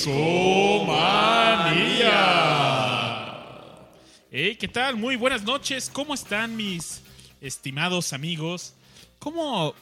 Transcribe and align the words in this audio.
Discomanía. 0.00 0.96
Hey, 4.32 4.56
¿qué 4.58 4.66
tal? 4.66 4.96
Muy 4.96 5.16
buenas 5.16 5.42
noches. 5.42 5.90
¿Cómo 5.92 6.14
están 6.14 6.56
mis 6.56 7.02
estimados 7.42 8.14
amigos? 8.14 8.72
¿Cómo, 9.18 9.74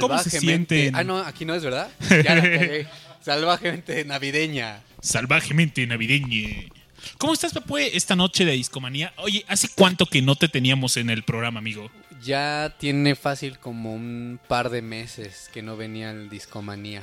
cómo 0.00 0.18
se 0.20 0.40
sienten? 0.40 0.96
Ah, 0.96 1.04
no, 1.04 1.18
aquí 1.18 1.44
no 1.44 1.54
es, 1.54 1.62
¿verdad? 1.62 1.90
Ya 2.24 2.34
la 2.36 2.42
cagué. 2.42 2.86
Salvajemente 3.20 4.06
navideña. 4.06 4.82
Salvajemente 5.02 5.86
navideña. 5.86 6.70
¿Cómo 7.18 7.34
estás, 7.34 7.52
Papue, 7.52 7.94
esta 7.94 8.16
noche 8.16 8.46
de 8.46 8.52
Discomanía? 8.52 9.12
Oye, 9.18 9.44
¿hace 9.48 9.68
cuánto 9.74 10.06
que 10.06 10.22
no 10.22 10.34
te 10.34 10.48
teníamos 10.48 10.96
en 10.96 11.10
el 11.10 11.24
programa, 11.24 11.58
amigo? 11.58 11.90
Ya 12.22 12.74
tiene 12.78 13.14
fácil 13.16 13.58
como 13.58 13.92
un 13.94 14.40
par 14.48 14.70
de 14.70 14.80
meses 14.80 15.50
que 15.52 15.60
no 15.60 15.76
venía 15.76 16.10
el 16.10 16.30
Discomanía. 16.30 17.02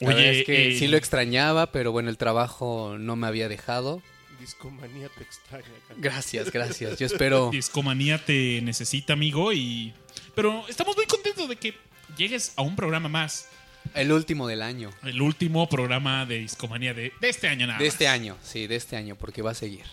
La 0.00 0.08
verdad 0.08 0.24
es 0.26 0.46
que 0.46 0.68
eh, 0.72 0.78
sí 0.78 0.86
lo 0.86 0.96
extrañaba, 0.96 1.72
pero 1.72 1.92
bueno, 1.92 2.08
el 2.10 2.16
trabajo 2.16 2.96
no 2.98 3.16
me 3.16 3.26
había 3.26 3.48
dejado. 3.48 4.02
Discomanía 4.40 5.08
te 5.16 5.24
extraña. 5.24 5.64
Gracias, 5.96 6.52
gracias. 6.52 6.98
Yo 6.98 7.06
espero. 7.12 7.50
Discomanía 7.50 8.24
te 8.24 8.60
necesita, 8.62 9.12
amigo, 9.14 9.52
y... 9.52 9.92
Pero 10.34 10.64
estamos 10.68 10.96
muy 10.96 11.06
contentos 11.06 11.48
de 11.48 11.56
que 11.56 11.74
llegues 12.16 12.52
a 12.56 12.62
un 12.62 12.76
programa 12.76 13.08
más. 13.08 13.48
El 13.94 14.12
último 14.12 14.46
del 14.46 14.62
año. 14.62 14.90
El 15.02 15.20
último 15.20 15.68
programa 15.68 16.26
de 16.26 16.38
Discomanía 16.38 16.94
de, 16.94 17.12
de 17.20 17.28
este 17.28 17.48
año 17.48 17.66
nada 17.66 17.78
De 17.78 17.84
más. 17.86 17.92
este 17.94 18.06
año, 18.06 18.36
sí, 18.42 18.66
de 18.66 18.76
este 18.76 18.96
año, 18.96 19.16
porque 19.16 19.42
va 19.42 19.52
a 19.52 19.54
seguir. 19.54 19.84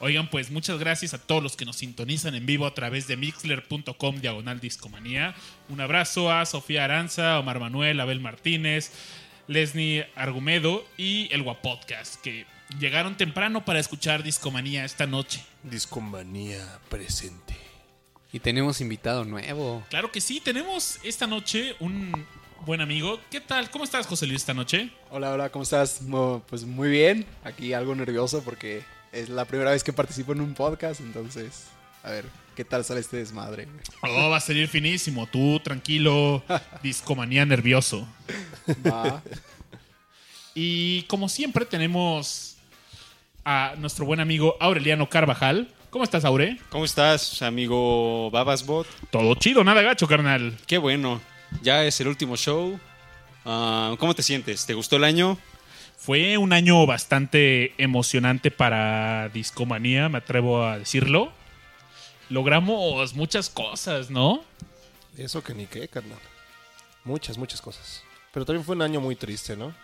Oigan, 0.00 0.28
pues 0.28 0.50
muchas 0.50 0.78
gracias 0.78 1.14
a 1.14 1.18
todos 1.18 1.42
los 1.42 1.56
que 1.56 1.64
nos 1.64 1.76
sintonizan 1.76 2.34
en 2.34 2.46
vivo 2.46 2.66
a 2.66 2.74
través 2.74 3.06
de 3.06 3.16
mixler.com 3.16 4.20
diagonal 4.20 4.60
discomanía. 4.60 5.34
Un 5.68 5.80
abrazo 5.80 6.32
a 6.32 6.44
Sofía 6.46 6.84
Aranza, 6.84 7.38
Omar 7.38 7.60
Manuel, 7.60 8.00
Abel 8.00 8.20
Martínez, 8.20 8.92
Leslie 9.46 10.06
Argumedo 10.16 10.84
y 10.96 11.32
el 11.32 11.42
Guapodcast, 11.42 12.20
que 12.22 12.44
llegaron 12.78 13.16
temprano 13.16 13.64
para 13.64 13.78
escuchar 13.78 14.22
discomanía 14.22 14.84
esta 14.84 15.06
noche. 15.06 15.44
Discomanía 15.62 16.80
presente. 16.88 17.54
Y 18.32 18.40
tenemos 18.40 18.80
invitado 18.80 19.24
nuevo. 19.24 19.84
Claro 19.90 20.10
que 20.10 20.20
sí, 20.20 20.40
tenemos 20.40 20.98
esta 21.04 21.28
noche 21.28 21.76
un 21.78 22.26
buen 22.66 22.80
amigo. 22.80 23.20
¿Qué 23.30 23.40
tal? 23.40 23.70
¿Cómo 23.70 23.84
estás, 23.84 24.08
José 24.08 24.26
Luis, 24.26 24.40
esta 24.40 24.54
noche? 24.54 24.90
Hola, 25.10 25.30
hola, 25.30 25.50
¿cómo 25.50 25.62
estás? 25.62 26.00
Pues 26.48 26.64
muy 26.64 26.90
bien, 26.90 27.26
aquí 27.44 27.72
algo 27.74 27.94
nervioso 27.94 28.42
porque 28.42 28.82
es 29.14 29.28
la 29.28 29.44
primera 29.44 29.70
vez 29.70 29.84
que 29.84 29.92
participo 29.92 30.32
en 30.32 30.40
un 30.40 30.54
podcast, 30.54 31.00
entonces, 31.00 31.66
a 32.02 32.10
ver, 32.10 32.24
¿qué 32.56 32.64
tal 32.64 32.84
sale 32.84 33.00
este 33.00 33.18
desmadre? 33.18 33.68
Oh, 34.02 34.30
va 34.30 34.36
a 34.38 34.40
salir 34.40 34.68
finísimo. 34.68 35.26
Tú, 35.26 35.60
tranquilo, 35.60 36.42
discomanía 36.82 37.46
nervioso. 37.46 38.06
Va. 38.86 39.22
Y 40.54 41.02
como 41.04 41.28
siempre 41.28 41.64
tenemos 41.64 42.56
a 43.44 43.74
nuestro 43.78 44.04
buen 44.04 44.20
amigo 44.20 44.56
Aureliano 44.60 45.08
Carvajal. 45.08 45.68
¿Cómo 45.90 46.04
estás, 46.04 46.24
Aure? 46.24 46.58
¿Cómo 46.70 46.84
estás, 46.84 47.40
amigo 47.42 48.30
Babasbot? 48.32 48.86
Todo 49.10 49.34
chido, 49.36 49.62
nada 49.62 49.82
gacho, 49.82 50.08
carnal. 50.08 50.58
Qué 50.66 50.78
bueno. 50.78 51.20
Ya 51.62 51.84
es 51.84 52.00
el 52.00 52.08
último 52.08 52.36
show. 52.36 52.80
Ah, 53.44 53.94
¿Cómo 53.98 54.14
te 54.14 54.22
sientes? 54.24 54.66
¿Te 54.66 54.74
gustó 54.74 54.96
el 54.96 55.04
año? 55.04 55.38
Fue 55.96 56.36
un 56.36 56.52
año 56.52 56.84
bastante 56.86 57.74
emocionante 57.78 58.50
para 58.50 59.28
Discomanía, 59.30 60.08
me 60.08 60.18
atrevo 60.18 60.64
a 60.64 60.78
decirlo. 60.78 61.32
Logramos 62.28 63.14
muchas 63.14 63.48
cosas, 63.48 64.10
¿no? 64.10 64.44
Eso 65.16 65.42
que 65.42 65.54
ni 65.54 65.66
qué, 65.66 65.88
carnal. 65.88 66.18
Muchas, 67.04 67.38
muchas 67.38 67.60
cosas. 67.60 68.02
Pero 68.32 68.44
también 68.44 68.64
fue 68.64 68.76
un 68.76 68.82
año 68.82 69.00
muy 69.00 69.16
triste, 69.16 69.56
¿no? 69.56 69.74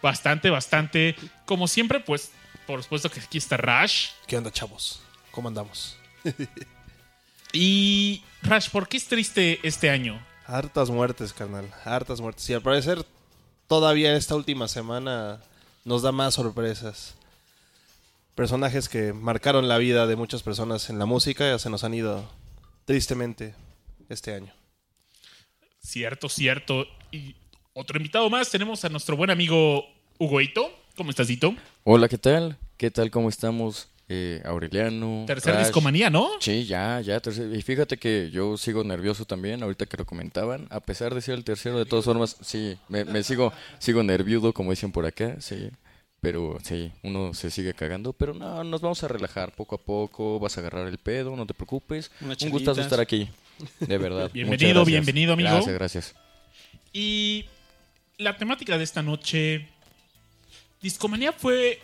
Bastante, 0.00 0.50
bastante. 0.50 1.16
Como 1.44 1.68
siempre, 1.68 2.00
pues, 2.00 2.30
por 2.66 2.82
supuesto 2.82 3.10
que 3.10 3.20
aquí 3.20 3.38
está 3.38 3.56
Rash. 3.56 4.10
¿Qué 4.26 4.36
onda, 4.36 4.50
chavos? 4.50 5.00
¿Cómo 5.30 5.48
andamos? 5.48 5.96
Y 7.52 8.22
Rash, 8.42 8.68
¿por 8.68 8.86
qué 8.86 8.98
es 8.98 9.06
triste 9.06 9.60
este 9.62 9.88
año? 9.88 10.22
Hartas 10.46 10.90
muertes, 10.90 11.32
carnal. 11.32 11.72
Hartas 11.84 12.20
muertes. 12.20 12.50
Y 12.50 12.52
al 12.52 12.60
parecer, 12.60 13.02
todavía 13.66 14.14
esta 14.14 14.34
última 14.34 14.68
semana 14.68 15.40
nos 15.86 16.02
da 16.02 16.12
más 16.12 16.34
sorpresas. 16.34 17.14
Personajes 18.34 18.88
que 18.88 19.14
marcaron 19.14 19.68
la 19.68 19.78
vida 19.78 20.06
de 20.06 20.16
muchas 20.16 20.42
personas 20.42 20.90
en 20.90 20.98
la 20.98 21.06
música 21.06 21.48
ya 21.48 21.58
se 21.58 21.70
nos 21.70 21.84
han 21.84 21.94
ido 21.94 22.28
tristemente 22.84 23.54
este 24.08 24.34
año. 24.34 24.52
Cierto, 25.78 26.28
cierto. 26.28 26.86
Y 27.12 27.36
otro 27.72 27.96
invitado 27.98 28.28
más, 28.28 28.50
tenemos 28.50 28.84
a 28.84 28.88
nuestro 28.88 29.16
buen 29.16 29.30
amigo 29.30 29.84
Hugo 30.18 30.40
Ito. 30.40 30.76
¿Cómo 30.96 31.10
estás, 31.10 31.30
Ito? 31.30 31.54
Hola, 31.84 32.08
¿qué 32.08 32.18
tal? 32.18 32.58
¿Qué 32.76 32.90
tal? 32.90 33.12
¿Cómo 33.12 33.28
estamos? 33.28 33.88
Eh, 34.08 34.40
Aureliano. 34.44 35.24
Tercer 35.26 35.54
Rash. 35.54 35.64
discomanía, 35.64 36.10
¿no? 36.10 36.30
Sí, 36.40 36.64
ya, 36.64 37.00
ya. 37.00 37.20
tercer- 37.20 37.52
Y 37.56 37.62
fíjate 37.62 37.96
que 37.96 38.30
yo 38.30 38.56
sigo 38.56 38.84
nervioso 38.84 39.24
también, 39.24 39.62
ahorita 39.62 39.86
que 39.86 39.96
lo 39.96 40.04
comentaban. 40.06 40.66
A 40.70 40.78
pesar 40.80 41.12
de 41.14 41.20
ser 41.20 41.34
el 41.34 41.42
tercero, 41.44 41.76
de 41.78 41.86
todas 41.86 42.04
formas, 42.04 42.36
sí, 42.40 42.76
me, 42.88 43.04
me 43.04 43.22
sigo, 43.24 43.52
sigo 43.78 44.02
nerviudo, 44.04 44.52
como 44.52 44.70
dicen 44.70 44.92
por 44.92 45.06
acá, 45.06 45.36
sí. 45.40 45.70
Pero 46.20 46.58
sí, 46.62 46.92
uno 47.02 47.34
se 47.34 47.50
sigue 47.50 47.74
cagando. 47.74 48.12
Pero 48.12 48.32
no, 48.32 48.62
nos 48.64 48.80
vamos 48.80 49.02
a 49.04 49.08
relajar 49.08 49.52
poco 49.54 49.74
a 49.74 49.78
poco. 49.78 50.38
Vas 50.40 50.56
a 50.56 50.60
agarrar 50.60 50.86
el 50.86 50.98
pedo, 50.98 51.34
no 51.36 51.46
te 51.46 51.52
preocupes. 51.54 52.10
Un 52.20 52.50
gustazo 52.50 52.80
estar 52.80 53.00
aquí. 53.00 53.28
De 53.80 53.98
verdad. 53.98 54.30
Bienvenido, 54.34 54.84
bienvenido, 54.84 55.32
amigo. 55.34 55.50
Gracias, 55.50 55.74
gracias. 55.74 56.14
Y 56.92 57.44
la 58.18 58.36
temática 58.36 58.78
de 58.78 58.84
esta 58.84 59.02
noche, 59.02 59.68
Discomanía 60.80 61.32
fue 61.32 61.80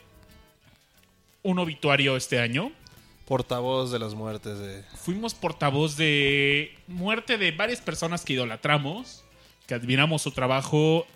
un 1.42 1.58
obituario 1.58 2.16
este 2.16 2.40
año. 2.40 2.72
Portavoz 3.26 3.90
de 3.90 3.98
las 3.98 4.14
muertes 4.14 4.58
de... 4.58 4.82
Fuimos 4.96 5.34
portavoz 5.34 5.96
de 5.96 6.76
muerte 6.86 7.38
de 7.38 7.52
varias 7.52 7.80
personas 7.80 8.24
que 8.24 8.34
idolatramos, 8.34 9.24
que 9.66 9.74
admiramos 9.74 10.22
su 10.22 10.32
trabajo. 10.32 11.06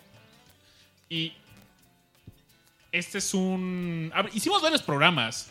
Y 1.09 1.33
este 2.91 3.19
es 3.19 3.33
un... 3.33 4.11
ver, 4.15 4.31
hicimos 4.33 4.61
varios 4.61 4.81
programas. 4.81 5.49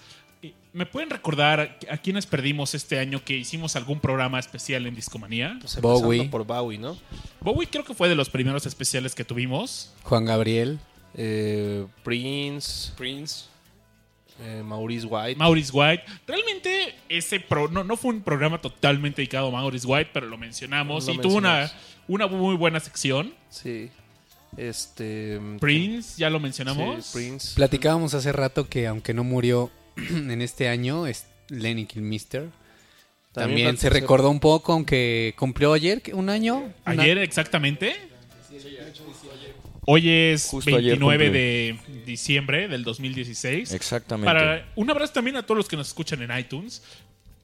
¿Me 0.72 0.84
pueden 0.84 1.08
recordar 1.08 1.78
a 1.90 1.96
quienes 1.98 2.26
perdimos 2.26 2.74
este 2.74 2.98
año 2.98 3.24
que 3.24 3.34
hicimos 3.34 3.76
algún 3.76 4.00
programa 4.00 4.38
especial 4.38 4.86
en 4.86 4.94
Discomanía? 4.94 5.56
Pues 5.60 5.80
Bowie. 5.80 6.28
por 6.28 6.44
Bowie, 6.44 6.78
¿no? 6.78 6.98
Bowie 7.40 7.68
creo 7.68 7.84
que 7.84 7.94
fue 7.94 8.08
de 8.08 8.14
los 8.14 8.28
primeros 8.28 8.66
especiales 8.66 9.14
que 9.14 9.24
tuvimos. 9.24 9.94
Juan 10.02 10.24
Gabriel. 10.26 10.78
Eh, 11.14 11.86
Prince, 12.02 12.92
Prince. 12.96 13.46
Eh, 14.42 14.62
Maurice 14.64 15.06
White. 15.06 15.36
Maurice 15.36 15.70
White. 15.72 16.02
Realmente 16.26 16.94
ese 17.08 17.40
pro, 17.40 17.68
no, 17.68 17.84
no 17.84 17.96
fue 17.96 18.12
un 18.14 18.20
programa 18.22 18.60
totalmente 18.60 19.22
dedicado 19.22 19.48
a 19.48 19.50
Maurice 19.50 19.86
White, 19.86 20.10
pero 20.12 20.26
lo 20.26 20.36
mencionamos 20.38 21.06
Lo 21.06 21.12
y 21.14 21.18
tuvo 21.18 21.36
una, 21.36 21.70
una 22.08 22.26
muy 22.26 22.56
buena 22.56 22.80
sección. 22.80 23.34
sí. 23.50 23.90
Este... 24.56 25.38
Prince, 25.60 26.14
ya 26.16 26.30
lo 26.30 26.40
mencionamos. 26.40 27.04
Sí, 27.04 27.18
Prince. 27.18 27.54
Platicábamos 27.54 28.14
hace 28.14 28.32
rato 28.32 28.68
que 28.70 28.86
aunque 28.86 29.12
no 29.12 29.22
murió 29.22 29.70
en 29.96 30.40
este 30.40 30.68
año, 30.68 31.06
es 31.06 31.26
Lenny 31.48 31.84
Kilmister. 31.84 32.48
También, 33.32 33.76
se 33.76 33.88
platicamos- 33.88 34.00
recordó 34.00 34.30
un 34.30 34.40
poco, 34.40 34.72
aunque 34.72 35.34
cumplió 35.36 35.74
ayer 35.74 36.02
un 36.14 36.30
año. 36.30 36.72
Una- 36.86 37.02
Ayer 37.02 37.18
exactamente. 37.18 37.96
Hoy 39.86 40.10
es 40.10 40.48
Justo 40.48 40.68
ayer 40.76 40.98
29 40.98 41.24
cumplió. 41.78 41.96
de 41.96 42.04
diciembre 42.04 42.68
del 42.68 42.82
2016. 42.84 43.72
Exactamente. 43.72 44.26
Para 44.26 44.68
un 44.74 44.90
abrazo 44.90 45.12
también 45.12 45.36
a 45.36 45.42
todos 45.44 45.56
los 45.56 45.68
que 45.68 45.76
nos 45.76 45.86
escuchan 45.88 46.20
en 46.22 46.36
iTunes. 46.36 46.82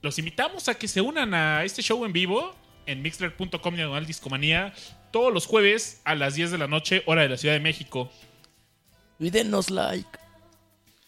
Los 0.03 0.19
invitamos 0.19 0.69
a 0.69 0.75
que 0.75 0.89
se 0.89 1.01
unan 1.01 1.33
a 1.35 1.63
este 1.65 1.83
show 1.83 2.05
en 2.05 2.13
vivo 2.13 2.55
en 2.87 3.01
mixler.com 3.01 3.77
diagonal 3.77 4.05
discomanía 4.07 4.75
todos 5.13 5.33
los 5.33 5.47
jueves 5.47 6.01
a 6.05 6.17
las 6.17 6.35
10 6.35 6.51
de 6.51 6.59
la 6.59 6.67
noche, 6.67 7.03
hora 7.07 7.23
de 7.23 7.29
la 7.29 7.37
Ciudad 7.37 7.55
de 7.55 7.61
México. 7.61 8.11
Y 9.21 9.31
denos 9.31 9.71
like. 9.71 10.09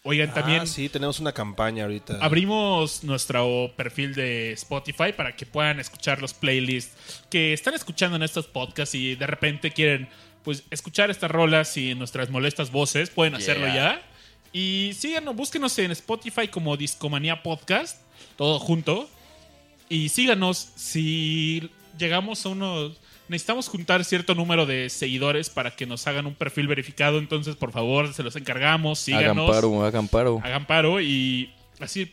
Oigan, 0.05 0.33
también 0.35 0.61
Ah, 0.61 0.67
sí, 0.67 0.89
tenemos 0.91 1.19
una 1.19 1.33
campaña 1.33 1.85
ahorita. 1.85 2.19
abrimos 2.21 3.03
nuestro 3.03 3.73
perfil 3.75 4.15
de 4.15 4.53
Spotify 4.53 5.13
para 5.17 5.35
que 5.35 5.47
puedan 5.47 5.81
escuchar 5.81 6.21
los 6.21 6.35
playlists 6.35 7.25
que 7.31 7.55
están 7.55 7.73
escuchando 7.75 8.15
en 8.17 8.23
estos 8.23 8.47
podcasts 8.47 8.95
y 8.95 9.15
de 9.17 9.27
repente 9.27 9.71
quieren 9.73 10.09
pues 10.45 10.63
escuchar 10.71 11.11
estas 11.11 11.31
rolas 11.31 11.77
y 11.77 11.95
nuestras 11.95 12.31
molestas 12.31 12.71
voces, 12.71 13.11
pueden 13.11 13.35
hacerlo 13.35 13.67
ya. 13.67 14.01
Y 14.53 14.93
síganos, 14.95 15.35
búsquenos 15.35 15.77
en 15.79 15.91
Spotify 15.91 16.49
como 16.49 16.77
Discomanía 16.77 17.43
Podcast, 17.43 18.01
todo 18.37 18.59
junto. 18.61 19.09
Y 19.89 20.11
síganos 20.11 20.69
si 20.77 21.71
llegamos 21.99 22.45
a 22.47 22.51
unos 22.51 23.01
necesitamos 23.29 23.69
juntar 23.69 24.05
cierto 24.05 24.35
número 24.35 24.67
de 24.67 24.91
seguidores 24.91 25.51
para 25.51 25.75
que 25.75 25.87
nos 25.87 26.07
hagan 26.07 26.27
un 26.27 26.35
perfil 26.35 26.69
verificado. 26.69 27.19
Entonces, 27.19 27.57
por 27.57 27.73
favor, 27.73 28.13
se 28.13 28.23
los 28.23 28.37
encargamos. 28.37 28.99
Síganos. 28.99 29.49
Hagan 29.49 29.61
paro, 29.63 29.85
hagan 29.85 30.09
paro. 30.09 30.41
Hagan 30.43 30.67
paro 30.67 31.01
y 31.01 31.51
así. 31.81 32.13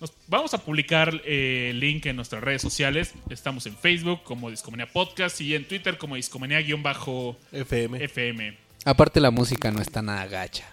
Nos- 0.00 0.12
vamos 0.26 0.54
a 0.54 0.58
publicar 0.58 1.20
eh, 1.24 1.68
el 1.70 1.80
link 1.80 2.06
en 2.06 2.16
nuestras 2.16 2.42
redes 2.42 2.62
sociales. 2.62 3.12
Estamos 3.30 3.66
en 3.66 3.76
Facebook 3.76 4.22
como 4.24 4.50
Discomanía 4.50 4.86
Podcast 4.90 5.40
y 5.40 5.54
en 5.54 5.66
Twitter 5.66 5.98
como 5.98 6.16
Discomanía-FM. 6.16 8.04
FM. 8.04 8.58
Aparte 8.84 9.20
la 9.20 9.30
música 9.30 9.70
no 9.70 9.80
está 9.80 10.02
nada 10.02 10.26
gacha. 10.26 10.64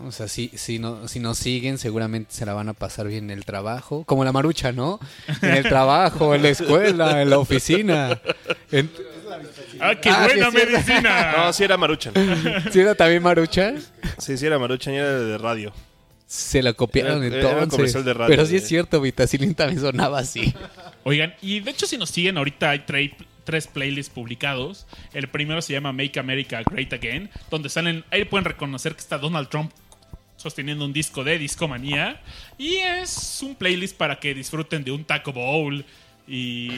¿no? 0.00 0.08
O 0.08 0.12
sea, 0.12 0.28
si, 0.28 0.48
si, 0.54 0.78
no, 0.78 1.08
si 1.08 1.18
nos 1.20 1.38
siguen 1.38 1.76
seguramente 1.78 2.32
se 2.32 2.46
la 2.46 2.54
van 2.54 2.68
a 2.68 2.72
pasar 2.72 3.08
bien 3.08 3.24
en 3.24 3.30
el 3.38 3.44
trabajo. 3.44 4.04
Como 4.04 4.24
la 4.24 4.32
marucha, 4.32 4.72
¿no? 4.72 5.00
En 5.42 5.50
el 5.54 5.64
trabajo, 5.64 6.34
en 6.34 6.42
la 6.42 6.48
escuela, 6.50 7.20
en 7.22 7.30
la 7.30 7.38
oficina. 7.38 8.20
En- 8.70 8.90
¡Ah, 9.80 9.94
qué 10.00 10.10
Ah, 10.10 10.28
sí, 10.30 10.38
buena 10.38 10.50
medicina! 10.50 11.32
No, 11.36 11.52
sí 11.52 11.64
era 11.64 11.76
Maruchan. 11.78 12.12
¿Sí 12.70 12.78
era 12.80 12.94
también 12.94 13.22
marucha? 13.22 13.72
Sí, 14.18 14.36
sí 14.36 14.46
era 14.46 14.58
Maruchan 14.58 14.92
y 14.94 14.98
era 14.98 15.10
de 15.18 15.38
radio. 15.38 15.72
Se 16.32 16.62
la 16.62 16.72
copiaron 16.72 17.22
Era- 17.22 17.36
era 17.36 17.50
entonces. 17.50 17.70
comercial 17.76 18.04
de 18.06 18.14
radio, 18.14 18.28
Pero 18.30 18.46
sí 18.46 18.56
es 18.56 18.66
cierto, 18.66 19.02
Vitacilín 19.02 19.54
también 19.54 19.80
sonaba 19.80 20.18
así. 20.20 20.54
Oigan, 21.04 21.34
y 21.42 21.60
de 21.60 21.70
hecho 21.70 21.86
si 21.86 21.98
nos 21.98 22.08
siguen 22.08 22.38
ahorita 22.38 22.70
hay 22.70 22.78
tre- 22.86 23.14
tres 23.44 23.66
playlists 23.66 24.10
publicados. 24.10 24.86
El 25.12 25.28
primero 25.28 25.60
se 25.60 25.74
llama 25.74 25.92
Make 25.92 26.18
America 26.18 26.62
Great 26.70 26.90
Again, 26.94 27.28
donde 27.50 27.68
salen, 27.68 28.02
ahí 28.10 28.24
pueden 28.24 28.46
reconocer 28.46 28.94
que 28.94 29.00
está 29.00 29.18
Donald 29.18 29.50
Trump 29.50 29.72
sosteniendo 30.38 30.86
un 30.86 30.94
disco 30.94 31.22
de 31.22 31.38
Discomanía. 31.38 32.22
Y 32.56 32.76
es 32.76 33.40
un 33.42 33.54
playlist 33.54 33.94
para 33.96 34.18
que 34.18 34.32
disfruten 34.32 34.84
de 34.84 34.90
un 34.90 35.04
Taco 35.04 35.34
Bowl. 35.34 35.84
Y 36.26 36.70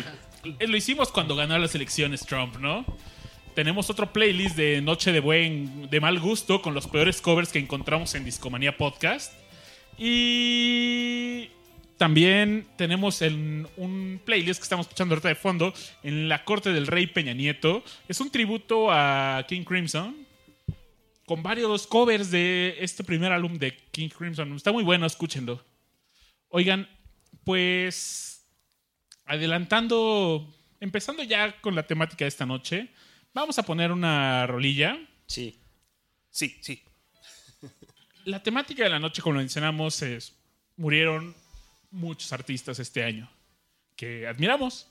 lo 0.66 0.76
hicimos 0.76 1.12
cuando 1.12 1.36
ganó 1.36 1.56
las 1.58 1.76
elecciones 1.76 2.26
Trump, 2.26 2.56
¿no? 2.58 2.84
Tenemos 3.54 3.88
otro 3.88 4.12
playlist 4.12 4.56
de 4.56 4.80
Noche 4.82 5.12
de 5.12 5.20
Buen, 5.20 5.88
de 5.88 6.00
mal 6.00 6.18
gusto, 6.18 6.60
con 6.60 6.74
los 6.74 6.88
peores 6.88 7.20
covers 7.20 7.52
que 7.52 7.60
encontramos 7.60 8.16
en 8.16 8.24
Discomanía 8.24 8.76
Podcast. 8.76 9.32
Y 9.98 11.50
también 11.98 12.66
tenemos 12.76 13.22
el- 13.22 13.66
un 13.76 14.20
playlist 14.24 14.60
que 14.60 14.64
estamos 14.64 14.86
escuchando 14.86 15.14
ahorita 15.14 15.28
de 15.28 15.34
fondo 15.34 15.72
en 16.02 16.28
la 16.28 16.44
corte 16.44 16.72
del 16.72 16.86
rey 16.86 17.06
Peña 17.06 17.32
Nieto. 17.32 17.82
Es 18.08 18.20
un 18.20 18.30
tributo 18.30 18.90
a 18.90 19.44
King 19.48 19.62
Crimson 19.64 20.16
con 21.26 21.42
varios 21.42 21.86
covers 21.86 22.30
de 22.30 22.76
este 22.80 23.04
primer 23.04 23.32
álbum 23.32 23.54
de 23.54 23.76
King 23.92 24.08
Crimson. 24.08 24.52
Está 24.54 24.72
muy 24.72 24.84
bueno, 24.84 25.06
escúchenlo. 25.06 25.64
Oigan, 26.48 26.88
pues 27.44 28.46
adelantando, 29.26 30.54
empezando 30.80 31.22
ya 31.22 31.60
con 31.60 31.74
la 31.74 31.86
temática 31.86 32.24
de 32.24 32.28
esta 32.28 32.44
noche, 32.44 32.88
vamos 33.32 33.58
a 33.58 33.62
poner 33.62 33.90
una 33.90 34.46
rolilla. 34.46 34.98
Sí. 35.26 35.58
Sí, 36.30 36.58
sí. 36.60 36.82
La 38.24 38.42
temática 38.42 38.84
de 38.84 38.90
la 38.90 38.98
noche, 38.98 39.20
como 39.20 39.34
lo 39.34 39.40
mencionamos, 39.40 40.00
es 40.00 40.32
murieron 40.76 41.34
muchos 41.90 42.32
artistas 42.32 42.78
este 42.78 43.04
año 43.04 43.28
que 43.96 44.26
admiramos. 44.26 44.88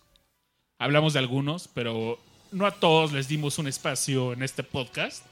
Hablamos 0.77 1.13
de 1.13 1.19
algunos, 1.19 1.67
pero 1.67 2.19
no 2.51 2.67
a 2.67 2.71
todos 2.71 3.11
les 3.11 3.27
dimos 3.27 3.57
un 3.57 3.67
espacio 3.67 4.33
en 4.33 4.43
este 4.43 4.61
podcast. 4.61 5.25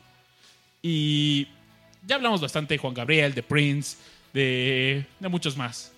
Y 0.82 1.48
ya 2.08 2.16
hablamos 2.16 2.42
bastante 2.42 2.74
de 2.74 2.78
Juan 2.80 2.96
Gabriel, 2.96 3.36
de 3.36 3.44
Prince, 3.44 3.98
de, 4.34 5.06
muchos 5.20 5.56
más. 5.56 5.94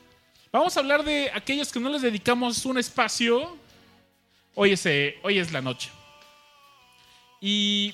Vamos 0.51 0.75
a 0.75 0.81
hablar 0.81 1.05
de 1.05 1.31
aquellos 1.33 1.71
que 1.71 1.79
no 1.79 1.89
les 1.89 2.01
dedicamos 2.01 2.65
un 2.65 2.77
espacio. 2.77 3.57
Hoy 4.55 4.73
es, 4.73 4.85
eh, 4.85 5.17
hoy 5.23 5.39
es 5.39 5.53
la 5.53 5.61
noche. 5.61 5.89
Y 7.39 7.93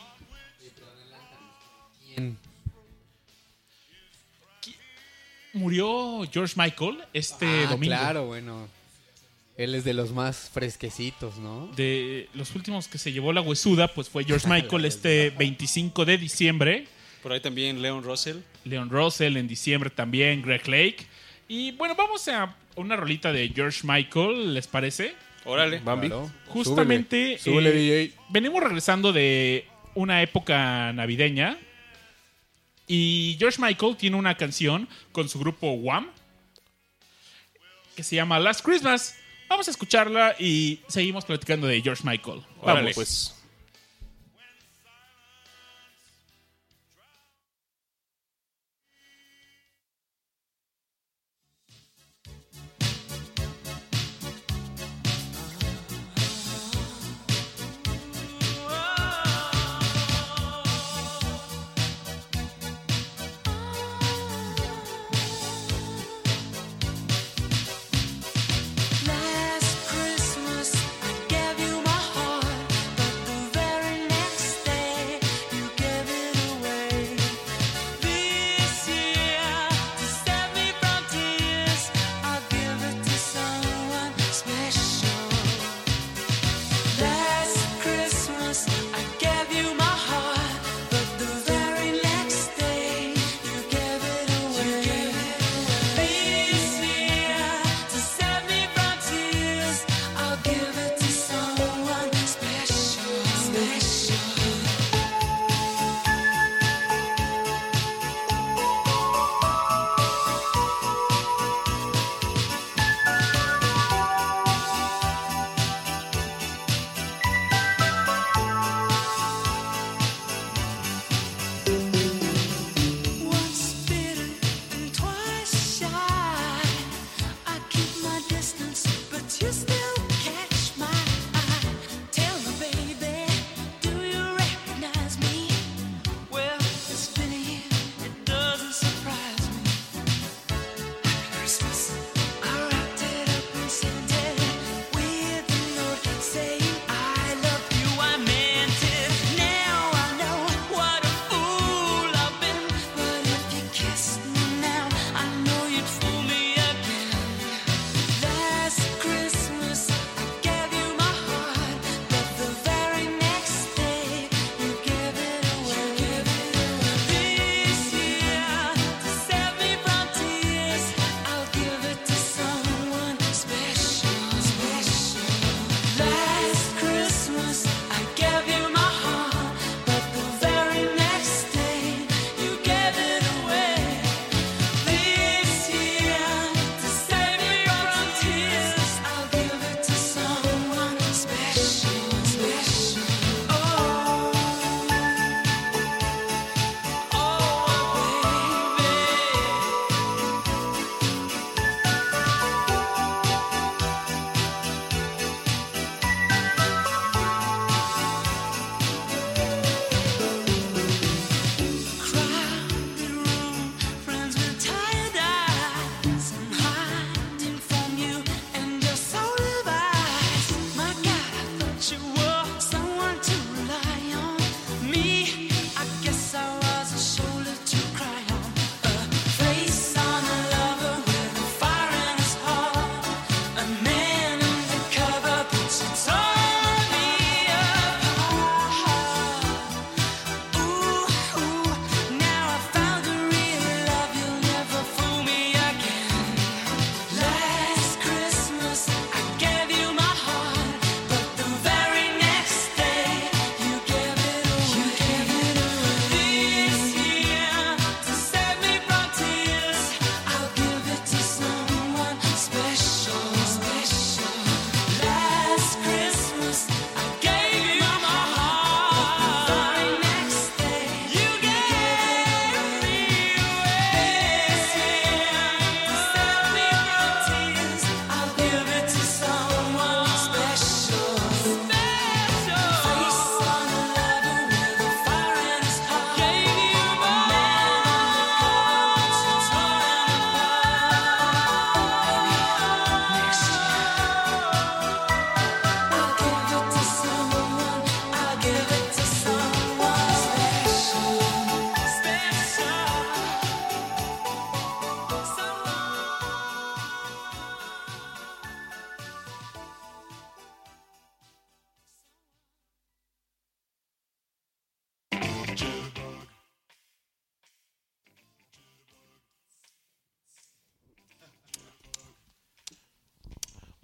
murió 5.53 6.21
George 6.31 6.53
Michael 6.57 6.99
este 7.13 7.45
Ah, 7.65 7.69
domingo. 7.71 7.95
Claro, 7.95 8.25
bueno. 8.27 8.67
Él 9.57 9.75
es 9.75 9.83
de 9.83 9.93
los 9.93 10.11
más 10.11 10.49
fresquecitos, 10.53 11.37
¿no? 11.37 11.67
De 11.75 12.29
los 12.33 12.55
últimos 12.55 12.87
que 12.87 12.97
se 12.97 13.11
llevó 13.11 13.33
la 13.33 13.41
huesuda, 13.41 13.89
pues 13.89 14.07
fue 14.07 14.23
George 14.23 14.47
Michael 14.49 14.85
este 14.85 15.31
25 15.31 16.05
de 16.05 16.17
diciembre. 16.17 16.87
Por 17.21 17.33
ahí 17.33 17.41
también 17.41 17.81
Leon 17.81 18.01
Russell. 18.03 18.37
Leon 18.63 18.89
Russell 18.89 19.35
en 19.35 19.47
diciembre 19.47 19.89
también, 19.89 20.41
Greg 20.41 20.65
Lake. 20.67 21.05
Y 21.49 21.71
bueno, 21.73 21.93
vamos 21.95 22.25
a 22.29 22.55
una 22.77 22.95
rolita 22.95 23.33
de 23.33 23.49
George 23.49 23.81
Michael, 23.83 24.53
¿les 24.53 24.67
parece? 24.67 25.13
Órale. 25.43 25.79
Bambi. 25.79 26.07
Claro. 26.07 26.31
Justamente 26.47 27.37
Súbele, 27.37 27.69
eh, 27.71 27.73
DJ. 28.07 28.13
venimos 28.29 28.63
regresando 28.63 29.11
de 29.11 29.65
una 29.95 30.21
época 30.21 30.93
navideña 30.93 31.57
y 32.89 33.37
George 33.37 33.61
Michael 33.61 33.95
tiene 33.95 34.17
una 34.17 34.35
canción 34.35 34.89
con 35.11 35.29
su 35.29 35.39
grupo 35.39 35.71
Wham 35.73 36.09
que 37.95 38.03
se 38.03 38.15
llama 38.15 38.39
Last 38.39 38.65
Christmas. 38.65 39.15
Vamos 39.47 39.67
a 39.67 39.71
escucharla 39.71 40.35
y 40.39 40.79
seguimos 40.87 41.23
platicando 41.23 41.67
de 41.67 41.81
George 41.81 42.03
Michael. 42.03 42.41
Vamos, 42.63 42.95
pues. 42.95 43.38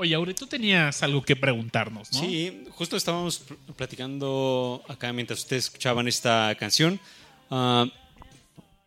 Oye, 0.06 0.14
Aure, 0.14 0.36
tú 0.36 0.46
tenías 0.46 1.02
algo 1.02 1.24
que 1.24 1.36
preguntarnos, 1.36 2.12
¿no? 2.14 2.20
Sí, 2.20 2.64
justo 2.70 2.96
estábamos 2.96 3.40
pl- 3.40 3.58
platicando 3.76 4.84
acá 4.88 5.12
mientras 5.12 5.40
ustedes 5.40 5.64
escuchaban 5.66 6.08
esta 6.08 6.54
canción. 6.60 7.00
Ah, 7.50 7.88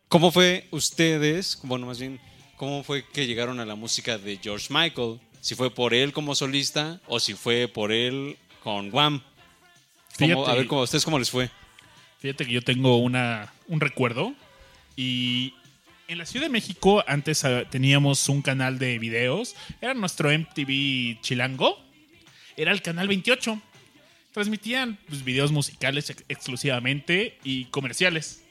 ¿Cómo 0.07 0.31
fue 0.31 0.67
ustedes, 0.71 1.59
bueno, 1.63 1.85
más 1.87 1.99
bien, 1.99 2.21
cómo 2.55 2.83
fue 2.83 3.05
que 3.05 3.27
llegaron 3.27 3.59
a 3.59 3.65
la 3.65 3.75
música 3.75 4.17
de 4.17 4.39
George 4.41 4.67
Michael? 4.73 5.19
Si 5.41 5.55
fue 5.55 5.69
por 5.69 5.93
él 5.93 6.13
como 6.13 6.35
solista 6.35 7.01
o 7.07 7.19
si 7.19 7.33
fue 7.33 7.67
por 7.67 7.91
él 7.91 8.37
con 8.63 8.93
Wham. 8.93 9.21
¿Cómo- 10.17 10.35
Fíjate. 10.35 10.51
a 10.51 10.53
ver, 10.55 10.67
¿cómo, 10.67 10.79
¿a 10.81 10.83
ustedes 10.85 11.03
cómo 11.03 11.19
les 11.19 11.29
fue? 11.29 11.49
Fíjate 12.19 12.45
que 12.45 12.53
yo 12.53 12.61
tengo 12.61 12.95
una, 12.97 13.51
un 13.67 13.81
recuerdo 13.81 14.33
y 14.95 15.53
en 16.09 16.17
la 16.17 16.25
Ciudad 16.25 16.47
de 16.47 16.51
México 16.51 17.03
antes 17.07 17.45
ah, 17.45 17.69
teníamos 17.69 18.27
un 18.29 18.41
canal 18.41 18.79
de 18.79 18.97
videos, 18.99 19.55
era 19.79 19.93
nuestro 19.93 20.29
MTV 20.31 21.21
Chilango, 21.21 21.79
era 22.57 22.71
el 22.71 22.81
canal 22.81 23.07
28. 23.07 23.61
Transmitían 24.33 24.97
pues, 25.07 25.23
videos 25.23 25.51
musicales 25.51 26.09
ex- 26.09 26.23
exclusivamente 26.27 27.37
y 27.43 27.65
comerciales. 27.65 28.43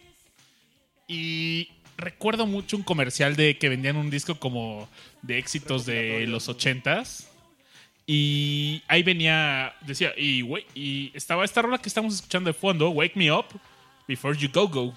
Y 1.08 1.68
recuerdo 1.96 2.46
mucho 2.46 2.76
un 2.76 2.82
comercial 2.84 3.36
de 3.36 3.58
que 3.58 3.68
vendían 3.68 3.96
un 3.96 4.08
disco 4.10 4.38
como 4.38 4.88
de 5.22 5.38
éxitos 5.38 5.84
de 5.84 6.26
los 6.26 6.48
80s. 6.48 7.26
Y 8.06 8.82
ahí 8.88 9.02
venía, 9.02 9.74
decía, 9.82 10.12
y, 10.16 10.42
we- 10.42 10.66
y 10.74 11.10
estaba 11.14 11.44
esta 11.44 11.60
rola 11.62 11.78
que 11.78 11.88
estamos 11.88 12.14
escuchando 12.14 12.48
de 12.48 12.54
fondo, 12.54 12.88
Wake 12.90 13.16
Me 13.16 13.30
Up 13.32 13.46
Before 14.06 14.36
You 14.38 14.48
Go 14.52 14.68
Go. 14.68 14.94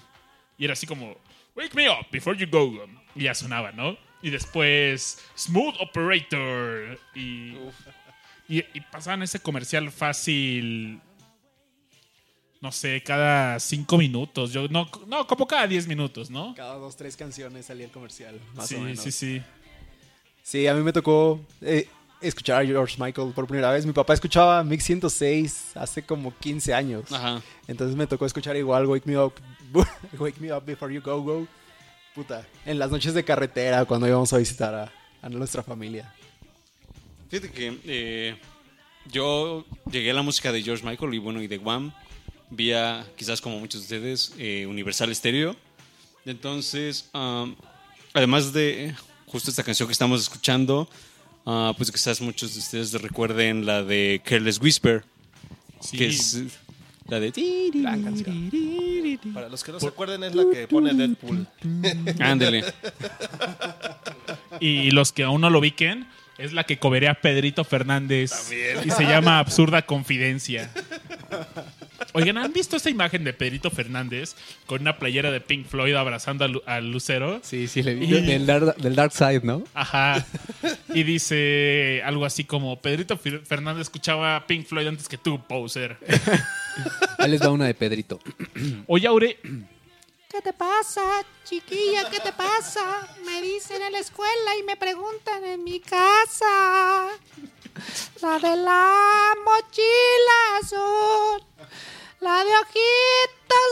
Y 0.58 0.64
era 0.64 0.72
así 0.74 0.86
como, 0.86 1.16
Wake 1.54 1.74
Me 1.74 1.88
Up 1.88 2.06
Before 2.10 2.36
You 2.36 2.46
Go 2.50 2.70
Go. 2.70 2.86
Y 3.14 3.24
ya 3.24 3.34
sonaba, 3.34 3.72
¿no? 3.72 3.96
Y 4.22 4.30
después, 4.30 5.18
Smooth 5.36 5.74
Operator. 5.80 6.98
Y, 7.14 7.56
y, 8.48 8.64
y 8.74 8.80
pasaban 8.90 9.22
ese 9.22 9.40
comercial 9.40 9.90
fácil, 9.90 11.00
no 12.60 12.70
sé, 12.72 13.02
cada 13.02 13.58
cinco 13.60 13.98
minutos. 13.98 14.52
Yo, 14.52 14.68
no, 14.68 14.88
no, 15.06 15.26
como 15.26 15.46
cada 15.46 15.66
diez 15.66 15.86
minutos, 15.86 16.30
¿no? 16.30 16.54
Cada 16.54 16.74
dos, 16.76 16.96
tres 16.96 17.16
canciones 17.16 17.66
salía 17.66 17.86
el 17.86 17.90
comercial, 17.92 18.40
más 18.54 18.68
sí, 18.68 18.76
o 18.76 18.80
menos. 18.80 19.00
sí, 19.00 19.10
sí. 19.12 19.42
Sí, 20.44 20.66
a 20.66 20.74
mí 20.74 20.82
me 20.82 20.92
tocó 20.92 21.40
eh, 21.60 21.88
escuchar 22.22 22.62
a 22.62 22.66
George 22.66 22.96
Michael 22.98 23.32
por 23.32 23.46
primera 23.46 23.70
vez. 23.70 23.84
Mi 23.86 23.92
papá 23.92 24.14
escuchaba 24.14 24.62
Mix 24.64 24.84
106 24.84 25.72
hace 25.74 26.02
como 26.02 26.36
15 26.38 26.74
años. 26.74 27.12
Ajá. 27.12 27.42
Entonces 27.66 27.96
me 27.96 28.06
tocó 28.06 28.26
escuchar 28.26 28.56
igual 28.56 28.86
Wake 28.86 29.06
Me 29.06 29.18
Up, 29.18 29.34
Wake 30.18 30.40
Me 30.40 30.52
Up 30.52 30.64
Before 30.64 30.92
You 30.92 31.00
Go 31.02 31.22
Go. 31.22 31.46
Puta, 32.14 32.46
en 32.66 32.78
las 32.78 32.90
noches 32.90 33.14
de 33.14 33.24
carretera 33.24 33.84
cuando 33.86 34.06
íbamos 34.06 34.32
a 34.32 34.38
visitar 34.38 34.74
a, 34.74 34.92
a 35.22 35.28
nuestra 35.28 35.62
familia. 35.62 36.12
Fíjate 37.30 37.50
que 37.50 37.78
eh, 37.84 38.36
yo 39.10 39.64
llegué 39.90 40.10
a 40.10 40.14
la 40.14 40.22
música 40.22 40.52
de 40.52 40.62
George 40.62 40.84
Michael 40.84 41.14
y 41.14 41.18
bueno, 41.18 41.40
y 41.40 41.46
de 41.46 41.56
Wham 41.56 41.92
vía, 42.52 43.06
quizás 43.16 43.40
como 43.40 43.58
muchos 43.58 43.88
de 43.88 43.96
ustedes, 43.96 44.34
eh, 44.38 44.66
Universal 44.66 45.14
Stereo. 45.14 45.56
Entonces, 46.24 47.08
um, 47.14 47.54
además 48.12 48.52
de 48.52 48.94
justo 49.26 49.50
esta 49.50 49.62
canción 49.62 49.88
que 49.88 49.92
estamos 49.92 50.20
escuchando, 50.20 50.88
ah, 51.46 51.72
pues 51.76 51.90
quizás 51.92 52.20
muchos 52.20 52.54
de 52.54 52.60
ustedes 52.60 52.92
recuerden 53.00 53.66
la 53.66 53.82
de 53.82 54.20
Careless 54.24 54.60
Whisper, 54.60 55.04
Sí. 55.80 55.98
que 55.98 56.06
es 56.06 56.34
eh, 56.34 56.46
la 57.08 57.18
de... 57.20 57.32
Gran 57.74 58.02
canción. 58.04 58.50
Para 59.34 59.48
los 59.48 59.62
que 59.64 59.72
no 59.72 59.80
se 59.80 59.86
acuerden, 59.88 60.22
es 60.24 60.34
la 60.34 60.44
que 60.52 60.68
pone 60.68 60.94
Deadpool. 60.94 61.46
Ándele. 62.20 62.64
Y 64.60 64.90
los 64.92 65.12
que 65.12 65.24
aún 65.24 65.40
no 65.40 65.50
lo 65.50 65.58
ubiquen, 65.58 66.06
es 66.38 66.52
la 66.52 66.64
que 66.64 66.78
coberea 66.78 67.14
Pedrito 67.20 67.64
Fernández. 67.64 68.52
Y 68.84 68.90
se 68.90 69.04
llama 69.04 69.38
Absurda 69.38 69.82
Confidencia. 69.82 70.70
Oigan, 72.14 72.36
¿han 72.38 72.52
visto 72.52 72.76
esta 72.76 72.90
imagen 72.90 73.24
de 73.24 73.32
Pedrito 73.32 73.70
Fernández 73.70 74.34
con 74.66 74.82
una 74.82 74.98
playera 74.98 75.30
de 75.30 75.40
Pink 75.40 75.66
Floyd 75.66 75.94
abrazando 75.94 76.44
al, 76.44 76.62
al 76.66 76.90
lucero? 76.92 77.40
Sí, 77.42 77.68
sí, 77.68 77.82
le 77.82 77.94
vi. 77.94 78.04
Y- 78.06 78.20
Del, 78.20 78.46
dark, 78.46 78.76
del 78.76 78.94
Dark 78.94 79.12
Side, 79.12 79.40
¿no? 79.44 79.64
Ajá. 79.74 80.24
Y 80.94 81.02
dice 81.04 82.02
algo 82.04 82.24
así 82.24 82.44
como: 82.44 82.80
Pedrito 82.80 83.18
Fer- 83.18 83.44
Fernández 83.44 83.82
escuchaba 83.82 84.46
Pink 84.46 84.66
Floyd 84.66 84.86
antes 84.88 85.08
que 85.08 85.18
tú, 85.18 85.40
poser. 85.46 85.96
Ahí 87.18 87.30
les 87.30 87.40
va 87.42 87.50
una 87.50 87.66
de 87.66 87.74
Pedrito. 87.74 88.18
Oye, 88.86 89.06
Aure, 89.06 89.38
¿Qué 90.30 90.40
te 90.40 90.52
pasa, 90.54 91.02
chiquilla? 91.44 92.08
¿Qué 92.10 92.18
te 92.18 92.32
pasa? 92.32 93.06
Me 93.26 93.42
dicen 93.42 93.82
en 93.82 93.92
la 93.92 93.98
escuela 93.98 94.56
y 94.58 94.62
me 94.62 94.76
preguntan 94.76 95.44
en 95.44 95.62
mi 95.62 95.78
casa. 95.80 97.08
La 98.22 98.38
de 98.38 98.56
la 98.56 99.32
mochila 99.44 100.58
azul. 100.62 101.42
La 102.20 102.44
de 102.44 102.50
ojitos 102.50 103.68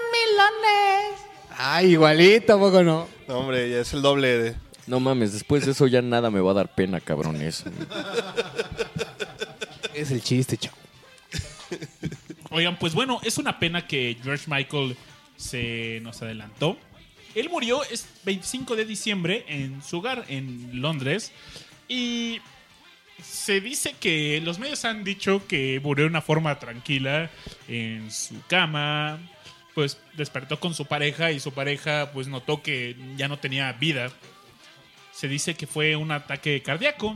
dormilones. 0.00 1.20
Ay, 1.58 1.92
igualito, 1.92 2.54
¿a 2.54 2.58
poco 2.58 2.82
no? 2.82 3.06
No, 3.28 3.38
hombre, 3.40 3.68
ya 3.70 3.80
es 3.80 3.92
el 3.92 4.00
doble 4.02 4.28
de. 4.38 4.56
No 4.86 5.00
mames, 5.00 5.32
después 5.32 5.64
de 5.64 5.72
eso 5.72 5.86
ya 5.86 6.02
nada 6.02 6.30
me 6.30 6.40
va 6.40 6.50
a 6.52 6.54
dar 6.54 6.74
pena, 6.74 7.00
cabrones. 7.00 7.64
Es 9.94 10.10
el 10.10 10.22
chiste, 10.22 10.56
chavo. 10.56 10.76
Oigan, 12.50 12.78
pues 12.78 12.94
bueno, 12.94 13.20
es 13.22 13.38
una 13.38 13.58
pena 13.58 13.86
que 13.86 14.16
George 14.22 14.44
Michael 14.48 14.96
se 15.36 16.00
nos 16.02 16.20
adelantó. 16.22 16.76
Él 17.34 17.48
murió 17.48 17.84
el 17.84 17.98
25 18.24 18.76
de 18.76 18.84
diciembre 18.84 19.44
en 19.48 19.82
su 19.82 19.98
hogar 19.98 20.24
en 20.28 20.80
Londres 20.80 21.32
y 21.88 22.40
se 23.22 23.60
dice 23.60 23.94
que 23.98 24.40
los 24.42 24.58
medios 24.58 24.84
han 24.84 25.04
dicho 25.04 25.46
que 25.46 25.80
murió 25.82 26.04
de 26.04 26.10
una 26.10 26.22
forma 26.22 26.58
tranquila 26.58 27.30
en 27.68 28.10
su 28.10 28.34
cama, 28.48 29.18
pues 29.74 29.98
despertó 30.16 30.58
con 30.58 30.74
su 30.74 30.86
pareja 30.86 31.30
y 31.30 31.40
su 31.40 31.52
pareja 31.52 32.10
pues 32.12 32.26
notó 32.26 32.62
que 32.62 32.96
ya 33.16 33.28
no 33.28 33.38
tenía 33.38 33.72
vida. 33.72 34.10
Se 35.20 35.28
dice 35.28 35.54
que 35.54 35.66
fue 35.66 35.96
un 35.96 36.10
ataque 36.12 36.62
cardíaco. 36.62 37.14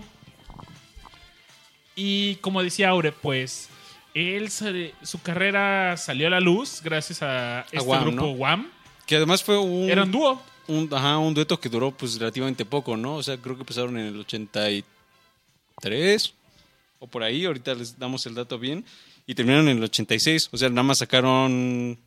Y 1.97 2.35
como 2.37 2.63
decía 2.63 2.91
Aure, 2.91 3.13
pues 3.13 3.69
él 4.15 4.51
sale- 4.51 4.95
su 5.03 5.23
carrera 5.23 5.97
salió 5.97 6.27
a 6.27 6.31
la 6.31 6.41
luz 6.41 6.81
gracias 6.83 7.23
a 7.23 7.61
este 7.73 7.81
Wham, 7.81 8.03
grupo 8.05 8.23
¿no? 8.27 8.31
Wham. 8.33 8.71
Que 9.07 9.17
además 9.17 9.43
fue 9.43 9.59
un... 9.59 9.89
Era 9.89 10.03
un 10.03 10.13
dúo. 10.13 10.43
un, 10.67 10.89
ajá, 10.93 11.17
un 11.19 11.33
dueto 11.35 11.59
que 11.59 11.69
duró 11.71 11.91
pues 11.93 12.19
relativamente 12.19 12.65
poco, 12.65 12.97
¿no? 12.97 13.17
O 13.17 13.23
sea, 13.23 13.37
creo 13.39 13.55
que 13.55 13.61
empezaron 13.63 13.97
en 13.99 14.07
el 14.07 14.19
83 14.21 16.35
o 16.99 17.07
por 17.07 17.23
ahí, 17.23 17.45
ahorita 17.45 17.75
les 17.75 17.99
damos 17.99 18.25
el 18.27 18.35
dato 18.35 18.59
bien, 18.59 18.85
y 19.27 19.35
terminaron 19.35 19.69
en 19.69 19.77
el 19.79 19.85
86, 19.85 20.49
o 20.53 20.57
sea, 20.57 20.69
nada 20.71 20.83
más 20.85 20.99
sacaron, 20.99 21.99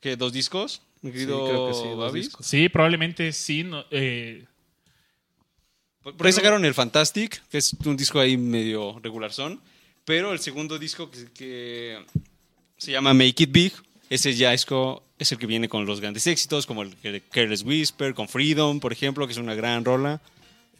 ¿qué? 0.00 0.14
¿Dos 0.16 0.32
discos? 0.32 0.82
Mi 1.00 1.10
querido 1.10 1.44
creo 1.46 1.68
que 1.68 1.74
sí, 1.74 1.88
dos 1.88 2.12
discos. 2.12 2.46
Sí, 2.46 2.68
probablemente 2.68 3.32
sí. 3.32 3.64
no- 3.64 3.84
eh, 3.90 4.44
Por 6.02 6.16
por 6.16 6.26
ahí 6.26 6.32
sacaron 6.32 6.64
el 6.64 6.74
Fantastic, 6.74 7.42
que 7.48 7.58
es 7.58 7.74
un 7.84 7.96
disco 7.96 8.18
ahí 8.20 8.36
medio 8.36 8.98
regular 9.02 9.32
son, 9.32 9.60
pero 10.04 10.32
el 10.32 10.40
segundo 10.40 10.78
disco 10.78 11.10
que, 11.10 11.26
que 11.32 11.98
se 12.76 12.90
llama 12.92 13.14
Make 13.14 13.44
It 13.44 13.52
Big, 13.52 13.72
ese 14.10 14.34
ya 14.34 14.52
es, 14.52 14.66
co- 14.66 15.02
es 15.18 15.30
el 15.32 15.38
que 15.38 15.46
viene 15.46 15.68
con 15.68 15.86
los 15.86 16.00
grandes 16.00 16.26
éxitos, 16.26 16.66
como 16.66 16.82
el 16.82 16.90
de 17.00 17.20
Careless 17.20 17.62
Whisper, 17.62 18.14
con 18.14 18.28
Freedom, 18.28 18.80
por 18.80 18.92
ejemplo, 18.92 19.26
que 19.26 19.32
es 19.32 19.38
una 19.38 19.54
gran 19.54 19.84
rola. 19.84 20.20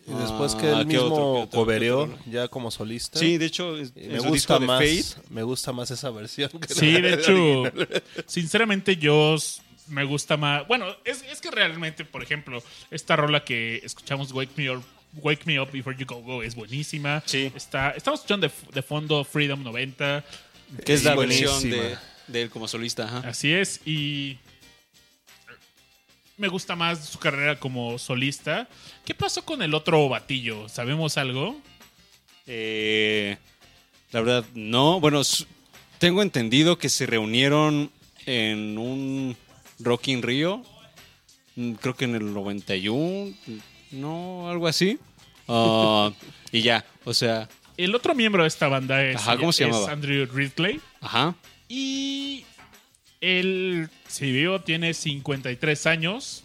Y 0.05 0.13
después 0.15 0.57
que 0.57 0.67
Ah, 0.67 0.81
él 0.81 0.89
¿qué 0.89 0.99
otro, 0.99 1.35
mismo 1.35 1.51
cobereó 1.51 2.19
ya 2.29 2.49
como 2.49 2.73
solista. 2.73 3.21
Sí, 3.21 3.39
de 3.39 3.47
hecho, 3.47 3.77
es- 3.79 3.95
me 3.95 4.19
gusta 4.19 4.33
disco 4.33 4.59
de 4.59 4.67
más. 4.67 4.79
Fate, 4.85 5.27
Me 5.31 5.45
gusta 5.45 5.73
más 5.73 5.93
esa 5.93 6.11
versión. 6.11 6.51
que 6.51 6.75
sí, 6.75 6.91
la 6.91 7.01
de 7.01 7.15
hecho, 7.15 7.33
original. 7.61 8.03
sinceramente 8.27 8.97
yo 8.97 9.37
me 9.87 10.03
gusta 10.03 10.37
más. 10.37 10.67
Bueno, 10.67 10.87
es, 11.05 11.23
es 11.31 11.41
que 11.41 11.53
realmente, 11.53 12.05
por 12.05 12.21
ejemplo, 12.25 12.61
esta 12.91 13.15
rola 13.15 13.45
que 13.45 13.77
escuchamos, 13.85 14.33
Wake 14.33 14.51
Me 14.57 14.71
Up, 14.73 14.83
Wake 15.15 15.43
Me 15.47 15.61
Up 15.61 15.71
Before 15.73 15.97
You 15.97 16.07
Go 16.07 16.23
Go, 16.23 16.43
es 16.43 16.55
buenísima. 16.55 17.23
Sí. 17.27 17.51
Está, 17.55 17.91
estamos 17.91 18.21
escuchando 18.21 18.51
de, 18.73 18.83
fondo 18.83 19.25
Freedom 19.25 19.63
90. 19.63 20.25
que 20.85 20.95
es 20.95 21.05
la 21.05 21.15
buenísima. 21.15 21.51
versión 21.53 21.71
de, 21.71 21.97
de 22.29 22.43
él 22.43 22.51
como 22.51 22.67
solista. 22.69 23.05
ajá. 23.05 23.29
Así 23.29 23.53
es, 23.53 23.81
y 23.87 24.39
me 26.39 26.49
gusta 26.49 26.75
más 26.75 27.05
su 27.09 27.19
carrera 27.19 27.59
como 27.61 27.99
solista. 27.99 28.69
¿Qué 29.05 29.15
pasó 29.15 29.45
con 29.45 29.63
el 29.63 29.75
otro 29.75 30.09
batillo? 30.09 30.69
¿Sabemos 30.69 31.19
algo? 31.19 31.61
Eh, 32.47 33.37
la 34.11 34.21
verdad, 34.21 34.45
no. 34.55 34.99
Bueno, 35.01 35.23
tengo 35.99 36.23
entendido 36.23 36.79
que 36.79 36.89
se 36.89 37.07
reunieron 37.07 37.91
en 38.27 38.79
un 38.79 39.37
Rock 39.79 40.09
in 40.09 40.23
Rio. 40.23 40.65
mm, 41.57 41.73
Creo 41.75 41.95
que 41.95 42.07
en 42.07 42.15
el 42.17 42.33
91, 42.33 43.35
no, 43.93 44.49
algo 44.49 44.67
así. 44.67 44.99
Ah, 45.49 46.11
y 46.51 46.63
ya, 46.63 46.85
o 47.05 47.15
sea, 47.15 47.49
El 47.77 47.95
otro 47.95 48.15
miembro 48.15 48.43
de 48.43 48.49
esta 48.49 48.69
banda 48.69 49.05
es, 49.05 49.17
Ajá, 49.17 49.37
¿cómo 49.37 49.53
se 49.53 49.65
es 49.65 49.71
llamaba? 49.71 49.93
Andrew 49.93 50.27
Ridley. 50.33 50.81
ajá. 51.01 51.35
Y 51.69 52.45
él, 53.21 53.89
si 54.09 54.31
vivo, 54.33 54.61
tiene 54.61 54.93
53 54.95 55.87
años. 55.87 56.45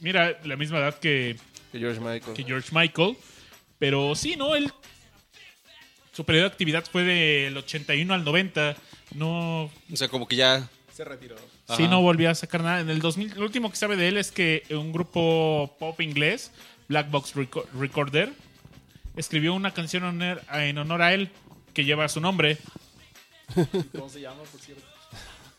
Mira, 0.00 0.38
la 0.44 0.56
misma 0.56 0.78
edad 0.78 0.98
que, 0.98 1.36
Que 1.72 1.78
George 1.78 2.00
Michael. 2.00 2.34
que 2.34 2.42
George 2.42 2.70
Michael. 2.72 3.16
Pero 3.78 4.14
sí, 4.14 4.34
¿no? 4.36 4.56
Él 4.56 4.72
su 6.12 6.24
periodo 6.24 6.44
de 6.48 6.52
actividad 6.52 6.82
fue 6.90 7.04
del 7.04 7.56
81 7.58 8.12
al 8.14 8.24
90. 8.24 8.74
No, 9.14 9.64
O 9.64 9.70
sea, 9.96 10.08
como 10.08 10.26
que 10.26 10.36
ya. 10.36 10.68
Se 10.92 11.04
retiró. 11.04 11.36
sí, 11.76 11.86
no 11.88 12.00
volvió 12.00 12.30
a 12.30 12.34
sacar 12.34 12.62
nada. 12.62 12.80
En 12.80 12.88
el 12.88 13.00
2000, 13.00 13.34
lo 13.36 13.44
último 13.44 13.70
que 13.70 13.76
sabe 13.76 13.96
de 13.96 14.08
él 14.08 14.16
es 14.16 14.32
que 14.32 14.62
un 14.70 14.92
grupo 14.92 15.76
pop 15.78 16.00
inglés, 16.00 16.52
Black 16.88 17.10
Box 17.10 17.34
Reco- 17.34 17.66
Recorder, 17.78 18.32
escribió 19.16 19.54
una 19.54 19.72
canción 19.72 20.04
en 20.04 20.08
honor- 20.20 20.42
en 20.52 20.78
honor 20.78 21.02
a 21.02 21.12
él 21.14 21.30
que 21.74 21.84
lleva 21.84 22.08
su 22.08 22.20
nombre, 22.20 22.58
¿Cómo 23.92 24.08
se 24.08 24.20
llama, 24.20 24.42
por 24.50 24.60
cierto? 24.60 24.82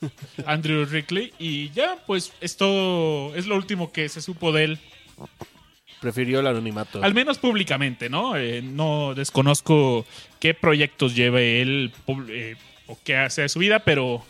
Andrew 0.45 0.85
Rickley. 0.85 1.33
Y 1.39 1.69
ya, 1.71 1.97
pues 2.05 2.33
esto 2.41 3.33
es 3.35 3.47
lo 3.47 3.55
último 3.55 3.91
que 3.91 4.09
se 4.09 4.21
supo 4.21 4.51
de 4.51 4.63
él. 4.65 4.79
Prefirió 6.01 6.41
el 6.41 6.47
anonimato. 6.47 7.01
Al 7.03 7.13
menos 7.15 7.39
públicamente, 7.39 8.09
¿no? 8.09 8.35
Eh, 8.37 8.61
no 8.61 9.15
desconozco 9.15 10.05
qué 10.39 10.53
proyectos 10.53 11.15
lleve 11.15 11.61
él 11.61 11.91
eh, 12.29 12.55
o 12.87 12.99
qué 13.03 13.15
hace 13.17 13.41
de 13.43 13.49
su 13.49 13.57
vida, 13.59 13.79
pero 13.79 14.23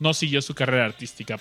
no 0.00 0.14
siguió 0.14 0.42
su 0.42 0.54
carrera 0.54 0.86
artística. 0.86 1.38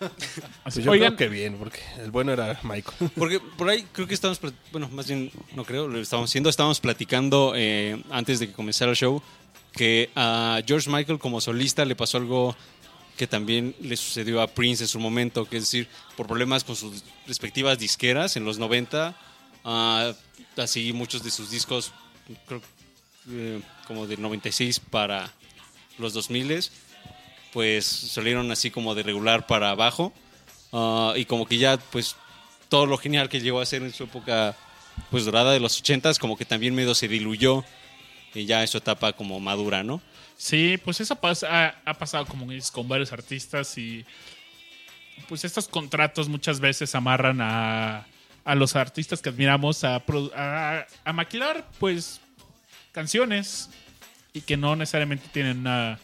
Pues 0.62 0.76
yo 0.76 0.90
Oigan, 0.90 1.16
creo 1.16 1.28
que 1.30 1.34
bien, 1.34 1.56
porque 1.56 1.80
el 1.98 2.10
bueno 2.10 2.32
era 2.32 2.60
Michael. 2.62 3.10
Porque 3.16 3.40
por 3.40 3.68
ahí 3.68 3.86
creo 3.92 4.06
que 4.06 4.14
estamos, 4.14 4.40
bueno, 4.70 4.88
más 4.90 5.08
bien 5.08 5.30
no 5.56 5.64
creo, 5.64 5.88
lo 5.88 5.98
estamos 5.98 6.30
haciendo, 6.30 6.50
estábamos 6.50 6.78
platicando 6.78 7.54
eh, 7.56 8.02
antes 8.10 8.38
de 8.38 8.48
que 8.48 8.52
comenzara 8.52 8.90
el 8.90 8.96
show 8.96 9.22
que 9.72 10.10
a 10.14 10.60
George 10.66 10.90
Michael 10.90 11.18
como 11.18 11.40
solista 11.40 11.84
le 11.84 11.94
pasó 11.94 12.18
algo 12.18 12.56
que 13.16 13.26
también 13.26 13.74
le 13.80 13.96
sucedió 13.96 14.40
a 14.40 14.46
Prince 14.46 14.84
en 14.84 14.88
su 14.88 15.00
momento, 15.00 15.44
que 15.44 15.56
es 15.56 15.64
decir, 15.64 15.88
por 16.16 16.26
problemas 16.26 16.64
con 16.64 16.76
sus 16.76 17.02
respectivas 17.26 17.78
disqueras 17.78 18.36
en 18.36 18.44
los 18.44 18.58
90, 18.58 19.16
ah, 19.64 20.12
así 20.56 20.92
muchos 20.92 21.22
de 21.24 21.30
sus 21.30 21.50
discos, 21.50 21.92
creo 22.46 22.62
eh, 23.30 23.60
como 23.86 24.06
del 24.06 24.22
96 24.22 24.80
para 24.80 25.32
los 25.98 26.12
2000 26.12 26.70
pues 27.52 27.84
salieron 27.86 28.50
así 28.50 28.70
como 28.70 28.94
de 28.94 29.02
regular 29.02 29.46
para 29.46 29.70
abajo 29.70 30.12
Ah, 30.72 31.14
y 31.16 31.24
como 31.24 31.46
que 31.46 31.58
ya 31.58 31.78
pues 31.78 32.16
todo 32.68 32.86
lo 32.86 32.98
genial 32.98 33.28
que 33.28 33.40
llegó 33.40 33.60
a 33.60 33.66
ser 33.66 33.82
en 33.82 33.92
su 33.92 34.04
época 34.04 34.54
pues 35.10 35.24
dorada 35.24 35.52
de 35.52 35.60
los 35.60 35.82
80s 35.82 36.18
como 36.18 36.36
que 36.36 36.44
también 36.44 36.74
medio 36.74 36.94
se 36.94 37.08
diluyó 37.08 37.64
y 38.34 38.44
ya 38.44 38.60
en 38.60 38.68
su 38.68 38.76
etapa 38.76 39.14
como 39.14 39.40
madura, 39.40 39.82
¿no? 39.82 40.02
Sí, 40.36 40.78
pues 40.84 41.00
eso 41.00 41.16
pasa, 41.16 41.74
ha, 41.84 41.94
pasado 41.94 42.26
como 42.26 42.46
con 42.72 42.86
varios 42.86 43.12
artistas 43.12 43.76
y 43.78 44.04
pues 45.28 45.44
estos 45.44 45.66
contratos 45.66 46.28
muchas 46.28 46.60
veces 46.60 46.94
amarran 46.94 47.40
a, 47.40 48.06
a 48.44 48.54
los 48.54 48.76
artistas 48.76 49.22
que 49.22 49.30
admiramos 49.30 49.82
a, 49.84 50.02
a, 50.36 50.86
a 51.04 51.12
maquilar 51.12 51.66
pues 51.80 52.20
canciones 52.92 53.70
y 54.34 54.42
que 54.42 54.56
no 54.56 54.76
necesariamente 54.76 55.26
tienen 55.32 55.60
una 55.60 55.98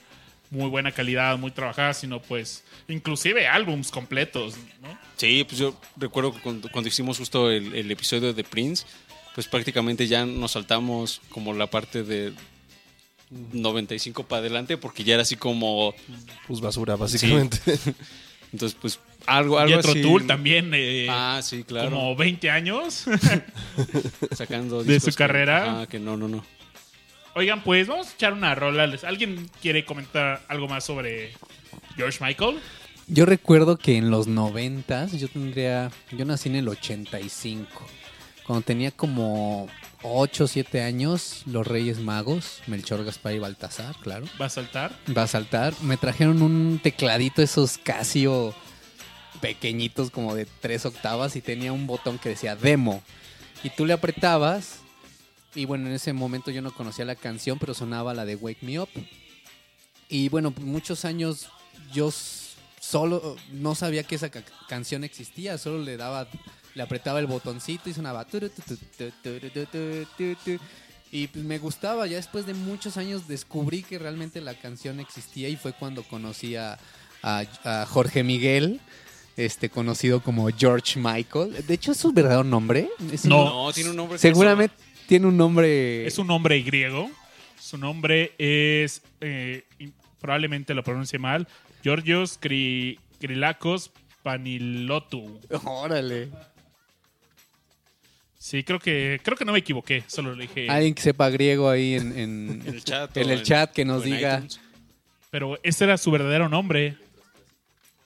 muy 0.54 0.68
buena 0.70 0.92
calidad, 0.92 1.36
muy 1.36 1.50
trabajadas, 1.50 1.98
sino 1.98 2.22
pues 2.22 2.64
inclusive 2.88 3.46
álbums 3.46 3.90
completos, 3.90 4.54
¿no? 4.82 4.98
Sí, 5.16 5.44
pues 5.44 5.58
yo 5.58 5.78
recuerdo 5.96 6.32
que 6.34 6.40
cuando, 6.40 6.70
cuando 6.70 6.88
hicimos 6.88 7.18
justo 7.18 7.50
el, 7.50 7.74
el 7.74 7.90
episodio 7.90 8.32
de 8.32 8.44
Prince, 8.44 8.86
pues 9.34 9.46
prácticamente 9.48 10.06
ya 10.06 10.24
nos 10.24 10.52
saltamos 10.52 11.20
como 11.28 11.52
la 11.52 11.66
parte 11.66 12.02
de 12.04 12.32
95 13.52 14.24
para 14.24 14.40
adelante 14.40 14.76
porque 14.76 15.02
ya 15.04 15.14
era 15.14 15.22
así 15.22 15.36
como 15.36 15.94
Pues 16.46 16.60
basura, 16.60 16.96
básicamente. 16.96 17.58
entonces 18.52 18.78
pues 18.80 19.00
algo 19.26 19.58
algo 19.58 19.72
Y 19.72 19.74
otro 19.78 19.92
así- 19.92 20.02
Tool 20.02 20.26
también, 20.26 20.70
eh, 20.74 21.06
Ah, 21.10 21.40
sí, 21.42 21.64
claro. 21.64 21.90
como 21.90 22.14
20 22.14 22.50
años. 22.50 23.04
sacando 24.36 24.84
de 24.84 25.00
su 25.00 25.12
carrera. 25.12 25.62
Que, 25.62 25.68
ajá, 25.70 25.86
que 25.86 25.98
no, 25.98 26.16
no, 26.16 26.28
no. 26.28 26.44
Oigan, 27.34 27.62
pues 27.64 27.88
vamos 27.88 28.08
a 28.08 28.12
echar 28.12 28.32
una 28.32 28.54
rola. 28.54 28.86
¿Les- 28.86 29.04
¿Alguien 29.04 29.50
quiere 29.60 29.84
comentar 29.84 30.42
algo 30.48 30.68
más 30.68 30.84
sobre 30.84 31.32
George 31.96 32.22
Michael? 32.24 32.60
Yo 33.06 33.26
recuerdo 33.26 33.76
que 33.76 33.96
en 33.96 34.10
los 34.10 34.26
noventas, 34.28 35.12
yo 35.12 35.28
tendría, 35.28 35.90
yo 36.12 36.24
nací 36.24 36.48
en 36.48 36.56
el 36.56 36.68
85. 36.68 37.68
Cuando 38.46 38.64
tenía 38.64 38.90
como 38.92 39.68
8 40.02 40.44
o 40.44 40.46
7 40.46 40.82
años, 40.82 41.42
los 41.46 41.66
Reyes 41.66 41.98
Magos, 41.98 42.62
Melchor, 42.66 43.04
Gaspar 43.04 43.34
y 43.34 43.38
Baltasar, 43.38 43.94
claro, 44.02 44.26
¿Va 44.40 44.46
a 44.46 44.50
saltar? 44.50 44.92
va 45.16 45.22
a 45.24 45.26
saltar. 45.26 45.74
Me 45.82 45.96
trajeron 45.96 46.40
un 46.42 46.78
tecladito, 46.82 47.42
esos 47.42 47.78
Casio 47.78 48.54
pequeñitos, 49.40 50.10
como 50.10 50.34
de 50.34 50.46
3 50.60 50.86
octavas, 50.86 51.36
y 51.36 51.40
tenía 51.40 51.72
un 51.72 51.86
botón 51.86 52.18
que 52.18 52.30
decía 52.30 52.54
demo. 52.54 53.02
Y 53.62 53.70
tú 53.70 53.86
le 53.86 53.94
apretabas, 53.94 54.80
y 55.54 55.64
bueno, 55.66 55.86
en 55.88 55.92
ese 55.94 56.12
momento 56.12 56.50
yo 56.50 56.62
no 56.62 56.72
conocía 56.72 57.04
la 57.04 57.14
canción, 57.16 57.58
pero 57.58 57.74
sonaba 57.74 58.14
la 58.14 58.24
de 58.24 58.36
Wake 58.36 58.58
Me 58.62 58.78
Up. 58.80 58.88
Y 60.08 60.28
bueno, 60.28 60.52
muchos 60.60 61.04
años 61.04 61.48
yo 61.92 62.12
solo 62.80 63.36
no 63.52 63.74
sabía 63.74 64.02
que 64.02 64.16
esa 64.16 64.30
ca- 64.30 64.44
canción 64.68 65.04
existía, 65.04 65.56
solo 65.58 65.78
le 65.82 65.96
daba, 65.96 66.28
le 66.74 66.82
apretaba 66.82 67.18
el 67.20 67.26
botoncito 67.26 67.88
y 67.88 67.94
sonaba. 67.94 68.26
Y 71.12 71.28
pues 71.28 71.44
me 71.44 71.58
gustaba, 71.58 72.06
ya 72.06 72.16
después 72.16 72.44
de 72.46 72.54
muchos 72.54 72.96
años 72.96 73.28
descubrí 73.28 73.82
que 73.84 73.98
realmente 73.98 74.40
la 74.40 74.54
canción 74.54 74.98
existía 74.98 75.48
y 75.48 75.56
fue 75.56 75.72
cuando 75.72 76.02
conocí 76.02 76.56
a, 76.56 76.78
a- 77.22 77.44
a 77.64 77.86
Jorge 77.86 78.24
Miguel, 78.24 78.80
este 79.36 79.68
conocido 79.70 80.20
como 80.22 80.48
George 80.48 80.98
Michael. 80.98 81.64
De 81.66 81.74
hecho, 81.74 81.92
¿es 81.92 81.98
su 81.98 82.12
verdadero 82.12 82.42
nombre? 82.44 82.88
Es 83.12 83.24
un- 83.24 83.30
No. 83.30 83.44
No, 83.66 83.72
tiene 83.72 83.90
un 83.90 83.96
nombre. 83.96 84.16
que 84.16 84.20
Seguramente 84.22 84.74
tiene 85.06 85.26
un 85.26 85.36
nombre... 85.36 86.06
Es 86.06 86.18
un 86.18 86.26
nombre 86.26 86.60
griego. 86.62 87.10
Su 87.60 87.78
nombre 87.78 88.32
es, 88.38 89.02
eh, 89.20 89.64
probablemente 90.20 90.74
lo 90.74 90.82
pronuncie 90.84 91.18
mal, 91.18 91.48
Georgios 91.82 92.38
Kri- 92.40 92.98
Krilakos 93.20 93.90
Panilotou. 94.22 95.40
Órale. 95.64 96.28
Sí, 98.38 98.62
creo 98.62 98.78
que 98.78 99.20
creo 99.22 99.36
que 99.38 99.44
no 99.46 99.52
me 99.52 99.60
equivoqué, 99.60 100.04
solo 100.06 100.34
le 100.34 100.42
dije. 100.42 100.68
Alguien 100.68 100.94
que 100.94 101.00
sepa 101.02 101.30
griego 101.30 101.70
ahí 101.70 101.94
en, 101.94 102.18
en- 102.18 102.62
En 102.66 102.74
el 102.74 102.84
chat. 102.84 103.16
en 103.16 103.28
o 103.28 103.32
el 103.32 103.42
chat 103.42 103.72
que 103.72 103.84
nos 103.86 104.04
diga. 104.04 104.36
iTunes. 104.36 104.60
Pero 105.30 105.58
ese 105.62 105.84
era 105.84 105.96
su 105.96 106.10
verdadero 106.10 106.48
nombre. 106.50 106.96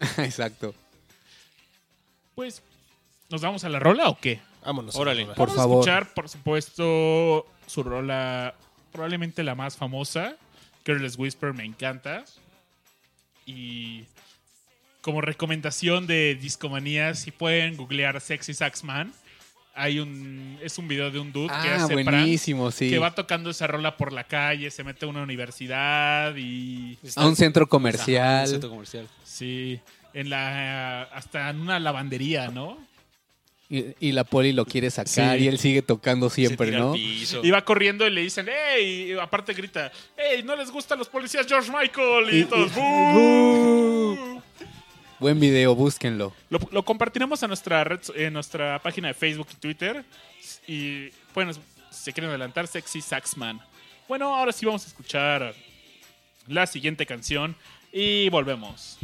Exacto. 0.19 0.75
Pues, 2.37 2.63
¿nos 3.31 3.41
vamos 3.41 3.65
a 3.65 3.69
la 3.69 3.81
rola 3.81 4.09
o 4.09 4.19
qué? 4.21 4.41
Vámonos. 4.69 4.95
Órale. 4.97 5.25
Por 5.27 5.37
Vamos 5.49 5.55
favor. 5.57 5.77
a 5.77 5.81
escuchar, 5.81 6.15
por 6.15 6.29
supuesto, 6.29 7.47
su 7.67 7.83
rola, 7.83 8.55
probablemente 8.93 9.43
la 9.43 9.55
más 9.55 9.77
famosa, 9.79 10.37
Careless 10.83 11.19
Whisper, 11.19 11.55
me 11.55 11.65
encanta. 11.65 12.25
Y 13.47 14.05
como 15.01 15.23
recomendación 15.23 16.07
de 16.07 16.35
Discomanía, 16.35 17.15
si 17.15 17.31
pueden 17.31 17.77
googlear 17.79 18.21
Sexy 18.21 18.53
Saxman, 18.53 19.13
hay 19.75 20.01
un, 20.01 20.59
es 20.63 20.77
un 20.77 20.87
video 20.87 21.11
de 21.11 21.19
un 21.19 21.33
dude 21.33 21.47
que 21.49 21.55
Ah, 21.55 21.77
hace 21.85 21.95
prank, 21.95 22.11
buenísimo, 22.11 22.71
sí. 22.71 22.91
que 22.91 22.99
va 22.99 23.15
tocando 23.15 23.49
esa 23.49 23.67
rola 23.69 23.97
por 23.97 24.13
la 24.13 24.25
calle, 24.25 24.71
se 24.71 24.85
mete 24.85 25.07
a 25.07 25.09
una 25.09 25.23
universidad 25.23 26.35
y 26.37 26.99
A 27.17 27.27
un 27.27 27.37
centro 27.37 27.63
Ajá, 27.63 27.67
un 27.67 27.71
comercial. 27.71 28.47
centro 28.49 28.69
comercial. 28.71 29.07
sí, 29.25 29.81
en 30.13 30.29
la 30.31 31.05
hasta 31.05 31.49
en 31.49 31.61
una 31.61 31.79
lavandería, 31.79 32.49
¿no? 32.49 32.77
Y, 33.71 33.95
y 34.01 34.13
la 34.13 34.25
poli 34.25 34.53
lo 34.53 34.65
quiere 34.65 34.91
sacar 34.91 35.37
Sí. 35.39 35.45
y 35.45 35.49
él 35.49 35.59
sigue 35.59 35.83
tocando 35.83 36.31
siempre, 36.31 36.71
¿no? 36.71 36.97
Y 36.97 37.51
va 37.51 37.63
corriendo 37.65 38.07
y 38.07 38.11
le 38.11 38.23
dicen, 38.23 38.49
¡Ey! 38.49 39.13
Y 39.13 39.19
aparte 39.19 39.53
grita, 39.53 39.93
¡Ey! 40.17 40.43
¿No 40.43 40.57
les 40.57 40.71
gustan 40.71 40.99
los 40.99 41.09
policías 41.09 41.47
George 41.47 41.71
Michael? 41.71 42.33
Y, 42.35 42.41
Y- 42.41 42.45
todos, 42.45 42.71
y- 42.75 42.81
"Bú". 42.81 44.43
Buen 45.19 45.39
video, 45.41 45.75
búsquenlo. 45.75 46.33
Lo, 46.49 46.61
lo 46.71 46.85
compartiremos 46.85 47.43
a 47.43 47.49
nuestra 47.49 47.83
red, 47.85 48.01
en 48.15 48.33
nuestra 48.33 48.79
página 48.81 49.09
de 49.09 49.15
Facebook 49.15 49.49
y 49.53 49.57
Twitter. 49.57 50.05
Y 50.67 51.11
bueno, 51.35 51.53
si 51.53 51.61
se 51.91 52.13
quieren 52.13 52.31
adelantar, 52.31 52.69
Sexy 52.69 53.01
Saxman. 53.03 53.61
Bueno, 54.07 54.35
ahora 54.35 54.53
sí 54.53 54.65
vamos 54.65 54.85
a 54.85 54.87
escuchar 54.89 55.55
la 56.47 56.67
siguiente 56.67 57.05
canción 57.05 57.55
y 57.93 58.29
volvemos. 58.31 58.97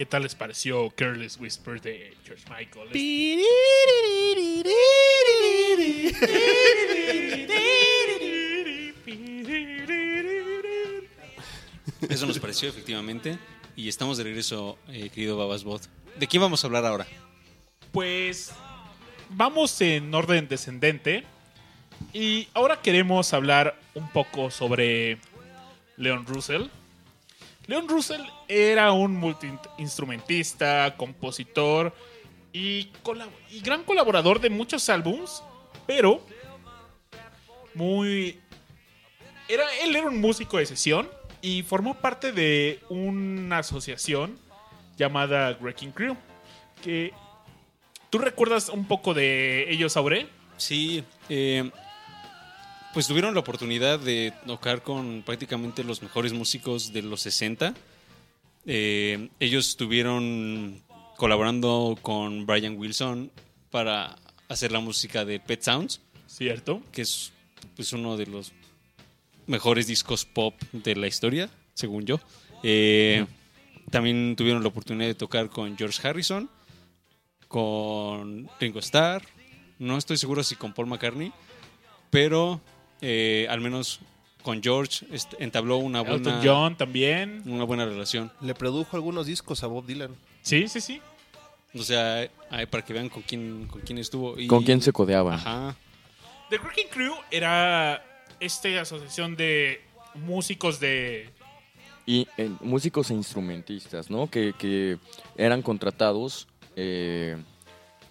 ¿Qué 0.00 0.06
tal 0.06 0.22
les 0.22 0.34
pareció 0.34 0.88
Careless 0.96 1.36
Whisper 1.38 1.78
de 1.78 2.16
George 2.24 2.44
Michael? 2.48 2.88
Eso 12.08 12.26
nos 12.26 12.38
pareció 12.38 12.70
efectivamente. 12.70 13.38
Y 13.76 13.90
estamos 13.90 14.16
de 14.16 14.24
regreso, 14.24 14.78
eh, 14.88 15.10
querido 15.10 15.36
Babasbot. 15.36 15.82
¿De 16.18 16.26
quién 16.26 16.40
vamos 16.40 16.64
a 16.64 16.68
hablar 16.68 16.86
ahora? 16.86 17.06
Pues 17.92 18.52
vamos 19.28 19.78
en 19.82 20.14
orden 20.14 20.48
descendente. 20.48 21.24
Y 22.14 22.48
ahora 22.54 22.80
queremos 22.80 23.34
hablar 23.34 23.78
un 23.94 24.08
poco 24.08 24.50
sobre 24.50 25.18
Leon 25.98 26.24
Russell. 26.24 26.68
Leon 27.70 27.88
Russell 27.88 28.22
era 28.48 28.90
un 28.90 29.14
multiinstrumentista, 29.14 30.96
compositor 30.96 31.94
y, 32.52 32.90
gran 33.62 33.84
colaborador 33.84 34.40
de 34.40 34.50
muchos 34.50 34.88
álbums, 34.88 35.44
pero 35.86 36.20
muy... 37.72 38.40
Era, 39.48 39.62
él 39.84 39.94
era 39.94 40.08
un 40.08 40.20
músico 40.20 40.58
de 40.58 40.66
sesión 40.66 41.08
y 41.40 41.62
formó 41.62 41.94
parte 41.94 42.32
de 42.32 42.80
una 42.88 43.58
asociación 43.58 44.36
llamada 44.96 45.56
Wrecking 45.60 45.92
Crew. 45.92 46.16
Que, 46.82 47.12
¿Tú 48.10 48.18
recuerdas 48.18 48.68
un 48.68 48.84
poco 48.84 49.14
de 49.14 49.70
ellos, 49.70 49.96
Aure? 49.96 50.26
Sí, 50.56 51.04
eh, 51.28 51.70
pues 52.92 53.06
tuvieron 53.06 53.34
la 53.34 53.40
oportunidad 53.40 54.00
de 54.00 54.32
tocar 54.46 54.82
con 54.82 55.22
prácticamente 55.22 55.84
los 55.84 56.02
mejores 56.02 56.32
músicos 56.32 56.92
de 56.92 57.02
los 57.02 57.20
60. 57.22 57.74
Eh, 58.66 59.28
ellos 59.38 59.68
estuvieron 59.68 60.82
colaborando 61.16 61.98
con 62.02 62.46
Brian 62.46 62.76
Wilson 62.76 63.30
para 63.70 64.16
hacer 64.48 64.72
la 64.72 64.80
música 64.80 65.24
de 65.24 65.38
Pet 65.38 65.62
Sounds, 65.62 66.00
¿Cierto? 66.26 66.82
que 66.92 67.02
es 67.02 67.32
pues, 67.76 67.92
uno 67.92 68.16
de 68.16 68.26
los 68.26 68.52
mejores 69.46 69.86
discos 69.86 70.24
pop 70.24 70.54
de 70.72 70.96
la 70.96 71.06
historia, 71.06 71.50
según 71.74 72.06
yo. 72.06 72.20
Eh, 72.62 73.26
también 73.90 74.34
tuvieron 74.36 74.62
la 74.62 74.68
oportunidad 74.68 75.08
de 75.08 75.14
tocar 75.14 75.48
con 75.48 75.76
George 75.76 76.06
Harrison, 76.06 76.50
con 77.48 78.48
Ringo 78.60 78.78
Starr, 78.78 79.22
no 79.80 79.96
estoy 79.96 80.18
seguro 80.18 80.44
si 80.44 80.56
con 80.56 80.74
Paul 80.74 80.88
McCartney, 80.88 81.32
pero 82.10 82.60
eh, 83.00 83.46
al 83.50 83.60
menos 83.60 84.00
con 84.42 84.62
George 84.62 85.06
entabló 85.38 85.76
una 85.78 86.00
Elton 86.00 86.22
buena, 86.22 86.40
John 86.42 86.76
también. 86.76 87.42
una 87.46 87.64
buena 87.64 87.84
relación. 87.84 88.32
Le 88.40 88.54
produjo 88.54 88.96
algunos 88.96 89.26
discos 89.26 89.62
a 89.62 89.66
Bob 89.66 89.84
Dylan. 89.86 90.14
Sí, 90.42 90.68
sí, 90.68 90.80
sí. 90.80 91.00
O 91.74 91.82
sea, 91.82 92.28
para 92.70 92.84
que 92.84 92.92
vean 92.92 93.08
con 93.08 93.22
quién, 93.22 93.66
con 93.68 93.80
quién 93.82 93.98
estuvo. 93.98 94.38
Y- 94.38 94.46
¿Con 94.46 94.64
quién 94.64 94.80
se 94.80 94.92
codeaba? 94.92 95.34
Ajá. 95.34 95.76
The 96.48 96.58
Wrecking 96.58 96.88
Crew 96.90 97.14
era 97.30 98.02
esta 98.40 98.80
asociación 98.80 99.36
de 99.36 99.80
músicos 100.14 100.80
de... 100.80 101.30
Y 102.06 102.26
eh, 102.38 102.50
músicos 102.60 103.10
e 103.10 103.14
instrumentistas, 103.14 104.10
¿no? 104.10 104.28
Que, 104.28 104.52
que 104.58 104.98
eran 105.36 105.62
contratados 105.62 106.48
eh, 106.74 107.36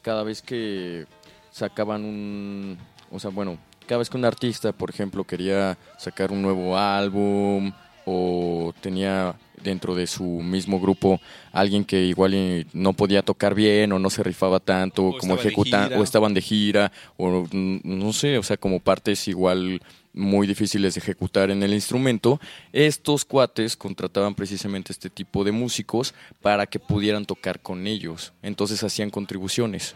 cada 0.04 0.23
vez 0.23 0.41
que 0.41 1.06
sacaban 1.52 2.06
un... 2.06 2.78
O 3.12 3.19
sea, 3.19 3.32
bueno, 3.32 3.58
cada 3.89 3.97
vez 3.99 4.10
que 4.12 4.17
un 4.17 4.25
artista, 4.25 4.71
por 4.71 4.91
ejemplo, 4.91 5.23
quería 5.23 5.75
sacar 5.97 6.32
un 6.32 6.43
nuevo 6.43 6.78
álbum 6.78 7.71
o 8.06 8.71
tenía 8.82 9.36
dentro 9.63 9.95
de 9.95 10.06
su 10.06 10.23
mismo 10.23 10.80
grupo 10.80 11.19
alguien 11.52 11.84
que 11.84 12.04
igual 12.04 12.67
no 12.71 12.93
podía 12.93 13.23
tocar 13.23 13.56
bien 13.56 13.91
o 13.91 13.97
no 13.97 14.12
se 14.12 14.21
rifaba 14.21 14.60
tanto 14.60 15.08
O 15.08 15.17
como 15.17 15.38
gira. 15.38 15.89
o 15.97 16.04
estaban 16.04 16.36
de 16.36 16.41
gira 16.41 16.91
o 17.17 17.47
no 17.52 18.13
sé, 18.13 18.38
o 18.38 18.43
sea, 18.43 18.58
como 18.58 18.80
partes 18.80 19.28
igual 19.28 19.82
muy 20.13 20.45
difíciles 20.45 20.93
de 20.93 20.99
ejecutar 20.99 21.49
en 21.49 21.63
el 21.63 21.73
instrumento, 21.73 22.39
estos 22.71 23.25
cuates 23.25 23.75
contrataban 23.75 24.36
precisamente 24.36 24.93
este 24.93 25.10
tipo 25.10 25.43
de 25.43 25.52
músicos 25.52 26.13
para 26.43 26.67
que 26.67 26.78
pudieran 26.78 27.25
tocar 27.25 27.60
con 27.60 27.88
ellos. 27.88 28.34
Entonces 28.43 28.84
hacían 28.84 29.10
contribuciones. 29.10 29.95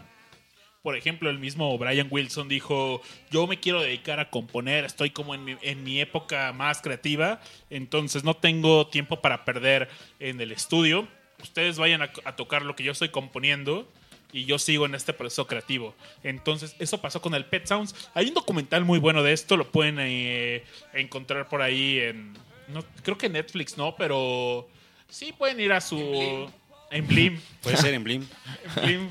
Por 0.84 0.98
ejemplo, 0.98 1.30
el 1.30 1.38
mismo 1.38 1.78
Brian 1.78 2.08
Wilson 2.10 2.46
dijo, 2.46 3.00
yo 3.30 3.46
me 3.46 3.58
quiero 3.58 3.80
dedicar 3.80 4.20
a 4.20 4.28
componer, 4.28 4.84
estoy 4.84 5.08
como 5.08 5.34
en 5.34 5.42
mi, 5.42 5.56
en 5.62 5.82
mi 5.82 5.98
época 5.98 6.52
más 6.52 6.82
creativa, 6.82 7.40
entonces 7.70 8.22
no 8.22 8.34
tengo 8.34 8.86
tiempo 8.88 9.22
para 9.22 9.46
perder 9.46 9.88
en 10.20 10.38
el 10.42 10.52
estudio. 10.52 11.08
Ustedes 11.42 11.78
vayan 11.78 12.02
a, 12.02 12.36
tocar 12.36 12.66
lo 12.66 12.76
que 12.76 12.84
yo 12.84 12.92
estoy 12.92 13.08
componiendo 13.08 13.90
y 14.30 14.44
yo 14.44 14.58
sigo 14.58 14.84
en 14.84 14.94
este 14.94 15.14
proceso 15.14 15.46
creativo. 15.46 15.94
Entonces, 16.22 16.76
eso 16.78 17.00
pasó 17.00 17.22
con 17.22 17.34
el 17.34 17.46
Pet 17.46 17.66
Sounds. 17.66 18.10
Hay 18.12 18.28
un 18.28 18.34
documental 18.34 18.84
muy 18.84 18.98
bueno 18.98 19.22
de 19.22 19.32
esto, 19.32 19.56
lo 19.56 19.72
pueden 19.72 19.96
eh, 20.00 20.64
encontrar 20.92 21.48
por 21.48 21.62
ahí 21.62 21.98
en... 21.98 22.34
No, 22.68 22.84
creo 23.02 23.16
que 23.16 23.30
Netflix 23.30 23.78
no, 23.78 23.96
pero 23.96 24.68
sí 25.08 25.32
pueden 25.32 25.60
ir 25.60 25.72
a 25.72 25.80
su... 25.80 26.52
En 26.94 27.08
Blim. 27.08 27.40
Puede 27.60 27.76
ser 27.76 27.92
en 27.92 28.04
Blim. 28.04 28.24
Blim. 28.84 29.08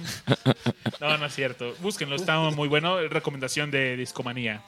No, 1.02 1.18
no 1.18 1.26
es 1.26 1.36
cierto. 1.36 1.76
Búsquenlo, 1.82 2.16
está 2.16 2.40
muy 2.40 2.70
bueno. 2.70 2.98
Recomendación 3.10 3.72
de 3.72 3.98
Discomanía. 3.98 4.64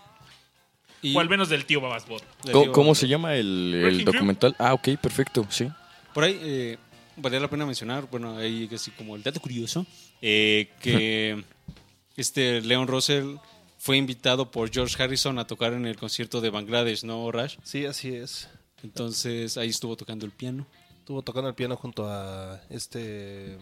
Y 1.02 1.16
O 1.16 1.22
al 1.22 1.30
menos 1.30 1.48
del 1.48 1.64
tío 1.64 1.80
Babasbot. 1.80 2.22
le 2.44 2.72
¿Cómo, 2.72 2.94
se 2.94 3.08
llama 3.08 3.36
el, 3.36 4.04
documental? 4.04 4.54
Ah, 4.60 4.74
ok, 4.74 4.98
perfecto, 5.02 5.48
sí. 5.50 5.72
Por 6.14 6.26
ahí 6.26 6.38
eh, 6.42 6.78
valía 7.16 7.40
la 7.40 7.50
pena 7.50 7.66
mencionar, 7.66 8.06
bueno, 8.12 8.38
ahí 8.38 8.70
así 8.74 8.92
como 8.92 9.16
el 9.16 9.24
dato 9.24 9.40
curioso, 9.40 9.86
eh, 10.22 10.70
que 10.82 11.42
este 12.18 12.60
Leon 12.62 12.88
Russell 12.88 13.36
fue 13.78 13.96
invitado 13.96 14.52
por 14.52 14.70
George 14.74 15.02
Harrison 15.02 15.40
a 15.40 15.48
tocar 15.48 15.72
en 15.72 15.86
el 15.86 15.96
concierto 15.96 16.42
de 16.42 16.50
Bangladesh, 16.50 17.06
¿no, 17.06 17.32
Rash? 17.32 17.56
Sí, 17.64 17.86
así 17.86 18.14
es. 18.14 18.50
Entonces 18.84 19.58
ahí 19.58 19.70
estuvo 19.70 19.96
tocando 19.96 20.26
el 20.26 20.34
piano. 20.34 20.68
Estuvo 21.06 21.22
tocando 21.22 21.48
el 21.48 21.54
piano 21.54 21.76
junto 21.76 22.10
a 22.10 22.60
este... 22.68 23.60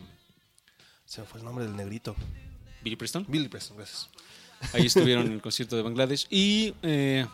Se 1.04 1.20
me 1.20 1.28
fue 1.28 1.42
el 1.42 1.46
nombre 1.46 1.66
del 1.66 1.76
negrito. 1.76 2.16
Billy 2.82 2.96
Preston. 2.96 3.26
Billy 3.28 3.50
Preston, 3.50 3.76
gracias. 3.76 4.10
Ahí 4.72 4.86
estuvieron 4.86 5.26
en 5.26 5.34
el 5.34 5.42
concierto 5.42 5.76
de 5.76 5.82
Bangladesh. 5.82 6.26
Y 6.30 6.74
eh, 6.84 7.26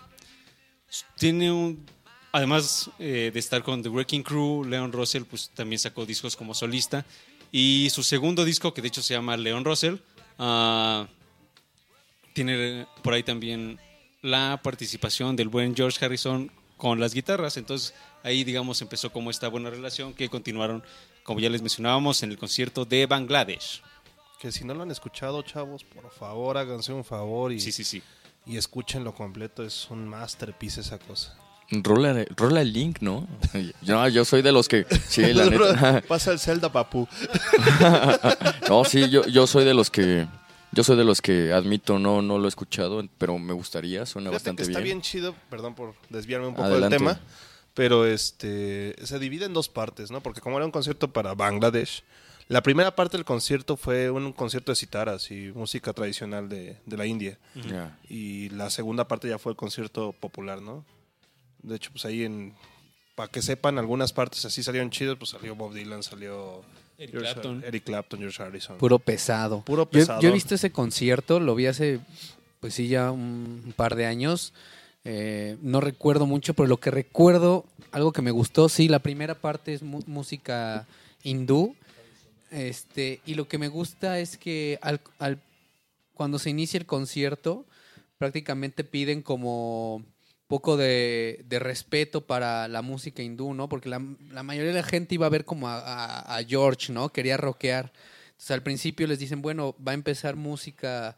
tiene 1.15 1.51
un. 1.51 1.85
Además 2.31 2.89
eh, 2.97 3.29
de 3.31 3.39
estar 3.39 3.61
con 3.61 3.83
The 3.83 3.89
Wrecking 3.89 4.23
Crew, 4.23 4.65
Leon 4.65 4.91
Russell 4.91 5.25
pues, 5.25 5.51
también 5.51 5.77
sacó 5.77 6.07
discos 6.07 6.35
como 6.35 6.55
solista. 6.55 7.05
Y 7.51 7.89
su 7.91 8.01
segundo 8.01 8.45
disco, 8.45 8.73
que 8.73 8.81
de 8.81 8.87
hecho 8.87 9.03
se 9.03 9.13
llama 9.13 9.37
Leon 9.37 9.63
Russell, 9.63 9.97
ah, 10.39 11.07
tiene 12.33 12.87
por 13.03 13.13
ahí 13.13 13.21
también 13.21 13.79
la 14.23 14.59
participación 14.63 15.35
del 15.35 15.49
buen 15.49 15.75
George 15.75 16.03
Harrison 16.03 16.51
con 16.77 16.99
las 16.99 17.13
guitarras. 17.13 17.57
Entonces 17.57 17.93
ahí, 18.23 18.43
digamos, 18.43 18.81
empezó 18.81 19.11
como 19.11 19.29
esta 19.31 19.47
buena 19.47 19.69
relación 19.69 20.13
que 20.13 20.29
continuaron, 20.29 20.83
como 21.23 21.39
ya 21.39 21.49
les 21.49 21.61
mencionábamos, 21.61 22.21
en 22.23 22.31
el 22.31 22.37
concierto 22.37 22.85
de 22.85 23.05
Bangladesh. 23.05 23.81
Que 24.39 24.51
si 24.51 24.63
no 24.63 24.73
lo 24.73 24.83
han 24.83 24.91
escuchado, 24.91 25.41
chavos, 25.41 25.83
por 25.83 26.09
favor, 26.11 26.57
háganse 26.57 26.93
un 26.93 27.03
favor 27.03 27.51
y, 27.51 27.59
Sí, 27.59 27.71
sí, 27.71 27.83
sí. 27.83 28.01
y 28.45 28.57
escúchenlo 28.57 29.13
completo. 29.13 29.63
Es 29.63 29.87
un 29.89 30.07
masterpiece 30.07 30.81
esa 30.81 30.97
cosa. 30.97 31.37
Rola, 31.71 32.25
rola 32.35 32.61
el 32.61 32.73
link, 32.73 32.97
¿no? 33.01 33.27
No, 33.83 34.07
yo 34.07 34.25
soy 34.25 34.41
de 34.41 34.51
los 34.51 34.67
que... 34.67 34.87
Sí, 35.07 35.21
la 35.33 35.45
neta. 35.49 36.01
Pasa 36.07 36.31
el 36.31 36.39
Zelda, 36.39 36.71
papu. 36.71 37.07
No, 38.69 38.83
sí, 38.85 39.09
yo, 39.09 39.25
yo 39.27 39.47
soy 39.47 39.65
de 39.65 39.73
los 39.73 39.89
que... 39.89 40.27
Yo 40.71 40.83
soy 40.83 40.95
de 40.97 41.03
los 41.03 41.19
que 41.21 41.51
admito, 41.51 41.97
no, 41.97 42.21
no 42.21 42.37
lo 42.37 42.45
he 42.45 42.47
escuchado, 42.47 43.03
pero 43.17 43.39
me 43.39 43.53
gustaría, 43.53 44.05
suena 44.05 44.29
Fíjate 44.29 44.35
bastante 44.35 44.63
que 44.63 44.69
está 44.69 44.79
bien. 44.79 44.97
bien 44.97 45.01
chido, 45.01 45.33
perdón 45.49 45.73
por 45.73 45.95
desviarme 46.09 46.45
un 46.47 46.53
poco 46.53 46.67
Adelante. 46.67 46.95
del 46.95 46.99
tema, 46.99 47.19
pero 47.79 48.05
este 48.05 48.93
se 49.05 49.19
divide 49.19 49.45
en 49.45 49.53
dos 49.53 49.69
partes, 49.69 50.11
¿no? 50.11 50.19
Porque 50.19 50.41
como 50.41 50.57
era 50.57 50.65
un 50.65 50.71
concierto 50.73 51.13
para 51.13 51.33
Bangladesh, 51.33 52.03
la 52.49 52.61
primera 52.61 52.93
parte 52.93 53.15
del 53.15 53.23
concierto 53.23 53.77
fue 53.77 54.09
un 54.11 54.33
concierto 54.33 54.73
de 54.73 54.75
citaras 54.75 55.31
y 55.31 55.53
música 55.55 55.93
tradicional 55.93 56.49
de, 56.49 56.75
de 56.85 56.97
la 56.97 57.05
India. 57.05 57.37
Ya. 57.55 57.97
Y 58.09 58.49
la 58.49 58.69
segunda 58.69 59.07
parte 59.07 59.29
ya 59.29 59.39
fue 59.39 59.53
el 59.53 59.55
concierto 59.55 60.11
popular, 60.11 60.61
¿no? 60.61 60.83
De 61.63 61.77
hecho, 61.77 61.89
pues 61.93 62.03
ahí 62.03 62.25
en... 62.25 62.53
Para 63.15 63.31
que 63.31 63.41
sepan, 63.41 63.77
algunas 63.79 64.11
partes 64.11 64.43
así 64.43 64.61
salieron 64.61 64.89
chidos, 64.89 65.17
pues 65.17 65.29
salió 65.29 65.55
Bob 65.55 65.73
Dylan, 65.73 66.03
salió 66.03 66.61
Eric 66.97 67.11
George- 67.11 67.31
Clapton. 67.33 67.63
Eric 67.65 67.83
Clapton, 67.85 68.19
George 68.19 68.43
Harrison. 68.43 68.77
Puro 68.77 68.99
pesado. 68.99 69.61
Puro 69.61 69.83
Yo- 69.85 69.89
pesado. 69.91 70.19
Yo, 70.21 70.27
he 70.29 70.33
visto 70.33 70.53
ese 70.55 70.71
concierto, 70.73 71.39
lo 71.39 71.55
vi 71.55 71.67
hace, 71.67 72.01
pues 72.59 72.73
sí, 72.73 72.89
ya 72.89 73.09
un 73.11 73.73
par 73.77 73.95
de 73.95 74.05
años. 74.05 74.51
Eh, 75.05 75.57
no 75.61 75.79
recuerdo 75.81 76.25
mucho, 76.25 76.53
pero 76.53 76.67
lo 76.67 76.77
que 76.77 76.91
recuerdo, 76.91 77.65
algo 77.91 78.11
que 78.11 78.21
me 78.21 78.31
gustó, 78.31 78.69
sí, 78.69 78.87
la 78.87 78.99
primera 78.99 79.35
parte 79.35 79.73
es 79.73 79.81
música 79.81 80.87
hindú. 81.23 81.75
Este, 82.51 83.21
y 83.25 83.35
lo 83.35 83.47
que 83.47 83.57
me 83.57 83.67
gusta 83.67 84.19
es 84.19 84.37
que 84.37 84.79
al, 84.81 85.01
cuando 86.13 86.39
se 86.39 86.49
inicia 86.49 86.77
el 86.77 86.85
concierto, 86.85 87.65
prácticamente 88.17 88.83
piden 88.83 89.21
como 89.21 90.03
poco 90.47 90.77
de, 90.77 91.45
respeto 91.49 92.21
para 92.25 92.67
la 92.67 92.81
música 92.81 93.21
hindú, 93.21 93.53
¿no? 93.53 93.69
Porque 93.69 93.87
la, 93.87 93.99
mayoría 93.99 94.71
de 94.73 94.81
la 94.81 94.83
gente 94.87 95.15
iba 95.15 95.27
a 95.27 95.29
ver 95.29 95.45
como 95.45 95.69
a, 95.69 95.79
a- 95.79 96.37
a 96.37 96.43
George, 96.43 96.91
¿no? 96.91 97.09
Quería 97.09 97.37
rockear. 97.37 97.91
Entonces 98.31 98.51
al 98.51 98.63
principio 98.63 99.05
les 99.05 99.19
dicen, 99.19 99.41
bueno, 99.41 99.75
va 99.85 99.91
a 99.91 99.95
empezar 99.95 100.35
música, 100.35 101.15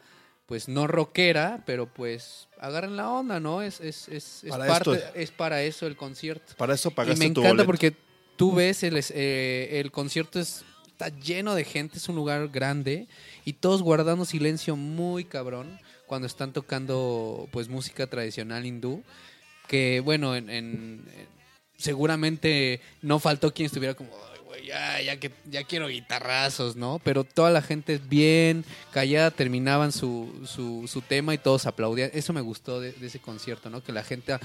pues 0.51 0.67
no 0.67 0.85
rockera, 0.85 1.63
pero 1.65 1.85
pues 1.87 2.49
agarren 2.59 2.97
la 2.97 3.09
onda, 3.09 3.39
¿no? 3.39 3.61
Es, 3.61 3.79
es, 3.79 4.09
es, 4.09 4.43
es 4.43 4.49
Para 4.49 4.67
parte, 4.67 4.91
esto. 4.95 5.11
es 5.15 5.31
para 5.31 5.63
eso 5.63 5.87
el 5.87 5.95
concierto. 5.95 6.55
Para 6.57 6.73
eso 6.73 6.89
Y 6.89 6.91
pagaste 6.91 7.19
me 7.25 7.33
tu 7.33 7.39
encanta 7.39 7.63
boleto. 7.63 7.65
porque 7.67 7.93
tú 8.35 8.53
ves 8.53 8.83
el, 8.83 8.99
eh, 9.11 9.79
el 9.79 9.91
concierto 9.93 10.41
es, 10.41 10.65
está 10.87 11.07
lleno 11.07 11.55
de 11.55 11.63
gente, 11.63 11.99
es 11.99 12.09
un 12.09 12.17
lugar 12.17 12.49
grande 12.49 13.07
y 13.45 13.53
todos 13.53 13.81
guardando 13.81 14.25
silencio 14.25 14.75
muy 14.75 15.23
cabrón 15.23 15.79
cuando 16.05 16.27
están 16.27 16.51
tocando 16.51 17.47
pues 17.53 17.69
música 17.69 18.07
tradicional 18.07 18.65
hindú. 18.65 19.03
Que 19.69 20.01
bueno, 20.01 20.35
en, 20.35 20.49
en- 20.49 21.05
en- 21.15 21.27
seguramente 21.77 22.81
no 23.01 23.19
faltó 23.19 23.53
quien 23.53 23.67
estuviera 23.67 23.93
como, 23.93 24.11
"Ay, 24.30 24.30
güey, 24.51 24.65
ya, 24.65 25.01
ya, 25.01 25.17
que, 25.17 25.31
ya 25.49 25.63
quiero 25.63 25.87
guitarrazos, 25.87 26.75
¿no? 26.75 26.99
Pero 27.03 27.23
toda 27.23 27.49
la 27.51 27.61
gente 27.61 27.99
bien 28.03 28.65
callada 28.91 29.31
terminaban 29.31 29.91
su, 29.93 30.45
su, 30.45 30.87
su 30.87 31.01
tema 31.01 31.33
y 31.33 31.37
todos 31.37 31.65
aplaudían. 31.65 32.11
Eso 32.13 32.33
me 32.33 32.41
gustó 32.41 32.81
de, 32.81 32.91
de 32.91 33.07
ese 33.07 33.19
concierto, 33.19 33.69
¿no? 33.69 33.81
Que 33.81 33.91
la 33.93 34.03
gente, 34.03 34.37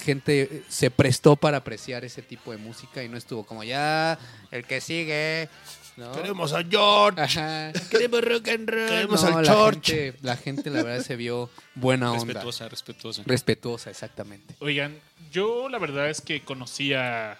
gente 0.00 0.62
se 0.68 0.90
prestó 0.90 1.36
para 1.36 1.58
apreciar 1.58 2.04
ese 2.04 2.22
tipo 2.22 2.50
de 2.50 2.58
música 2.58 3.04
y 3.04 3.08
no 3.08 3.16
estuvo 3.16 3.44
como 3.44 3.62
ya, 3.62 4.18
el 4.50 4.64
que 4.64 4.80
sigue. 4.80 5.48
¿no? 5.96 6.10
Queremos 6.12 6.52
a 6.54 6.64
George. 6.64 7.20
Ajá. 7.20 7.72
Queremos 7.90 8.24
rock 8.24 8.48
and 8.48 8.68
roll. 8.68 8.88
Queremos 8.88 9.22
No, 9.22 9.36
al 9.36 9.44
la 9.44 9.52
George. 9.52 9.92
gente, 9.94 10.18
la 10.22 10.36
gente, 10.36 10.70
la 10.70 10.82
verdad, 10.82 11.04
se 11.04 11.16
vio 11.16 11.50
buena 11.74 12.10
onda. 12.12 12.24
Respetuosa, 12.24 12.68
respetuosa. 12.68 13.22
Respetuosa, 13.26 13.90
exactamente. 13.90 14.54
Oigan, 14.60 14.96
yo 15.30 15.68
la 15.68 15.78
verdad 15.78 16.08
es 16.10 16.20
que 16.20 16.40
conocí 16.42 16.94
a 16.94 17.38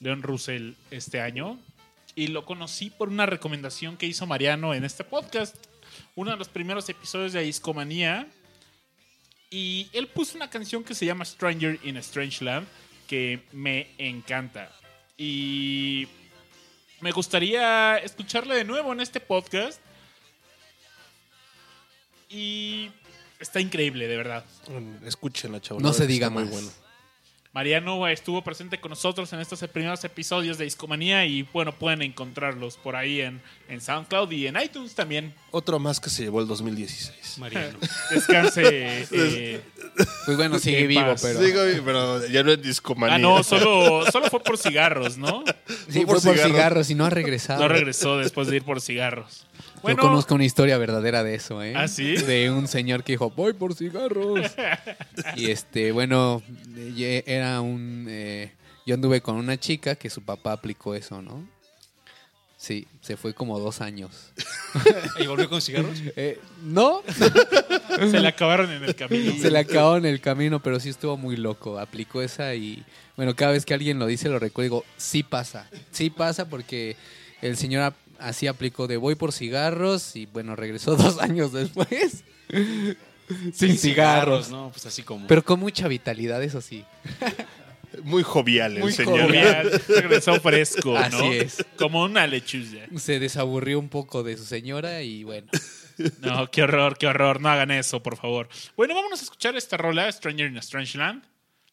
Leon 0.00 0.22
Russell 0.22 0.72
este 0.90 1.20
año 1.20 1.58
y 2.14 2.28
lo 2.28 2.44
conocí 2.44 2.90
por 2.90 3.08
una 3.08 3.26
recomendación 3.26 3.96
que 3.96 4.06
hizo 4.06 4.26
Mariano 4.26 4.74
en 4.74 4.84
este 4.84 5.04
podcast. 5.04 5.56
Uno 6.14 6.32
de 6.32 6.36
los 6.36 6.48
primeros 6.48 6.88
episodios 6.88 7.32
de 7.32 7.42
Discomanía. 7.42 8.26
Y 9.50 9.88
él 9.92 10.06
puso 10.06 10.36
una 10.36 10.48
canción 10.50 10.84
que 10.84 10.94
se 10.94 11.06
llama 11.06 11.24
Stranger 11.24 11.78
in 11.82 11.96
a 11.96 12.00
Strange 12.00 12.44
Land 12.44 12.66
que 13.06 13.42
me 13.52 13.88
encanta. 13.98 14.70
Y 15.16 16.06
me 17.00 17.10
gustaría 17.10 17.96
escucharla 17.98 18.54
de 18.54 18.64
nuevo 18.64 18.92
en 18.92 19.00
este 19.00 19.18
podcast. 19.18 19.80
Y 22.28 22.90
está 23.40 23.60
increíble, 23.60 24.06
de 24.06 24.16
verdad. 24.16 24.44
Escúchenla, 25.04 25.60
chavos. 25.60 25.82
No 25.82 25.92
se 25.92 26.06
diga 26.06 26.28
está 26.28 26.34
muy 26.34 26.44
más. 26.44 26.52
bueno. 26.52 26.89
Mariano 27.52 28.06
estuvo 28.06 28.42
presente 28.44 28.78
con 28.80 28.90
nosotros 28.90 29.32
en 29.32 29.40
estos 29.40 29.58
primeros 29.72 30.04
episodios 30.04 30.56
de 30.56 30.64
Discomanía 30.64 31.26
y 31.26 31.42
bueno, 31.42 31.72
pueden 31.72 32.00
encontrarlos 32.02 32.76
por 32.76 32.94
ahí 32.94 33.20
en, 33.22 33.42
en 33.68 33.80
SoundCloud 33.80 34.30
y 34.30 34.46
en 34.46 34.56
iTunes 34.62 34.94
también. 34.94 35.34
Otro 35.50 35.80
más 35.80 35.98
que 35.98 36.10
se 36.10 36.22
llevó 36.22 36.40
el 36.40 36.46
2016. 36.46 37.38
Mariano. 37.38 37.76
Descanse. 38.10 38.62
eh, 39.10 39.60
Pues 40.26 40.36
bueno, 40.36 40.60
sigue 40.60 40.86
vivo, 40.86 41.02
paz. 41.02 41.22
pero. 41.22 41.40
Digo, 41.40 41.60
pero 41.84 42.26
ya 42.28 42.44
no 42.44 42.52
es 42.52 42.62
discomanía. 42.62 43.16
ah, 43.16 43.18
no, 43.18 43.42
solo, 43.42 44.08
solo 44.12 44.30
fue 44.30 44.40
por 44.44 44.56
cigarros, 44.56 45.18
¿no? 45.18 45.42
Sí, 45.88 46.04
Fue 46.04 46.06
por 46.06 46.20
fue 46.20 46.30
por 46.30 46.34
cigarros. 46.36 46.46
cigarros 46.52 46.90
y 46.90 46.94
no 46.94 47.04
ha 47.04 47.10
regresado. 47.10 47.60
No 47.62 47.68
regresó 47.68 48.16
después 48.18 48.46
de 48.46 48.56
ir 48.56 48.62
por 48.62 48.80
cigarros. 48.80 49.44
Yo 49.80 49.84
Bueno, 49.84 50.02
conozco 50.02 50.34
una 50.34 50.44
historia 50.44 50.76
verdadera 50.76 51.24
de 51.24 51.34
eso, 51.34 51.62
¿eh? 51.62 51.72
¿Ah, 51.74 51.88
sí? 51.88 52.16
De 52.16 52.50
un 52.50 52.68
señor 52.68 53.02
que 53.02 53.12
dijo, 53.12 53.30
voy 53.30 53.54
por 53.54 53.74
cigarros. 53.74 54.40
y 55.36 55.50
este, 55.50 55.90
bueno, 55.92 56.42
eh, 56.76 57.24
era 57.26 57.62
un... 57.62 58.06
eh, 58.08 58.52
yo 58.84 58.94
anduve 58.94 59.22
con 59.22 59.36
una 59.36 59.58
chica 59.58 59.94
que 59.94 60.10
su 60.10 60.22
papá 60.22 60.52
aplicó 60.52 60.94
eso, 60.94 61.22
¿no? 61.22 61.48
Sí, 62.58 62.86
se 63.00 63.16
fue 63.16 63.32
como 63.32 63.58
dos 63.58 63.80
años. 63.80 64.32
¿Y 65.18 65.26
volvió 65.26 65.48
con 65.48 65.62
cigarros? 65.62 65.98
Eh, 66.14 66.38
no, 66.62 67.02
se 68.10 68.20
le 68.20 68.28
acabaron 68.28 68.70
en 68.70 68.84
el 68.84 68.94
camino. 68.94 69.32
se 69.40 69.50
le 69.50 69.58
acabó 69.60 69.96
en 69.96 70.04
el 70.04 70.20
camino, 70.20 70.60
pero 70.62 70.78
sí 70.78 70.90
estuvo 70.90 71.16
muy 71.16 71.38
loco. 71.38 71.78
Aplicó 71.78 72.20
esa 72.20 72.54
y, 72.54 72.84
bueno, 73.16 73.34
cada 73.34 73.52
vez 73.52 73.64
que 73.64 73.72
alguien 73.72 73.98
lo 73.98 74.06
dice, 74.06 74.28
lo 74.28 74.38
recuerdo 74.38 74.64
digo, 74.64 74.84
sí 74.98 75.22
pasa. 75.22 75.70
Sí 75.90 76.10
pasa 76.10 76.50
porque 76.50 76.96
el 77.40 77.56
señor 77.56 77.94
así 78.20 78.46
aplicó 78.46 78.86
de 78.86 78.96
voy 78.96 79.14
por 79.14 79.32
cigarros 79.32 80.16
y, 80.16 80.26
bueno, 80.26 80.56
regresó 80.56 80.96
dos 80.96 81.18
años 81.18 81.52
después. 81.52 82.24
Sin 83.52 83.78
cigarros. 83.78 84.50
No, 84.50 84.70
pues 84.70 84.86
así 84.86 85.02
como. 85.02 85.26
Pero 85.26 85.44
con 85.44 85.60
mucha 85.60 85.88
vitalidad, 85.88 86.42
eso 86.42 86.60
sí. 86.60 86.84
Muy 88.04 88.22
jovial 88.22 88.76
el 88.76 88.82
Muy 88.82 88.92
señor. 88.92 89.22
Jovial, 89.22 89.82
regresó 89.88 90.40
fresco, 90.40 90.92
¿no? 90.92 90.98
Así 90.98 91.26
es. 91.38 91.66
Como 91.76 92.04
una 92.04 92.26
lechuza. 92.26 92.86
Se 92.96 93.18
desaburrió 93.18 93.78
un 93.78 93.88
poco 93.88 94.22
de 94.22 94.36
su 94.36 94.44
señora 94.44 95.02
y 95.02 95.24
bueno. 95.24 95.48
No, 96.20 96.50
qué 96.50 96.62
horror, 96.62 96.96
qué 96.98 97.06
horror. 97.08 97.40
No 97.40 97.48
hagan 97.50 97.70
eso, 97.70 98.02
por 98.02 98.16
favor. 98.16 98.48
Bueno, 98.76 98.94
vámonos 98.94 99.20
a 99.20 99.24
escuchar 99.24 99.56
esta 99.56 99.76
rola, 99.76 100.10
Stranger 100.10 100.46
in 100.46 100.56
a 100.56 100.60
Strange 100.60 100.96
Land. 100.96 101.24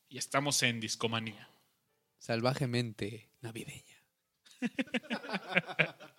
Y 0.09 0.17
estamos 0.17 0.61
en 0.63 0.79
Discomanía. 0.79 1.49
Salvajemente 2.17 3.29
navideña. 3.41 3.83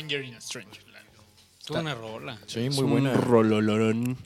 Stranger 0.00 0.24
in 0.24 0.34
a 0.34 0.40
Stranger 0.40 0.88
Land. 0.88 1.06
Tuvo 1.66 1.80
una 1.80 1.94
rola. 1.94 2.38
Sí, 2.46 2.70
muy 2.70 2.84
buena. 2.84 3.12
Rololorón. 3.12 4.16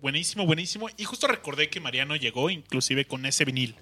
Buenísimo, 0.00 0.46
buenísimo. 0.46 0.88
Y 0.96 1.04
justo 1.04 1.28
recordé 1.28 1.68
que 1.70 1.78
Mariano 1.78 2.16
llegó 2.16 2.50
inclusive 2.50 3.04
con 3.06 3.24
ese 3.24 3.44
vinil. 3.44 3.76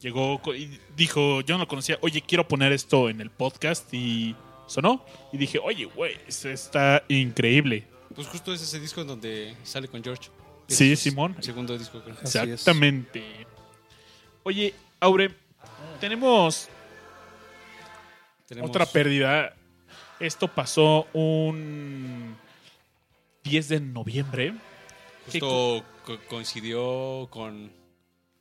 Llegó 0.00 0.40
y 0.54 0.78
dijo, 0.94 1.40
yo 1.40 1.54
no 1.54 1.64
lo 1.64 1.68
conocía, 1.68 1.98
oye, 2.02 2.20
quiero 2.20 2.46
poner 2.46 2.72
esto 2.72 3.08
en 3.08 3.22
el 3.22 3.30
podcast 3.30 3.92
y 3.94 4.36
sonó. 4.66 5.02
Y 5.32 5.38
dije, 5.38 5.58
oye, 5.58 5.86
güey, 5.86 6.18
esto 6.28 6.50
está 6.50 7.02
increíble. 7.08 7.86
Pues 8.14 8.28
justo 8.28 8.52
es 8.52 8.60
ese 8.60 8.78
disco 8.78 9.00
en 9.00 9.06
donde 9.06 9.56
sale 9.62 9.88
con 9.88 10.04
George. 10.04 10.28
Sí, 10.68 10.92
Es 10.92 11.00
Simón. 11.00 11.36
Segundo 11.40 11.76
disco, 11.78 12.02
creo. 12.02 12.16
Exactamente. 12.20 13.24
Oye, 14.42 14.74
Aure, 15.00 15.34
tenemos 16.00 16.68
Tenemos- 18.46 18.68
otra 18.70 18.84
pérdida. 18.84 19.54
Esto 20.20 20.48
pasó 20.48 21.06
un 21.12 22.36
10 23.44 23.68
de 23.68 23.80
noviembre. 23.80 24.54
Justo 25.26 25.84
co- 26.04 26.18
coincidió 26.28 27.26
con 27.30 27.70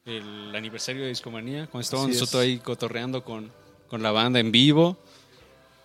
el 0.06 0.56
aniversario 0.56 1.02
de 1.04 1.10
Discomanía, 1.10 1.68
cuando 1.68 1.82
estábamos 1.84 2.10
Así 2.12 2.16
es. 2.16 2.22
nosotros 2.22 2.44
ahí 2.44 2.60
cotorreando 2.60 3.24
con, 3.24 3.52
con 3.88 4.02
la 4.04 4.12
banda 4.12 4.40
en 4.40 4.52
vivo. 4.52 4.98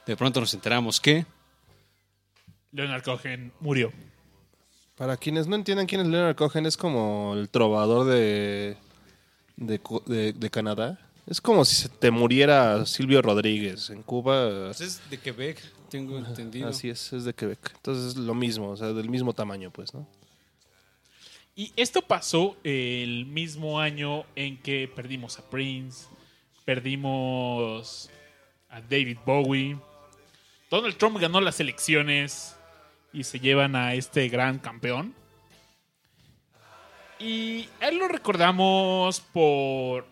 De 0.06 0.16
pronto 0.16 0.40
nos 0.40 0.52
enteramos 0.54 1.00
que 1.00 1.24
Leonard 2.72 3.02
Cohen 3.02 3.52
murió. 3.60 3.92
Para 4.96 5.16
quienes 5.16 5.46
no 5.46 5.56
entiendan 5.56 5.86
quién 5.86 6.02
es 6.02 6.06
Leonard 6.06 6.36
Cohen, 6.36 6.66
es 6.66 6.76
como 6.76 7.34
el 7.34 7.48
trovador 7.48 8.06
de, 8.06 8.76
de, 9.56 9.80
de- 10.06 10.32
de 10.34 10.50
Canadá. 10.50 10.98
Es 11.26 11.40
como 11.40 11.64
si 11.64 11.74
se 11.76 11.88
te 11.88 12.10
muriera 12.10 12.84
Silvio 12.86 13.22
Rodríguez 13.22 13.88
en 13.90 14.02
Cuba. 14.02 14.66
pues, 14.66 14.80
es 14.80 15.00
de 15.10 15.18
Quebec, 15.18 15.62
tengo 15.90 16.16
entendido. 16.16 16.68
Así 16.68 16.88
es, 16.88 17.12
es 17.12 17.24
de 17.24 17.34
Quebec. 17.34 17.72
Entonces 17.74 18.12
es 18.12 18.16
lo 18.16 18.34
mismo, 18.34 18.70
o 18.70 18.76
sea, 18.76 18.92
del 18.92 19.10
mismo 19.10 19.34
tamaño, 19.34 19.70
pues, 19.70 19.92
¿no? 19.92 20.06
Y 21.54 21.72
esto 21.76 22.00
pasó 22.00 22.56
el 22.64 23.26
mismo 23.26 23.80
año 23.80 24.24
en 24.34 24.56
que 24.56 24.88
perdimos 24.88 25.38
a 25.38 25.50
Prince, 25.50 26.06
perdimos 26.64 28.08
a 28.70 28.80
David 28.80 29.18
Bowie. 29.26 29.76
Donald 30.70 30.96
Trump 30.96 31.18
ganó 31.18 31.40
las 31.40 31.60
elecciones 31.60 32.56
y 33.12 33.24
se 33.24 33.40
llevan 33.40 33.76
a 33.76 33.94
este 33.94 34.28
gran 34.28 34.58
campeón. 34.58 35.14
Y 37.18 37.68
a 37.80 37.88
él 37.88 37.98
lo 37.98 38.08
recordamos 38.08 39.20
por 39.20 40.06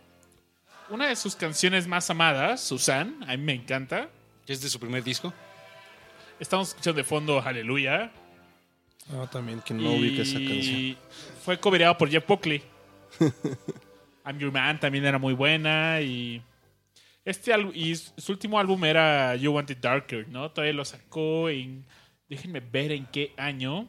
una 0.91 1.07
de 1.07 1.16
sus 1.16 1.37
canciones 1.37 1.87
más 1.87 2.11
amadas, 2.11 2.61
Susan, 2.61 3.24
a 3.26 3.37
mí 3.37 3.43
me 3.43 3.55
encanta. 3.55 4.11
Que 4.45 4.53
es 4.53 4.61
de 4.61 4.68
su 4.68 4.81
primer 4.81 5.05
disco. 5.05 5.33
Estamos 6.41 6.68
escuchando 6.68 6.99
de 6.99 7.05
fondo 7.05 7.41
Hallelujah. 7.41 8.12
Ah, 9.12 9.28
también, 9.30 9.61
quien 9.61 9.82
no 9.82 9.91
ubica 9.93 10.22
esa 10.22 10.39
canción. 10.39 10.76
Y 10.76 10.97
fue 11.43 11.59
cobereado 11.59 11.99
por 11.99 12.09
Jeff 12.09 12.26
Buckley. 12.26 12.62
I'm 14.24 14.39
Your 14.39 14.53
Man 14.53 14.78
también 14.78 15.05
era 15.05 15.18
muy 15.18 15.34
buena. 15.34 16.01
Y 16.01 16.43
este 17.24 17.53
álbum, 17.53 17.72
y 17.74 17.97
su 17.97 18.32
último 18.32 18.59
álbum 18.59 18.84
era 18.84 19.34
You 19.34 19.53
Want 19.53 19.70
It 19.70 19.78
Darker, 19.78 20.28
¿no? 20.28 20.51
Todavía 20.51 20.74
lo 20.74 20.84
sacó 20.84 21.49
en. 21.49 21.84
Déjenme 22.28 22.61
ver 22.61 22.93
en 22.93 23.07
qué 23.07 23.32
año. 23.36 23.89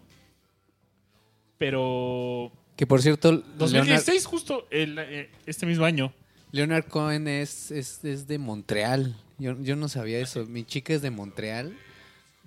Pero. 1.57 2.51
Que 2.75 2.87
por 2.87 3.01
cierto, 3.01 3.31
Leonard, 3.31 3.57
2016, 3.57 4.25
justo 4.25 4.67
el, 4.71 4.97
eh, 4.97 5.29
este 5.45 5.65
mismo 5.65 5.85
año. 5.85 6.13
Leonard 6.51 6.85
Cohen 6.85 7.27
es, 7.27 7.69
es, 7.69 8.03
es 8.05 8.25
de 8.25 8.39
Montreal. 8.39 9.15
Yo, 9.37 9.61
yo 9.61 9.75
no 9.75 9.87
sabía 9.89 10.19
eso. 10.19 10.45
Mi 10.45 10.63
chica 10.63 10.93
es 10.93 11.01
de 11.01 11.11
Montreal. 11.11 11.77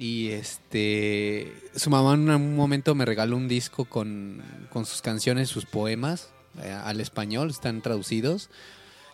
Y 0.03 0.31
este. 0.31 1.53
Su 1.77 1.89
mamá 1.89 2.15
en 2.15 2.29
un 2.29 2.57
momento 2.57 2.93
me 2.97 3.05
regaló 3.05 3.37
un 3.37 3.47
disco 3.47 3.85
con, 3.85 4.43
con 4.71 4.85
sus 4.85 5.01
canciones, 5.01 5.49
sus 5.49 5.65
poemas 5.65 6.31
eh, 6.61 6.73
al 6.73 7.01
español, 7.01 7.51
están 7.51 7.83
traducidos. 7.83 8.51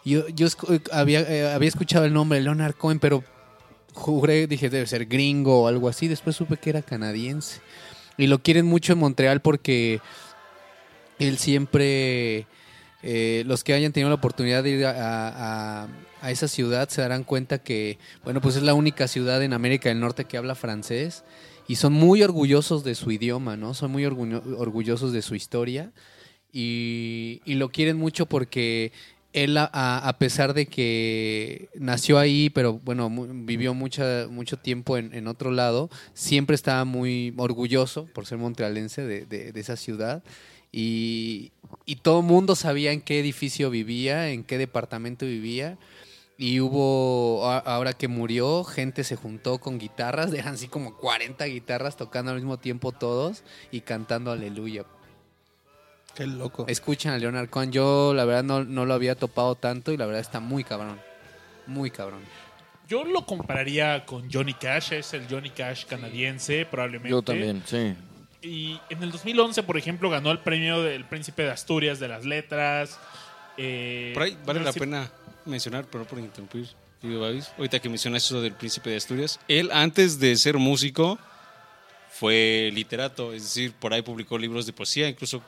Yo, 0.06 0.26
yo 0.28 0.46
escu- 0.46 0.80
había, 0.90 1.20
eh, 1.20 1.52
había 1.52 1.68
escuchado 1.68 2.06
el 2.06 2.14
nombre 2.14 2.40
Leonard 2.40 2.74
Cohen, 2.74 3.00
pero 3.00 3.22
juré, 3.92 4.46
dije, 4.46 4.70
debe 4.70 4.86
ser 4.86 5.04
gringo 5.04 5.64
o 5.64 5.68
algo 5.68 5.90
así. 5.90 6.08
Después 6.08 6.36
supe 6.36 6.56
que 6.56 6.70
era 6.70 6.80
canadiense. 6.80 7.60
Y 8.16 8.26
lo 8.26 8.42
quieren 8.42 8.64
mucho 8.64 8.94
en 8.94 9.00
Montreal 9.00 9.42
porque 9.42 10.00
él 11.18 11.36
siempre, 11.36 12.46
eh, 13.02 13.44
los 13.46 13.62
que 13.62 13.74
hayan 13.74 13.92
tenido 13.92 14.08
la 14.08 14.16
oportunidad 14.16 14.64
de 14.64 14.70
ir 14.70 14.86
a, 14.86 15.88
esa 16.26 16.48
ciudad 16.48 16.88
se 16.88 17.00
darán 17.00 17.22
cuenta 17.22 17.58
que, 17.58 17.98
bueno, 18.24 18.40
pues 18.40 18.56
es 18.56 18.62
la 18.62 18.74
única 18.74 19.06
ciudad 19.06 19.42
en 19.42 19.52
América 19.52 19.88
del 19.88 20.00
Norte 20.00 20.24
que 20.24 20.36
habla 20.36 20.56
francés 20.56 21.22
y 21.68 21.76
son 21.76 21.92
muy 21.92 22.22
orgullosos 22.22 22.82
de 22.82 22.96
su 22.96 23.12
idioma, 23.12 23.56
¿no? 23.56 23.72
Son 23.72 23.92
muy 23.92 24.04
orgullo- 24.04 24.42
orgullosos 24.58 25.12
de 25.12 25.22
su 25.22 25.36
historia 25.36 25.92
y, 26.52 27.40
lo 27.46 27.70
quieren 27.70 27.98
mucho 27.98 28.26
porque 28.26 28.90
él, 29.32 29.56
a, 29.58 30.16
pesar 30.18 30.54
de 30.54 30.66
que 30.66 31.68
nació 31.78 32.18
ahí, 32.18 32.50
pero 32.50 32.80
bueno, 32.84 33.08
vivió 33.10 33.74
mucha, 33.74 34.26
mucho 34.28 34.56
tiempo 34.56 34.96
en, 34.96 35.28
otro 35.28 35.52
lado, 35.52 35.88
siempre 36.14 36.56
estaba 36.56 36.84
muy 36.84 37.32
orgulloso 37.36 38.06
por 38.12 38.26
ser 38.26 38.38
montrealense 38.38 39.02
de 39.02 39.52
esa 39.54 39.76
ciudad. 39.76 40.24
Y, 40.72 41.52
y 41.86 41.96
todo 41.96 42.20
el 42.20 42.26
mundo 42.26 42.54
sabía 42.54 42.92
en 42.92 43.00
qué 43.00 43.20
edificio 43.20 43.70
vivía, 43.70 44.30
en 44.30 44.44
qué 44.44 44.58
departamento 44.58 45.26
vivía. 45.26 45.78
Y 46.36 46.60
hubo, 46.60 47.44
ahora 47.44 47.94
que 47.94 48.06
murió, 48.06 48.62
gente 48.62 49.02
se 49.02 49.16
juntó 49.16 49.58
con 49.58 49.78
guitarras, 49.78 50.32
eran 50.34 50.54
así 50.54 50.68
como 50.68 50.96
40 50.96 51.44
guitarras 51.46 51.96
tocando 51.96 52.30
al 52.30 52.36
mismo 52.36 52.58
tiempo 52.58 52.92
todos 52.92 53.42
y 53.72 53.80
cantando 53.80 54.30
aleluya. 54.30 54.84
Qué 56.14 56.26
loco. 56.26 56.64
Escuchan 56.68 57.12
a 57.12 57.18
Leonard 57.18 57.48
Cohen. 57.48 57.72
Yo 57.72 58.12
la 58.14 58.24
verdad 58.24 58.44
no, 58.44 58.64
no 58.64 58.86
lo 58.86 58.94
había 58.94 59.14
topado 59.14 59.54
tanto 59.54 59.92
y 59.92 59.96
la 59.96 60.06
verdad 60.06 60.20
está 60.20 60.40
muy 60.40 60.64
cabrón. 60.64 61.00
Muy 61.66 61.90
cabrón. 61.90 62.20
Yo 62.88 63.04
lo 63.04 63.26
compararía 63.26 64.06
con 64.06 64.32
Johnny 64.32 64.54
Cash, 64.54 64.94
es 64.94 65.12
el 65.12 65.28
Johnny 65.28 65.50
Cash 65.50 65.84
canadiense, 65.84 66.66
probablemente. 66.66 67.10
Yo 67.10 67.20
también, 67.20 67.62
sí. 67.66 67.94
Y 68.42 68.80
en 68.88 69.02
el 69.02 69.10
2011, 69.10 69.62
por 69.64 69.76
ejemplo, 69.76 70.10
ganó 70.10 70.30
el 70.30 70.38
premio 70.40 70.82
del 70.82 71.04
Príncipe 71.04 71.42
de 71.42 71.50
Asturias 71.50 71.98
de 71.98 72.08
las 72.08 72.24
Letras. 72.24 72.98
Eh, 73.56 74.12
Por 74.14 74.22
ahí 74.22 74.38
vale 74.46 74.60
la 74.60 74.72
pena 74.72 75.10
mencionar, 75.44 75.86
pero 75.86 76.04
no 76.04 76.08
por 76.08 76.18
interrumpir. 76.18 76.68
Ahorita 77.56 77.78
que 77.80 77.88
mencionas 77.88 78.24
eso 78.24 78.40
del 78.40 78.54
Príncipe 78.54 78.90
de 78.90 78.96
Asturias. 78.96 79.40
Él, 79.48 79.70
antes 79.72 80.18
de 80.18 80.36
ser 80.36 80.58
músico, 80.58 81.18
fue 82.10 82.70
literato, 82.72 83.32
es 83.32 83.42
decir, 83.42 83.72
por 83.72 83.92
ahí 83.92 84.02
publicó 84.02 84.38
libros 84.38 84.66
de 84.66 84.72
poesía, 84.72 85.08
incluso 85.08 85.42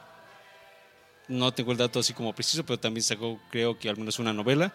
no 1.28 1.52
tengo 1.52 1.72
el 1.72 1.78
dato 1.78 2.00
así 2.00 2.12
como 2.12 2.32
preciso, 2.32 2.64
pero 2.64 2.78
también 2.78 3.02
sacó, 3.02 3.40
creo 3.50 3.78
que 3.78 3.88
al 3.88 3.96
menos 3.96 4.18
una 4.18 4.32
novela. 4.32 4.72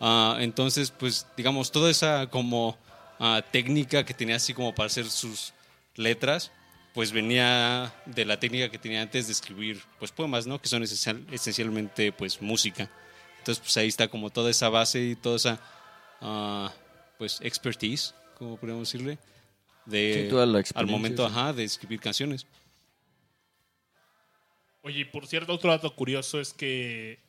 Ah, 0.00 0.36
entonces, 0.40 0.90
pues, 0.90 1.26
digamos, 1.36 1.70
toda 1.70 1.90
esa 1.90 2.26
como 2.28 2.76
ah, 3.18 3.42
técnica 3.50 4.04
que 4.04 4.14
tenía 4.14 4.36
así 4.36 4.52
como 4.52 4.74
para 4.74 4.86
hacer 4.86 5.08
sus 5.08 5.52
letras, 5.96 6.50
pues 6.94 7.12
venía 7.12 7.92
de 8.06 8.24
la 8.24 8.38
técnica 8.38 8.70
que 8.70 8.78
tenía 8.78 9.02
antes 9.02 9.26
de 9.26 9.32
escribir 9.32 9.82
pues 9.98 10.10
poemas, 10.12 10.46
¿no? 10.46 10.60
Que 10.60 10.68
son 10.68 10.82
esencial- 10.82 11.24
esencialmente 11.32 12.12
pues 12.12 12.40
música. 12.42 12.90
Entonces, 13.38 13.60
pues 13.62 13.76
ahí 13.78 13.88
está 13.88 14.08
como 14.08 14.30
toda 14.30 14.50
esa 14.50 14.68
base 14.68 15.02
y 15.02 15.16
toda 15.16 15.36
esa 15.36 15.60
ah, 16.20 16.72
pues 17.18 17.40
expertise, 17.40 18.14
como 18.38 18.56
podríamos 18.56 18.88
decirle, 18.92 19.18
de 19.86 20.22
Sí, 20.24 20.28
toda 20.30 20.46
la 20.46 20.62
al 20.74 20.86
momento, 20.86 21.26
sí. 21.26 21.32
ajá, 21.34 21.52
de 21.52 21.64
escribir 21.64 21.98
canciones. 22.00 22.46
Oye, 24.82 25.00
y 25.00 25.04
por 25.04 25.26
cierto, 25.26 25.52
otro 25.54 25.70
dato 25.70 25.94
curioso 25.94 26.40
es 26.40 26.52
que 26.52 27.20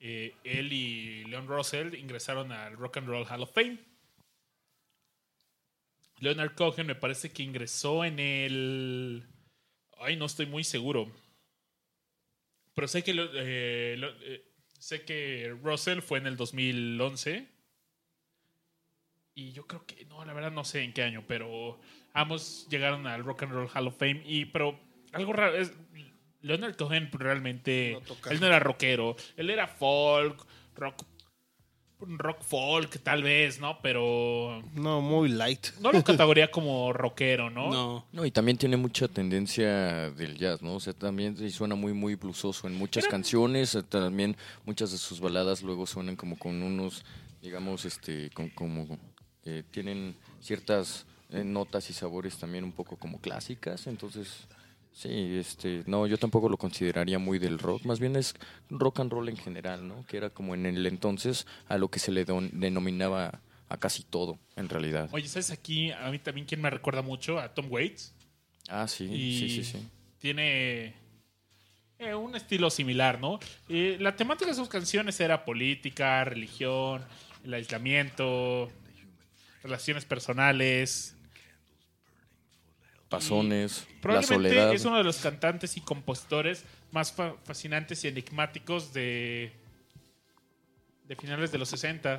eh, 0.00 0.34
él 0.44 0.72
y 0.72 1.24
Leon 1.24 1.46
Russell 1.46 1.94
ingresaron 1.94 2.52
al 2.52 2.74
Rock 2.76 2.98
and 2.98 3.06
Roll 3.08 3.26
Hall 3.30 3.42
of 3.42 3.52
Fame. 3.52 3.78
Leonard 6.18 6.54
Cohen 6.54 6.86
me 6.86 6.94
parece 6.94 7.30
que 7.30 7.42
ingresó 7.42 8.04
en 8.04 8.18
el... 8.18 9.26
Ay, 9.98 10.16
no 10.16 10.26
estoy 10.26 10.46
muy 10.46 10.64
seguro. 10.64 11.10
Pero 12.74 12.88
sé 12.88 13.02
que, 13.02 13.12
eh, 13.12 13.96
lo- 13.98 14.12
eh, 14.22 14.44
sé 14.78 15.02
que 15.04 15.54
Russell 15.62 16.00
fue 16.00 16.18
en 16.18 16.26
el 16.26 16.36
2011. 16.36 17.46
Y 19.34 19.52
yo 19.52 19.66
creo 19.66 19.84
que, 19.86 20.04
no, 20.06 20.24
la 20.24 20.32
verdad 20.32 20.50
no 20.52 20.64
sé 20.64 20.82
en 20.82 20.92
qué 20.94 21.02
año, 21.02 21.24
pero 21.26 21.78
ambos 22.14 22.66
llegaron 22.70 23.06
al 23.06 23.22
Rock 23.24 23.42
and 23.42 23.52
Roll 23.52 23.68
Hall 23.74 23.88
of 23.88 23.98
Fame. 23.98 24.22
Y, 24.26 24.46
pero 24.46 24.78
algo 25.12 25.32
raro 25.34 25.54
es, 25.56 25.72
Leonard 26.40 26.76
Cohen 26.76 27.10
realmente, 27.12 27.98
No 28.00 28.30
él 28.30 28.40
no 28.40 28.46
era 28.46 28.58
rockero, 28.60 29.16
él 29.36 29.50
era 29.50 29.66
folk, 29.66 30.46
rock, 30.74 31.02
rock 32.00 32.42
folk 32.42 32.98
tal 33.02 33.22
vez, 33.22 33.58
¿no? 33.60 33.78
Pero 33.82 34.62
No, 34.74 35.00
muy 35.00 35.28
light. 35.30 35.68
no 35.80 35.92
lo 35.92 36.02
categoría 36.04 36.50
como 36.50 36.92
rockero, 36.92 37.48
¿no? 37.50 37.70
No. 37.70 38.06
No, 38.12 38.24
y 38.26 38.30
también 38.30 38.58
tiene 38.58 38.76
mucha 38.76 39.08
tendencia 39.08 40.10
del 40.10 40.36
jazz, 40.36 40.60
¿no? 40.62 40.74
O 40.74 40.80
sea, 40.80 40.92
también 40.92 41.36
suena 41.50 41.74
muy, 41.74 41.92
muy 41.94 42.14
blusoso 42.14 42.66
en 42.66 42.74
muchas 42.74 43.04
Era- 43.04 43.10
canciones. 43.10 43.74
eh, 43.74 43.82
También 43.82 44.36
muchas 44.64 44.92
de 44.92 44.98
sus 44.98 45.20
baladas 45.20 45.62
luego 45.62 45.86
suenan 45.86 46.16
como 46.16 46.38
con 46.38 46.62
unos, 46.62 47.04
digamos, 47.40 47.84
este, 47.84 48.30
con, 48.30 48.50
como, 48.50 48.98
eh, 49.44 49.62
tienen 49.70 50.16
ciertas 50.40 51.06
eh, 51.30 51.42
notas 51.44 51.88
y 51.90 51.92
sabores 51.92 52.36
también 52.36 52.62
un 52.64 52.72
poco 52.72 52.96
como 52.96 53.20
clásicas. 53.20 53.86
Entonces, 53.86 54.46
sí, 54.96 55.36
este, 55.38 55.82
no, 55.86 56.06
yo 56.06 56.16
tampoco 56.16 56.48
lo 56.48 56.56
consideraría 56.56 57.18
muy 57.18 57.38
del 57.38 57.58
rock. 57.58 57.84
Más 57.84 58.00
bien 58.00 58.16
es 58.16 58.34
rock 58.70 59.00
and 59.00 59.12
roll 59.12 59.28
en 59.28 59.36
general, 59.36 59.86
¿no? 59.86 60.04
Que 60.06 60.16
era 60.16 60.30
como 60.30 60.54
en 60.54 60.64
el 60.66 60.86
entonces 60.86 61.46
a 61.68 61.76
lo 61.76 61.88
que 61.88 61.98
se 61.98 62.10
le 62.10 62.24
denominaba 62.24 63.40
a 63.68 63.76
casi 63.76 64.02
todo, 64.04 64.38
en 64.56 64.68
realidad. 64.68 65.08
Oye, 65.12 65.28
¿sabes 65.28 65.50
aquí? 65.50 65.90
A 65.92 66.10
mí 66.10 66.18
también 66.18 66.46
quien 66.46 66.60
me 66.60 66.70
recuerda 66.70 67.02
mucho 67.02 67.38
a 67.38 67.52
Tom 67.52 67.66
Waits. 67.70 68.14
Ah, 68.68 68.88
sí, 68.88 69.04
Y 69.04 69.38
sí, 69.38 69.50
sí, 69.50 69.64
sí. 69.64 69.88
tiene 70.18 70.94
eh, 71.98 72.14
un 72.14 72.34
estilo 72.34 72.70
similar, 72.70 73.20
¿no? 73.20 73.38
Eh, 73.68 73.96
la 74.00 74.16
temática 74.16 74.50
de 74.50 74.56
sus 74.56 74.68
canciones 74.68 75.18
era 75.20 75.44
política, 75.44 76.24
religión, 76.24 77.04
el 77.44 77.54
aislamiento, 77.54 78.70
relaciones 79.62 80.04
personales. 80.04 81.15
Pasones, 83.08 83.86
la 83.94 84.00
Probablemente 84.00 84.48
soledad. 84.50 84.74
es 84.74 84.84
uno 84.84 84.98
de 84.98 85.04
los 85.04 85.18
cantantes 85.18 85.76
y 85.76 85.80
compositores 85.80 86.64
más 86.92 87.12
fa- 87.12 87.34
fascinantes 87.44 88.04
y 88.04 88.08
enigmáticos 88.08 88.92
de, 88.92 89.52
de 91.06 91.16
finales 91.16 91.52
de 91.52 91.58
los 91.58 91.68
60 91.68 92.18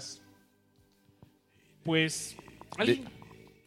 Pues, 1.84 2.36
alguien- 2.78 3.06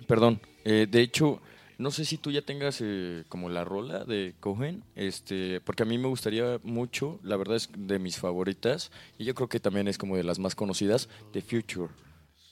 Perdón, 0.07 0.41
eh, 0.64 0.87
de 0.91 1.01
hecho, 1.03 1.41
no 1.79 1.91
sé 1.91 2.05
si 2.05 2.18
tú 2.18 2.31
ya 2.31 2.43
tengas 2.43 2.81
eh, 2.83 3.25
como 3.29 3.49
la 3.49 3.64
rola 3.64 4.05
de 4.05 4.35
Cohen, 4.41 4.83
este, 4.97 5.61
porque 5.61 5.83
a 5.85 5.87
mí 5.87 5.99
me 5.99 6.09
gustaría 6.09 6.59
mucho, 6.62 7.21
la 7.23 7.37
verdad 7.37 7.57
es 7.57 7.71
de 7.77 7.99
mis 7.99 8.18
favoritas, 8.18 8.91
y 9.18 9.25
yo 9.25 9.35
creo 9.35 9.49
que 9.49 9.61
también 9.61 9.89
es 9.89 9.99
como 9.99 10.16
de 10.16 10.25
las 10.25 10.39
más 10.39 10.55
conocidas, 10.55 11.09
The 11.33 11.43
Future. 11.43 11.93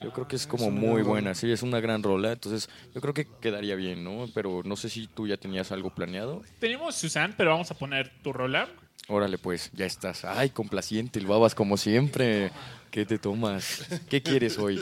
Yo 0.01 0.13
creo 0.13 0.27
que 0.27 0.37
es 0.37 0.47
como 0.47 0.71
muy 0.71 1.01
buena, 1.01 1.35
sí, 1.35 1.51
es 1.51 1.61
una 1.61 1.81
gran 1.81 2.03
rola, 2.03 2.31
entonces 2.31 2.69
yo 2.95 3.01
creo 3.01 3.13
que 3.13 3.27
quedaría 3.41 3.75
bien, 3.75 4.03
¿no? 4.03 4.29
Pero 4.33 4.61
no 4.63 4.77
sé 4.77 4.89
si 4.89 5.07
tú 5.07 5.27
ya 5.27 5.35
tenías 5.35 5.73
algo 5.73 5.89
planeado. 5.89 6.41
tenemos 6.59 6.95
Susan, 6.95 7.33
pero 7.35 7.51
vamos 7.51 7.69
a 7.69 7.77
poner 7.77 8.09
tu 8.23 8.31
rola. 8.31 8.69
Órale, 9.09 9.37
pues, 9.37 9.71
ya 9.73 9.85
estás. 9.85 10.23
Ay, 10.23 10.51
complaciente, 10.51 11.19
el 11.19 11.25
babas 11.25 11.55
como 11.55 11.77
siempre. 11.77 12.51
¿Qué 12.91 13.05
te 13.05 13.17
tomas? 13.17 13.85
¿Qué 14.09 14.21
quieres 14.21 14.57
hoy? 14.57 14.81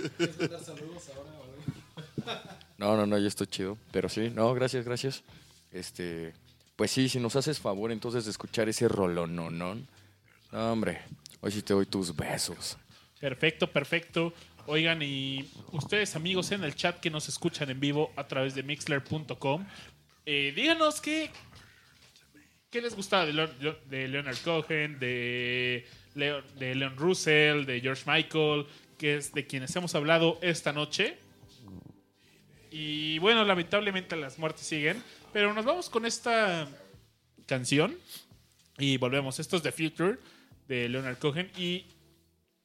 No, 2.78 2.96
no, 2.96 3.06
no, 3.08 3.18
yo 3.18 3.28
estoy 3.28 3.48
chido. 3.48 3.78
Pero 3.92 4.10
sí, 4.10 4.30
no, 4.30 4.54
gracias, 4.54 4.86
gracias. 4.86 5.24
Este, 5.72 6.34
pues 6.76 6.92
sí, 6.92 7.10
si 7.10 7.20
nos 7.20 7.36
haces 7.36 7.60
favor 7.60 7.92
entonces 7.92 8.26
de 8.26 8.32
escuchar 8.32 8.70
ese 8.70 8.88
rolón, 8.88 9.36
no, 9.36 9.50
no. 9.50 9.76
No, 10.52 10.72
hombre, 10.72 11.00
hoy 11.42 11.52
sí 11.52 11.62
te 11.62 11.74
doy 11.74 11.86
tus 11.86 12.16
besos. 12.16 12.78
Perfecto, 13.20 13.72
perfecto. 13.72 14.34
Oigan, 14.68 15.02
y 15.02 15.50
ustedes 15.72 16.16
amigos 16.18 16.52
en 16.52 16.64
el 16.64 16.76
chat 16.76 17.00
que 17.00 17.10
nos 17.10 17.30
escuchan 17.30 17.70
en 17.70 17.80
vivo 17.80 18.12
a 18.18 18.28
través 18.28 18.54
de 18.54 18.64
mixler.com, 18.64 19.66
eh, 20.26 20.52
díganos 20.54 21.00
qué, 21.00 21.30
qué 22.70 22.82
les 22.82 22.94
gustaba 22.94 23.26
de, 23.26 23.76
de 23.90 24.08
Leonard 24.10 24.38
Cohen, 24.44 25.00
de, 25.00 25.86
Leo- 26.16 26.42
de 26.60 26.76
Leon 26.76 26.98
Russell, 26.98 27.66
de 27.66 27.80
George 27.80 28.04
Michael, 28.06 28.66
que 28.98 29.16
es 29.16 29.34
de 29.34 29.48
quienes 29.48 29.74
hemos 29.78 29.96
hablado 29.96 30.38
esta 30.42 30.74
noche. 30.74 31.18
Y 32.70 33.20
bueno, 33.20 33.46
lamentablemente 33.46 34.18
las 34.18 34.38
muertes 34.38 34.66
siguen, 34.66 35.02
pero 35.32 35.54
nos 35.54 35.64
vamos 35.64 35.90
con 35.90 36.06
esta 36.06 36.68
canción 37.46 37.98
y 38.78 38.98
volvemos. 38.98 39.40
Esto 39.40 39.56
es 39.56 39.64
The 39.64 39.72
Future 39.72 40.18
de 40.68 40.90
Leonard 40.90 41.18
Cohen 41.20 41.50
y 41.58 41.86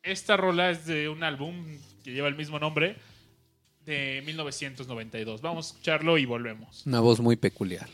esta 0.03 0.37
rola 0.37 0.71
es 0.71 0.85
de 0.85 1.09
un 1.09 1.23
álbum 1.23 1.79
que 2.03 2.13
lleva 2.13 2.29
el 2.29 2.37
mismo 2.37 2.59
nombre 2.59 2.97
de 3.85 4.23
1992. 4.25 5.41
Vamos 5.41 5.67
a 5.67 5.69
escucharlo 5.71 6.19
y 6.19 6.27
volvemos. 6.27 6.87
Una 6.87 7.01
voz 7.01 7.21
muy 7.21 7.37
peculiar. 7.37 7.89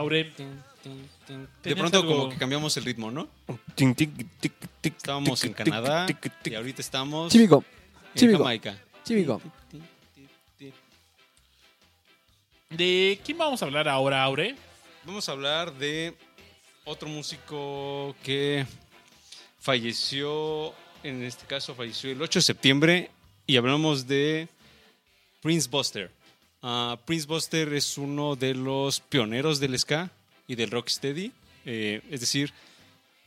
Aure, 0.00 0.24
De 0.24 1.46
¿Tenías 1.60 1.78
pronto 1.78 1.98
algo? 1.98 2.16
como 2.16 2.28
que 2.30 2.38
cambiamos 2.38 2.74
el 2.78 2.84
ritmo, 2.84 3.10
¿no? 3.10 3.28
Estábamos 4.82 5.44
en 5.44 5.52
Canadá 5.52 6.06
y 6.42 6.54
ahorita 6.54 6.80
estamos 6.80 7.34
en 7.34 8.32
Jamaica. 8.32 8.82
¿De 12.70 13.20
quién 13.24 13.36
vamos 13.36 13.60
a 13.60 13.66
hablar 13.66 13.88
ahora, 13.88 14.22
Aure? 14.22 14.56
Vamos 15.04 15.28
a 15.28 15.32
hablar 15.32 15.74
de 15.74 16.16
otro 16.84 17.06
músico 17.06 18.16
que 18.22 18.64
falleció, 19.58 20.72
en 21.02 21.22
este 21.24 21.44
caso 21.44 21.74
falleció 21.74 22.10
el 22.10 22.22
8 22.22 22.38
de 22.38 22.42
septiembre, 22.42 23.10
y 23.46 23.58
hablamos 23.58 24.06
de 24.06 24.48
Prince 25.42 25.68
Buster. 25.68 26.10
Ah, 26.62 26.98
Prince 27.06 27.26
Buster 27.26 27.72
es 27.72 27.96
uno 27.98 28.36
de 28.36 28.54
los 28.54 29.00
pioneros 29.00 29.60
del 29.60 29.78
ska 29.78 30.10
y 30.46 30.54
del 30.56 30.70
rocksteady, 30.70 31.32
eh, 31.64 32.02
es 32.10 32.20
decir, 32.20 32.52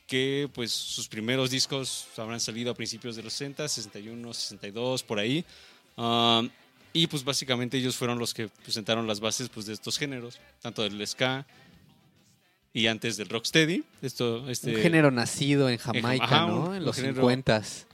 que 0.06 0.48
pues 0.52 0.70
sus 0.70 1.08
primeros 1.08 1.50
discos 1.50 2.06
habrán 2.16 2.38
salido 2.40 2.70
a 2.70 2.74
principios 2.74 3.16
de 3.16 3.22
los 3.22 3.32
60, 3.32 3.66
61, 3.66 4.34
62, 4.34 5.02
por 5.02 5.18
ahí. 5.18 5.44
Ah, 5.96 6.42
y 6.92 7.08
pues 7.08 7.24
básicamente 7.24 7.76
ellos 7.76 7.96
fueron 7.96 8.18
los 8.20 8.32
que 8.34 8.48
presentaron 8.48 9.06
las 9.06 9.18
bases 9.18 9.48
pues, 9.48 9.66
de 9.66 9.72
estos 9.72 9.98
géneros, 9.98 10.38
tanto 10.62 10.82
del 10.82 11.04
ska 11.06 11.44
y 12.72 12.86
antes 12.86 13.16
del 13.16 13.28
rocksteady. 13.28 13.82
Esto, 14.02 14.48
este, 14.48 14.76
Un 14.76 14.82
género 14.82 15.10
nacido 15.10 15.68
en 15.68 15.78
Jamaica, 15.78 16.24
ajá, 16.24 16.46
¿no? 16.46 16.66
un- 16.66 16.76
En 16.76 16.84
los 16.84 16.96
género- 16.96 17.22
50s. 17.22 17.86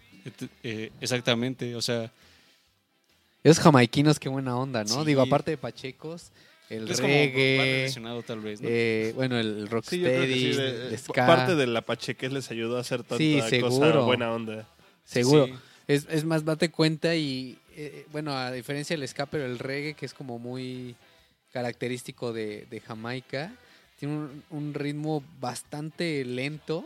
eh, 0.62 0.90
exactamente, 1.00 1.74
o 1.76 1.80
sea, 1.82 2.10
Esos 3.42 3.62
jamaiquinos, 3.62 4.18
qué 4.18 4.28
buena 4.28 4.56
onda, 4.56 4.84
¿no? 4.84 5.00
Sí. 5.00 5.06
Digo, 5.06 5.22
aparte 5.22 5.52
de 5.52 5.56
Pachecos, 5.56 6.30
el 6.68 6.88
es 6.90 6.98
reggae, 7.00 7.56
relacionado 7.82 8.22
tal 8.22 8.40
vez, 8.40 8.60
¿no? 8.60 8.68
eh, 8.70 9.12
bueno, 9.16 9.38
el 9.38 9.68
rocksteady, 9.68 10.34
sí, 10.38 10.52
de- 10.56 10.86
el 10.88 10.94
eh, 10.94 10.98
ska. 10.98 11.26
parte 11.26 11.54
de 11.56 11.66
la 11.66 11.80
pacheques 11.80 12.32
les 12.32 12.50
ayudó 12.50 12.76
a 12.76 12.80
hacer 12.80 13.02
tanta 13.02 13.16
Sí, 13.18 13.40
cosa 13.60 13.98
buena 14.00 14.30
onda. 14.32 14.68
Seguro. 15.04 15.46
Sí. 15.46 15.54
Es, 15.88 16.06
es 16.10 16.24
más, 16.24 16.44
date 16.44 16.70
cuenta 16.70 17.16
y, 17.16 17.58
eh, 17.74 18.06
bueno, 18.12 18.32
a 18.36 18.52
diferencia 18.52 18.96
del 18.96 19.08
ska, 19.08 19.26
pero 19.26 19.46
el 19.46 19.58
reggae, 19.58 19.94
que 19.94 20.06
es 20.06 20.14
como 20.14 20.38
muy 20.38 20.94
característico 21.52 22.32
de, 22.32 22.66
de 22.70 22.80
Jamaica, 22.80 23.52
tiene 23.98 24.14
un, 24.14 24.42
un 24.50 24.74
ritmo 24.74 25.24
bastante 25.40 26.24
lento, 26.24 26.84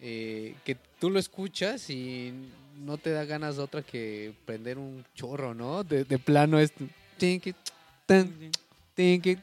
eh, 0.00 0.54
que 0.64 0.76
tú 0.98 1.10
lo 1.10 1.18
escuchas 1.18 1.90
y 1.90 2.32
no 2.78 2.98
te 2.98 3.10
da 3.10 3.24
ganas 3.24 3.56
de 3.56 3.62
otra 3.62 3.82
que 3.82 4.34
prender 4.44 4.78
un 4.78 5.04
chorro, 5.14 5.54
¿no? 5.54 5.84
De, 5.84 6.04
de 6.04 6.18
plano 6.18 6.58
es... 6.58 6.72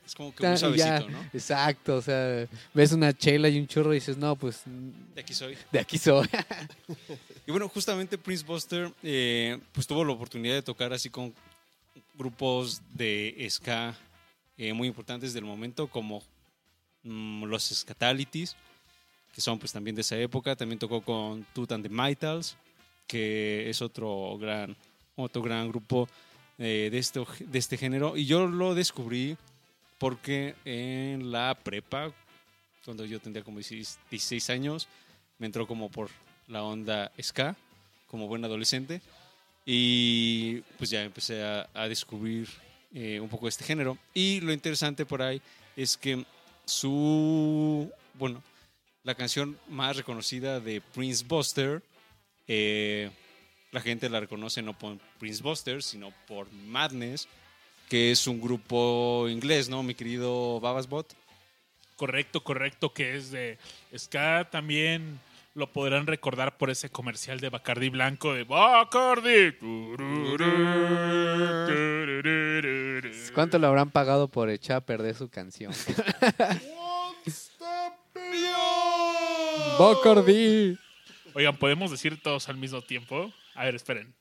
Es 0.05 0.15
como 0.15 0.33
que 0.33 0.43
ya. 0.43 0.55
suavecito, 0.57 1.09
¿no? 1.09 1.19
Exacto, 1.33 1.95
o 1.97 2.01
sea, 2.01 2.47
ves 2.73 2.91
una 2.93 3.11
chela 3.11 3.49
y 3.49 3.59
un 3.59 3.67
chorro 3.67 3.91
y 3.91 3.95
dices, 3.95 4.17
no, 4.17 4.35
pues 4.35 4.61
De 5.13 5.21
aquí 5.21 5.33
soy. 5.33 5.57
de 5.71 5.79
aquí 5.79 5.97
soy. 5.97 6.27
Y 7.47 7.51
bueno, 7.51 7.67
justamente 7.67 8.19
Prince 8.19 8.45
Buster 8.45 8.93
eh, 9.01 9.59
pues 9.71 9.87
tuvo 9.87 10.05
la 10.05 10.13
oportunidad 10.13 10.53
de 10.53 10.61
tocar 10.61 10.93
así 10.93 11.09
con 11.09 11.33
grupos 12.13 12.81
de 12.93 13.47
ska 13.49 13.95
eh, 14.57 14.73
muy 14.73 14.87
importantes 14.87 15.33
del 15.33 15.43
momento 15.43 15.87
como 15.87 16.21
mm, 17.03 17.45
los 17.45 17.63
Scatalities, 17.63 18.55
que 19.33 19.41
son 19.41 19.57
pues 19.57 19.71
también 19.71 19.95
de 19.95 20.01
esa 20.01 20.15
época. 20.17 20.55
También 20.55 20.77
tocó 20.77 21.01
con 21.01 21.43
Tooth 21.53 21.71
and 21.71 21.83
the 21.83 21.89
Maytals, 21.89 22.55
que 23.11 23.69
es 23.69 23.81
otro 23.81 24.37
gran, 24.37 24.73
otro 25.17 25.41
gran 25.41 25.67
grupo 25.67 26.07
eh, 26.57 26.87
de, 26.89 26.97
este, 26.97 27.21
de 27.41 27.59
este 27.59 27.75
género. 27.75 28.15
Y 28.15 28.25
yo 28.25 28.47
lo 28.47 28.73
descubrí 28.73 29.35
porque 29.97 30.55
en 30.63 31.29
la 31.29 31.59
prepa, 31.61 32.13
cuando 32.85 33.03
yo 33.03 33.19
tendría 33.19 33.43
como 33.43 33.57
16 33.57 33.99
16 34.09 34.49
años, 34.49 34.87
me 35.39 35.47
entró 35.47 35.67
como 35.67 35.91
por 35.91 36.09
la 36.47 36.63
onda 36.63 37.11
ska, 37.21 37.57
como 38.07 38.29
buen 38.29 38.45
adolescente. 38.45 39.01
Y 39.65 40.61
pues 40.77 40.89
ya 40.89 41.03
empecé 41.03 41.43
a, 41.43 41.87
descubrir 41.89 42.47
eh, 42.93 43.19
un 43.19 43.27
poco 43.27 43.49
este 43.49 43.65
género. 43.65 43.97
Y 44.13 44.39
lo 44.39 44.53
interesante 44.53 45.05
por 45.05 45.21
ahí 45.21 45.41
es 45.75 45.97
que 45.97 46.25
su, 46.63 47.91
bueno, 48.13 48.41
la 49.03 49.15
canción 49.15 49.57
más 49.67 49.97
reconocida 49.97 50.61
de 50.61 50.79
Prince 50.79 51.25
Buster, 51.27 51.83
eh, 52.53 53.09
la 53.71 53.79
gente 53.79 54.09
la 54.09 54.19
reconoce 54.19 54.61
no 54.61 54.77
por 54.77 54.97
Prince 55.19 55.41
Buster, 55.41 55.81
sino 55.81 56.11
por 56.27 56.51
Madness, 56.51 57.29
que 57.87 58.11
es 58.11 58.27
un 58.27 58.41
grupo 58.41 59.29
inglés, 59.29 59.69
¿no, 59.69 59.83
mi 59.83 59.95
querido 59.95 60.59
Babasbot? 60.59 61.15
Correcto, 61.95 62.43
correcto, 62.43 62.93
que 62.93 63.15
es 63.15 63.31
de 63.31 63.57
Ska 63.97 64.49
también 64.51 65.21
lo 65.53 65.71
podrán 65.71 66.07
recordar 66.07 66.57
por 66.57 66.69
ese 66.69 66.89
comercial 66.89 67.39
de 67.39 67.47
Bacardi 67.47 67.87
Blanco 67.87 68.33
de 68.33 68.43
Bacardi. 68.43 69.53
¿Cuánto 73.33 73.59
le 73.59 73.67
habrán 73.67 73.91
pagado 73.91 74.27
por 74.27 74.49
echar 74.49 74.75
a 74.75 74.81
perder 74.81 75.15
su 75.15 75.29
canción? 75.29 75.71
Bacardi. 79.79 80.77
Oigan, 81.33 81.55
¿podemos 81.57 81.91
decir 81.91 82.21
todos 82.21 82.49
al 82.49 82.57
mismo 82.57 82.81
tiempo? 82.81 83.33
A 83.55 83.65
ver, 83.65 83.75
esperen. 83.75 84.13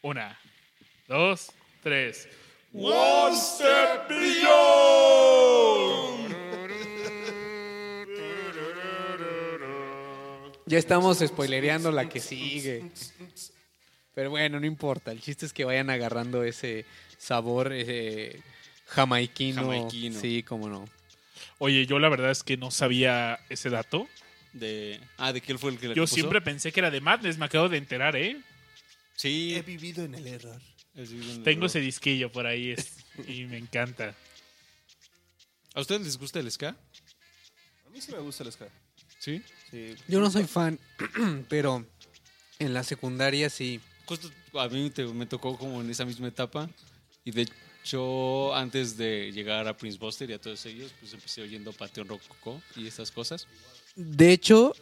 Una, 0.00 0.38
dos, 1.06 1.52
tres. 1.82 2.28
One 2.72 3.36
Step 3.36 4.08
Ya 10.66 10.78
estamos 10.78 11.18
spoilereando 11.18 11.90
la 11.90 12.08
que 12.08 12.20
sigue. 12.20 12.90
Pero 14.14 14.30
bueno, 14.30 14.60
no 14.60 14.66
importa. 14.66 15.12
El 15.12 15.20
chiste 15.20 15.46
es 15.46 15.52
que 15.52 15.64
vayan 15.64 15.90
agarrando 15.90 16.44
ese 16.44 16.84
sabor 17.16 17.72
ese 17.72 18.42
jamaiquino. 18.86 19.62
Jamaiquino. 19.62 20.20
Sí, 20.20 20.42
cómo 20.42 20.68
no. 20.68 20.88
Oye, 21.58 21.86
yo 21.86 21.98
la 21.98 22.08
verdad 22.08 22.30
es 22.30 22.42
que 22.42 22.56
no 22.56 22.70
sabía 22.70 23.38
ese 23.48 23.70
dato. 23.70 24.08
De, 24.52 25.00
ah, 25.18 25.32
¿de 25.32 25.40
qué 25.40 25.52
él 25.52 25.58
fue 25.58 25.70
el 25.72 25.78
que 25.78 25.88
la 25.88 25.94
Yo 25.94 26.02
compuso? 26.02 26.14
siempre 26.14 26.40
pensé 26.40 26.72
que 26.72 26.80
era 26.80 26.90
de 26.90 27.00
Madness, 27.00 27.38
me 27.38 27.44
acabo 27.44 27.68
de 27.68 27.76
enterar, 27.78 28.16
¿eh? 28.16 28.40
Sí, 29.16 29.60
vivido 29.66 30.04
en 30.04 30.14
el 30.14 30.26
error. 30.26 30.60
Tengo 30.94 31.48
error. 31.50 31.64
ese 31.66 31.80
disquillo 31.80 32.30
por 32.32 32.46
ahí 32.46 32.70
es- 32.70 32.96
y 33.28 33.44
me 33.44 33.58
encanta. 33.58 34.14
¿A 35.74 35.80
ustedes 35.80 36.02
les 36.02 36.16
gusta 36.18 36.40
el 36.40 36.50
ska? 36.50 36.70
A 37.86 37.90
mí 37.90 38.00
sí 38.00 38.10
me 38.12 38.18
gusta 38.18 38.42
el 38.44 38.52
ska. 38.52 38.68
Sí. 39.18 39.42
Sí. 39.70 39.94
Yo 40.08 40.20
no 40.20 40.30
soy 40.30 40.44
fan, 40.44 40.78
pero 41.48 41.84
en 42.58 42.74
la 42.74 42.82
secundaria 42.84 43.50
sí. 43.50 43.80
Justo 44.06 44.30
a 44.54 44.68
mí 44.68 44.90
te- 44.90 45.04
me 45.04 45.26
tocó 45.26 45.56
como 45.58 45.80
en 45.80 45.90
esa 45.90 46.04
misma 46.04 46.28
etapa. 46.28 46.68
Y 47.24 47.30
de 47.32 47.46
hecho, 47.82 48.54
antes 48.54 48.96
de 48.96 49.30
llegar 49.32 49.68
a 49.68 49.76
Prince 49.76 49.98
Buster 49.98 50.30
y 50.30 50.32
a 50.32 50.40
todos 50.40 50.64
ellos, 50.66 50.92
pues 51.00 51.12
empecé 51.12 51.42
oyendo 51.42 51.72
Panteón 51.72 52.08
Rococó 52.08 52.62
y 52.74 52.86
estas 52.86 53.10
cosas. 53.10 53.46
De 54.00 54.30
hecho, 54.32 54.74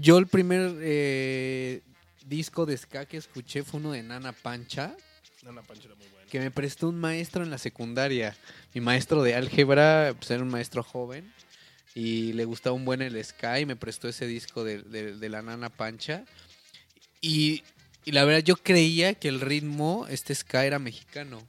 yo 0.00 0.16
el 0.18 0.28
primer 0.28 0.76
eh, 0.80 1.80
disco 2.26 2.66
de 2.66 2.76
ska 2.76 3.04
que 3.04 3.16
escuché 3.16 3.64
fue 3.64 3.80
uno 3.80 3.90
de 3.92 4.02
Nana 4.04 4.32
Pancha, 4.32 4.94
Nana 5.42 5.62
Pancho 5.62 5.86
era 5.88 5.96
muy 5.96 6.06
buena. 6.06 6.26
que 6.30 6.38
me 6.38 6.50
prestó 6.52 6.88
un 6.88 7.00
maestro 7.00 7.42
en 7.42 7.50
la 7.50 7.58
secundaria. 7.58 8.36
Mi 8.74 8.80
maestro 8.80 9.22
de 9.24 9.34
álgebra, 9.34 10.14
pues 10.16 10.30
era 10.30 10.42
un 10.42 10.50
maestro 10.50 10.82
joven 10.84 11.32
y 11.94 12.32
le 12.34 12.44
gustaba 12.44 12.76
un 12.76 12.84
buen 12.84 13.02
el 13.02 13.22
ska 13.24 13.58
y 13.58 13.66
me 13.66 13.74
prestó 13.74 14.08
ese 14.08 14.26
disco 14.28 14.62
de, 14.62 14.82
de- 14.82 15.16
de 15.16 15.28
la 15.28 15.42
Nana 15.42 15.68
Pancha. 15.68 16.24
Y, 17.20 17.64
y 18.04 18.12
la 18.12 18.24
verdad 18.24 18.44
yo 18.44 18.56
creía 18.56 19.14
que 19.14 19.26
el 19.28 19.40
ritmo, 19.40 20.06
este 20.08 20.32
ska 20.34 20.64
era 20.64 20.78
mexicano. 20.78 21.42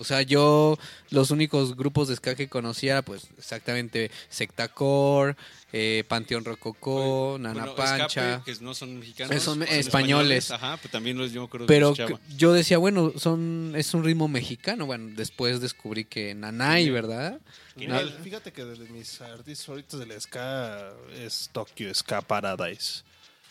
O 0.00 0.04
sea, 0.04 0.22
yo 0.22 0.78
los 1.10 1.32
únicos 1.32 1.76
grupos 1.76 2.06
de 2.06 2.14
ska 2.14 2.36
que 2.36 2.48
conocía, 2.48 3.02
pues 3.02 3.26
exactamente 3.36 4.12
Sectacore, 4.28 5.36
eh, 5.72 6.04
Panteón 6.06 6.44
Rococó, 6.44 7.36
Nana 7.40 7.60
Bueno, 7.60 7.74
Pancha. 7.74 8.36
Escape, 8.36 8.44
que 8.44 8.64
no 8.64 8.74
son 8.74 9.00
mexicanos. 9.00 9.34
Eh, 9.34 9.40
son 9.40 9.64
españoles. 9.64 10.52
Ajá, 10.52 10.78
pero 10.80 10.92
también 10.92 11.18
los 11.18 11.32
yo 11.32 11.48
me 11.52 11.66
Pero 11.66 11.94
que 11.94 12.16
yo 12.36 12.52
decía, 12.52 12.78
bueno, 12.78 13.12
son 13.16 13.72
es 13.76 13.92
un 13.92 14.04
ritmo 14.04 14.28
mexicano. 14.28 14.86
Bueno, 14.86 15.12
después 15.16 15.60
descubrí 15.60 16.04
que 16.04 16.32
Nanay, 16.32 16.90
¿verdad? 16.90 17.40
Mira, 17.74 18.00
Fíjate 18.22 18.52
que 18.52 18.64
de 18.64 18.88
mis 18.90 19.20
artistas 19.20 19.66
favoritos 19.66 19.98
del 19.98 20.20
ska 20.20 20.92
es 21.16 21.50
Tokyo 21.52 21.92
Ska 21.92 22.22
Paradise. 22.22 23.02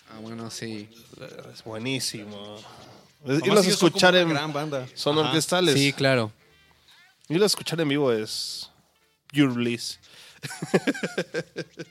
Ah, 0.10 0.20
bueno, 0.22 0.50
sí. 0.50 0.88
Es 1.54 1.64
buenísimo. 1.66 2.58
Irlos 3.26 3.66
a 3.66 3.70
escuchar 3.70 4.16
en... 4.16 4.30
gran 4.30 4.52
banda. 4.54 4.88
Son 4.94 5.18
Ajá. 5.18 5.28
orquestales. 5.30 5.74
Sí, 5.76 5.92
claro. 5.94 6.32
Irlos 7.30 7.44
a 7.46 7.54
escuchar 7.54 7.80
en 7.82 7.90
vivo 7.90 8.12
es... 8.12 8.70
Pure 9.32 9.48
Bliss. 9.54 10.00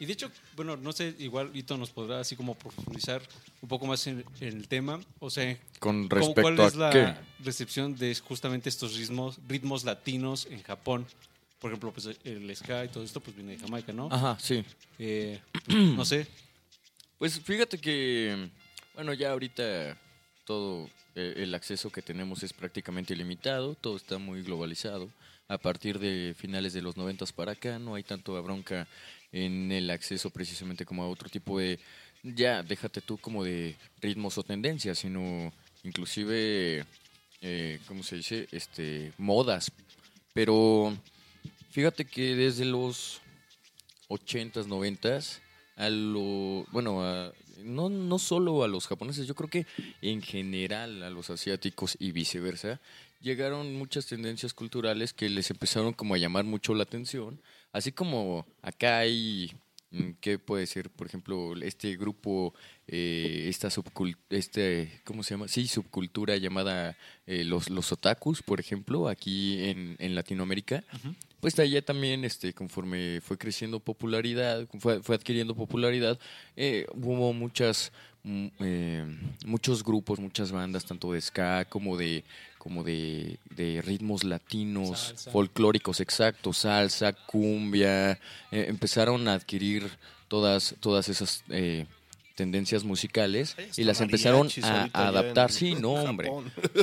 Y 0.01 0.07
de 0.07 0.13
hecho, 0.13 0.31
bueno, 0.55 0.77
no 0.77 0.93
sé, 0.93 1.15
igual 1.19 1.51
Ito 1.55 1.77
nos 1.77 1.91
podrá 1.91 2.21
así 2.21 2.37
como 2.37 2.55
profundizar 2.55 3.21
un 3.61 3.69
poco 3.69 3.87
más 3.87 4.07
en, 4.07 4.25
en 4.41 4.57
el 4.57 4.69
tema. 4.69 5.01
O 5.19 5.29
sea, 5.31 5.59
Con 5.79 6.09
¿cómo- 6.09 6.21
respecto 6.21 6.43
¿cuál 6.43 6.61
es 6.61 6.75
a 6.75 6.79
la 6.79 6.91
qué? 6.91 7.15
recepción 7.45 7.95
de 7.97 8.15
justamente 8.15 8.69
estos 8.69 8.97
ritmos, 8.97 9.39
ritmos 9.47 9.85
latinos 9.85 10.47
en 10.51 10.63
Japón? 10.63 11.07
Por 11.59 11.71
ejemplo, 11.71 11.93
pues 11.93 12.09
el 12.25 12.57
ska 12.57 12.85
y 12.85 12.89
todo 12.89 13.03
esto 13.05 13.21
pues 13.21 13.37
viene 13.37 13.53
de 13.57 13.59
Jamaica, 13.59 13.93
¿no? 13.93 14.09
Ajá, 14.11 14.39
sí. 14.41 14.65
Eh, 14.99 15.41
no 15.69 16.05
sé. 16.05 16.27
Pues 17.19 17.39
fíjate 17.41 17.79
que, 17.79 18.49
bueno, 18.95 19.13
ya 19.15 19.33
ahorita 19.33 19.99
todo 20.45 20.89
el 21.17 21.55
acceso 21.55 21.91
que 21.91 22.03
tenemos 22.03 22.43
es 22.43 22.53
prácticamente 22.53 23.15
ilimitado, 23.15 23.75
todo 23.75 23.97
está 23.97 24.19
muy 24.19 24.43
globalizado. 24.43 25.11
A 25.49 25.59
partir 25.59 25.99
de 25.99 26.35
finales 26.37 26.73
de 26.73 26.83
los 26.83 26.97
90 26.97 27.25
para 27.35 27.53
acá 27.53 27.79
no 27.79 27.95
hay 27.95 28.03
tanto 28.03 28.41
bronca 28.43 28.87
en 29.33 29.73
el 29.73 29.91
acceso 29.91 30.31
precisamente 30.31 30.85
como 30.85 31.03
a 31.03 31.09
otro 31.09 31.29
tipo 31.29 31.59
de, 31.59 31.79
ya 32.23 32.63
déjate 32.63 33.01
tú 33.01 33.17
como 33.17 33.45
de 33.45 33.77
ritmos 34.01 34.37
o 34.39 34.43
tendencias, 34.43 34.99
sino 34.99 35.53
inclusive, 35.85 36.85
eh, 37.41 37.79
¿cómo 37.89 38.03
se 38.03 38.17
dice? 38.17 38.49
Este, 38.53 39.13
modas. 39.19 39.71
Pero 40.35 40.97
fíjate 41.71 42.05
que 42.05 42.35
desde 42.35 42.65
los 42.67 43.21
80s, 44.09 44.67
90s, 44.67 45.41
a 45.77 45.89
lo, 45.89 46.67
bueno, 46.73 47.03
a- 47.03 47.33
no, 47.65 47.89
no 47.89 48.19
solo 48.19 48.65
a 48.65 48.69
los 48.69 48.87
japoneses, 48.87 49.27
yo 49.27 49.35
creo 49.35 49.51
que 49.51 49.67
en 50.03 50.23
general 50.23 51.03
a 51.03 51.11
los 51.11 51.31
asiáticos 51.31 51.97
y 51.99 52.13
viceversa, 52.13 52.81
llegaron 53.21 53.75
muchas 53.77 54.07
tendencias 54.07 54.55
culturales 54.55 55.13
que 55.13 55.29
les 55.29 55.51
empezaron 55.51 55.93
como 55.93 56.15
a 56.15 56.19
llamar 56.19 56.45
mucho 56.45 56.75
la 56.75 56.85
atención, 56.85 57.41
así 57.73 57.93
como 57.93 58.47
acá 58.63 58.99
hay, 58.99 59.53
¿qué 60.21 60.39
puede 60.39 60.67
ser? 60.67 60.91
Por 60.91 61.07
ejemplo, 61.07 61.55
este 61.63 61.97
grupo, 61.97 62.55
eh, 62.87 63.47
esta 63.49 63.71
subcultura, 63.71 64.25
este, 64.31 65.01
¿cómo 65.05 65.23
se 65.23 65.35
llama? 65.35 65.49
Sí, 65.49 65.67
subcultura 65.67 66.37
llamada 66.37 66.97
eh, 67.27 67.45
los, 67.45 67.71
los 67.71 67.93
otakus, 67.93 68.43
por 68.43 68.61
ejemplo, 68.61 69.09
aquí 69.09 69.65
en, 69.65 69.97
en 69.99 70.15
Latinoamérica 70.15 70.85
pues 71.41 71.55
de 71.55 71.63
allá 71.63 71.81
también, 71.81 72.25
este, 72.25 72.53
conforme 72.53 73.21
fue 73.21 73.39
creciendo 73.39 73.79
popularidad, 73.81 74.67
fue, 74.81 75.03
fue 75.03 75.15
adquiriendo 75.15 75.55
popularidad, 75.55 76.19
eh, 76.57 76.87
hubo 76.93 77.33
muchas, 77.33 77.93
mm, 78.25 78.47
eh, 78.61 79.19
muchos 79.45 79.85
grupos, 79.85 80.19
muchas 80.19 80.51
bandas, 80.51 80.85
tanto 80.85 81.13
de 81.13 81.21
ska 81.21 81.65
como 81.67 81.97
de, 81.97 82.25
como 82.67 82.83
de, 82.83 83.39
de 83.55 83.81
ritmos 83.81 84.25
latinos, 84.25 84.99
Salsa. 84.99 85.31
folclóricos, 85.31 86.01
exacto, 86.01 86.53
salsa, 86.53 87.13
cumbia, 87.13 88.13
eh, 88.51 88.67
empezaron 88.67 89.29
a 89.29 89.35
adquirir 89.35 89.89
todas, 90.27 90.75
todas 90.81 91.09
esas 91.09 91.45
eh, 91.49 91.87
tendencias 92.35 92.83
musicales 92.83 93.55
y 93.77 93.85
las 93.85 94.01
empezaron 94.01 94.49
a, 94.65 94.89
adaptar. 94.93 95.53
Sí, 95.53 95.77
no, 95.77 95.93
hombre. 96.11 96.29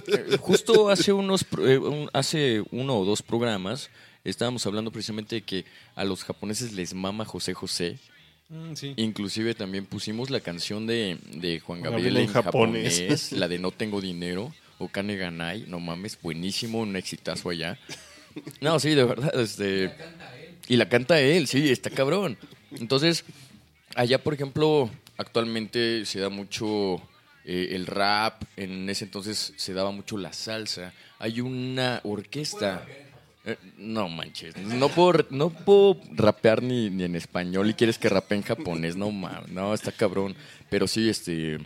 Eh, 0.08 0.38
Justo 0.40 0.90
hace 0.90 1.12
unos 1.12 1.44
pro- 1.44 1.68
eh, 1.68 1.78
un- 1.78 2.10
hace 2.14 2.64
uno 2.72 2.98
o 2.98 3.04
dos 3.04 3.22
programas 3.22 3.90
estábamos 4.24 4.66
hablando 4.66 4.90
precisamente 4.90 5.36
de 5.36 5.42
que 5.42 5.66
a 5.96 6.06
los 6.06 6.24
japoneses 6.24 6.72
les 6.72 6.94
mama 6.94 7.26
José 7.26 7.54
José. 7.54 8.00
Mm, 8.48 8.74
sí. 8.76 8.94
Inclusive 8.96 9.54
también 9.54 9.86
pusimos 9.86 10.30
la 10.30 10.40
canción 10.40 10.88
de, 10.88 11.18
de 11.34 11.60
Juan 11.60 11.82
Gabriel 11.82 12.16
en 12.18 12.24
en 12.24 12.28
japonés. 12.32 12.94
japonés, 13.00 13.32
la 13.34 13.48
de 13.50 13.60
No 13.60 13.72
tengo 13.72 14.00
dinero, 14.00 14.54
o 14.84 14.88
Kane 14.90 15.16
Ganai, 15.16 15.66
no 15.68 15.80
mames, 15.80 16.20
buenísimo, 16.22 16.80
un 16.80 16.96
exitazo 16.96 17.50
allá. 17.50 17.78
No, 18.62 18.80
sí, 18.80 18.96
de 18.96 19.04
verdad, 19.04 19.40
este... 19.40 19.94
Y 20.68 20.78
la 20.78 20.88
canta 20.88 21.20
él, 21.20 21.48
sí, 21.48 21.70
está 21.70 21.90
cabrón. 21.90 22.38
Entonces, 22.72 23.26
allá, 23.96 24.24
por 24.24 24.34
ejemplo, 24.34 24.90
actualmente 25.18 26.06
se 26.06 26.20
da 26.20 26.30
mucho 26.30 27.02
eh, 27.46 27.70
el 27.72 27.86
rap, 27.86 28.44
en 28.56 28.90
ese 28.90 29.06
entonces 29.06 29.54
se 29.56 29.74
daba 29.74 29.92
mucho 29.92 30.18
la 30.18 30.32
salsa. 30.32 30.94
Hay 31.20 31.42
una 31.42 32.00
orquesta. 32.04 32.86
Eh, 33.46 33.58
no 33.78 34.08
manches, 34.08 34.56
no 34.56 34.88
puedo, 34.88 35.26
no 35.30 35.50
puedo 35.50 36.00
rapear 36.14 36.64
ni, 36.64 36.90
ni 36.90 37.04
en 37.04 37.18
español 37.18 37.70
y 37.70 37.74
quieres 37.74 37.98
que 37.98 38.08
rapee 38.08 38.38
en 38.38 38.44
japonés, 38.44 38.96
no 38.96 39.12
mames, 39.12 39.50
no, 39.50 39.74
está 39.74 39.92
cabrón. 39.92 40.34
Pero 40.70 40.88
sí, 40.88 41.10
este, 41.10 41.60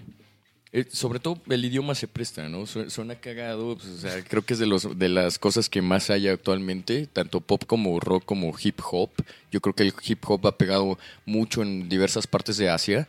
eh, 0.73 0.85
sobre 0.91 1.19
todo 1.19 1.39
el 1.49 1.63
idioma 1.63 1.95
se 1.95 2.07
presta, 2.07 2.49
¿no? 2.49 2.65
Su- 2.65 2.89
Suena 2.89 3.15
cagado, 3.15 3.75
pues, 3.77 3.87
o 3.89 3.97
sea, 3.97 4.21
creo 4.23 4.43
que 4.43 4.53
es 4.53 4.59
de, 4.59 4.65
los, 4.65 4.97
de 4.99 5.09
las 5.09 5.39
cosas 5.39 5.69
que 5.69 5.81
más 5.81 6.09
hay 6.09 6.27
actualmente, 6.27 7.07
tanto 7.07 7.39
pop 7.41 7.63
como 7.65 7.99
rock 7.99 8.25
como 8.25 8.53
hip 8.61 8.79
hop. 8.91 9.09
Yo 9.51 9.61
creo 9.61 9.73
que 9.73 9.83
el 9.83 9.93
hip 10.05 10.23
hop 10.27 10.45
ha 10.47 10.57
pegado 10.57 10.97
mucho 11.25 11.61
en 11.61 11.87
diversas 11.89 12.27
partes 12.27 12.57
de 12.57 12.69
Asia. 12.69 13.07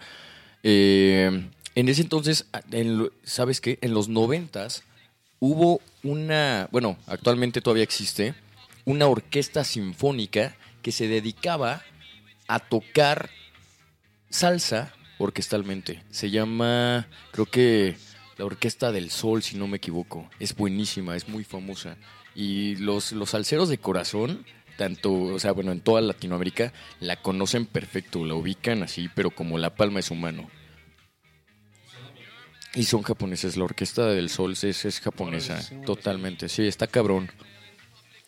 Eh, 0.62 1.48
en 1.74 1.88
ese 1.88 2.02
entonces, 2.02 2.46
¿sabes 3.24 3.60
qué? 3.60 3.78
En 3.82 3.94
los 3.94 4.08
noventas 4.08 4.82
hubo 5.40 5.80
una, 6.02 6.68
bueno, 6.72 6.96
actualmente 7.06 7.60
todavía 7.60 7.84
existe, 7.84 8.34
una 8.84 9.06
orquesta 9.06 9.62
sinfónica 9.64 10.56
que 10.82 10.90
se 10.92 11.06
dedicaba 11.08 11.82
a 12.48 12.58
tocar 12.60 13.30
salsa 14.30 14.92
orquestalmente. 15.18 16.02
Se 16.10 16.30
llama, 16.30 17.06
creo 17.32 17.46
que 17.46 17.96
la 18.38 18.44
Orquesta 18.44 18.92
del 18.92 19.10
Sol, 19.10 19.42
si 19.42 19.56
no 19.56 19.66
me 19.66 19.76
equivoco. 19.76 20.30
Es 20.38 20.54
buenísima, 20.54 21.16
es 21.16 21.28
muy 21.28 21.44
famosa. 21.44 21.96
Y 22.34 22.76
los, 22.76 23.12
los 23.12 23.30
salseros 23.30 23.68
de 23.68 23.78
corazón, 23.78 24.46
tanto, 24.76 25.12
o 25.12 25.38
sea, 25.38 25.52
bueno, 25.52 25.72
en 25.72 25.80
toda 25.80 26.00
Latinoamérica, 26.00 26.72
la 27.00 27.20
conocen 27.20 27.66
perfecto, 27.66 28.24
la 28.24 28.34
ubican 28.34 28.82
así, 28.84 29.08
pero 29.14 29.30
como 29.30 29.58
la 29.58 29.74
palma 29.74 29.98
de 29.98 30.04
su 30.04 30.14
mano. 30.14 30.48
Y 32.74 32.84
son 32.84 33.02
japoneses, 33.02 33.56
la 33.56 33.64
Orquesta 33.64 34.06
del 34.06 34.30
Sol 34.30 34.52
es, 34.52 34.84
es 34.84 35.00
japonesa, 35.00 35.60
totalmente, 35.84 36.48
sí, 36.48 36.66
está 36.66 36.86
cabrón. 36.86 37.28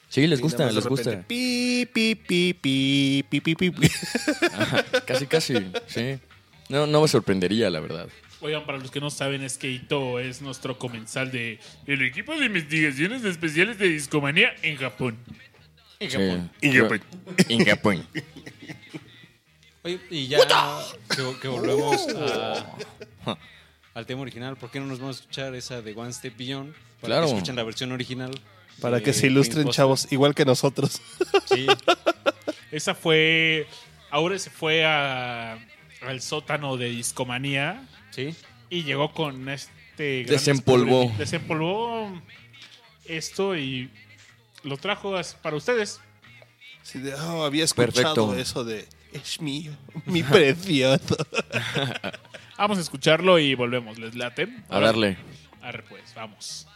Sí, 0.08 0.26
les 0.26 0.40
gusta, 0.40 0.72
les 0.72 0.84
gusta. 0.84 1.22
Pi, 1.22 1.86
pi, 1.92 2.16
pi, 2.16 2.54
pi, 2.54 3.24
pi, 3.28 3.40
pi, 3.40 3.54
pi, 3.54 3.72
casi, 5.06 5.26
casi, 5.28 5.54
sí. 5.86 6.18
No, 6.70 6.86
no 6.86 7.02
me 7.02 7.08
sorprendería, 7.08 7.68
la 7.68 7.80
verdad. 7.80 8.08
Oigan, 8.40 8.64
para 8.64 8.78
los 8.78 8.90
que 8.90 9.00
no 9.00 9.10
saben, 9.10 9.42
es 9.42 9.58
que 9.58 9.68
Ito 9.70 10.18
es 10.18 10.40
nuestro 10.40 10.78
comensal 10.78 11.30
de 11.30 11.58
el 11.86 12.00
equipo 12.02 12.34
de 12.38 12.46
investigaciones 12.46 13.22
especiales 13.24 13.78
de 13.78 13.88
Discomanía 13.88 14.54
en 14.62 14.76
Japón. 14.76 15.18
En 15.98 16.08
Japón. 16.10 16.50
En 16.62 16.72
Japón. 16.74 17.00
En 17.48 17.64
Japón. 17.66 18.06
Oye, 19.82 19.98
y 20.10 20.26
ya 20.28 20.38
que, 21.14 21.22
que 21.40 21.48
volvemos 21.48 22.06
a- 22.16 23.36
al 23.94 24.06
tema 24.06 24.22
original, 24.22 24.56
¿por 24.56 24.70
qué 24.70 24.78
no 24.80 24.86
nos 24.86 25.00
vamos 25.00 25.16
a 25.16 25.20
escuchar 25.20 25.54
esa 25.54 25.82
de 25.82 25.92
One 25.92 26.12
Step 26.12 26.36
Beyond? 26.36 26.72
Para 27.00 27.14
Claro. 27.14 27.26
que 27.26 27.32
escuchen 27.32 27.56
la 27.56 27.64
versión 27.64 27.92
original. 27.92 28.30
Para 28.80 28.98
de 28.98 29.02
que 29.02 29.12
se 29.12 29.26
ilustren, 29.26 29.68
chavos, 29.70 30.10
igual 30.12 30.34
que 30.34 30.44
nosotros. 30.44 31.00
Sí, 31.46 31.66
Esa 32.70 32.94
fue. 32.94 33.66
Ahora 34.10 34.38
se 34.38 34.48
fue 34.50 34.84
a, 34.84 35.58
al 36.02 36.20
sótano 36.20 36.76
de 36.76 36.90
Discomanía 36.90 37.86
sí. 38.10 38.34
y 38.68 38.84
llegó 38.84 39.12
con 39.12 39.48
este. 39.48 40.22
gran 40.22 40.36
Desempolvó. 40.36 41.12
Desempolvó 41.18 42.22
esto 43.06 43.56
y 43.56 43.90
lo 44.62 44.76
trajo 44.76 45.14
para 45.42 45.56
ustedes. 45.56 46.00
Sí, 46.82 46.98
de, 46.98 47.14
oh, 47.14 47.44
había 47.44 47.64
escuchado 47.64 47.92
Perfecto. 47.92 48.36
eso 48.36 48.64
de 48.64 48.88
es 49.12 49.40
mío, 49.40 49.72
mi 50.06 50.22
precioso. 50.22 51.16
Vamos 52.58 52.78
a 52.78 52.80
escucharlo 52.80 53.38
y 53.38 53.54
volvemos. 53.54 53.98
¿Les 53.98 54.14
late? 54.14 54.48
A 54.68 54.80
darle. 54.80 55.16
Arre, 55.62 55.82
pues, 55.88 56.14
vamos. 56.14 56.66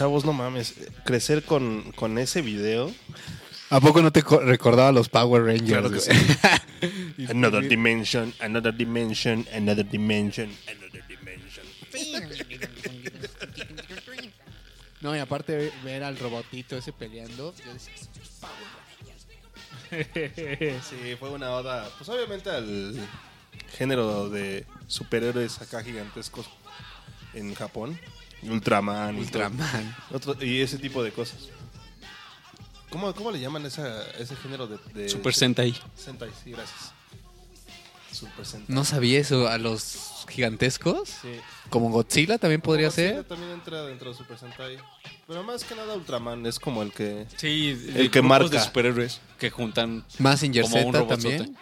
Chavos, 0.00 0.24
no 0.24 0.32
mames. 0.32 0.76
Crecer 1.04 1.42
con, 1.44 1.92
con 1.92 2.16
ese 2.16 2.40
video. 2.40 2.90
¿A 3.68 3.80
poco 3.80 4.00
no 4.00 4.10
te 4.10 4.22
co- 4.22 4.40
recordaba 4.40 4.92
los 4.92 5.10
Power 5.10 5.44
Rangers? 5.44 5.68
Claro 5.68 5.90
que 5.90 5.98
güey? 5.98 7.28
Another 7.28 7.68
dimension, 7.68 8.32
another 8.40 8.74
dimension, 8.74 9.46
another 9.54 9.86
dimension, 9.86 10.50
another 10.66 11.04
dimension. 11.06 11.66
No, 15.02 15.14
y 15.14 15.18
aparte 15.18 15.54
ve- 15.56 15.72
ver 15.84 16.02
al 16.02 16.18
robotito 16.18 16.76
ese 16.78 16.92
peleando, 16.94 17.54
yo 17.64 17.72
decía, 17.74 17.92
Sí, 20.82 21.14
fue 21.18 21.28
una 21.30 21.50
oda, 21.52 21.90
pues 21.98 22.08
obviamente 22.08 22.48
al 22.48 22.96
género 23.76 24.30
de 24.30 24.64
superhéroes 24.86 25.60
acá 25.60 25.82
gigantescos 25.82 26.46
en 27.34 27.54
Japón. 27.54 27.98
Ultraman. 28.48 29.16
Ultraman. 29.16 29.96
Otro- 30.12 30.36
y 30.44 30.60
ese 30.60 30.78
tipo 30.78 31.02
de 31.02 31.12
cosas. 31.12 31.48
¿Cómo, 32.90 33.14
cómo 33.14 33.30
le 33.30 33.38
llaman 33.40 33.64
esa, 33.66 34.02
ese 34.18 34.34
género 34.36 34.66
de, 34.66 34.78
de- 34.94 35.08
Super 35.08 35.32
Sentai. 35.34 35.74
Sentai, 35.96 36.30
sí, 36.42 36.50
gracias. 36.50 36.92
Super 38.12 38.44
Sentai. 38.44 38.74
No 38.74 38.84
sabía 38.84 39.20
eso, 39.20 39.46
a 39.48 39.58
los 39.58 40.24
gigantescos. 40.28 41.08
Sí. 41.22 41.28
Como 41.70 41.90
Godzilla 41.90 42.38
también 42.38 42.60
podría 42.60 42.88
Godzilla 42.88 43.14
ser. 43.14 43.24
También 43.24 43.52
entra 43.52 43.84
dentro 43.84 44.10
de 44.10 44.16
Super 44.16 44.36
Sentai. 44.38 44.78
Pero 45.28 45.44
más 45.44 45.62
que 45.62 45.76
nada 45.76 45.94
Ultraman 45.94 46.44
es 46.46 46.58
como 46.58 46.82
el 46.82 46.92
que... 46.92 47.26
Sí, 47.36 47.92
El 47.94 48.10
que 48.10 48.22
marca. 48.22 48.48
de 48.48 48.60
superhéroes 48.60 49.20
que 49.38 49.50
juntan 49.50 50.04
un 50.18 50.36
Z 50.66 51.06
también. 51.06 51.56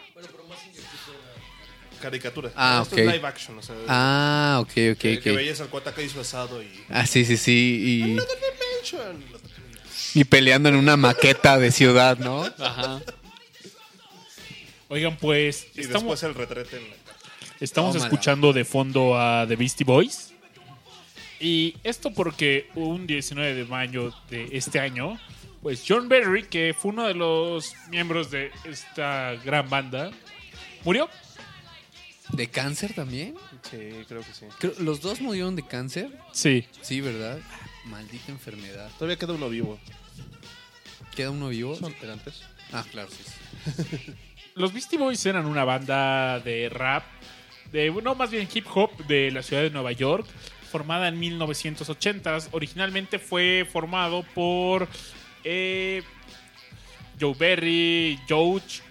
Caricatura. 1.99 2.51
Ah, 2.57 2.81
Esto 2.83 2.95
ok. 2.95 3.01
es 3.03 3.13
live 3.13 3.27
action, 3.27 3.59
o 3.59 3.63
sea... 3.63 3.75
Ah, 3.89 4.59
ok, 4.61 4.69
ok, 4.69 4.99
que, 4.99 5.21
que 5.21 5.31
ok. 5.31 5.37
veías 5.37 5.61
al 5.61 5.69
cuate 5.69 5.91
acá 5.91 6.01
disfrazado 6.01 6.63
y... 6.63 6.69
Ah, 6.89 7.07
sí, 7.07 7.25
sí, 7.25 7.37
sí. 7.37 8.17
Y, 10.15 10.21
y 10.21 10.25
peleando 10.25 10.69
en 10.69 10.77
una 10.77 10.97
maqueta 10.97 11.59
de 11.59 11.71
ciudad, 11.71 12.19
¿no? 12.19 12.45
Ajá. 12.59 13.01
Oigan, 14.89 15.17
pues 15.17 15.67
Y 15.75 15.83
estamos, 15.83 16.21
después 16.21 16.23
el 16.23 16.35
retrete 16.35 16.77
en 16.79 16.89
la 16.91 16.97
estamos 17.61 17.93
Tómala. 17.93 18.09
escuchando 18.09 18.53
de 18.53 18.65
fondo 18.65 19.19
a 19.19 19.45
The 19.47 19.57
Beastie 19.57 19.85
Boys. 19.85 20.33
Y 21.41 21.77
esto 21.85 22.13
porque 22.13 22.69
un 22.75 23.07
19 23.07 23.55
de 23.55 23.65
mayo 23.65 24.13
de 24.31 24.49
este 24.53 24.81
año, 24.81 25.21
pues 25.63 25.85
John 25.87 26.09
Berry, 26.09 26.45
que 26.45 26.75
fue 26.77 26.91
uno 26.93 27.07
de 27.07 27.15
los 27.15 27.75
miembros 27.91 28.31
de 28.31 28.51
esta 28.65 29.35
gran 29.45 29.69
banda, 29.69 30.11
murió. 30.85 31.09
¿De 32.33 32.49
cáncer 32.49 32.93
también? 32.95 33.35
Sí, 33.71 33.79
creo 34.07 34.21
que 34.23 34.33
sí. 34.33 34.47
Creo- 34.59 34.75
¿Los 34.81 35.01
dos 35.01 35.21
murieron 35.21 35.57
de 35.57 35.67
cáncer? 35.67 36.11
Sí. 36.33 36.67
Sí, 36.83 37.01
¿verdad? 37.01 37.39
Maldita 37.87 38.31
enfermedad. 38.31 38.91
Todavía 38.99 39.17
queda 39.17 39.33
uno 39.33 39.49
vivo. 39.49 39.79
¿Queda 41.17 41.31
uno 41.31 41.49
vivo? 41.49 41.75
Son 41.75 41.95
antes. 42.11 42.43
Ah, 42.73 42.85
claro, 42.91 43.09
sí. 43.11 43.25
sí. 43.83 44.15
Los 44.55 44.73
Beastie 44.73 44.99
Boys 44.99 45.25
eran 45.25 45.47
una 45.47 45.65
banda 45.65 46.41
de 46.41 46.69
rap, 46.69 47.05
de 47.73 47.91
no, 48.03 48.15
más 48.15 48.31
bien 48.31 48.49
hip 48.53 48.67
hop 48.75 48.91
de 49.07 49.31
la 49.31 49.43
ciudad 49.43 49.63
de 49.63 49.71
Nueva 49.71 49.93
York, 49.93 50.27
formada 50.71 51.09
en 51.09 51.19
1980. 51.19 52.39
Originalmente 52.51 53.19
fue 53.19 53.67
formado 53.71 54.25
por 54.35 54.89
eh, 55.45 56.03
Joe 57.21 57.35
Berry, 57.39 58.19
George 58.27 58.83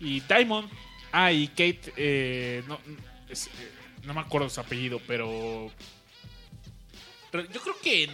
y 0.00 0.20
Diamond. 0.20 0.68
Ah, 1.16 1.30
y 1.30 1.46
Kate, 1.46 1.92
eh, 1.96 2.64
no, 2.66 2.78
es- 3.28 3.46
eh, 3.46 3.50
no 4.04 4.14
me 4.14 4.20
acuerdo 4.20 4.48
su 4.50 4.60
apellido, 4.60 5.00
pero 5.06 5.70
yo 7.32 7.60
creo 7.60 7.74
que 7.82 8.08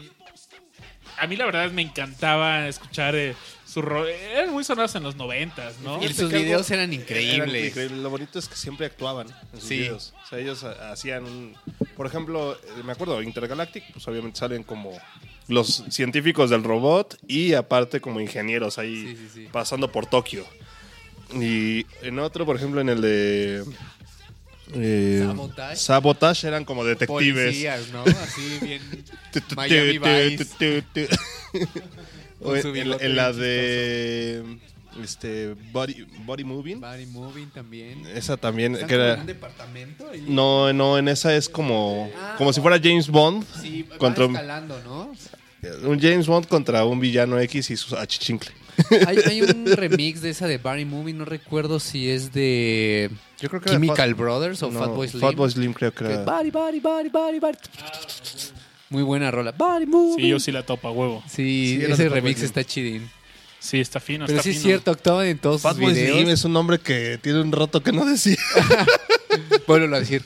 a 1.19 1.27
mí 1.27 1.37
la 1.37 1.47
verdad 1.47 1.71
me 1.71 1.83
encantaba 1.83 2.69
escuchar 2.69 3.15
eh, 3.15 3.35
su 3.67 3.81
ro- 3.83 4.07
eran 4.07 4.51
muy 4.53 4.65
sonados 4.65 4.95
en 4.97 5.03
los 5.03 5.17
noventas, 5.17 5.79
¿no? 5.81 6.03
Y 6.03 6.13
sus 6.13 6.31
videos 6.33 6.71
eran 6.71 6.91
Eran 6.93 7.01
increíbles. 7.03 7.91
Lo 7.91 8.11
bonito 8.11 8.39
es 8.39 8.49
que 8.49 8.57
siempre 8.57 8.87
actuaban 8.87 9.29
en 9.53 9.61
sus 9.61 9.69
Sí. 9.69 9.79
videos. 9.79 10.13
O 10.23 10.27
sea, 10.27 10.39
ellos 10.39 10.65
ha- 10.65 10.93
hacían 10.93 11.25
un... 11.25 11.55
Por 11.97 12.07
ejemplo, 12.07 12.55
eh, 12.55 12.83
me 12.85 12.93
acuerdo, 12.93 13.23
Intergalactic, 13.23 13.85
pues 13.93 14.07
obviamente 14.09 14.39
salen 14.39 14.63
como 14.63 14.93
los 15.49 15.85
científicos 15.91 16.49
del 16.51 16.65
robot 16.65 17.19
y 17.27 17.55
aparte 17.55 18.01
como 18.01 18.21
ingenieros 18.21 18.79
ahí 18.79 18.95
Sí, 19.09 19.17
sí, 19.17 19.29
sí. 19.35 19.49
pasando 19.53 19.91
por 19.93 20.07
Tokio. 20.07 20.47
Y 21.35 21.87
en 22.03 22.19
otro, 22.19 22.45
por 22.47 22.57
ejemplo, 22.57 22.81
en 22.81 22.89
el 22.89 23.01
de... 23.01 23.65
eh, 24.75 25.23
Sabotage. 25.27 25.77
Sabotage 25.77 26.45
eran 26.49 26.65
como 26.65 26.85
detectives. 26.85 27.57
En, 32.43 33.17
la 33.17 33.33
de 33.33 34.43
este 35.03 35.55
body, 35.73 36.07
body 36.25 36.45
moving 36.45 36.81
Body 36.81 37.07
Moving 37.07 37.51
también. 37.51 38.03
esa 38.15 38.37
también 38.37 38.75
¿Están 38.75 38.89
que 38.89 38.95
era 38.95 39.15
en 39.15 39.21
un 39.21 39.27
departamento? 39.27 40.09
ahí? 40.11 40.25
no 40.27 40.73
no 40.73 40.99
en 40.99 41.09
esa 41.09 41.35
es 41.37 41.49
como 41.49 42.11
Ah, 42.19 42.35
como 42.39 42.53
si 42.53 42.61
fuera 42.61 42.79
James 42.83 43.09
Bond 43.09 43.45
Sí, 43.61 43.87
contra 43.99 44.25
escalando, 44.25 44.81
¿no? 44.85 45.13
un 45.89 46.01
James 46.01 46.27
Bond 46.27 46.47
contra 46.49 46.85
un 46.87 46.99
villano 46.99 47.39
X 47.39 47.71
y 47.71 47.77
su 47.77 47.95
achichincle 47.97 48.51
Hay, 49.07 49.19
hay 49.27 49.43
un 49.43 49.67
remix 49.67 50.21
de 50.23 50.31
esa 50.31 50.47
de 50.47 50.59
Barry 50.59 50.85
Movie, 50.85 51.15
no 51.15 51.25
recuerdo 51.25 51.81
si 51.81 52.09
es 52.11 52.33
de 52.33 53.11
yo 53.41 53.49
creo 53.49 53.61
que 53.61 53.69
era 53.71 53.77
Chemical 53.77 54.11
Fat- 54.11 54.17
Brothers 54.19 54.63
o 54.63 54.71
no, 54.71 54.79
Fatboy 54.81 55.09
Slim. 55.09 55.21
Fatboy 55.21 55.51
Slim 55.51 55.73
creo 55.73 55.93
que 55.93 56.05
era 56.05 56.23
Body, 56.25 56.51
body, 56.51 56.81
body, 56.81 57.09
body, 57.09 57.39
body. 57.41 57.59
Muy 58.91 59.03
buena 59.03 59.31
rola. 59.31 59.53
Body 59.53 59.87
Movie. 59.87 60.23
Sí, 60.25 60.29
yo 60.29 60.41
sí 60.41 60.51
la 60.53 60.65
topa, 60.65 60.91
huevo. 60.91 61.23
Sí, 61.29 61.79
Sí, 61.81 61.85
ese 61.93 62.09
remix 62.09 62.37
Slim. 62.39 62.47
está 62.47 62.65
chidín. 62.65 63.11
Sí, 63.59 63.79
está 63.79 64.01
fino, 64.01 64.25
Pero 64.27 64.39
está 64.39 64.43
sí 64.45 64.51
es 64.51 64.57
fino. 64.57 64.67
cierto, 64.69 64.91
actuaban 64.91 65.27
en 65.27 65.39
todos 65.39 65.61
sus 65.63 65.71
Fatboy 65.71 65.93
videos. 65.93 66.17
Slim 66.17 66.29
es 66.31 66.45
un 66.45 66.53
nombre 66.55 66.79
que 66.79 67.19
tiene 67.23 67.41
un 67.41 67.53
rato 67.53 67.83
que 67.83 67.93
no 67.93 68.05
decía 68.07 68.37
Vuelvo 69.67 69.95
a 69.95 70.01
decir. 70.01 70.25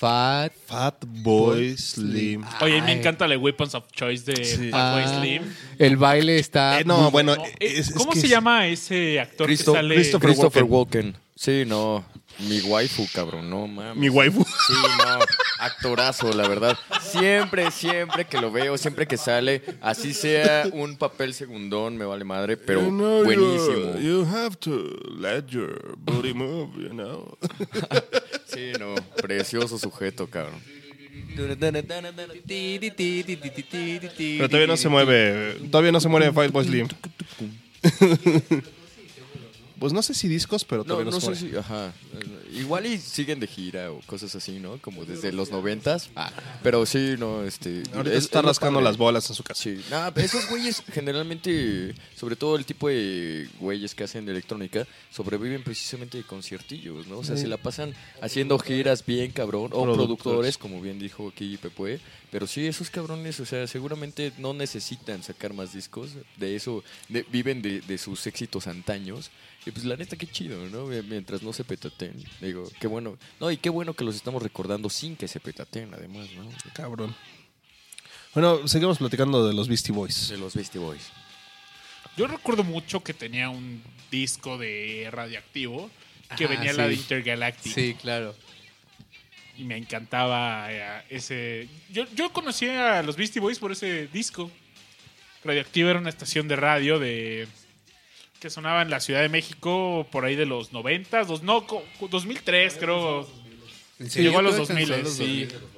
Fat. 0.00 0.50
Fat 0.66 1.04
Boy 1.06 1.76
Slim. 1.76 2.42
Oye, 2.62 2.80
me 2.80 2.92
Ay. 2.92 2.98
encanta 2.98 3.28
la 3.28 3.36
Weapons 3.36 3.74
of 3.74 3.84
Choice 3.92 4.24
de 4.32 4.44
Sí. 4.46 4.70
Fatboy 4.70 5.02
Ah, 5.04 5.18
Slim. 5.20 5.42
El 5.78 5.96
baile 5.98 6.38
está. 6.38 6.80
Eh, 6.80 6.84
no, 6.86 7.10
bueno, 7.10 7.36
No, 7.36 7.44
eh, 7.44 7.52
es- 7.60 7.88
es 7.88 7.94
¿Cómo 7.94 8.12
que 8.12 8.20
se 8.20 8.26
es- 8.26 8.30
llama 8.32 8.66
ese 8.66 9.20
actor 9.20 9.46
Christo- 9.46 9.72
que 9.72 9.78
sale? 9.78 9.94
Christopher 9.96 10.28
Christopher 10.30 10.62
Walken. 10.64 11.04
Walken. 11.06 11.22
Sí, 11.36 11.64
no. 11.66 12.02
Mi 12.48 12.60
waifu, 12.60 13.06
cabrón, 13.12 13.50
no 13.50 13.66
mames. 13.66 13.96
Mi 13.96 14.08
waifu. 14.08 14.44
Sí, 14.44 14.72
no. 14.98 15.18
Actorazo, 15.58 16.32
la 16.32 16.48
verdad. 16.48 16.78
Siempre, 17.02 17.70
siempre 17.70 18.24
que 18.24 18.40
lo 18.40 18.50
veo, 18.50 18.78
siempre 18.78 19.06
que 19.06 19.16
sale, 19.16 19.62
así 19.80 20.14
sea 20.14 20.64
un 20.72 20.96
papel 20.96 21.34
segundón, 21.34 21.96
me 21.96 22.04
vale 22.04 22.24
madre, 22.24 22.56
pero 22.56 22.82
You 22.82 22.90
know, 22.90 23.24
buenísimo. 23.24 23.98
You, 23.98 24.24
have 24.24 24.56
to 24.60 24.98
let 25.18 25.46
your 25.48 25.96
body 25.98 26.32
move, 26.32 26.70
you 26.76 26.90
know. 26.90 27.36
Sí, 28.46 28.72
no. 28.80 28.96
Precioso 29.16 29.78
sujeto, 29.78 30.26
cabrón. 30.28 30.60
Pero 31.36 31.56
todavía 34.48 34.66
no 34.66 34.76
se 34.76 34.88
mueve. 34.88 35.54
Todavía 35.70 35.92
no 35.92 36.00
se 36.00 36.08
muere 36.08 36.32
Fat 36.32 36.50
Boy 36.50 36.64
Slim. 36.64 36.88
Pues 39.80 39.92
no 39.92 40.02
sé 40.02 40.14
si 40.14 40.28
discos, 40.28 40.64
pero 40.64 40.82
No, 40.84 40.88
todavía 40.94 41.10
no, 41.10 41.20
sé 41.20 41.34
si, 41.34 41.56
ajá. 41.56 41.92
Igual 42.52 42.86
y 42.86 42.98
siguen 42.98 43.40
de 43.40 43.46
gira 43.46 43.90
o 43.90 44.00
cosas 44.06 44.34
así, 44.36 44.60
¿no? 44.60 44.76
Como 44.78 45.04
desde 45.06 45.32
los 45.32 45.50
noventas. 45.50 46.10
Pero 46.62 46.84
sí, 46.86 47.14
no, 47.18 47.42
este... 47.44 47.82
Ahorita 47.94 48.14
es- 48.16 48.24
está 48.24 48.38
es 48.40 48.44
lo 48.44 48.50
rascando 48.50 48.80
las 48.82 48.96
bolas 48.98 49.28
en 49.30 49.34
su 49.36 49.42
casa. 49.42 49.62
Sí, 49.62 49.80
pero 50.14 50.26
esos 50.26 50.48
güeyes 50.50 50.82
generalmente, 50.92 51.94
sobre 52.16 52.36
todo 52.36 52.56
el 52.56 52.64
tipo 52.64 52.88
de 52.88 53.48
güeyes 53.58 53.94
que 53.94 54.04
hacen 54.04 54.28
electrónica, 54.28 54.86
sobreviven 55.10 55.62
precisamente 55.62 56.18
de 56.18 56.24
conciertillos, 56.24 57.06
¿no? 57.06 57.18
O 57.18 57.24
sea, 57.24 57.36
se 57.36 57.46
la 57.48 57.56
pasan 57.56 57.94
haciendo 58.20 58.58
giras 58.58 59.04
bien 59.06 59.32
cabrón, 59.32 59.66
o 59.72 59.82
Productores. 59.84 59.96
productores, 59.96 60.58
como 60.58 60.80
bien 60.80 60.98
dijo 60.98 61.28
aquí 61.28 61.56
Pepe, 61.56 62.00
pero 62.30 62.46
sí, 62.46 62.66
esos 62.66 62.90
cabrones, 62.90 63.40
o 63.40 63.46
sea, 63.46 63.66
seguramente 63.66 64.32
no 64.38 64.52
necesitan 64.54 65.22
sacar 65.22 65.52
más 65.54 65.72
discos, 65.72 66.10
de 66.36 66.54
eso, 66.56 66.84
de- 67.08 67.24
viven 67.30 67.62
de, 67.62 67.80
de 67.80 67.98
sus 67.98 68.26
éxitos 68.26 68.66
antaños, 68.66 69.30
y 69.66 69.70
pues 69.70 69.84
la 69.84 69.96
neta, 69.96 70.16
qué 70.16 70.26
chido, 70.26 70.58
¿no? 70.70 70.86
Mientras 70.86 71.42
no 71.42 71.52
se 71.52 71.64
petaten, 71.64 72.24
digo, 72.40 72.70
qué 72.80 72.86
bueno, 72.86 73.18
no, 73.38 73.50
y 73.50 73.58
qué 73.58 73.68
bueno 73.68 73.94
que 73.94 74.04
los 74.04 74.16
estamos 74.16 74.42
recordando 74.42 74.88
sin 74.88 75.16
que 75.16 75.28
se 75.28 75.38
petaten, 75.38 75.92
además, 75.92 76.28
¿no? 76.34 76.48
Cabrón. 76.72 77.14
Bueno, 78.34 78.66
seguimos 78.68 78.98
platicando 78.98 79.46
de 79.46 79.52
los 79.52 79.68
Beastie 79.68 79.92
Boys. 79.92 80.28
De 80.28 80.38
los 80.38 80.54
Beastie 80.54 80.80
Boys. 80.80 81.10
Yo 82.16 82.26
recuerdo 82.26 82.64
mucho 82.64 83.02
que 83.02 83.12
tenía 83.12 83.50
un 83.50 83.82
disco 84.10 84.56
de 84.56 85.08
radioactivo 85.10 85.90
que 86.36 86.44
Ajá, 86.44 86.54
venía 86.54 86.72
la 86.72 86.88
de 86.88 86.94
sí. 86.94 87.00
Intergalactic. 87.02 87.74
Sí, 87.74 87.94
claro. 88.00 88.34
Y 89.58 89.64
me 89.64 89.76
encantaba 89.76 90.72
eh, 90.72 91.02
ese. 91.10 91.68
Yo, 91.90 92.06
yo 92.14 92.32
conocí 92.32 92.68
a 92.68 93.02
los 93.02 93.16
Beastie 93.16 93.40
Boys 93.40 93.58
por 93.58 93.72
ese 93.72 94.06
disco. 94.08 94.50
Radioactivo 95.44 95.88
era 95.88 95.98
una 95.98 96.08
estación 96.08 96.48
de 96.48 96.56
radio 96.56 96.98
de 96.98 97.46
que 98.40 98.50
sonaba 98.50 98.82
en 98.82 98.90
la 98.90 99.00
Ciudad 99.00 99.20
de 99.20 99.28
México 99.28 100.06
por 100.10 100.24
ahí 100.24 100.34
de 100.34 100.46
los 100.46 100.72
90, 100.72 101.24
dos, 101.24 101.42
no, 101.42 101.66
co- 101.66 101.84
2003 102.10 102.76
creo. 102.80 103.28
¿En 103.98 104.10
Sí, 104.10 104.22
llegó 104.22 104.38
a 104.38 104.42
los 104.42 104.56
Yo 104.56 104.64
creo 104.64 104.78
que 104.78 104.86
2000, 104.86 104.94
alcanzó 104.94 105.22
a 105.22 105.26
los 105.26 105.28
sí. 105.28 105.44
2000. 105.44 105.68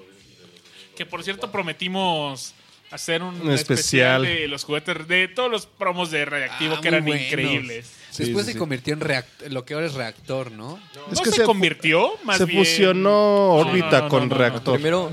Que 0.97 1.07
por 1.07 1.25
cierto 1.25 1.51
prometimos 1.51 2.55
hacer 2.93 3.23
un, 3.23 3.41
Un 3.41 3.51
especial. 3.53 4.25
especial. 4.25 4.43
de 4.43 4.49
los 4.49 4.65
juguetes, 4.65 5.09
de 5.09 5.27
todos 5.29 5.51
los 5.51 5.67
promos 5.67 6.11
de 6.13 6.25
Radioactivo 6.25 6.75
Ah, 6.77 6.81
que 6.81 6.89
eran 6.89 7.05
buenos. 7.05 7.27
increíbles. 7.27 7.91
Sí, 8.11 8.25
Después 8.25 8.45
sí, 8.45 8.51
se 8.51 8.53
sí. 8.53 8.59
convirtió 8.59 8.93
en 8.95 9.01
react- 9.01 9.49
lo 9.49 9.65
que 9.65 9.75
ahora 9.75 9.87
es 9.87 9.95
reactor, 9.95 10.53
¿no? 10.53 10.79
Es 11.11 11.19
no 11.19 11.25
que 11.25 11.31
se, 11.31 11.37
se 11.37 11.43
fu- 11.43 11.47
convirtió, 11.47 12.13
más 12.25 12.37
Se 12.39 12.45
bien- 12.45 12.59
fusionó 12.59 13.01
No, 13.11 13.49
órbita 13.55 13.91
no, 13.99 14.03
no, 14.03 14.09
con 14.09 14.29
no, 14.29 14.35
no. 14.35 14.39
reactor. 14.39 14.75
Primero, 14.75 15.13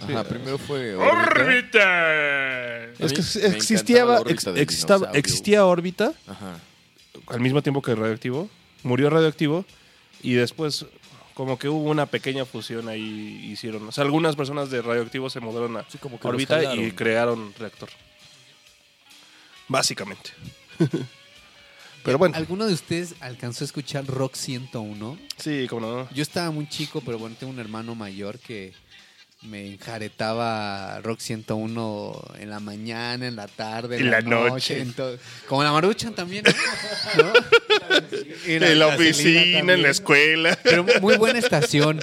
ajá, 0.00 0.24
primero 0.24 0.56
fue 0.56 0.94
Órbita. 0.94 1.42
¡Órbita! 1.42 2.84
Es 3.04 3.12
que 3.12 3.20
existía, 3.20 5.10
existía 5.14 5.66
órbita 5.66 6.12
Ajá. 6.28 6.58
Al 7.26 7.40
mismo 7.40 7.62
tiempo 7.62 7.82
que 7.82 7.94
radioactivo. 7.94 8.48
Murió 8.82 9.10
radioactivo 9.10 9.64
y 10.22 10.34
después 10.34 10.86
como 11.34 11.58
que 11.58 11.68
hubo 11.68 11.90
una 11.90 12.06
pequeña 12.06 12.44
fusión 12.46 12.88
ahí 12.88 13.50
hicieron. 13.50 13.86
O 13.88 13.92
sea, 13.92 14.04
algunas 14.04 14.36
personas 14.36 14.70
de 14.70 14.80
radioactivo 14.80 15.28
se 15.28 15.40
mudaron 15.40 15.76
a 15.76 15.84
Sí, 15.88 15.98
como 15.98 16.18
que 16.18 16.24
los 16.28 16.34
órbita 16.34 16.74
y 16.74 16.92
crearon 16.92 17.52
reactor. 17.58 17.90
Básicamente. 19.68 20.30
Pero 22.04 22.18
bueno, 22.18 22.36
¿Alguno 22.36 22.66
de 22.66 22.72
ustedes 22.72 23.16
alcanzó 23.18 23.64
a 23.64 23.66
escuchar 23.66 24.06
Rock 24.06 24.36
101? 24.36 25.18
sí, 25.38 25.66
como 25.68 25.80
no. 25.80 26.08
Yo 26.14 26.22
estaba 26.22 26.52
muy 26.52 26.68
chico, 26.68 27.00
pero 27.00 27.18
bueno, 27.18 27.34
tengo 27.36 27.52
un 27.52 27.58
hermano 27.58 27.96
mayor 27.96 28.38
que 28.38 28.72
me 29.42 29.66
enjaretaba 29.74 31.00
Rock 31.02 31.20
101 31.20 32.24
en 32.38 32.50
la 32.50 32.58
mañana, 32.60 33.26
en 33.26 33.36
la 33.36 33.46
tarde, 33.46 33.96
en, 33.96 34.02
En 34.04 34.10
la, 34.10 34.20
la 34.20 34.28
noche. 34.28 34.84
noche. 34.84 35.12
en. 35.12 35.18
Como 35.48 35.62
la 35.62 35.72
maruchan 35.72 36.14
también, 36.14 36.44
¿no? 37.16 37.22
¿No? 37.22 37.32
Y 38.46 38.52
En 38.54 38.78
la 38.78 38.88
oficina, 38.88 39.74
en 39.74 39.82
la 39.82 39.90
escuela. 39.90 40.58
Pero 40.62 40.84
muy 41.00 41.16
buena 41.16 41.38
estación. 41.38 42.00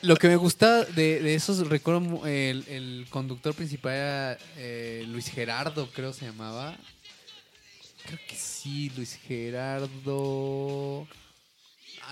Lo 0.00 0.16
que 0.16 0.28
me 0.28 0.36
gustaba 0.36 0.84
de, 0.84 1.20
de 1.20 1.34
esos, 1.34 1.68
recuerdo 1.68 2.26
el 2.26 3.06
conductor 3.10 3.54
principal 3.54 3.92
era 3.92 4.38
eh, 4.56 5.04
Luis 5.08 5.28
Gerardo, 5.30 5.88
creo 5.92 6.12
se 6.12 6.24
llamaba. 6.26 6.76
Creo 8.04 8.18
que 8.28 8.34
sí, 8.34 8.90
Luis 8.96 9.18
Gerardo. 9.28 11.06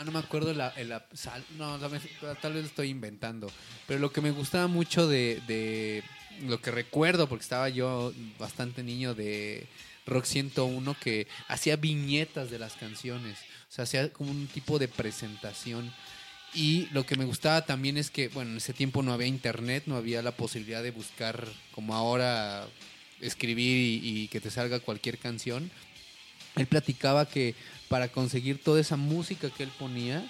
Ah, 0.01 0.05
no 0.05 0.13
me 0.13 0.19
acuerdo 0.19 0.55
la, 0.55 0.73
sal- 1.13 1.45
no, 1.59 1.79
tal 1.79 1.91
vez 2.55 2.63
lo 2.63 2.67
estoy 2.67 2.89
inventando. 2.89 3.51
Pero 3.87 4.01
lo 4.01 4.11
que 4.11 4.23
me 4.23 4.31
gustaba 4.31 4.67
mucho 4.67 5.07
de, 5.07 5.43
de 5.47 6.03
lo 6.47 6.59
que 6.59 6.71
recuerdo, 6.71 7.29
porque 7.29 7.43
estaba 7.43 7.69
yo 7.69 8.11
bastante 8.39 8.83
niño 8.83 9.15
de 9.15 9.67
Rock 10.07 10.25
101, 10.25 10.97
que 10.99 11.29
hacía 11.49 11.77
viñetas 11.77 12.51
de 12.51 12.59
las 12.59 12.77
canciones. 12.77 13.37
O 13.69 13.73
sea, 13.73 13.83
hacía 13.85 14.11
como 14.11 14.31
un 14.31 14.47
tipo 14.47 14.79
de 14.79 14.89
presentación. 14.89 15.93
Y 16.55 16.89
lo 16.93 17.05
que 17.05 17.17
me 17.17 17.27
gustaba 17.27 17.67
también 17.67 17.99
es 17.99 18.11
que, 18.11 18.29
bueno, 18.29 18.53
en 18.53 18.57
ese 18.57 18.73
tiempo 18.73 19.03
no 19.03 19.13
había 19.13 19.27
internet, 19.27 19.83
no 19.85 19.97
había 19.97 20.23
la 20.23 20.33
posibilidad 20.33 20.83
de 20.83 20.93
buscar 20.93 21.47
como 21.73 21.95
ahora 21.95 22.67
escribir 23.21 23.77
y, 24.03 24.23
y 24.23 24.29
que 24.29 24.41
te 24.41 24.51
salga 24.51 24.81
cualquier 24.81 25.19
canción. 25.19 25.71
Él 26.57 26.67
platicaba 26.67 27.29
que 27.29 27.55
para 27.91 28.07
conseguir 28.07 28.63
toda 28.63 28.81
esa 28.81 28.97
música 28.97 29.51
que 29.51 29.65
él 29.65 29.73
ponía, 29.77 30.23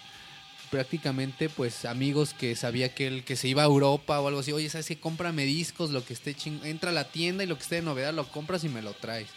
prácticamente 0.71 1.51
pues 1.51 1.85
amigos 1.85 2.33
que 2.33 2.57
sabía 2.57 2.95
que 2.95 3.07
él 3.07 3.23
que 3.23 3.37
se 3.37 3.49
iba 3.49 3.61
a 3.63 3.67
Europa 3.67 4.19
o 4.19 4.29
algo 4.29 4.41
así, 4.41 4.51
oye, 4.51 4.71
¿sabes 4.71 4.87
qué? 4.87 4.99
Cómprame 4.99 5.45
discos, 5.45 5.91
lo 5.91 6.03
que 6.03 6.15
esté 6.15 6.35
ching 6.35 6.65
entra 6.65 6.89
a 6.89 6.95
la 6.95 7.11
tienda 7.13 7.45
y 7.45 7.47
lo 7.47 7.57
que 7.57 7.63
esté 7.63 7.75
de 7.75 7.83
novedad 7.83 8.15
lo 8.15 8.27
compras 8.27 8.65
y 8.65 8.71
me 8.71 8.81
lo 8.81 8.95
traes. 8.95 9.29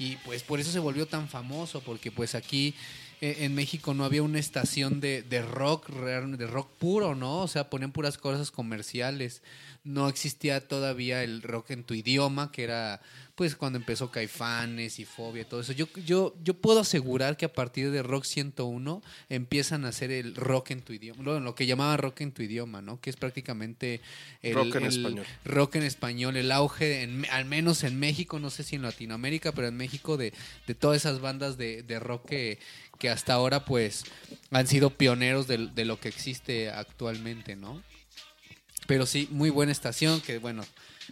Y 0.00 0.16
pues 0.16 0.42
por 0.42 0.58
eso 0.58 0.72
se 0.72 0.80
volvió 0.80 1.06
tan 1.06 1.28
famoso, 1.28 1.80
porque 1.80 2.10
pues 2.10 2.34
aquí 2.34 2.74
eh, 3.20 3.36
en 3.42 3.54
México 3.54 3.94
no 3.94 4.04
había 4.04 4.24
una 4.24 4.40
estación 4.40 4.98
de, 4.98 5.22
de 5.22 5.40
rock, 5.40 5.88
de 5.88 6.46
rock 6.48 6.70
puro, 6.80 7.14
¿no? 7.14 7.42
O 7.42 7.48
sea, 7.48 7.70
ponían 7.70 7.92
puras 7.92 8.18
cosas 8.18 8.50
comerciales. 8.50 9.40
No 9.88 10.08
existía 10.08 10.66
todavía 10.68 11.22
el 11.24 11.40
rock 11.42 11.70
en 11.70 11.82
tu 11.84 11.94
idioma, 11.94 12.52
que 12.52 12.64
era 12.64 13.00
pues 13.34 13.54
cuando 13.54 13.78
empezó 13.78 14.10
Caifanes 14.10 14.98
y 14.98 15.04
Fobia 15.04 15.42
y 15.42 15.44
todo 15.44 15.60
eso. 15.60 15.72
Yo, 15.72 15.86
yo, 16.04 16.34
yo 16.42 16.54
puedo 16.54 16.80
asegurar 16.80 17.36
que 17.36 17.44
a 17.44 17.52
partir 17.52 17.92
de 17.92 18.02
Rock 18.02 18.24
101 18.24 19.00
empiezan 19.28 19.84
a 19.84 19.88
hacer 19.90 20.10
el 20.10 20.34
rock 20.34 20.72
en 20.72 20.82
tu 20.82 20.92
idioma, 20.92 21.22
lo, 21.22 21.38
lo 21.38 21.54
que 21.54 21.64
llamaban 21.64 21.98
rock 21.98 22.22
en 22.22 22.32
tu 22.32 22.42
idioma, 22.42 22.82
¿no? 22.82 23.00
Que 23.00 23.10
es 23.10 23.16
prácticamente 23.16 24.00
el 24.42 24.54
Rock 24.54 24.74
en 24.74 24.82
el 24.82 24.88
español. 24.88 25.26
rock 25.44 25.76
en 25.76 25.82
español, 25.84 26.36
el 26.36 26.50
auge, 26.50 27.02
en- 27.02 27.26
al 27.30 27.44
menos 27.44 27.84
en 27.84 27.96
México, 28.00 28.40
no 28.40 28.50
sé 28.50 28.64
si 28.64 28.74
en 28.74 28.82
Latinoamérica, 28.82 29.52
pero 29.52 29.68
en 29.68 29.76
México 29.76 30.16
de, 30.16 30.32
de 30.66 30.74
todas 30.74 30.96
esas 30.96 31.20
bandas 31.20 31.56
de, 31.56 31.84
de 31.84 32.00
rock 32.00 32.26
que, 32.30 32.58
que 32.98 33.08
hasta 33.08 33.34
ahora 33.34 33.64
pues 33.64 34.02
han 34.50 34.66
sido 34.66 34.90
pioneros 34.90 35.46
de, 35.46 35.68
de 35.68 35.84
lo 35.84 36.00
que 36.00 36.08
existe 36.08 36.70
actualmente, 36.70 37.54
¿no? 37.54 37.82
Pero 38.88 39.06
sí, 39.06 39.28
muy 39.30 39.50
buena 39.50 39.70
estación, 39.70 40.20
que 40.20 40.38
bueno, 40.38 40.64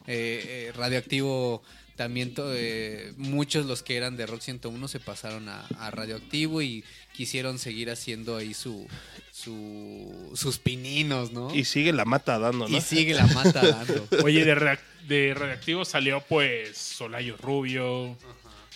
eh, 0.09 0.66
eh, 0.69 0.73
Radioactivo 0.74 1.62
también, 1.94 2.35
to- 2.35 2.53
eh, 2.55 3.12
muchos 3.16 3.65
los 3.66 3.82
que 3.82 3.97
eran 3.97 4.16
de 4.16 4.27
Rock 4.27 4.40
101 4.40 4.89
se 4.89 4.98
pasaron 4.98 5.48
a, 5.48 5.65
a 5.78 5.90
Radioactivo 5.90 6.61
y 6.62 6.82
quisieron 7.15 7.59
seguir 7.59 7.90
haciendo 7.90 8.36
ahí 8.36 8.53
su, 8.53 8.86
su 9.32 10.31
sus 10.35 10.59
pininos, 10.59 11.32
¿no? 11.32 11.55
Y 11.55 11.65
sigue 11.65 11.93
la 11.93 12.05
mata 12.05 12.39
dando, 12.39 12.69
¿no? 12.69 12.77
Y 12.77 12.81
sigue 12.81 13.15
la 13.15 13.27
mata 13.28 13.62
dando. 13.66 14.09
Oye, 14.24 14.44
de, 14.44 15.35
Radioactivo 15.35 15.85
salió 15.85 16.23
pues 16.28 16.77
Solayo 16.77 17.36
Rubio, 17.36 18.16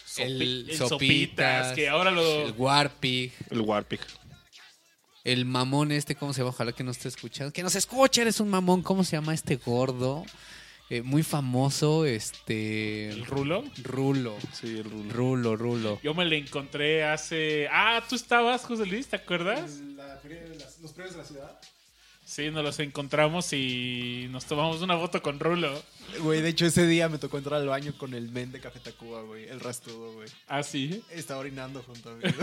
Sopi- 0.06 0.22
el 0.22 0.66
el 0.70 0.76
Sopitas, 0.78 1.72
que 1.74 1.88
ahora 1.88 2.10
lo... 2.10 2.46
el 2.46 2.52
Warpig, 2.56 3.32
El 3.50 3.60
Warpig. 3.62 4.00
El 5.24 5.44
mamón 5.44 5.92
este, 5.92 6.14
¿cómo 6.14 6.32
se 6.32 6.40
llama? 6.40 6.50
Ojalá 6.50 6.72
que 6.72 6.84
no 6.84 6.90
esté 6.90 7.08
escuchando. 7.08 7.52
Que 7.52 7.62
nos 7.62 7.74
escuche, 7.74 8.22
eres 8.22 8.40
un 8.40 8.48
mamón. 8.48 8.82
¿Cómo 8.82 9.04
se 9.04 9.16
llama 9.16 9.34
este 9.34 9.56
gordo? 9.56 10.24
Eh, 10.90 11.02
muy 11.02 11.22
famoso, 11.22 12.04
este... 12.04 13.10
¿El 13.10 13.24
Rulo? 13.24 13.62
Rulo. 13.80 14.36
Sí, 14.52 14.78
el 14.78 14.90
Rulo. 14.90 15.12
Rulo, 15.12 15.56
Rulo. 15.56 16.00
Yo 16.02 16.14
me 16.14 16.24
lo 16.24 16.34
encontré 16.34 17.04
hace... 17.04 17.68
Ah, 17.70 18.02
tú 18.08 18.16
estabas, 18.16 18.62
José 18.62 18.86
Luis, 18.86 19.06
¿te 19.06 19.14
acuerdas? 19.14 19.78
los 20.82 20.92
premios 20.92 21.14
de 21.14 21.18
la 21.18 21.24
ciudad. 21.24 21.60
Sí, 22.24 22.50
nos 22.50 22.64
los 22.64 22.80
encontramos 22.80 23.52
y 23.52 24.26
nos 24.30 24.46
tomamos 24.46 24.82
una 24.82 24.98
foto 24.98 25.22
con 25.22 25.38
Rulo. 25.38 25.80
Güey, 26.22 26.42
de 26.42 26.48
hecho 26.48 26.66
ese 26.66 26.88
día 26.88 27.08
me 27.08 27.18
tocó 27.18 27.38
entrar 27.38 27.60
al 27.60 27.68
baño 27.68 27.96
con 27.96 28.14
el 28.14 28.28
men 28.28 28.50
de 28.50 28.58
Café 28.58 28.80
Tacuba, 28.80 29.22
güey. 29.22 29.48
El 29.48 29.60
rastudo, 29.60 30.12
güey. 30.14 30.28
Ah, 30.48 30.64
sí. 30.64 31.04
Estaba 31.10 31.38
orinando 31.38 31.84
junto 31.84 32.10
a 32.10 32.14
mí. 32.14 32.24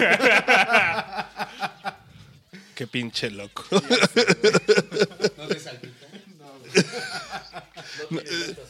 Qué 2.77 2.85
pinche 2.85 3.31
loco. 3.31 3.65
¿No 3.71 5.47
te 5.47 5.59
salpicó? 5.59 6.05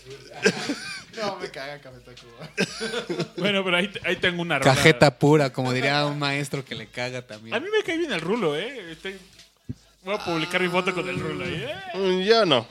No, 1.17 1.35
me 1.37 1.49
caga 1.49 1.79
Café 1.81 1.97
Tacuba. 1.99 3.27
Bueno, 3.37 3.63
pero 3.65 3.77
ahí, 3.77 3.91
ahí 4.05 4.15
tengo 4.17 4.41
una 4.43 4.59
rola. 4.59 4.73
Cajeta 4.75 5.17
pura, 5.17 5.51
como 5.51 5.73
diría 5.73 6.05
un 6.05 6.19
maestro 6.19 6.63
que 6.63 6.75
le 6.75 6.87
caga 6.87 7.25
también. 7.25 7.55
A 7.55 7.59
mí 7.59 7.67
me 7.75 7.83
cae 7.83 7.97
bien 7.97 8.13
el 8.13 8.21
Rulo, 8.21 8.55
¿eh? 8.55 8.91
Estoy- 8.93 9.17
Voy 10.05 10.15
a 10.15 10.19
publicar 10.23 10.61
mi 10.61 10.69
foto 10.69 10.93
con 10.93 11.09
el 11.09 11.19
Rulo 11.19 11.43
ahí, 11.43 11.55
¿eh? 11.67 11.75
Mm, 11.97 12.21
Yo 12.21 12.45
no. 12.45 12.65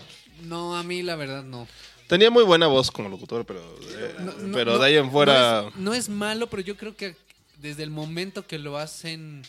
No, 0.45 0.77
a 0.77 0.83
mí 0.85 1.03
la 1.03 1.17
verdad 1.17 1.43
no. 1.43 1.67
Tenía 2.07 2.31
muy 2.31 2.45
buena 2.45 2.69
voz 2.69 2.91
como 2.93 3.09
locutor, 3.11 3.45
pero, 3.45 3.61
eh, 3.83 4.15
No, 4.21 4.33
no, 4.33 4.57
pero 4.57 4.73
no, 4.73 4.79
de 4.79 4.87
ahí 4.87 4.97
en 4.97 5.11
fuera... 5.11 5.63
No 5.63 5.69
es, 5.69 5.77
no 5.77 5.95
es 5.95 6.09
malo, 6.09 6.47
pero 6.49 6.63
yo 6.63 6.77
creo 6.77 6.97
que 6.97 7.15
desde 7.59 7.83
el 7.83 7.91
momento 7.91 8.47
que 8.47 8.59
lo 8.61 8.79
hacen 8.79 9.43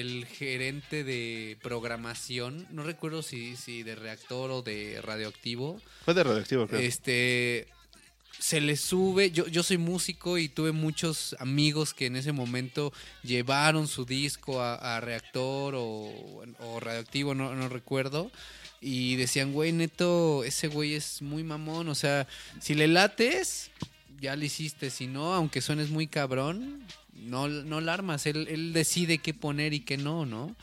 el 0.00 0.26
gerente 0.26 1.04
de 1.04 1.56
programación, 1.62 2.66
no 2.70 2.82
recuerdo 2.82 3.22
si, 3.22 3.56
si 3.56 3.82
de 3.82 3.94
reactor 3.94 4.50
o 4.50 4.62
de 4.62 5.00
radioactivo, 5.02 5.80
Fue 6.04 6.14
de 6.14 6.24
radioactivo, 6.24 6.66
creo. 6.66 6.80
este 6.80 7.66
se 8.38 8.60
le 8.60 8.76
sube, 8.76 9.30
yo, 9.30 9.46
yo 9.46 9.62
soy 9.62 9.78
músico 9.78 10.36
y 10.36 10.48
tuve 10.48 10.72
muchos 10.72 11.34
amigos 11.38 11.94
que 11.94 12.06
en 12.06 12.16
ese 12.16 12.32
momento 12.32 12.92
llevaron 13.22 13.88
su 13.88 14.04
disco 14.04 14.60
a, 14.60 14.96
a 14.96 15.00
reactor 15.00 15.74
o, 15.74 16.44
o 16.60 16.80
radioactivo, 16.80 17.34
no, 17.34 17.54
no 17.54 17.68
recuerdo. 17.68 18.30
Y 18.80 19.16
decían, 19.16 19.52
güey, 19.52 19.72
neto, 19.72 20.44
ese 20.44 20.68
güey 20.68 20.94
es 20.94 21.22
muy 21.22 21.42
mamón. 21.44 21.88
O 21.88 21.94
sea, 21.94 22.28
si 22.60 22.74
le 22.74 22.88
lates, 22.88 23.70
ya 24.20 24.36
lo 24.36 24.44
hiciste. 24.44 24.90
Si 24.90 25.06
no, 25.06 25.32
aunque 25.32 25.62
suenes 25.62 25.88
muy 25.88 26.06
cabrón, 26.06 26.84
no, 27.20 27.48
no 27.48 27.80
la 27.80 27.94
armas. 27.94 28.26
Él, 28.26 28.46
él 28.48 28.72
decide 28.72 29.18
qué 29.18 29.34
poner 29.34 29.74
y 29.74 29.80
qué 29.80 29.96
no, 29.96 30.26
¿no? 30.26 30.54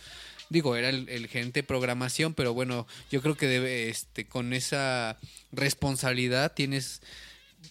Digo, 0.49 0.75
era 0.75 0.89
el, 0.89 1.09
el 1.09 1.27
gerente 1.27 1.61
de 1.61 1.67
programación, 1.67 2.33
pero 2.33 2.53
bueno, 2.53 2.85
yo 3.11 3.21
creo 3.21 3.35
que 3.35 3.89
este, 3.89 4.25
con 4.25 4.53
esa 4.53 5.17
responsabilidad 5.51 6.53
tienes 6.53 7.01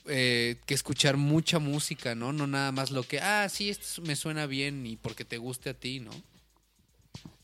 eh, 0.06 0.56
que 0.66 0.74
escuchar 0.74 1.16
mucha 1.16 1.58
música, 1.58 2.14
¿no? 2.14 2.32
No 2.32 2.46
nada 2.46 2.72
más 2.72 2.90
lo 2.90 3.02
que, 3.02 3.20
ah, 3.20 3.48
sí, 3.48 3.70
esto 3.70 4.02
me 4.02 4.16
suena 4.16 4.46
bien 4.46 4.86
y 4.86 4.96
porque 4.96 5.24
te 5.24 5.38
guste 5.38 5.70
a 5.70 5.74
ti, 5.74 6.00
¿no? 6.00 6.10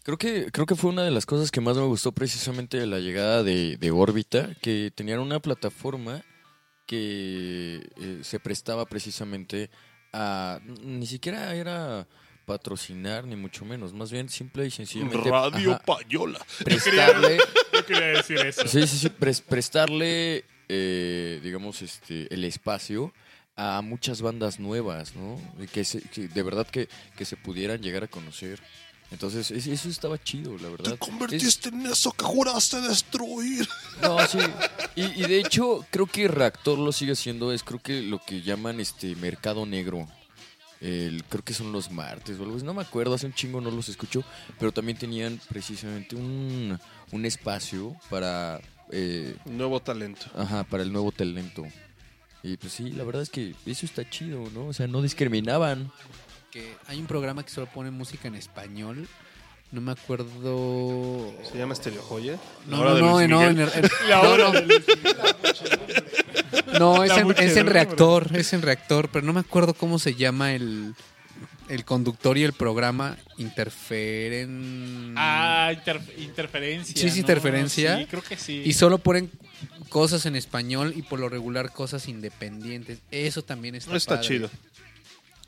Creo 0.03 0.17
que, 0.17 0.51
creo 0.51 0.65
que 0.65 0.75
fue 0.75 0.91
una 0.91 1.05
de 1.05 1.11
las 1.11 1.27
cosas 1.27 1.51
que 1.51 1.61
más 1.61 1.77
me 1.77 1.83
gustó 1.83 2.13
precisamente 2.13 2.79
de 2.79 2.87
la 2.87 2.99
llegada 2.99 3.43
de, 3.43 3.77
de 3.77 3.91
Órbita, 3.91 4.55
que 4.63 4.91
tenían 4.95 5.21
una 5.21 5.41
plataforma 5.41 6.25
que 6.87 7.87
eh, 7.97 8.21
se 8.23 8.41
prestaba 8.41 8.87
precisamente 8.87 9.69
a... 10.19 10.61
Ni 10.83 11.07
siquiera 11.07 11.55
era 11.55 12.07
patrocinar, 12.45 13.25
ni 13.27 13.37
mucho 13.37 13.65
menos, 13.65 13.93
más 13.93 14.11
bien 14.11 14.29
simple 14.29 14.67
y 14.67 14.71
sencillamente... 14.71 15.31
Radio 15.31 15.73
ajá, 15.75 15.83
Payola. 15.85 16.39
prestarle... 16.65 17.39
Yo 17.73 17.85
quería 17.87 18.07
decir 18.07 18.39
eso. 18.39 18.67
Sí, 18.67 18.87
sí, 18.87 18.99
sí, 18.99 19.09
pres- 19.11 19.43
prestarle, 19.43 20.45
eh, 20.69 21.41
digamos, 21.43 21.83
este, 21.83 22.33
el 22.33 22.45
espacio 22.45 23.13
a 23.57 23.83
muchas 23.83 24.23
bandas 24.23 24.59
nuevas, 24.59 25.15
¿no? 25.15 25.41
Y 25.63 25.67
Que, 25.67 25.85
se- 25.85 26.01
que 26.01 26.29
de 26.29 26.43
verdad 26.43 26.67
que, 26.67 26.89
que 27.17 27.25
se 27.25 27.37
pudieran 27.37 27.81
llegar 27.83 28.05
a 28.05 28.09
conocer. 28.09 28.61
Entonces, 29.11 29.51
es- 29.51 29.67
eso 29.67 29.89
estaba 29.89 30.23
chido, 30.23 30.57
la 30.59 30.69
verdad. 30.69 30.93
Te 30.93 30.99
convertiste 30.99 31.71
en 31.71 31.87
eso 31.87 32.13
que 32.13 32.25
juraste 32.25 32.81
destruir. 32.83 33.63
Es- 33.63 34.03
no, 34.03 34.19
sí. 34.27 34.39
Y, 34.97 35.03
y 35.23 35.27
de 35.29 35.39
hecho, 35.41 35.87
creo 35.91 36.07
que 36.07 36.27
Reactor 36.29 36.77
lo 36.79 36.91
sigue 36.93 37.13
haciendo, 37.13 37.53
es 37.53 37.63
creo 37.63 37.81
que 37.81 38.03
lo 38.03 38.19
que 38.19 38.43
llaman 38.43 38.81
este 38.81 39.15
mercado 39.17 39.65
negro. 39.65 40.09
El, 40.81 41.25
creo 41.25 41.43
que 41.43 41.55
son 41.55 41.73
los 41.73 41.91
martes 41.91 42.39
o 42.39 42.43
algo 42.45 42.57
así, 42.57 42.65
no 42.65 42.73
me 42.75 42.83
acuerdo, 42.83 43.15
hace 43.15 43.27
un 43.27 43.33
chingo 43.35 43.61
no 43.61 43.71
los 43.71 43.89
escucho, 43.89 44.23
pero 44.61 44.71
también 44.71 44.97
tenían 44.97 45.41
precisamente 45.49 46.15
un, 46.15 46.79
un 47.11 47.25
espacio 47.27 47.97
para 48.11 48.61
eh, 48.93 49.37
Nuevo 49.47 49.81
talento. 49.81 50.27
Ajá, 50.37 50.63
para 50.65 50.85
el 50.85 50.93
nuevo 50.93 51.11
talento. 51.11 51.65
Y 52.45 52.57
pues 52.59 52.73
sí, 52.75 52.91
la 52.91 53.03
verdad 53.03 53.23
es 53.23 53.31
que 53.31 53.55
eso 53.67 53.87
está 53.87 54.09
chido, 54.09 54.49
¿no? 54.55 54.67
O 54.67 54.73
sea, 54.73 54.87
no 54.87 55.03
discriminaban. 55.03 55.91
Hay 56.87 56.99
un 57.01 57.07
programa 57.07 57.43
que 57.45 57.51
solo 57.51 57.67
pone 57.67 57.91
música 57.91 58.29
en 58.29 58.35
español. 58.35 59.07
No 59.71 59.81
me 59.83 59.93
acuerdo. 59.93 61.35
Se 61.51 61.59
llama 61.59 61.75
Estereo 61.75 62.01
Joya. 62.03 62.39
No, 62.67 62.83
no, 62.85 62.99
no, 62.99 63.21
en, 63.21 63.33
en- 63.33 63.61
en- 63.61 63.69
La 64.09 64.23
no, 64.23 64.31
hora 64.31 64.53
no. 64.53 64.61
No, 66.79 67.05
es 67.05 67.11
La 67.11 67.19
en, 67.21 67.31
es 67.39 67.67
reactor, 67.67 68.35
es 68.37 68.53
en 68.53 68.63
reactor, 68.63 69.09
pero 69.11 69.27
no 69.27 69.33
me 69.33 69.41
acuerdo 69.41 69.75
cómo 69.75 69.99
se 69.99 70.15
llama 70.15 70.53
el, 70.55 70.95
el 71.69 71.85
conductor 71.85 72.39
y 72.39 72.45
el 72.45 72.53
programa. 72.55 73.17
Interferen. 73.37 75.15
Ah, 75.17 75.71
inter- 75.75 76.01
interferencia. 76.19 76.95
Sí, 77.01 77.07
es 77.07 77.15
¿no? 77.15 77.21
interferencia. 77.21 77.99
Sí, 77.99 78.07
creo 78.07 78.23
que 78.23 78.37
sí. 78.37 78.63
Y 78.65 78.73
solo 78.73 78.99
ponen 78.99 79.31
cosas 79.89 80.25
en 80.27 80.37
español 80.37 80.93
y 80.97 81.03
por 81.03 81.21
lo 81.21 81.29
regular 81.29 81.73
cosas 81.73 82.09
independientes. 82.09 83.01
Eso 83.11 83.43
también 83.43 83.75
está, 83.75 83.97
Está 83.97 84.17
padre. 84.17 84.29
chido. 84.29 84.51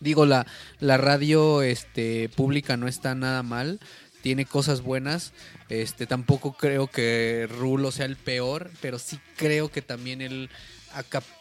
Digo, 0.01 0.27
la, 0.27 0.47
la 0.81 0.97
radio 0.97 1.63
este, 1.63 2.29
pública 2.31 2.77
no 2.77 2.89
está 2.89 3.15
nada 3.15 3.43
mal. 3.43 3.79
Tiene 4.23 4.45
cosas 4.45 4.83
buenas. 4.83 5.33
Este, 5.69 6.07
tampoco 6.07 6.53
creo 6.55 6.89
que 6.89 7.49
Rulo 7.51 7.91
sea 7.93 8.07
el 8.07 8.17
peor, 8.17 8.71
pero 8.83 8.99
sí 8.99 9.19
creo 9.37 9.71
que 9.71 9.81
también 9.83 10.21
él 10.21 10.51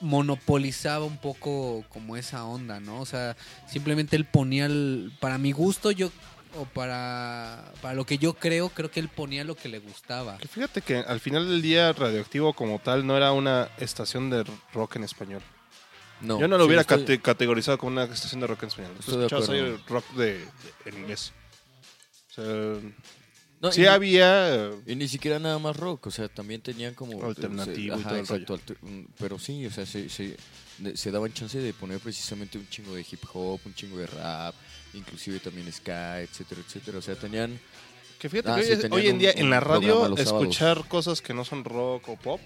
monopolizaba 0.02 1.06
un 1.06 1.18
poco 1.18 1.84
como 1.90 2.16
esa 2.18 2.46
onda, 2.46 2.80
¿no? 2.80 3.00
O 3.02 3.06
sea, 3.06 3.36
simplemente 3.68 4.16
él 4.16 4.26
ponía, 4.26 4.66
el- 4.66 5.12
para 5.20 5.38
mi 5.38 5.52
gusto, 5.52 5.92
yo, 5.92 6.12
o 6.56 6.66
para, 6.66 7.72
para 7.82 7.94
lo 7.96 8.06
que 8.06 8.18
yo 8.18 8.34
creo, 8.34 8.70
creo 8.70 8.90
que 8.92 9.00
él 9.00 9.10
ponía 9.10 9.44
lo 9.44 9.56
que 9.56 9.70
le 9.70 9.80
gustaba. 9.80 10.38
Fíjate 10.50 10.82
que 10.82 10.98
al 10.98 11.20
final 11.20 11.48
del 11.48 11.62
día 11.62 11.94
Radioactivo 11.94 12.54
como 12.54 12.80
tal 12.80 13.06
no 13.06 13.16
era 13.18 13.32
una 13.32 13.70
estación 13.78 14.30
de 14.30 14.46
rock 14.74 14.96
en 14.98 15.04
español. 15.04 15.42
No, 16.22 16.40
Yo 16.40 16.48
no 16.48 16.58
lo 16.58 16.64
sí, 16.64 16.68
hubiera 16.68 16.82
estoy- 16.82 17.00
cate- 17.06 17.22
categorizado 17.22 17.78
como 17.78 17.92
una 17.94 18.04
estación 18.04 18.42
de 18.42 18.48
rock 18.48 18.64
en 18.64 18.70
español. 18.70 18.92
Tú 19.06 19.12
escuchabas 19.12 19.50
ahí 19.50 19.78
rock 19.88 20.06
de, 20.16 20.34
de- 20.34 20.46
en 20.86 20.98
inglés. 21.00 21.32
O 22.30 22.34
sea, 22.34 22.92
no, 23.62 23.72
sí 23.72 23.82
y- 23.82 23.86
había... 23.86 24.72
Y 24.86 24.96
ni 24.96 25.08
siquiera 25.08 25.40
nada 25.40 25.60
más 25.60 25.76
rock, 25.78 26.08
o 26.08 26.12
sea, 26.12 26.28
también 26.28 26.62
tenían 26.62 26.94
como... 26.94 27.24
Alternativo 27.26 27.96
y 27.98 28.00
Ajá, 28.00 28.10
todo 28.10 28.16
el 28.18 28.22
exacto, 28.26 28.54
alter- 28.54 28.78
un- 28.82 29.08
pero 29.18 29.40
sí, 29.40 29.66
o 29.66 29.72
sea, 29.72 29.86
se, 29.86 30.10
se, 30.10 31.12
daban 31.12 31.34
chance 31.34 31.58
de 31.58 31.74
poner 31.74 32.00
precisamente 32.00 32.58
un 32.58 32.68
chingo 32.70 32.96
de 32.96 33.02
hip 33.10 33.24
hop, 33.34 33.60
un 33.66 33.74
chingo 33.74 33.98
de 33.98 34.08
rap, 34.08 34.56
inclusive 34.94 35.40
también 35.40 35.72
ska, 35.72 36.22
etcétera, 36.22 36.62
etcétera. 36.66 36.98
O 37.00 37.02
sea, 37.02 37.16
tenían... 37.16 37.60
Que 38.20 38.28
fíjate 38.28 38.50
Ah, 38.52 38.56
que 38.58 38.76
sí, 38.76 38.88
hoy, 38.92 39.08
en 39.08 39.18
día 39.20 39.32
un 39.36 39.42
en 39.44 39.50
la 39.50 39.60
radio 39.62 39.94
sábados. 39.94 40.20
escuchar 40.20 40.86
cosas 40.90 41.22
que 41.22 41.34
no 41.34 41.46
son 41.46 41.64
rock 41.64 42.10
o 42.10 42.18
pop 42.18 42.42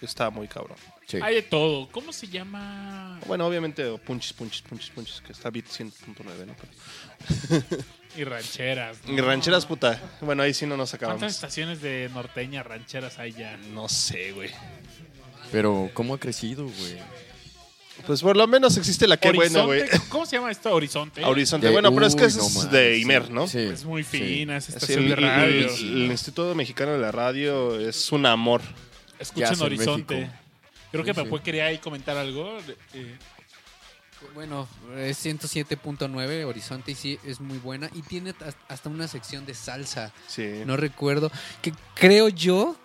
está 0.00 0.30
muy 0.30 0.46
cabrón. 0.46 0.76
Sí. 1.10 1.18
Hay 1.22 1.34
de 1.36 1.42
todo. 1.42 1.88
¿Cómo 1.90 2.12
se 2.12 2.28
llama? 2.28 3.18
Bueno, 3.26 3.46
obviamente 3.46 3.84
o 3.86 3.98
punches, 3.98 4.32
punches, 4.32 4.62
punches, 4.62 4.90
punches, 4.90 5.20
que 5.20 5.32
está 5.32 5.50
beat 5.50 5.66
100.9, 5.66 6.46
¿no? 6.46 6.54
Pero- 6.56 7.82
Y 8.16 8.24
rancheras. 8.24 8.98
¿no? 9.06 9.12
Y 9.14 9.20
rancheras, 9.20 9.66
puta. 9.66 10.00
Bueno, 10.20 10.42
ahí 10.42 10.52
sí 10.52 10.66
no 10.66 10.76
nos 10.76 10.90
¿Cuántas 10.90 11.08
acabamos. 11.08 11.32
estaciones 11.32 11.80
de 11.80 12.10
norteña 12.12 12.62
rancheras 12.64 13.18
hay 13.20 13.32
ya? 13.32 13.56
No 13.72 13.88
sé, 13.88 14.32
güey. 14.32 14.50
Pero, 15.52 15.90
¿cómo 15.94 16.14
ha 16.14 16.18
crecido, 16.18 16.64
güey? 16.64 16.98
Pues 18.06 18.22
por 18.22 18.36
lo 18.36 18.46
menos 18.46 18.76
existe 18.78 19.06
la 19.06 19.16
que 19.16 19.30
buena, 19.30 19.62
güey. 19.64 19.82
¿Cómo 20.08 20.24
se 20.26 20.36
llama 20.36 20.50
esto? 20.50 20.72
Horizonte. 20.74 21.24
Horizonte. 21.24 21.66
De- 21.66 21.72
bueno, 21.72 21.92
pero 21.94 22.06
es 22.06 22.16
que 22.16 22.24
es 22.24 22.70
de 22.70 22.96
sí, 22.96 23.02
Imer, 23.02 23.30
¿no? 23.30 23.46
Sí, 23.46 23.58
Es 23.58 23.84
muy 23.84 24.02
sí. 24.02 24.18
fina 24.18 24.60
Sí, 24.60 24.72
estación 24.72 25.02
el, 25.04 25.08
de 25.10 25.16
radio. 25.16 25.68
el- 25.68 26.02
el 26.04 26.10
Instituto 26.10 26.54
Mexicano 26.54 26.92
de 26.92 26.98
la 26.98 27.12
Radio 27.12 27.78
es 27.78 28.10
un 28.10 28.26
amor. 28.26 28.62
¿Qué 28.62 29.22
Escuchen 29.24 29.60
Horizonte. 29.60 30.30
Creo 30.90 31.04
que 31.04 31.14
Sí, 31.14 31.20
Papué 31.22 31.40
quería 31.42 31.66
ahí 31.66 31.78
comentar 31.78 32.16
algo. 32.16 32.58
eh, 32.94 33.16
Bueno, 34.34 34.68
es 34.96 35.24
107.9 35.24 36.44
Horizonte 36.44 36.92
y 36.92 36.94
sí 36.94 37.18
es 37.24 37.40
muy 37.40 37.58
buena. 37.58 37.88
Y 37.94 38.02
tiene 38.02 38.34
hasta 38.68 38.88
una 38.88 39.08
sección 39.08 39.46
de 39.46 39.54
salsa. 39.54 40.12
Sí. 40.26 40.62
No 40.66 40.76
recuerdo. 40.76 41.30
Que 41.62 41.72
creo 41.94 42.28
yo 42.28 42.76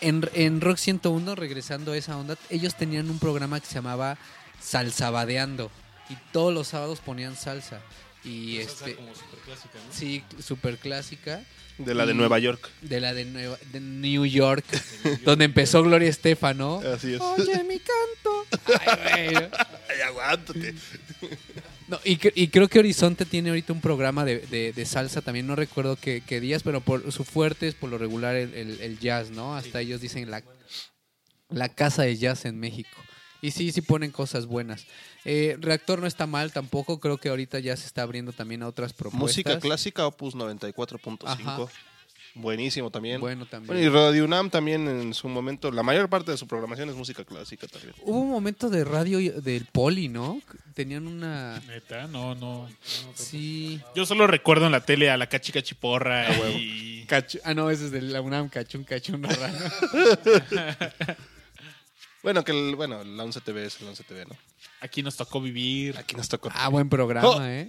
en, 0.00 0.28
en 0.34 0.60
Rock 0.60 0.76
101 0.78 1.34
regresando 1.34 1.92
a 1.92 1.96
esa 1.96 2.16
onda, 2.16 2.36
ellos 2.50 2.74
tenían 2.76 3.10
un 3.10 3.18
programa 3.18 3.58
que 3.60 3.66
se 3.66 3.74
llamaba 3.74 4.16
Salsabadeando. 4.60 5.70
Y 6.10 6.16
todos 6.32 6.52
los 6.52 6.68
sábados 6.68 7.00
ponían 7.00 7.34
salsa. 7.36 7.80
Y 8.24 8.58
este 8.58 8.96
sí 9.90 10.22
super 10.42 10.78
clásica 10.78 11.42
De 11.78 11.94
la 11.94 12.06
de 12.06 12.14
Nueva 12.14 12.38
York. 12.38 12.70
de 12.82 13.00
la 13.00 13.12
de, 13.14 13.24
Nueva- 13.24 13.58
de 13.72 13.80
New 13.80 14.24
York 14.26 14.64
donde 15.24 15.44
empezó 15.46 15.82
Gloria 15.82 16.08
Estefan, 16.08 16.56
¿no? 16.58 16.78
Así 16.80 17.14
es. 17.14 17.20
Oye 17.20 17.64
mi 17.64 17.78
canto. 17.80 18.46
Ay, 19.12 19.32
güey. 19.34 19.44
Ay, 19.90 20.00
aguántate. 20.06 20.74
No, 21.88 21.98
y, 22.04 22.18
y 22.40 22.48
creo 22.48 22.68
que 22.68 22.78
Horizonte 22.78 23.24
tiene 23.26 23.50
ahorita 23.50 23.72
un 23.72 23.80
programa 23.80 24.24
de, 24.24 24.38
de- 24.38 24.72
de 24.72 24.86
salsa 24.86 25.20
también, 25.20 25.46
no 25.46 25.54
recuerdo 25.56 25.96
qué, 25.96 26.22
qué 26.26 26.40
días, 26.40 26.62
pero 26.62 26.80
por 26.80 27.10
su 27.12 27.24
fuerte 27.24 27.68
es 27.68 27.74
por 27.74 27.90
lo 27.90 27.98
regular 27.98 28.36
el, 28.36 28.54
el- 28.54 28.80
el 28.80 28.98
jazz, 29.00 29.30
¿no? 29.30 29.54
Hasta 29.56 29.80
ellos 29.80 30.00
dicen 30.00 30.30
la, 30.30 30.42
la 31.50 31.68
casa 31.68 32.02
de 32.04 32.16
jazz 32.16 32.44
en 32.46 32.58
México. 32.58 32.90
Y 33.44 33.50
sí, 33.50 33.72
sí 33.72 33.82
ponen 33.82 34.10
cosas 34.10 34.46
buenas. 34.46 34.86
Eh, 35.26 35.58
Reactor 35.60 36.00
no 36.00 36.06
está 36.06 36.26
mal 36.26 36.50
tampoco, 36.50 36.98
creo 36.98 37.18
que 37.18 37.28
ahorita 37.28 37.58
ya 37.58 37.76
se 37.76 37.86
está 37.86 38.00
abriendo 38.02 38.32
también 38.32 38.62
a 38.62 38.68
otras 38.68 38.94
propuestas. 38.94 39.20
Música 39.20 39.58
clásica, 39.60 40.06
Opus 40.06 40.34
94.5. 40.34 41.18
Ajá. 41.26 41.58
Buenísimo 42.36 42.90
también. 42.90 43.20
Bueno, 43.20 43.44
también. 43.46 43.66
Bueno, 43.68 43.82
y 43.82 43.88
Radio 43.88 44.24
UNAM 44.24 44.48
también 44.50 44.88
en 44.88 45.12
su 45.12 45.28
momento, 45.28 45.70
la 45.70 45.82
mayor 45.82 46.08
parte 46.08 46.30
de 46.30 46.36
su 46.38 46.48
programación 46.48 46.88
es 46.88 46.96
música 46.96 47.22
clásica 47.24 47.66
también. 47.68 47.94
Hubo 48.02 48.18
un 48.18 48.30
momento 48.30 48.70
de 48.70 48.82
radio 48.82 49.20
y- 49.20 49.28
del 49.28 49.66
Poli, 49.66 50.08
¿no? 50.08 50.40
Tenían 50.74 51.06
una... 51.06 51.60
Neta, 51.68 52.08
no, 52.08 52.34
no. 52.34 52.66
Sí. 53.14 53.78
Yo 53.94 54.06
solo 54.06 54.26
recuerdo 54.26 54.66
en 54.66 54.72
la 54.72 54.80
tele 54.80 55.10
a 55.10 55.16
la 55.18 55.28
Cachi 55.28 55.52
Cachiporra 55.52 56.28
y... 56.48 57.06
Cachu- 57.06 57.40
ah, 57.44 57.52
no, 57.54 57.70
ese 57.70 57.84
es 57.84 57.90
de 57.92 58.00
la 58.00 58.20
UNAM, 58.22 58.48
Cachún, 58.48 58.84
Cachún, 58.84 59.22
Rara. 59.22 59.52
Bueno, 62.24 62.42
que 62.42 62.50
el, 62.52 62.74
bueno, 62.74 63.04
la 63.04 63.22
11 63.22 63.40
TV 63.42 63.66
es 63.66 63.80
el 63.80 63.86
11 63.88 64.02
TV, 64.02 64.24
¿no? 64.24 64.34
Aquí 64.80 65.02
nos 65.02 65.16
tocó 65.16 65.40
vivir. 65.40 65.96
Aquí 65.96 66.16
nos 66.16 66.28
tocó. 66.28 66.50
Ah, 66.52 66.68
buen 66.68 66.88
programa, 66.88 67.28
Oh. 67.28 67.42
¿eh? 67.44 67.68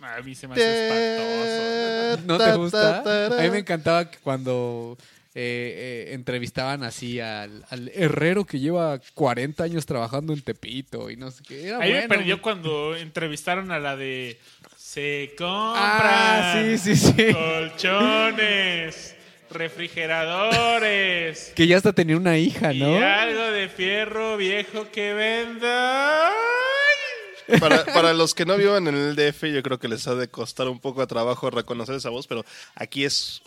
A 0.00 0.20
mí 0.22 0.34
se 0.34 0.46
me 0.48 0.54
hace 0.54 2.14
espantoso. 2.14 2.26
¿No 2.26 2.38
te 2.38 2.52
gusta? 2.56 3.36
A 3.38 3.42
mí 3.42 3.50
me 3.50 3.58
encantaba 3.58 4.08
que 4.10 4.18
cuando 4.18 4.96
eh, 5.34 6.06
eh, 6.08 6.14
entrevistaban 6.14 6.84
así 6.84 7.18
al, 7.20 7.64
al 7.68 7.88
herrero 7.94 8.44
que 8.44 8.60
lleva 8.60 9.00
40 9.14 9.64
años 9.64 9.86
trabajando 9.86 10.32
en 10.32 10.40
Tepito 10.42 11.10
y 11.10 11.16
no 11.16 11.30
sé 11.32 11.42
qué. 11.42 11.66
Era 11.68 11.80
Ahí 11.80 11.92
me 11.92 12.08
perdió 12.08 12.40
cuando 12.40 12.94
entrevistaron 12.96 13.72
a 13.72 13.78
la 13.80 13.96
de 13.96 14.38
Se 14.76 15.34
compran 15.36 15.74
Ah, 15.84 16.54
sí, 16.62 16.78
sí, 16.78 16.96
sí. 16.96 17.32
colchones, 17.32 19.16
refrigeradores 19.50 21.52
Que 21.54 21.66
ya 21.66 21.76
hasta 21.76 21.92
tenía 21.92 22.16
una 22.16 22.38
hija, 22.38 22.72
y 22.72 22.80
¿no? 22.80 22.96
algo 22.98 23.42
de 23.50 23.68
fierro 23.68 24.36
viejo 24.36 24.90
que 24.90 25.12
venda. 25.14 26.32
Para, 27.60 27.84
para 27.86 28.12
los 28.12 28.34
que 28.34 28.44
no 28.44 28.56
vivan 28.58 28.88
en 28.88 28.94
el 28.94 29.16
DF, 29.16 29.44
yo 29.44 29.62
creo 29.62 29.78
que 29.78 29.88
les 29.88 30.06
ha 30.06 30.14
de 30.14 30.28
costar 30.28 30.68
un 30.68 30.80
poco 30.80 31.00
de 31.00 31.06
trabajo 31.06 31.50
reconocer 31.50 31.94
esa 31.94 32.10
voz, 32.10 32.26
pero 32.26 32.44
aquí 32.74 33.04
es. 33.04 33.42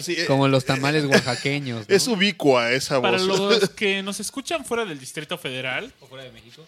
Sí, 0.00 0.14
eh, 0.18 0.24
Como 0.26 0.46
los 0.48 0.64
tamales 0.64 1.04
oaxaqueños. 1.04 1.88
¿no? 1.88 1.94
es 1.94 2.06
ubicua 2.06 2.72
esa 2.72 3.02
Para 3.02 3.18
voz. 3.18 3.26
los 3.26 3.68
que 3.70 4.02
nos 4.02 4.20
escuchan 4.20 4.64
fuera 4.64 4.84
del 4.84 4.98
Distrito 5.00 5.36
Federal 5.36 5.92
o 6.00 6.06
fuera 6.06 6.24
de 6.24 6.30
México 6.32 6.64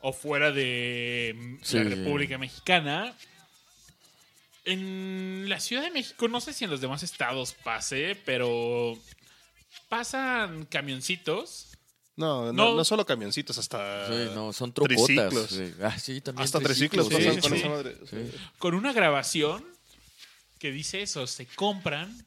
o 0.00 0.12
fuera 0.12 0.50
de 0.50 1.56
Sí. 1.62 1.78
la 1.78 1.84
República 1.84 2.38
Mexicana, 2.38 3.14
en 4.64 5.48
la 5.48 5.60
Ciudad 5.60 5.82
de 5.82 5.90
México, 5.90 6.28
no 6.28 6.40
sé 6.40 6.52
si 6.52 6.64
en 6.64 6.70
los 6.70 6.80
demás 6.80 7.02
estados 7.02 7.54
pase, 7.64 8.16
pero 8.24 8.98
pasan 9.88 10.66
camioncitos. 10.66 11.66
No, 12.16 12.46
no, 12.46 12.52
No. 12.52 12.76
no 12.76 12.84
solo 12.84 13.06
camioncitos, 13.06 13.56
hasta. 13.58 14.06
Sí, 14.08 14.30
no, 14.34 14.52
son 14.52 14.72
triciclos. 14.72 15.48
sí. 15.50 15.72
Ah, 15.82 15.98
sí, 15.98 16.20
también 16.20 16.44
Hasta 16.44 16.60
triciclos 16.60 17.08
sí, 17.08 17.14
pasan 17.14 17.34
sí, 17.34 17.40
con 17.40 17.50
sí. 17.52 17.56
esa 17.58 17.68
madre. 17.68 17.96
Sí. 18.08 18.30
con 18.58 18.74
una 18.74 18.92
grabación 18.92 19.64
que 20.58 20.70
dice 20.70 21.00
eso, 21.00 21.26
se 21.26 21.46
compran 21.46 22.26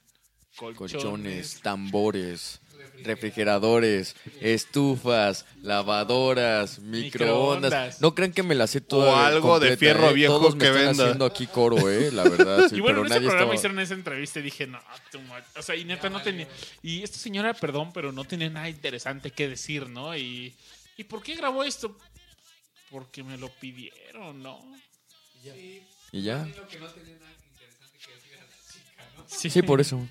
colchones, 0.56 0.94
Colchones, 0.94 1.60
tambores, 1.62 2.60
refrigeradores, 3.04 4.16
estufas, 4.40 5.46
lavadoras, 5.62 6.80
microondas. 6.80 7.72
Microondas. 7.72 8.02
No 8.02 8.16
crean 8.16 8.32
que 8.32 8.44
me 8.44 8.56
la 8.56 8.66
sé 8.68 8.78
O 8.80 8.84
toda. 8.84 9.28
algo 9.28 9.60
de 9.60 9.76
fierro 9.78 10.10
¿eh? 10.10 10.14
viejo 10.14 10.40
Todos 10.40 10.56
me 10.56 10.60
que 10.60 10.68
están 10.68 10.86
venda. 10.88 11.04
haciendo 11.04 11.26
aquí 11.26 11.48
coro, 11.48 11.90
eh, 11.90 12.12
la 12.12 12.24
verdad. 12.24 12.70
sí, 12.70 12.76
y 12.78 12.80
bueno, 12.80 13.02
pero 13.02 13.08
en 13.08 13.12
ese 13.12 13.20
programa 13.22 13.42
estaba- 13.42 13.56
hicieron 13.56 13.80
esa 13.80 13.94
entrevista 13.94 14.40
y 14.40 14.44
dije, 14.44 14.68
no, 14.68 14.80
too 15.12 15.20
much". 15.22 15.44
o 15.58 15.62
sea, 15.62 15.76
y 15.76 15.84
neta 15.84 16.10
no 16.10 16.22
tenía, 16.22 16.48
y 16.82 17.04
esta 17.04 17.18
señora, 17.18 17.54
perdón, 17.54 17.92
pero 17.94 18.12
no 18.14 18.24
tenía 18.24 18.50
nada 18.50 18.70
interesante 18.70 19.32
que 19.32 19.50
decir, 19.50 19.90
¿no? 19.90 20.16
Y, 20.16 20.56
¿y 20.96 21.04
por 21.04 21.22
qué 21.22 21.36
grabó 21.36 21.64
esto? 21.66 21.98
Porque 22.90 23.22
me 23.24 23.38
lo 23.38 23.50
pidieron, 23.50 24.42
¿no? 24.42 24.60
Y 26.14 26.22
ya. 26.22 26.48
Sí, 29.28 29.50
Sí, 29.50 29.62
por 29.62 29.82
eso. 29.82 30.08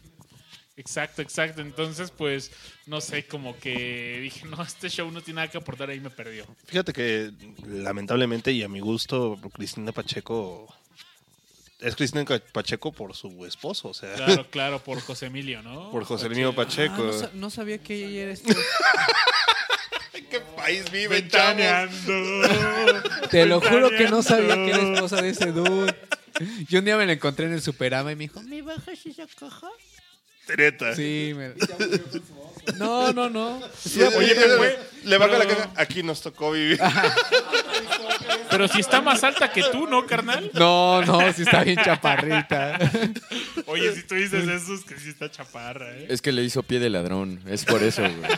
Exacto, 0.76 1.20
exacto. 1.22 1.60
Entonces, 1.60 2.10
pues, 2.10 2.50
no 2.86 3.00
sé, 3.00 3.26
como 3.26 3.58
que 3.58 4.20
dije, 4.22 4.44
no, 4.46 4.62
este 4.62 4.88
show 4.88 5.10
no 5.10 5.20
tiene 5.20 5.36
nada 5.42 5.50
que 5.50 5.58
aportar, 5.58 5.90
ahí 5.90 6.00
me 6.00 6.10
perdió. 6.10 6.46
Fíjate 6.66 6.92
que, 6.92 7.30
lamentablemente 7.66 8.52
y 8.52 8.62
a 8.62 8.68
mi 8.68 8.80
gusto, 8.80 9.38
Cristina 9.54 9.92
Pacheco. 9.92 10.74
Es 11.80 11.96
Cristina 11.96 12.24
Pacheco 12.52 12.92
por 12.92 13.14
su 13.16 13.44
esposo, 13.44 13.88
o 13.88 13.94
sea, 13.94 14.14
Claro, 14.14 14.46
claro, 14.50 14.78
por 14.84 15.00
José 15.00 15.26
Emilio, 15.26 15.62
¿no? 15.62 15.90
por 15.90 16.04
José 16.04 16.26
Emilio 16.26 16.54
Pacheco. 16.54 16.94
Ah, 16.94 16.98
no, 17.06 17.12
sa- 17.12 17.30
no 17.34 17.50
sabía 17.50 17.78
que 17.78 17.94
ella 18.06 18.22
era 18.22 18.32
esto. 18.34 18.52
¿Qué 20.30 20.40
país 20.56 20.90
vive. 20.90 21.22
Te 23.30 23.46
lo 23.46 23.60
juro 23.60 23.90
que 23.90 24.08
no 24.08 24.22
sabía 24.22 24.54
que 24.54 24.70
era 24.70 24.94
esposa 24.94 25.20
de 25.20 25.30
ese 25.30 25.52
dude. 25.52 25.94
Yo 26.68 26.78
un 26.78 26.84
día 26.84 26.96
me 26.96 27.04
la 27.06 27.12
encontré 27.12 27.46
en 27.46 27.52
el 27.52 27.60
Superama 27.62 28.12
y 28.12 28.16
me 28.16 28.24
dijo, 28.24 28.40
¿me 28.42 28.62
bajas 28.62 29.04
esa 29.04 29.26
caja? 29.38 29.68
Treta. 30.46 30.94
Sí, 30.94 31.32
me... 31.36 31.52
No, 32.78 33.12
no, 33.12 33.28
no. 33.28 33.56
Oye, 34.16 34.34
me 34.34 34.56
fue, 34.56 34.78
le 35.04 35.18
baja 35.18 35.38
la 35.38 35.46
caja. 35.46 35.70
Aquí 35.76 36.02
nos 36.02 36.22
tocó 36.22 36.52
vivir. 36.52 36.78
Pero 38.50 38.68
si 38.68 38.80
está 38.80 39.00
más 39.00 39.24
alta 39.24 39.50
que 39.50 39.62
tú, 39.72 39.86
¿no, 39.86 40.06
carnal? 40.06 40.50
No, 40.54 41.02
no, 41.02 41.32
sí 41.32 41.42
está 41.42 41.64
bien 41.64 41.78
chaparrita. 41.82 42.78
Oye, 43.66 43.94
si 43.94 44.02
tú 44.02 44.14
dices 44.14 44.46
eso, 44.46 44.74
es 44.74 44.84
que 44.84 44.96
sí 44.98 45.08
está 45.08 45.30
chaparra, 45.30 45.90
¿eh? 45.96 46.06
Es 46.08 46.22
que 46.22 46.30
le 46.30 46.44
hizo 46.44 46.62
pie 46.62 46.78
de 46.78 46.90
ladrón. 46.90 47.40
Es 47.48 47.64
por 47.64 47.82
eso, 47.82 48.02
güey. 48.02 48.30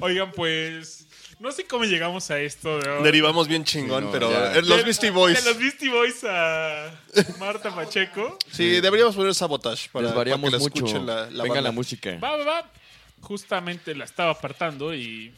Oigan, 0.00 0.32
pues, 0.32 1.03
no 1.44 1.52
sé 1.52 1.64
cómo 1.66 1.84
llegamos 1.84 2.30
a 2.32 2.40
esto. 2.40 2.80
Derivamos 3.02 3.46
bien 3.46 3.64
chingón, 3.64 4.00
Sí, 4.00 4.06
no, 4.06 4.10
pero 4.12 4.30
ya. 4.32 4.54
eh, 4.54 4.62
los 4.62 4.78
De- 4.78 4.82
Beastie 4.84 5.10
Boys. 5.10 5.44
De 5.44 5.50
los 5.50 5.60
Beastie 5.60 5.90
Boys 5.90 6.24
a 6.24 6.90
Marta 7.38 7.72
Pacheco. 7.74 8.38
Sí, 8.50 8.80
deberíamos 8.80 9.14
poner 9.14 9.34
sabotage 9.34 9.88
para, 9.92 10.08
para 10.12 10.24
que 10.24 10.30
la 10.30 10.36
mucho. 10.38 10.56
escuchen 10.56 11.06
la, 11.06 11.26
la 11.30 11.42
Venga 11.44 11.56
banda. 11.56 11.60
la 11.60 11.70
música. 11.72 12.18
Va, 12.18 12.36
va, 12.38 12.44
va. 12.44 12.70
Justamente 13.20 13.94
la 13.94 14.04
estaba 14.04 14.30
apartando 14.32 14.94
y 14.94 15.34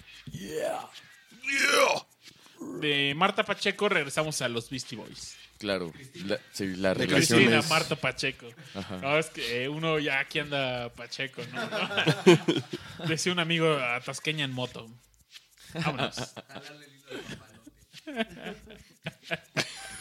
de 2.81 3.15
Marta 3.15 3.45
Pacheco 3.45 3.89
regresamos 3.89 4.41
a 4.43 4.49
los 4.49 4.71
Beastie 4.71 4.97
Boys. 4.97 5.37
Claro. 5.59 5.93
La, 6.27 6.39
sí, 6.53 6.77
la 6.77 6.91
De 6.91 7.07
relación 7.07 7.39
Cristina, 7.39 7.61
es- 7.61 7.71
Marta 7.71 7.97
Pacheco. 7.97 8.47
Ajá. 8.75 8.99
No, 8.99 9.19
es 9.19 9.27
que 9.31 9.65
eh, 9.65 9.69
uno 9.69 9.99
ya 9.99 10.21
aquí 10.21 10.39
anda 10.39 10.91
Pacheco, 10.91 11.43
¿no? 11.53 13.07
Decía 13.09 13.33
un 13.33 13.39
amigo 13.39 13.73
a 13.75 14.01
Tasqueña 14.01 14.45
en 14.45 14.53
moto. 14.53 14.87
Vámonos. 15.75 16.17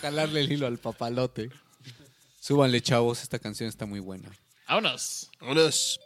Jalarle 0.02 0.42
el 0.42 0.52
hilo 0.52 0.68
al 0.68 0.78
papalote. 0.78 1.50
Súbanle, 2.40 2.82
chavos, 2.82 3.24
esta 3.24 3.40
canción 3.40 3.68
está 3.70 3.86
muy 3.86 4.00
buena. 4.00 4.30
Vámonos. 4.68 5.32
Vámonos. 5.40 6.00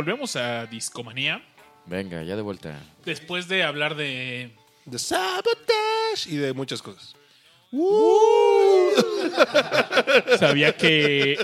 Volvemos 0.00 0.34
a 0.34 0.64
Discomanía. 0.64 1.42
Venga, 1.84 2.22
ya 2.22 2.34
de 2.34 2.40
vuelta. 2.40 2.80
Después 3.04 3.48
de 3.48 3.64
hablar 3.64 3.96
de. 3.96 4.50
De 4.86 4.98
Sabotage 4.98 6.26
y 6.26 6.36
de 6.36 6.54
muchas 6.54 6.80
cosas. 6.80 7.14
Sabía 10.38 10.74
que 10.74 11.36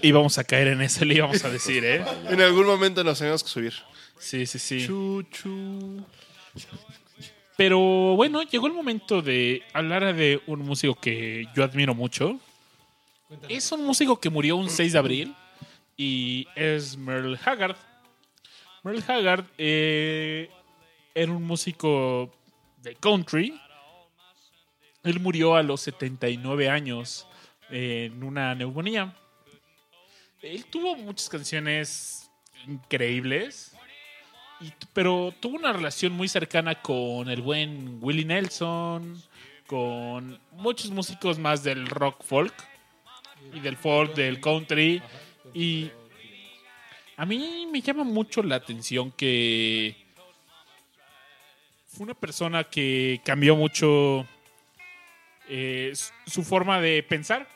íbamos 0.00 0.38
a 0.38 0.44
caer 0.44 0.68
en 0.68 0.80
eso, 0.80 1.04
le 1.04 1.16
íbamos 1.16 1.44
a 1.44 1.50
decir, 1.50 1.84
¿eh? 1.84 2.04
En 2.30 2.40
algún 2.40 2.66
momento 2.66 3.02
nos 3.02 3.18
tenemos 3.18 3.42
que 3.42 3.50
subir. 3.50 3.74
Sí, 4.16 4.46
sí, 4.46 4.60
sí. 4.60 4.86
Chuchu. 4.86 6.04
Pero 7.56 7.80
bueno, 8.14 8.44
llegó 8.44 8.68
el 8.68 8.74
momento 8.74 9.22
de 9.22 9.64
hablar 9.72 10.14
de 10.14 10.40
un 10.46 10.60
músico 10.60 10.94
que 10.94 11.48
yo 11.54 11.64
admiro 11.64 11.96
mucho. 11.96 12.38
Es 13.48 13.72
un 13.72 13.84
músico 13.84 14.20
que 14.20 14.30
murió 14.30 14.54
un 14.56 14.70
6 14.70 14.92
de 14.92 14.98
abril 14.98 15.34
y 15.96 16.46
es 16.54 16.96
Merle 16.96 17.38
Haggard. 17.44 17.76
Merle 18.84 19.02
Haggard 19.08 19.46
eh, 19.56 20.50
era 21.14 21.32
un 21.32 21.42
músico 21.42 22.30
de 22.82 22.94
country. 22.96 23.58
Él 25.02 25.20
murió 25.20 25.56
a 25.56 25.62
los 25.62 25.80
79 25.80 26.68
años 26.68 27.26
en 27.70 28.22
una 28.22 28.54
neumonía. 28.54 29.16
Él 30.42 30.66
tuvo 30.66 30.96
muchas 30.96 31.30
canciones 31.30 32.30
increíbles, 32.66 33.74
pero 34.92 35.32
tuvo 35.40 35.56
una 35.56 35.72
relación 35.72 36.12
muy 36.12 36.28
cercana 36.28 36.82
con 36.82 37.30
el 37.30 37.40
buen 37.40 37.98
Willie 38.02 38.26
Nelson, 38.26 39.22
con 39.66 40.38
muchos 40.52 40.90
músicos 40.90 41.38
más 41.38 41.64
del 41.64 41.86
rock 41.86 42.22
folk 42.22 42.54
y 43.54 43.60
del 43.60 43.78
folk, 43.78 44.14
del 44.14 44.42
country. 44.42 45.02
Y 45.54 45.90
a 47.16 47.24
mí 47.26 47.68
me 47.70 47.80
llama 47.80 48.04
mucho 48.04 48.42
la 48.42 48.56
atención 48.56 49.12
que 49.12 49.96
fue 51.86 52.04
una 52.04 52.14
persona 52.14 52.64
que 52.64 53.20
cambió 53.24 53.54
mucho 53.56 54.26
eh, 55.48 55.92
su- 56.26 56.42
forma 56.42 56.80
de 56.80 57.02
pensar. 57.02 57.48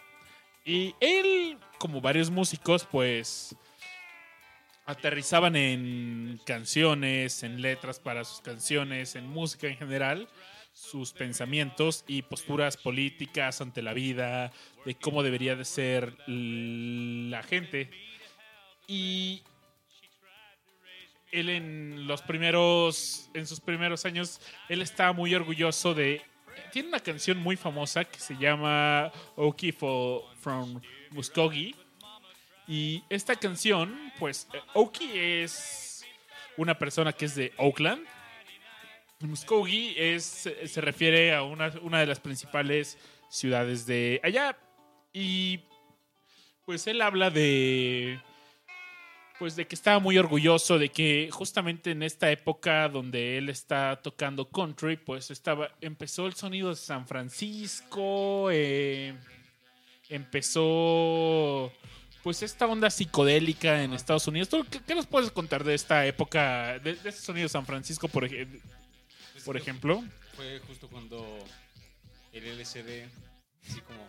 Y 0.65 0.95
él, 1.01 1.59
como 1.79 2.01
varios 2.01 2.31
músicos, 2.31 2.87
pues 2.91 3.57
aterrizaban 4.87 5.57
en 5.57 6.41
canciones, 6.47 7.43
en 7.43 7.61
letras 7.61 7.99
para 7.99 8.25
sus 8.25 8.41
canciones, 8.41 9.17
en 9.17 9.29
música 9.29 9.67
en 9.67 9.77
general, 9.77 10.29
sus 10.73 11.13
pensamientos 11.13 12.05
y 12.07 12.23
posturas 12.23 12.77
políticas 12.77 13.61
ante 13.61 13.83
la 13.83 13.93
vida, 13.93 14.53
de 14.85 14.95
cómo 14.95 15.23
debería 15.23 15.57
de 15.57 15.65
ser 15.65 16.17
la 16.29 17.43
gente. 17.43 17.91
Y 18.87 19.43
él 21.33 21.49
en 21.49 22.07
los 22.07 22.23
primeros, 22.23 23.31
en 23.35 23.47
sus 23.47 23.61
primeros 23.61 24.05
años, 24.05 24.41
él 24.69 24.83
estaba 24.83 25.13
muy 25.13 25.35
orgulloso 25.35 25.95
de... 25.95 26.23
Tiene 26.73 26.89
una 26.89 27.01
canción 27.01 27.39
muy 27.39 27.57
famosa 27.57 28.05
que 28.05 28.19
se 28.19 28.37
llama 28.37 29.13
for, 29.79 30.23
from 30.41 30.81
Muskogee. 31.11 31.75
Y 32.67 33.03
esta 33.09 33.37
canción, 33.37 34.13
pues, 34.19 34.49
eh, 34.53 34.61
Okie 34.75 35.43
es 35.43 36.05
una 36.57 36.77
persona 36.77 37.13
que 37.13 37.25
es 37.25 37.35
de 37.35 37.53
Oakland. 37.57 38.05
Muskogee 39.21 40.15
es, 40.15 40.25
se 40.25 40.81
refiere 40.81 41.35
a 41.35 41.43
una, 41.43 41.73
una 41.83 42.01
de 42.01 42.07
las 42.07 42.21
principales 42.21 42.99
ciudades 43.29 43.87
de 43.87 44.21
allá. 44.23 44.59
Y 45.13 45.61
pues 46.65 46.87
él 46.87 47.01
habla 47.01 47.31
de. 47.31 48.21
Pues 49.39 49.55
de 49.55 49.67
que 49.69 49.77
estaba 49.77 50.01
muy 50.01 50.19
orgulloso 50.19 50.79
de 50.81 50.89
que 50.89 51.29
justamente 51.33 51.93
en 51.93 52.03
esta 52.03 52.29
época 52.31 52.89
donde 52.89 53.39
él 53.39 53.49
está 53.49 54.01
tocando 54.03 54.49
country, 54.51 54.97
pues 54.97 55.31
estaba. 55.31 55.71
Empezó 55.81 56.27
el 56.27 56.35
sonido 56.35 56.71
de 56.71 56.77
San 56.77 57.07
Francisco. 57.07 58.49
eh, 58.51 59.15
empezó. 60.09 61.73
Pues 62.23 62.43
esta 62.43 62.67
onda 62.67 62.91
psicodélica 62.91 63.83
en 63.85 63.93
Estados 63.93 64.27
Unidos. 64.27 64.49
¿Tú 64.49 64.67
qué, 64.69 64.81
qué 64.85 64.95
nos 64.95 65.07
puedes 65.07 65.31
contar 65.31 65.63
de 65.65 65.75
esta 65.75 66.05
época, 66.05 66.79
de, 66.81 66.95
de 66.97 67.09
ese 67.09 67.23
sonido 67.23 67.45
de 67.45 67.49
San 67.49 67.65
Francisco, 67.65 68.09
por, 68.09 68.25
ej- 68.25 68.61
por 69.45 69.57
ejemplo? 69.57 70.03
Fue 70.35 70.61
justo 70.67 70.89
cuando 70.89 71.39
el 72.33 72.45
LCD, 72.45 73.09
así 73.67 73.81
como 73.83 74.05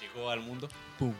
llegó 0.00 0.28
al 0.30 0.40
mundo. 0.40 0.68
Pum. 0.98 1.14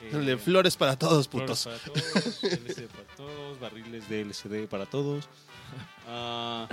Eh, 0.00 0.36
flores 0.36 0.76
para 0.76 0.96
todos, 0.96 1.28
flores 1.28 1.64
putos. 1.64 1.64
para 1.64 1.78
todos, 1.78 2.44
LCD 2.44 2.86
para 2.88 3.16
todos, 3.16 3.60
barriles 3.60 4.08
de 4.08 4.20
LCD 4.22 4.68
para 4.68 4.86
todos. 4.86 5.28
Ah, 6.10 6.66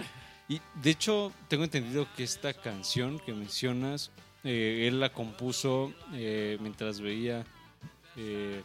y 0.47 0.61
de 0.81 0.91
hecho, 0.91 1.33
tengo 1.47 1.63
entendido 1.63 2.07
que 2.15 2.23
esta 2.23 2.53
canción 2.53 3.19
que 3.19 3.33
mencionas, 3.33 4.11
eh, 4.43 4.85
él 4.87 4.99
la 4.99 5.11
compuso 5.11 5.93
eh, 6.13 6.57
mientras 6.61 7.01
veía 7.01 7.45
eh, 8.15 8.61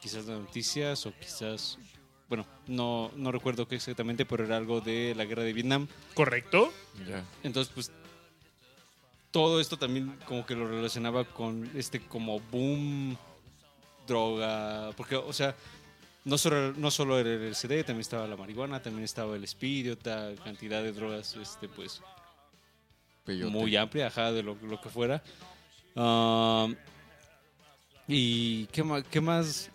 quizás 0.00 0.26
las 0.26 0.38
noticias 0.38 1.06
o 1.06 1.12
quizás, 1.18 1.78
bueno, 2.28 2.46
no, 2.68 3.10
no 3.16 3.32
recuerdo 3.32 3.66
qué 3.66 3.74
exactamente, 3.74 4.24
pero 4.24 4.44
era 4.44 4.56
algo 4.56 4.80
de 4.80 5.14
la 5.16 5.24
guerra 5.24 5.42
de 5.42 5.52
Vietnam. 5.52 5.88
¿Correcto? 6.14 6.72
Entonces, 7.42 7.72
pues 7.74 7.90
todo 9.32 9.60
esto 9.60 9.76
también 9.76 10.16
como 10.26 10.46
que 10.46 10.54
lo 10.54 10.68
relacionaba 10.68 11.24
con 11.24 11.68
este 11.74 12.00
como 12.00 12.38
boom 12.38 13.18
droga, 14.06 14.90
porque 14.96 15.16
o 15.16 15.32
sea, 15.32 15.54
no 16.24 16.38
solo, 16.38 16.72
no 16.72 16.90
solo 16.90 17.18
era 17.18 17.30
el 17.30 17.50
LSD, 17.50 17.84
también 17.84 18.00
estaba 18.00 18.26
la 18.26 18.36
marihuana, 18.36 18.80
también 18.82 19.04
estaba 19.04 19.36
el 19.36 19.44
speed 19.44 19.86
y 19.86 19.90
otra 19.90 20.30
cantidad 20.42 20.82
de 20.82 20.92
drogas, 20.92 21.34
este 21.36 21.68
pues 21.68 22.00
Peyote. 23.24 23.50
muy 23.52 23.76
amplia, 23.76 24.06
ajá, 24.08 24.32
de 24.32 24.42
lo, 24.42 24.54
lo 24.62 24.80
que 24.80 24.88
fuera. 24.88 25.22
Y 28.06 28.66
qué 28.66 28.82
más, 28.82 29.02
qué 29.04 29.20
más 29.20 29.70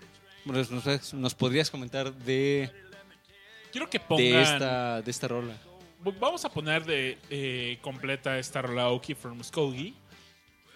nos, 0.46 0.70
nos- 0.72 1.14
nos 1.14 1.36
podrías 1.36 1.70
comentar 1.72 2.14
de, 2.14 2.70
Quiero 3.72 3.90
que 3.90 4.00
pongan. 4.00 4.24
de 4.26 4.42
esta 4.42 5.02
de 5.02 5.12
esta 5.12 5.28
rola. 5.28 5.56
Vamos 6.20 6.46
a 6.46 6.50
poner 6.50 6.86
de 6.86 7.18
eh, 7.30 7.78
completa 7.82 8.38
esta 8.40 8.62
rola 8.62 8.90
Oki 8.90 9.14
from 9.16 9.38
Muskogee. 9.38 9.94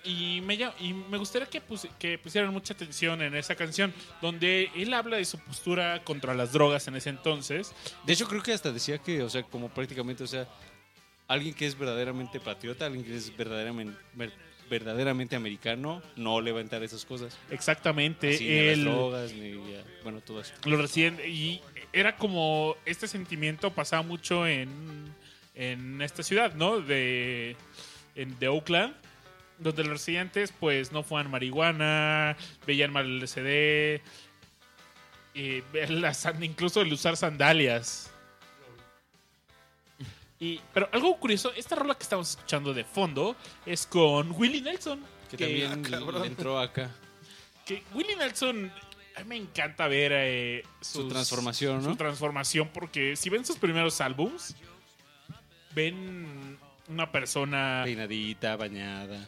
Y 0.06 0.42
me, 0.42 0.56
y 0.80 0.94
me 0.94 1.18
gustaría 1.18 1.48
que, 1.50 1.62
pus- 1.62 1.88
que 1.98 2.18
pusieran 2.18 2.52
mucha 2.52 2.74
atención 2.74 3.22
en 3.22 3.36
esa 3.36 3.56
canción, 3.56 3.94
donde 4.22 4.70
él 4.76 4.94
habla 4.94 5.18
de 5.18 5.26
su 5.26 5.40
postura 5.40 6.04
contra 6.04 6.34
las 6.34 6.52
drogas 6.52 6.88
en 6.88 6.96
ese 6.96 7.10
entonces. 7.10 7.74
De 8.06 8.14
hecho, 8.14 8.28
creo 8.28 8.44
que 8.44 8.52
hasta 8.54 8.72
decía 8.72 8.98
que, 8.98 9.22
o 9.22 9.30
sea, 9.30 9.44
como 9.44 9.70
prácticamente, 9.70 10.24
o 10.24 10.28
sea, 10.28 10.48
alguien 11.28 11.54
que 11.54 11.66
es 11.66 11.78
verdaderamente 11.78 12.40
patriota, 12.40 12.86
alguien 12.86 13.06
que 13.06 13.16
es 13.16 13.36
verdaderamente, 13.38 13.98
ver- 14.14 14.34
verdaderamente 14.70 15.36
americano, 15.36 16.02
no 16.16 16.42
levantar 16.42 16.84
esas 16.84 17.06
cosas. 17.06 17.38
Exactamente. 17.50 18.36
Así, 18.36 18.46
ni 18.48 18.60
a 18.60 18.64
las 18.76 18.82
drogas, 18.84 19.34
ni 19.34 19.54
bueno, 20.04 20.20
todo 20.22 20.42
eso. 20.42 20.54
lo 20.66 20.78
recién. 20.82 21.18
Y 21.26 21.62
era 21.94 22.18
como. 22.18 22.76
Este 22.86 23.08
sentimiento 23.08 23.72
pasaba 23.72 24.02
mucho 24.02 24.46
en, 24.48 25.14
en 25.56 26.02
esta 26.02 26.24
ciudad, 26.24 26.56
¿no? 26.56 26.82
De, 26.82 27.56
en, 28.16 28.38
de 28.40 28.48
Oakland. 28.50 28.96
Donde 29.60 29.84
los 29.84 29.94
residentes, 29.94 30.52
pues, 30.60 30.92
no 30.92 31.04
fueran 31.04 31.32
marihuana, 31.32 32.36
veían 32.66 32.92
mal 32.92 33.06
el 33.06 33.20
ver 35.72 35.90
las- 35.90 36.28
incluso 36.42 36.82
el 36.82 36.92
usar 36.92 37.16
sandalias. 37.18 38.10
Y, 40.40 40.60
pero 40.74 40.90
algo 40.92 41.18
curioso, 41.18 41.54
esta 41.56 41.76
rola 41.76 41.96
que 41.96 42.04
estamos 42.04 42.32
escuchando 42.32 42.74
de 42.74 42.84
fondo 42.84 43.36
es 43.66 43.86
con 43.86 44.32
Willie 44.32 44.62
Nelson. 44.62 45.00
Que 45.30 45.38
también 45.38 45.82
le 46.22 46.28
entró 46.28 46.60
acá. 46.60 46.92
que 47.66 47.82
Willie 47.94 48.16
Nelson, 48.18 48.72
a 49.16 49.20
mí 49.22 49.26
me 49.30 49.38
encanta 49.38 49.88
ver 49.88 50.12
eh, 50.14 50.64
Su 50.82 51.08
transformación, 51.08 51.82
¿no? 51.84 51.92
Su 51.92 51.96
transformación, 51.96 52.70
porque 52.74 53.16
si 53.16 53.30
ven 53.30 53.46
sus 53.46 53.58
primeros 53.58 54.02
álbums, 54.02 54.56
ven 55.74 56.60
una 56.88 57.11
persona, 57.11 57.81
Peinadita, 57.85 58.55
bañada. 58.55 59.27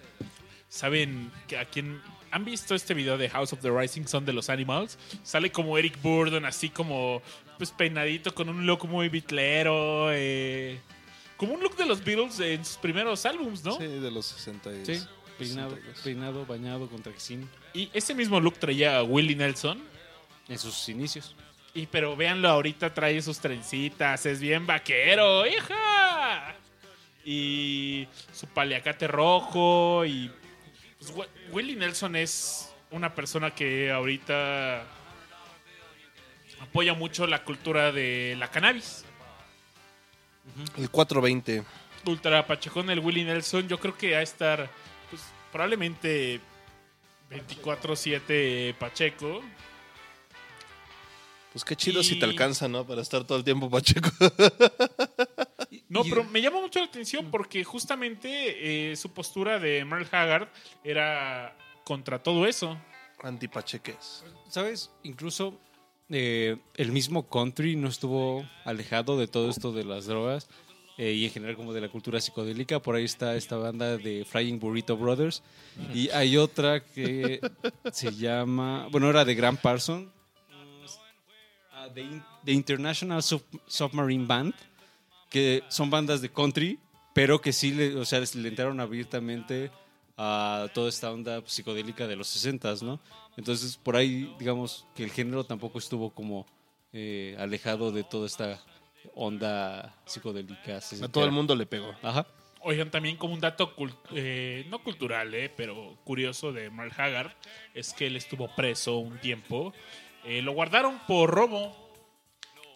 saben 0.70 1.32
que 1.48 1.58
a 1.58 1.66
quien 1.66 2.02
han 2.32 2.44
visto 2.44 2.76
este 2.76 2.94
video 2.94 3.18
de 3.18 3.30
House 3.30 3.54
of 3.54 3.62
the 3.62 3.70
Rising 3.72 4.06
Sun 4.08 4.26
de 4.26 4.34
los 4.34 4.50
Animals, 4.50 4.98
sale 5.24 5.52
como 5.52 5.78
Eric 5.78 6.02
Burdon, 6.02 6.44
así 6.46 6.70
como 6.70 7.22
pues 7.58 7.72
peinadito 7.72 8.34
con 8.36 8.50
un 8.50 8.66
look 8.66 8.86
muy 8.88 9.08
bitlero, 9.08 10.10
eh, 10.12 10.80
como 11.38 11.54
un 11.54 11.62
look 11.62 11.78
de 11.78 11.86
los 11.86 12.04
Beatles 12.04 12.40
en 12.42 12.66
sus 12.66 12.78
primeros 12.78 13.26
álbums, 13.26 13.64
¿no? 13.64 13.78
Sí, 13.78 13.86
de 13.86 14.12
los 14.12 14.26
60 14.26 14.72
y- 14.74 14.86
Sí, 14.86 15.06
peinado, 15.38 15.70
62. 15.76 16.00
peinado, 16.04 16.46
bañado, 16.46 16.90
con 16.90 17.02
trajecín. 17.02 17.50
Y 17.74 17.90
ese 17.94 18.14
mismo 18.14 18.40
look 18.42 18.56
traía 18.60 18.98
a 18.98 19.04
Willie 19.04 19.36
Nelson. 19.36 19.82
En 20.48 20.60
sus 20.60 20.88
inicios. 20.90 21.36
Y 21.74 21.88
pero 21.88 22.16
véanlo, 22.16 22.50
ahorita 22.50 22.94
trae 22.94 23.22
sus 23.22 23.40
trencitas, 23.40 24.26
es 24.26 24.40
bien 24.40 24.66
vaquero, 24.68 25.46
hija. 25.48 26.56
Y 27.28 28.08
su 28.32 28.46
paliacate 28.48 29.08
rojo 29.08 30.06
y 30.06 30.30
pues, 31.00 31.12
Wi- 31.16 31.28
Willie 31.52 31.76
Nelson 31.76 32.16
es 32.16 32.70
una 32.92 33.14
persona 33.16 33.50
que 33.54 33.92
ahorita 33.92 34.86
apoya 36.62 36.94
mucho 36.94 37.26
la 37.26 37.44
cultura 37.44 37.92
de 37.92 38.36
la 38.38 38.50
cannabis. 38.52 39.04
El 40.78 40.90
420. 40.92 41.64
Ultra 42.06 42.46
Pachecón, 42.46 42.92
el 42.92 43.00
Willie 43.00 43.26
Nelson, 43.26 43.68
yo 43.68 43.80
creo 43.80 43.98
que 43.98 44.12
va 44.14 44.20
a 44.20 44.22
estar 44.22 44.70
pues, 45.10 45.24
probablemente 45.52 46.40
24-7 47.32 48.76
Pacheco. 48.76 49.42
Pues 51.52 51.66
qué 51.66 51.76
chido 51.76 52.02
Y- 52.02 52.04
si 52.04 52.20
te 52.20 52.26
alcanza, 52.26 52.68
¿no? 52.68 52.86
Para 52.86 53.02
estar 53.02 53.24
todo 53.24 53.40
el 53.40 53.44
tiempo 53.44 53.68
Pacheco. 53.70 54.12
No, 55.88 56.04
pero 56.04 56.24
me 56.24 56.42
llama 56.42 56.60
mucho 56.62 56.80
la 56.80 56.86
atención 56.86 57.30
porque 57.30 57.64
justamente 57.64 58.92
eh, 58.92 58.96
su 58.96 59.12
postura 59.12 59.60
de 59.60 59.86
Merle 59.86 60.08
Haggard 60.12 60.48
era 60.84 61.56
contra 61.84 62.20
todo 62.22 62.46
eso. 62.48 62.78
Antipacheques. 63.22 64.24
¿Sabes? 64.50 64.92
Incluso 65.04 65.60
eh, 66.10 66.58
el 66.76 66.92
mismo 66.92 67.28
country 67.28 67.76
no 67.76 67.88
estuvo 67.88 68.48
alejado 68.64 69.18
de 69.18 69.28
todo 69.28 69.50
esto 69.50 69.72
de 69.72 69.84
las 69.84 70.06
drogas 70.06 70.48
eh, 70.98 71.12
y 71.12 71.26
en 71.26 71.32
general 71.32 71.56
como 71.56 71.74
de 71.74 71.82
la 71.82 71.90
cultura 71.90 72.20
psicodélica. 72.20 72.80
Por 72.82 72.96
ahí 72.96 73.04
está 73.06 73.36
esta 73.36 73.58
banda 73.58 73.98
de 73.98 74.26
Flying 74.26 74.60
Burrito 74.60 74.98
Brothers. 74.98 75.44
Y 75.94 76.10
hay 76.10 76.38
otra 76.38 76.84
que 76.84 77.40
se 77.92 78.12
llama... 78.12 78.88
Bueno, 78.92 79.10
era 79.10 79.24
de 79.26 79.36
Grant 79.36 79.60
Parson. 79.62 80.12
Ah, 81.72 81.88
The, 81.94 82.02
In- 82.02 82.24
The 82.44 82.52
International 82.54 83.22
Sub- 83.22 83.62
Submarine 83.68 84.26
Band. 84.26 84.54
Que 85.36 85.64
son 85.68 85.90
bandas 85.90 86.22
de 86.22 86.32
country, 86.32 86.80
pero 87.14 87.42
que 87.42 87.52
sí 87.52 87.74
le, 87.74 87.98
o 87.98 88.06
sea, 88.06 88.22
le 88.22 88.48
entraron 88.48 88.80
abiertamente 88.80 89.70
a 90.16 90.70
toda 90.74 90.88
esta 90.88 91.12
onda 91.12 91.44
psicodélica 91.46 92.08
de 92.08 92.16
los 92.16 92.30
60 92.30 92.76
¿no? 92.84 93.02
Entonces, 93.36 93.76
por 93.76 93.98
ahí, 93.98 94.34
digamos, 94.40 94.88
que 94.96 95.04
el 95.04 95.12
género 95.12 95.44
tampoco 95.44 95.80
estuvo 95.80 96.12
como 96.12 96.46
eh, 96.94 97.36
alejado 97.38 97.92
de 97.92 98.06
toda 98.06 98.28
esta 98.28 98.64
onda 99.14 99.94
psicodélica. 100.06 100.80
A 101.04 101.08
todo 101.10 101.26
el 101.26 101.32
mundo 101.32 101.54
le 101.54 101.66
pegó. 101.66 101.94
Ajá. 102.02 102.26
Oigan, 102.62 102.90
también 102.90 103.18
como 103.18 103.34
un 103.34 103.42
dato, 103.42 103.76
eh, 104.14 104.66
no 104.70 104.82
cultural, 104.82 105.34
eh, 105.34 105.52
pero 105.54 105.98
curioso 106.06 106.54
de 106.54 106.70
Merle 106.70 106.94
Haggard, 106.98 107.32
es 107.74 107.94
que 107.94 108.08
él 108.08 108.16
estuvo 108.16 108.48
preso 108.56 109.00
un 109.00 109.20
tiempo. 109.20 109.74
Eh, 110.24 110.42
lo 110.42 110.54
guardaron 110.54 110.98
por 111.06 111.30
robo 111.30 111.76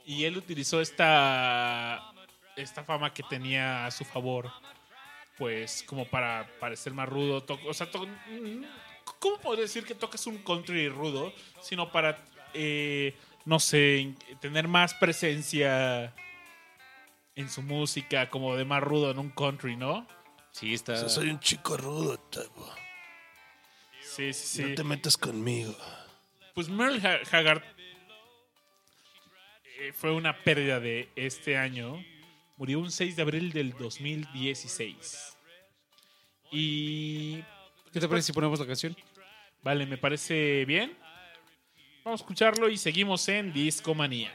y 0.05 0.25
él 0.25 0.35
utilizó 0.35 0.81
esta, 0.81 2.11
esta 2.61 2.83
fama 2.83 3.13
que 3.13 3.23
tenía 3.23 3.85
a 3.85 3.91
su 3.91 4.05
favor, 4.05 4.51
pues 5.37 5.83
como 5.87 6.05
para 6.05 6.47
parecer 6.59 6.93
más 6.93 7.07
rudo. 7.09 7.43
To- 7.43 7.59
o 7.67 7.73
sea, 7.73 7.89
to- 7.89 8.05
mm, 8.05 8.63
¿cómo 9.19 9.37
puedo 9.37 9.61
decir 9.61 9.85
que 9.85 9.95
tocas 9.95 10.25
un 10.27 10.37
country 10.39 10.89
rudo? 10.89 11.33
Sino 11.61 11.91
para, 11.91 12.17
eh, 12.53 13.15
no 13.45 13.59
sé, 13.59 14.13
tener 14.41 14.67
más 14.67 14.93
presencia 14.93 16.13
en 17.35 17.49
su 17.49 17.61
música, 17.61 18.29
como 18.29 18.55
de 18.55 18.65
más 18.65 18.83
rudo 18.83 19.11
en 19.11 19.19
un 19.19 19.29
country, 19.29 19.75
¿no? 19.77 20.05
Sí, 20.51 20.73
está... 20.73 20.93
O 20.93 20.97
sea, 20.97 21.09
soy 21.09 21.29
un 21.29 21.39
chico 21.39 21.77
rudo, 21.77 22.19
chavo. 22.31 22.73
Sí, 24.01 24.33
sí, 24.33 24.47
sí. 24.47 24.61
No 24.63 24.75
te 24.75 24.83
metas 24.83 25.15
conmigo. 25.15 25.73
Pues 26.53 26.67
Merle 26.67 26.99
Ha- 27.07 27.21
Haggard 27.37 27.63
eh, 29.79 29.93
fue 29.93 30.11
una 30.11 30.37
pérdida 30.43 30.79
de 30.79 31.09
este 31.15 31.57
año. 31.57 32.03
Murió 32.59 32.79
un 32.79 32.91
6 32.91 33.15
de 33.15 33.21
abril 33.21 33.53
del 33.53 33.71
2016. 33.71 35.37
Y... 36.51 37.37
¿Qué 37.93 38.01
te 38.01 38.07
parece 38.09 38.27
si 38.27 38.33
ponemos 38.33 38.59
la 38.59 38.67
canción? 38.67 38.97
Vale, 39.63 39.85
me 39.85 39.97
parece 39.97 40.65
bien. 40.65 40.97
Vamos 42.03 42.19
a 42.19 42.23
escucharlo 42.23 42.67
y 42.67 42.75
seguimos 42.75 43.29
en 43.29 43.53
Discomanía. 43.53 44.33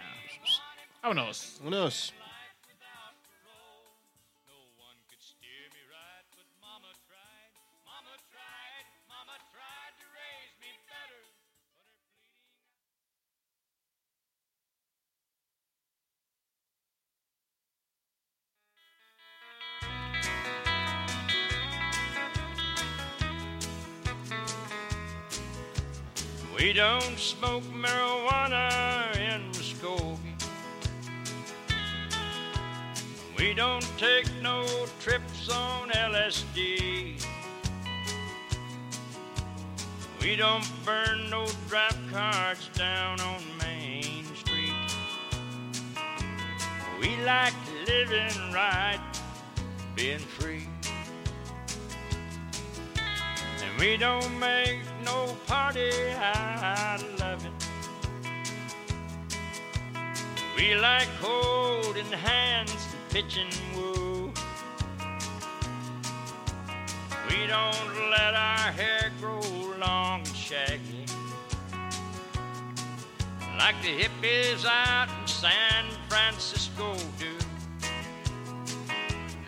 Vámonos. 1.03 1.61
Unos. 1.63 2.15
Don't 26.75 27.17
smoke 27.21 27.63
marijuana 27.73 29.15
in 29.15 29.41
Muskogee. 29.53 30.19
We 33.39 33.55
don't 33.55 33.87
take 33.97 34.27
no 34.43 34.67
trips 34.99 35.49
on 35.51 35.91
LSD. 35.91 37.25
We 40.21 40.35
don't 40.35 40.69
burn 40.85 41.31
no 41.31 41.47
draft 41.69 42.01
cards 42.11 42.69
down 42.75 43.21
on 43.21 43.41
Main 43.61 44.25
Street. 44.35 44.75
We 47.01 47.15
like 47.25 47.55
living 47.87 48.53
right, 48.53 49.01
being 49.95 50.19
free. 50.19 50.67
And 53.63 53.79
we 53.79 53.97
don't 53.97 54.41
make 54.41 54.84
no 55.05 55.37
party 55.47 55.91
out 56.17 57.03
of 57.03 57.21
loving. 57.21 57.53
We 60.57 60.75
like 60.77 61.09
holding 61.21 62.07
hands 62.07 62.73
and 62.73 63.11
pitching 63.11 63.51
woo. 63.75 64.33
We 67.29 67.47
don't 67.47 68.11
let 68.11 68.35
our 68.35 68.73
hair 68.73 69.13
grow 69.21 69.41
long 69.79 70.21
and 70.21 70.37
shaggy. 70.37 71.07
Like 73.59 73.81
the 73.83 73.89
hippies 73.89 74.65
out 74.67 75.09
in 75.21 75.27
San 75.27 75.85
Francisco 76.09 76.97
do. 77.19 77.27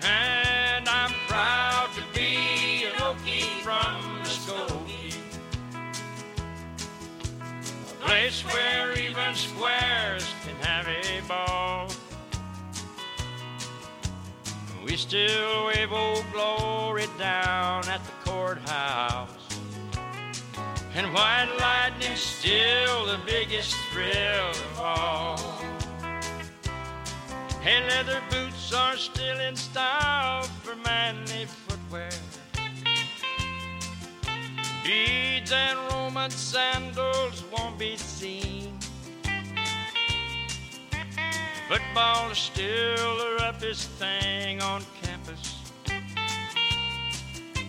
And 0.02 0.88
I'm 0.88 1.12
proud 1.28 1.88
to 1.96 2.02
be 2.14 2.84
an 2.84 2.92
Okie 2.92 3.62
from 3.62 4.05
place 8.16 8.42
where 8.44 8.98
even 8.98 9.34
squares 9.34 10.26
can 10.42 10.56
have 10.62 10.88
a 10.88 11.20
ball. 11.28 11.86
We 14.82 14.96
still 14.96 15.66
wave 15.66 15.92
old 15.92 16.24
glory 16.32 17.08
down 17.18 17.86
at 17.88 18.00
the 18.08 18.30
courthouse. 18.30 19.28
And 20.94 21.12
white 21.12 21.52
lightning's 21.60 22.20
still 22.20 23.04
the 23.04 23.20
biggest 23.26 23.74
thrill 23.90 24.48
of 24.48 24.80
all. 24.80 25.36
Hey, 27.60 27.86
leather 27.86 28.22
boots 28.30 28.72
are 28.72 28.96
still 28.96 29.38
in 29.40 29.56
style 29.56 30.44
for 30.62 30.74
manly 30.76 31.44
footwear. 31.44 32.25
Beads 34.86 35.50
and 35.50 35.76
Roman 35.90 36.30
sandals 36.30 37.42
won't 37.52 37.76
be 37.76 37.96
seen. 37.96 38.78
Football 41.68 42.30
is 42.30 42.38
still 42.38 43.18
the 43.18 43.36
roughest 43.40 43.88
thing 43.98 44.62
on 44.62 44.84
campus. 45.02 45.56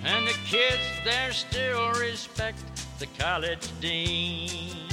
And 0.03 0.27
the 0.27 0.38
kids 0.45 0.84
there 1.03 1.34
still 1.34 1.91
respect 1.94 2.60
the 2.99 3.07
college 3.18 3.68
dean. 3.81 4.91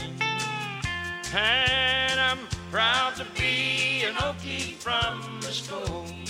And 1.35 2.19
I'm 2.19 2.39
proud 2.71 3.17
to 3.17 3.27
be 3.39 4.03
an 4.05 4.15
Okie 4.15 4.77
from 4.77 5.21
Muskogee. 5.43 6.15
Hey, 6.15 6.24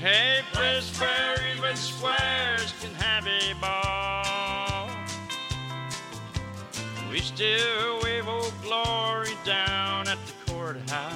place 0.00 0.98
where 0.98 1.36
even 1.54 1.76
squares 1.76 2.72
can 2.80 2.94
have 2.94 3.26
a 3.26 3.52
ball. 3.60 4.88
We 7.10 7.20
still 7.20 8.00
wave 8.02 8.26
old 8.26 8.54
glory 8.62 9.36
down 9.44 10.08
at 10.08 10.18
the 10.26 10.52
courthouse. 10.52 11.12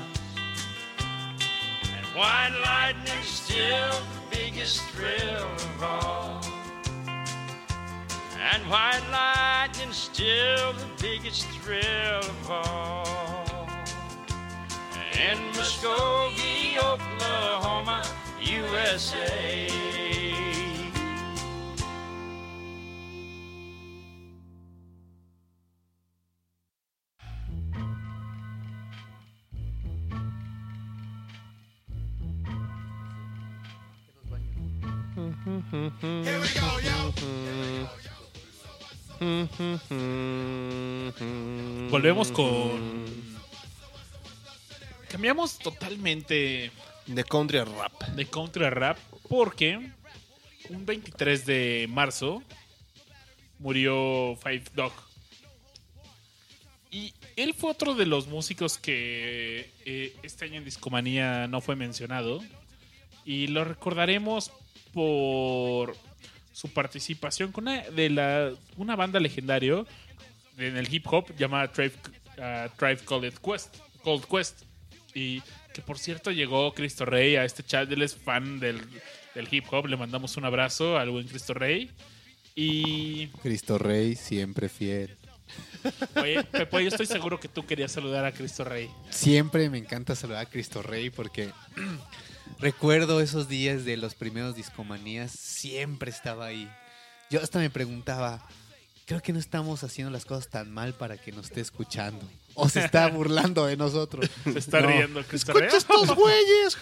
And 0.98 2.06
white 2.14 2.52
lightning's 2.62 3.26
still 3.26 3.90
the 3.90 4.36
biggest 4.36 4.82
thrill 4.90 5.44
of 5.44 5.82
all. 5.82 6.40
And 8.38 8.62
white 8.68 9.02
lightning's 9.10 9.96
still 9.96 10.72
the 10.74 10.88
biggest 11.00 11.46
thrill 11.62 12.18
of 12.18 12.50
all. 12.50 13.68
In 15.14 15.38
Muskogee, 15.54 16.76
Oklahoma, 16.76 18.04
USA. 18.44 19.74
Volvemos 41.90 42.30
con. 42.32 43.04
Cambiamos 45.08 45.58
totalmente 45.58 46.70
de 47.06 47.24
country 47.24 47.58
rap. 47.60 48.02
de 48.14 48.26
country 48.26 48.70
rap 48.70 48.98
porque 49.28 49.90
un 50.70 50.86
23 50.86 51.44
de 51.44 51.86
marzo 51.90 52.42
murió 53.58 54.36
Five 54.42 54.64
Dog. 54.74 54.92
Y 56.90 57.12
él 57.36 57.54
fue 57.54 57.70
otro 57.70 57.94
de 57.94 58.06
los 58.06 58.28
músicos 58.28 58.78
que 58.78 59.72
eh, 59.84 60.16
este 60.22 60.44
año 60.44 60.58
en 60.58 60.64
Discomanía 60.64 61.48
no 61.48 61.60
fue 61.60 61.74
mencionado. 61.74 62.40
Y 63.24 63.48
lo 63.48 63.64
recordaremos 63.64 64.52
por 64.92 65.96
su 66.52 66.72
participación 66.72 67.50
con 67.50 67.64
una, 67.64 67.82
de 67.82 68.10
la, 68.10 68.52
una 68.76 68.94
banda 68.94 69.18
legendario 69.18 69.86
en 70.56 70.76
el 70.76 70.92
hip 70.92 71.06
hop 71.10 71.34
llamada 71.36 71.72
Tribe, 71.72 71.94
ah, 72.38 72.68
Tribe 72.78 73.00
Called 73.04 73.34
Quest, 73.38 73.76
Called 74.04 74.24
Quest. 74.24 74.62
Y 75.14 75.42
que 75.74 75.82
por 75.82 75.98
cierto 75.98 76.30
llegó 76.30 76.72
Cristo 76.72 77.04
Rey 77.04 77.36
a 77.36 77.44
este 77.44 77.62
chat. 77.62 77.90
Él 77.90 78.00
es 78.00 78.16
fan 78.16 78.60
del, 78.60 78.80
del 79.34 79.48
hip 79.50 79.66
hop. 79.70 79.86
Le 79.86 79.98
mandamos 79.98 80.38
un 80.38 80.46
abrazo 80.46 80.96
al 80.96 81.10
buen 81.10 81.26
Cristo 81.26 81.52
Rey. 81.52 81.90
Y 82.54 83.26
Cristo 83.42 83.76
Rey, 83.76 84.14
siempre 84.14 84.70
fiel. 84.70 85.14
Oye, 86.16 86.42
Pepo, 86.44 86.80
yo 86.80 86.88
estoy 86.88 87.06
seguro 87.06 87.38
que 87.38 87.48
tú 87.48 87.66
querías 87.66 87.92
saludar 87.92 88.24
a 88.24 88.32
Cristo 88.32 88.64
Rey. 88.64 88.88
Siempre 89.10 89.68
me 89.68 89.78
encanta 89.78 90.14
saludar 90.14 90.46
a 90.46 90.48
Cristo 90.48 90.82
Rey 90.82 91.10
porque 91.10 91.50
recuerdo 92.60 93.20
esos 93.20 93.48
días 93.48 93.84
de 93.84 93.96
los 93.96 94.14
primeros 94.14 94.54
discomanías, 94.54 95.32
siempre 95.32 96.10
estaba 96.10 96.46
ahí. 96.46 96.70
Yo 97.30 97.42
hasta 97.42 97.58
me 97.58 97.70
preguntaba, 97.70 98.46
creo 99.06 99.20
que 99.20 99.32
no 99.32 99.38
estamos 99.38 99.84
haciendo 99.84 100.10
las 100.10 100.24
cosas 100.24 100.48
tan 100.48 100.70
mal 100.72 100.94
para 100.94 101.16
que 101.18 101.30
nos 101.32 101.46
esté 101.46 101.60
escuchando. 101.60 102.26
O 102.54 102.68
se 102.68 102.84
está 102.84 103.08
burlando 103.08 103.66
de 103.66 103.76
nosotros. 103.76 104.30
Se 104.44 104.58
está 104.58 104.80
No. 104.80 104.86
riendo 104.88 105.22
Cristo 105.24 105.52
Rey. 105.52 105.68
estos 105.72 106.14
güeyes! 106.14 106.78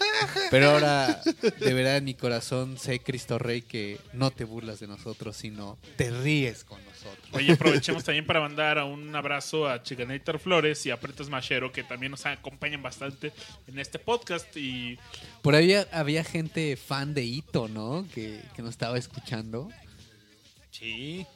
Pero 0.51 0.73
ahora, 0.73 1.21
de 1.59 1.75
verdad, 1.75 1.97
en 1.97 2.05
mi 2.05 2.15
corazón, 2.15 2.79
sé, 2.79 3.01
Cristo 3.01 3.39
Rey, 3.39 3.63
que 3.63 3.99
no 4.13 4.31
te 4.31 4.45
burlas 4.45 4.81
de 4.81 4.87
nosotros, 4.87 5.37
sino 5.37 5.79
te 5.97 6.11
ríes 6.11 6.65
con 6.65 6.79
nosotros. 6.85 7.29
Oye, 7.33 7.53
aprovechemos 7.55 8.05
también 8.05 8.27
para 8.27 8.41
mandar 8.41 8.79
a 8.79 8.85
un 8.85 9.17
abrazo 9.17 9.67
a 9.67 9.83
Chicanator 9.83 10.39
Flores 10.39 10.85
y 10.87 10.91
a 10.91 11.01
Pretos 11.01 11.31
Machero, 11.31 11.73
que 11.73 11.83
también 11.83 12.11
nos 12.13 12.27
acompañan 12.27 12.83
bastante 12.83 13.33
en 13.67 13.79
este 13.79 13.99
podcast. 13.99 14.55
Y 14.57 14.99
Por 15.41 15.55
ahí 15.55 15.73
había, 15.73 15.89
había 15.91 16.23
gente 16.25 16.77
fan 16.77 17.15
de 17.15 17.25
Ito, 17.25 17.69
¿no? 17.69 18.07
Que, 18.15 18.43
que 18.55 18.61
nos 18.63 18.71
estaba 18.73 18.99
escuchando. 18.99 19.71
Sí. 20.71 21.27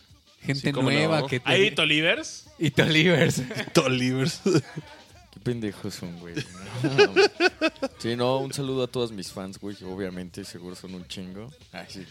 Gente 0.41 0.73
cómo 0.73 0.91
nueva 0.91 1.21
no. 1.21 1.27
que 1.27 1.41
te... 1.41 1.51
ahí 1.51 1.71
Tolivers. 1.71 2.47
Ito 2.59 2.85
Livers. 2.85 3.43
Tolivers. 3.73 4.41
Qué 5.37 5.41
pendejos 5.41 5.95
son, 5.95 6.19
güey. 6.19 6.35
No. 6.83 7.15
Sí, 7.99 8.17
no, 8.17 8.39
un 8.39 8.53
saludo 8.53 8.85
a 8.85 8.87
todos 8.87 9.13
mis 9.13 9.31
fans, 9.31 9.59
güey. 9.59 9.77
que 9.77 9.85
Obviamente, 9.85 10.45
seguro 10.45 10.75
son 10.75 10.95
un 10.95 11.07
chingo. 11.07 11.53
Ay, 11.73 11.87
sí. 11.89 12.07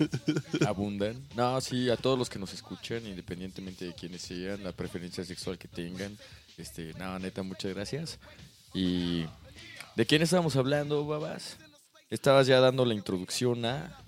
Abundan. 0.66 1.26
No, 1.34 1.60
sí, 1.60 1.90
a 1.90 1.96
todos 1.96 2.18
los 2.18 2.30
que 2.30 2.38
nos 2.38 2.52
escuchan, 2.52 3.04
independientemente 3.06 3.86
de 3.86 3.94
quiénes 3.94 4.22
sean, 4.22 4.62
la 4.62 4.72
preferencia 4.72 5.24
sexual 5.24 5.58
que 5.58 5.66
tengan. 5.66 6.16
Este, 6.58 6.94
no, 6.94 7.18
neta, 7.18 7.42
muchas 7.42 7.74
gracias. 7.74 8.18
Y. 8.74 9.24
¿De 9.96 10.06
quién 10.06 10.22
estábamos 10.22 10.54
hablando, 10.54 11.04
babas? 11.06 11.56
Estabas 12.08 12.46
ya 12.46 12.60
dando 12.60 12.84
la 12.84 12.94
introducción 12.94 13.64
a. 13.64 13.98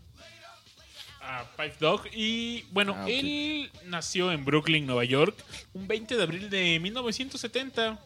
a 1.23 1.45
Five 1.57 1.75
Dog. 1.81 2.03
Y 2.13 2.63
bueno, 2.73 2.95
Ah, 2.99 3.09
él 3.09 3.71
nació 3.87 4.33
en 4.33 4.45
Brooklyn, 4.45 4.85
Nueva 4.87 5.05
York, 5.05 5.37
un 5.73 5.87
20 5.89 6.17
de 6.17 6.23
abril 6.23 6.51
de 6.51 6.79
1970. 6.81 7.99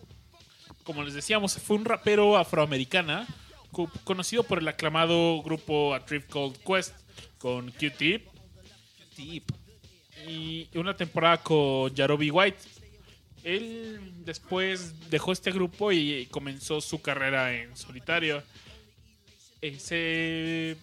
Como 0.85 1.03
les 1.03 1.15
decíamos, 1.15 1.57
fue 1.59 1.77
un 1.77 1.85
rapero 1.85 2.37
afroamericana 2.37 3.27
co- 3.73 3.91
conocido 4.05 4.43
por 4.45 4.59
el 4.59 4.69
aclamado 4.69 5.43
grupo 5.43 5.95
A 5.95 6.05
Trip 6.05 6.29
Called 6.31 6.57
Quest 6.65 6.95
con 7.39 7.71
Q-Tip. 7.73 8.23
Y 10.29 10.69
una 10.75 10.97
temporada 10.97 11.39
con 11.43 11.95
Yarobi 11.95 12.31
White. 12.31 12.59
Él 13.45 14.01
después 14.25 15.09
dejó 15.09 15.33
este 15.33 15.53
grupo 15.53 15.93
y 15.93 16.27
comenzó 16.27 16.81
su 16.81 17.01
carrera 17.01 17.55
en 17.55 17.77
solitario. 17.77 18.43
Eh, 19.63 19.79
se 19.79 20.77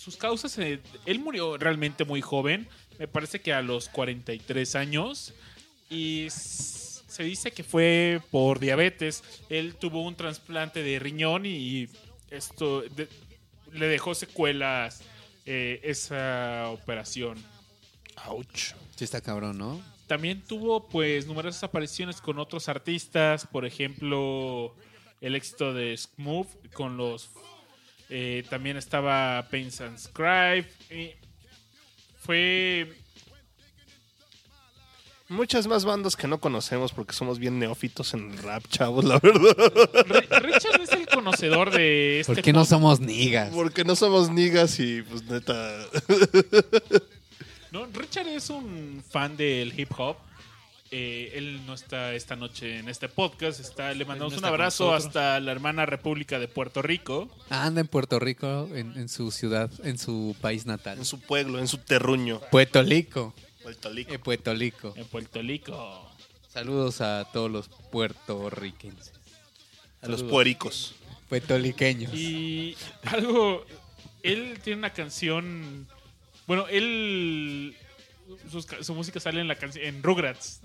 sus 0.00 0.16
causas, 0.16 0.56
eh, 0.58 0.80
él 1.06 1.18
murió 1.18 1.58
realmente 1.58 2.04
muy 2.04 2.20
joven, 2.22 2.66
me 2.98 3.06
parece 3.06 3.40
que 3.40 3.52
a 3.52 3.60
los 3.62 3.88
43 3.88 4.74
años, 4.76 5.34
y 5.90 6.26
se 6.30 7.22
dice 7.24 7.50
que 7.52 7.64
fue 7.64 8.20
por 8.30 8.60
diabetes. 8.60 9.22
Él 9.48 9.74
tuvo 9.76 10.02
un 10.04 10.14
trasplante 10.14 10.82
de 10.82 10.98
riñón 10.98 11.44
y 11.44 11.88
esto 12.30 12.82
de- 12.82 13.08
le 13.72 13.86
dejó 13.86 14.14
secuelas 14.14 15.02
eh, 15.46 15.80
esa 15.82 16.68
operación. 16.70 17.36
Ouch. 18.26 18.72
Sí 18.94 19.04
está 19.04 19.20
cabrón, 19.20 19.58
¿no? 19.58 19.80
También 20.06 20.42
tuvo 20.42 20.86
pues 20.88 21.26
numerosas 21.26 21.64
apariciones 21.64 22.20
con 22.20 22.38
otros 22.38 22.68
artistas, 22.68 23.46
por 23.46 23.64
ejemplo, 23.64 24.74
el 25.20 25.34
éxito 25.34 25.72
de 25.74 25.96
Smooth 25.96 26.72
con 26.72 26.96
los 26.96 27.30
eh, 28.10 28.44
también 28.50 28.76
estaba 28.76 29.46
Pains 29.50 29.80
and 29.80 29.98
Scribe. 29.98 30.66
y 30.90 31.12
fue 32.18 32.92
Muchas 35.28 35.68
más 35.68 35.84
bandas 35.84 36.16
que 36.16 36.26
no 36.26 36.40
conocemos 36.40 36.92
porque 36.92 37.12
somos 37.14 37.38
bien 37.38 37.56
neófitos 37.60 38.14
en 38.14 38.32
el 38.32 38.38
rap, 38.38 38.64
chavos, 38.68 39.04
la 39.04 39.20
verdad. 39.20 39.56
Ri- 40.06 40.40
Richard 40.42 40.80
es 40.82 40.90
el 40.90 41.06
conocedor 41.06 41.70
de 41.70 42.18
este 42.20 42.34
¿Por 42.34 42.42
qué 42.42 42.52
no 42.52 42.64
somos 42.64 42.98
nigas? 42.98 43.50
Porque 43.54 43.84
no 43.84 43.94
somos 43.94 44.28
niggas 44.28 44.80
y 44.80 45.02
pues 45.02 45.22
neta. 45.22 45.86
No, 47.70 47.86
Richard 47.92 48.26
es 48.26 48.50
un 48.50 49.00
fan 49.08 49.36
del 49.36 49.72
hip 49.78 49.92
hop. 49.96 50.16
Eh, 50.92 51.32
él 51.34 51.64
no 51.66 51.74
está 51.74 52.14
esta 52.14 52.34
noche 52.34 52.78
en 52.78 52.88
este 52.88 53.08
podcast. 53.08 53.60
Está, 53.60 53.94
le 53.94 54.04
mandamos 54.04 54.32
no 54.32 54.38
un 54.40 54.44
abrazo 54.44 54.92
hasta 54.92 55.38
la 55.38 55.52
hermana 55.52 55.86
República 55.86 56.38
de 56.40 56.48
Puerto 56.48 56.82
Rico. 56.82 57.28
Anda 57.48 57.80
en 57.80 57.86
Puerto 57.86 58.18
Rico, 58.18 58.68
en, 58.74 58.96
en 58.96 59.08
su 59.08 59.30
ciudad, 59.30 59.70
en 59.84 59.98
su 59.98 60.34
país 60.40 60.66
natal. 60.66 60.98
En 60.98 61.04
su 61.04 61.20
pueblo, 61.20 61.60
en 61.60 61.68
su 61.68 61.78
terruño. 61.78 62.40
Puerto 62.50 62.82
Rico. 62.82 63.34
Puerto 63.62 63.90
Rico. 63.90 64.12
En 64.12 64.20
Puerto 64.20 64.54
Rico. 64.54 64.94
En 64.96 65.06
Puerto 65.06 65.42
Rico. 65.42 66.10
Saludos 66.48 67.00
a 67.00 67.28
todos 67.32 67.48
los 67.48 67.68
puertorriquenses. 67.68 69.12
A 70.02 70.08
los 70.08 70.24
puericos. 70.24 70.94
Puertorriqueños. 71.28 72.12
Y 72.12 72.76
algo. 73.04 73.64
Él 74.24 74.58
tiene 74.64 74.78
una 74.78 74.92
canción. 74.92 75.86
Bueno, 76.48 76.66
él. 76.68 77.76
sus 78.50 78.66
su 78.80 78.94
música 78.94 79.20
sale 79.20 79.40
en 79.40 79.46
la 79.46 79.54
canción 79.54 79.84
en 79.84 80.02
Rugrats. 80.02 80.62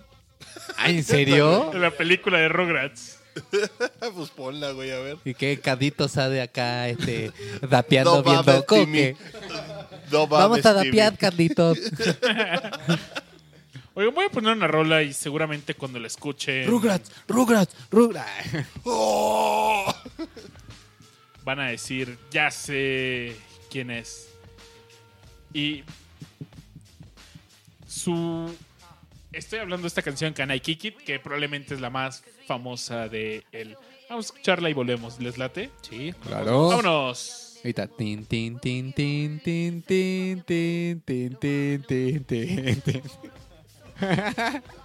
Ah, 0.77 0.89
¿en 0.89 1.03
serio? 1.03 1.71
En 1.73 1.81
la 1.81 1.91
película 1.91 2.39
de 2.39 2.49
Rugrats. 2.49 3.19
pues 4.15 4.29
ponla, 4.29 4.71
güey, 4.71 4.91
a 4.91 4.99
ver. 4.99 5.17
¿Y 5.25 5.33
qué 5.33 5.59
cadito 5.59 6.07
sabe 6.07 6.41
acá, 6.41 6.87
este, 6.87 7.31
dapeando 7.69 8.23
No 8.23 8.23
viendo 8.23 8.65
coque? 8.65 9.15
No 10.11 10.27
Vamos 10.27 10.65
a 10.65 10.73
dapear, 10.73 11.17
Carlitos. 11.17 11.77
Oigan, 13.93 14.13
voy 14.13 14.25
a 14.25 14.29
poner 14.29 14.55
una 14.55 14.67
rola 14.67 15.03
y 15.03 15.13
seguramente 15.13 15.73
cuando 15.73 15.99
la 15.99 16.07
escuchen. 16.07 16.67
Rugrats, 16.67 17.11
Rugrats, 17.27 17.73
Rugrats. 17.89 18.65
¡Oh! 18.83 19.93
van 21.45 21.59
a 21.59 21.67
decir, 21.67 22.17
ya 22.31 22.51
sé 22.51 23.37
quién 23.69 23.91
es. 23.91 24.29
Y 25.53 25.83
su... 27.87 28.53
Estoy 29.35 29.59
hablando 29.59 29.83
de 29.83 29.89
esta 29.89 30.01
canción 30.01 30.31
Can 30.31 30.49
I 30.49 30.61
Kick 30.61 30.85
It, 30.85 30.97
que 30.97 31.19
probablemente 31.19 31.73
es 31.73 31.81
la 31.81 31.89
más 31.89 32.23
famosa 32.47 33.09
de 33.09 33.43
él. 33.51 33.75
Vamos 34.09 34.27
a 34.27 34.27
escucharla 34.27 34.69
y 34.69 34.73
volvemos. 34.73 35.19
¿Les 35.19 35.37
late? 35.37 35.71
Sí, 35.81 36.13
claro. 36.25 36.69
Vámonos. 36.69 37.57
Ahorita, 37.57 37.87
tin, 37.87 38.25
tin, 38.25 38.59
tin, 38.59 38.93
tin, 38.93 39.41
tin, 39.41 39.81
tin, 39.81 40.41
tin, 40.43 41.01
tin, 41.01 41.35
tin, 41.35 41.83
tin, 41.83 42.23
tin, 42.23 42.81
tin. 42.81 43.01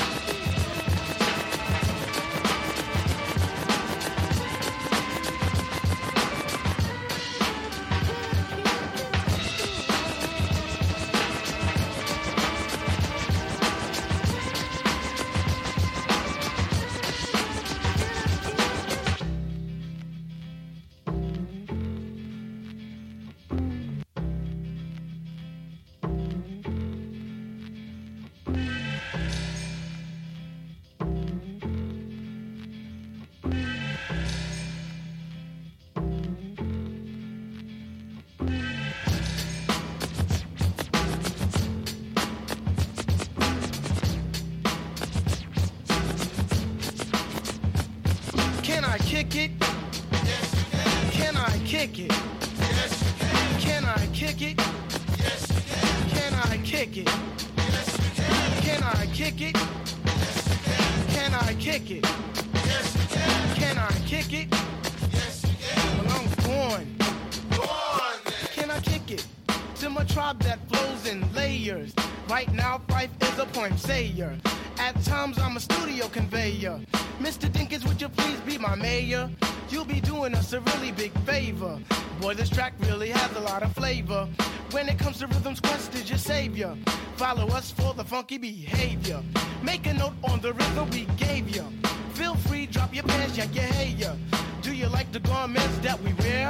Boy, 82.31 82.35
this 82.35 82.49
track 82.49 82.71
really 82.79 83.09
has 83.09 83.35
a 83.35 83.41
lot 83.41 83.61
of 83.61 83.73
flavor. 83.73 84.25
When 84.71 84.87
it 84.87 84.97
comes 84.97 85.17
to 85.17 85.27
rhythms, 85.27 85.59
Quest 85.59 85.93
is 85.95 86.07
your 86.09 86.17
savior. 86.17 86.77
Follow 87.17 87.45
us 87.47 87.71
for 87.71 87.93
the 87.93 88.05
funky 88.05 88.37
behavior. 88.37 89.21
Make 89.61 89.85
a 89.85 89.93
note 89.93 90.13
on 90.23 90.39
the 90.39 90.53
rhythm 90.53 90.89
we 90.91 91.03
gave 91.17 91.53
you. 91.53 91.65
Feel 92.13 92.35
free, 92.35 92.67
drop 92.67 92.95
your 92.95 93.03
pants, 93.03 93.35
yeah, 93.35 93.47
yeah, 93.51 93.83
yeah. 93.83 94.15
Do 94.61 94.73
you 94.73 94.87
like 94.87 95.11
the 95.11 95.19
garments 95.19 95.77
that 95.79 96.01
we 96.01 96.13
wear? 96.13 96.49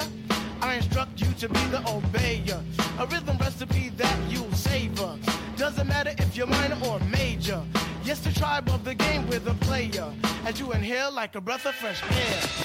I 0.61 0.75
instruct 0.75 1.19
you 1.19 1.33
to 1.39 1.49
be 1.49 1.65
the 1.71 1.79
obeyer. 1.79 2.61
A 2.99 3.07
rhythm 3.07 3.39
recipe 3.39 3.89
that 3.97 4.19
you'll 4.29 4.53
savor. 4.53 5.17
Doesn't 5.57 5.87
matter 5.87 6.13
if 6.19 6.37
you're 6.37 6.45
minor 6.45 6.77
or 6.85 6.99
major. 7.09 7.59
Yes, 8.03 8.19
the 8.19 8.31
tribe 8.31 8.69
of 8.69 8.83
the 8.83 8.93
game 8.93 9.27
with 9.27 9.47
a 9.47 9.55
player. 9.65 10.13
As 10.45 10.59
you 10.59 10.73
inhale 10.73 11.11
like 11.11 11.33
a 11.33 11.41
breath 11.41 11.65
of 11.65 11.73
fresh 11.73 12.03
air. 12.03 12.60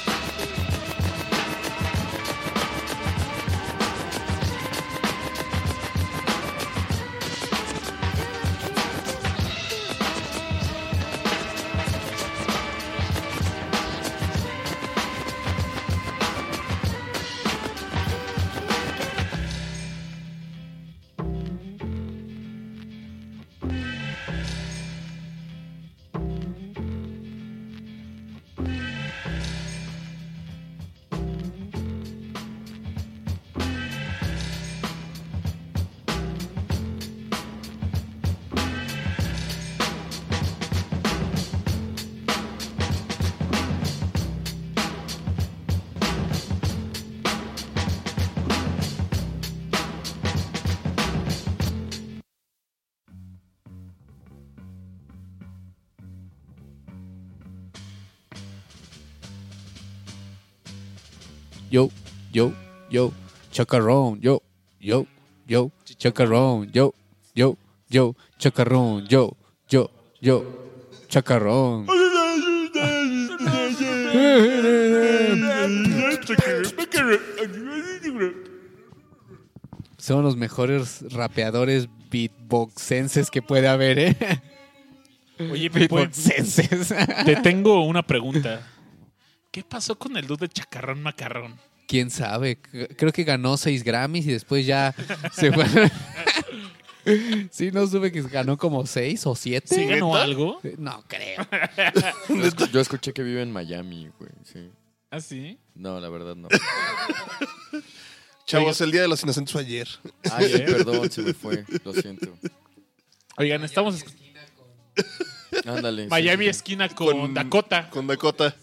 Yo, 62.90 63.12
chacarrón, 63.50 64.20
yo, 64.20 64.42
yo, 64.80 65.06
yo, 65.46 65.70
chacarrón, 65.84 66.70
yo, 66.72 66.94
yo, 67.34 67.56
yo, 67.88 68.14
chacarrón, 68.38 69.06
yo, 69.06 69.36
yo, 69.68 69.90
yo, 70.20 70.44
chacarrón. 71.08 71.86
Son 79.98 80.22
los 80.22 80.36
mejores 80.36 81.04
rapeadores 81.12 81.88
beatboxenses 82.10 83.30
que 83.30 83.42
puede 83.42 83.66
haber, 83.66 83.98
¿eh? 83.98 84.16
Oye, 85.50 85.68
beatboxenses. 85.68 86.94
te 87.24 87.36
tengo 87.36 87.84
una 87.84 88.02
pregunta. 88.02 88.66
¿Qué 89.50 89.64
pasó 89.64 89.98
con 89.98 90.16
el 90.16 90.26
dude 90.26 90.46
de 90.46 90.48
Chacarrón 90.48 91.02
Macarrón? 91.02 91.56
¿Quién 91.86 92.10
sabe? 92.10 92.58
Creo 92.96 93.12
que 93.12 93.24
ganó 93.24 93.56
seis 93.56 93.84
Grammys 93.84 94.26
y 94.26 94.32
después 94.32 94.66
ya 94.66 94.94
se 95.32 95.52
fue. 95.52 95.64
sí, 97.50 97.70
no 97.70 97.86
supe 97.86 98.10
que 98.10 98.22
ganó 98.22 98.58
como 98.58 98.84
seis 98.86 99.24
o 99.26 99.34
siete. 99.36 99.74
¿Sí 99.74 99.84
ganó 99.86 100.16
algo? 100.16 100.60
No 100.78 101.04
creo. 101.06 101.46
Yo, 102.28 102.34
escu- 102.34 102.70
yo 102.70 102.80
escuché 102.80 103.12
que 103.12 103.22
vive 103.22 103.42
en 103.42 103.52
Miami, 103.52 104.10
güey. 104.18 104.30
Sí. 104.44 104.70
¿Ah, 105.10 105.20
sí? 105.20 105.58
No, 105.74 106.00
la 106.00 106.08
verdad 106.08 106.34
no. 106.34 106.48
Chavos, 108.46 108.80
el 108.80 108.90
Día 108.92 109.02
de 109.02 109.08
los 109.08 109.22
Inocentes 109.22 109.52
fue 109.52 109.62
ayer. 109.62 109.88
Ay, 110.32 110.50
sí, 110.52 110.58
perdón, 110.60 111.10
se 111.10 111.22
me 111.22 111.34
fue. 111.34 111.64
Lo 111.84 111.92
siento. 111.92 112.36
Oigan, 113.38 113.62
estamos 113.64 114.04
Ándale. 115.64 116.04
sí, 116.04 116.08
Miami 116.10 116.44
sí. 116.44 116.50
esquina 116.50 116.88
con, 116.88 117.34
Dakota. 117.34 117.90
Con 117.90 118.06
Dakota. 118.06 118.54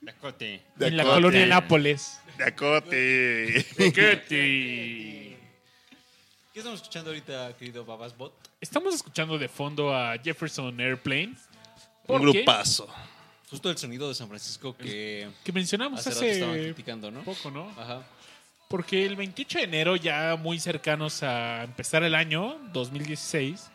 Dacote. 0.00 0.62
En 0.80 0.96
la 0.96 1.02
Dakota. 1.04 1.14
colonia 1.14 1.46
Nápoles. 1.46 2.18
Dacote. 2.44 3.64
Dakota. 3.78 4.28
¿Qué 4.28 5.38
estamos 6.54 6.80
escuchando 6.80 7.10
ahorita, 7.10 7.56
querido 7.56 7.84
Babasbot? 7.84 8.32
Estamos 8.60 8.94
escuchando 8.94 9.38
de 9.38 9.48
fondo 9.48 9.94
a 9.94 10.18
Jefferson 10.18 10.78
Airplane 10.80 11.28
Un 11.28 11.36
¿Por 12.06 12.20
qué? 12.20 12.38
grupazo. 12.38 12.88
Justo 13.48 13.70
el 13.70 13.78
sonido 13.78 14.08
de 14.08 14.14
San 14.14 14.28
Francisco 14.28 14.76
que 14.76 15.28
Que 15.44 15.52
mencionamos 15.52 16.00
hace 16.00 16.10
rato 16.10 16.20
hace 16.20 16.32
estaban 16.32 16.58
criticando, 16.58 17.10
¿no? 17.10 17.22
poco, 17.22 17.50
¿no? 17.50 17.70
Ajá. 17.78 18.02
Porque 18.68 19.06
el 19.06 19.16
28 19.16 19.58
de 19.58 19.64
enero, 19.64 19.96
ya 19.96 20.36
muy 20.36 20.58
cercanos 20.58 21.22
a 21.22 21.62
empezar 21.62 22.02
el 22.02 22.14
año 22.14 22.58
2016, 22.72 23.70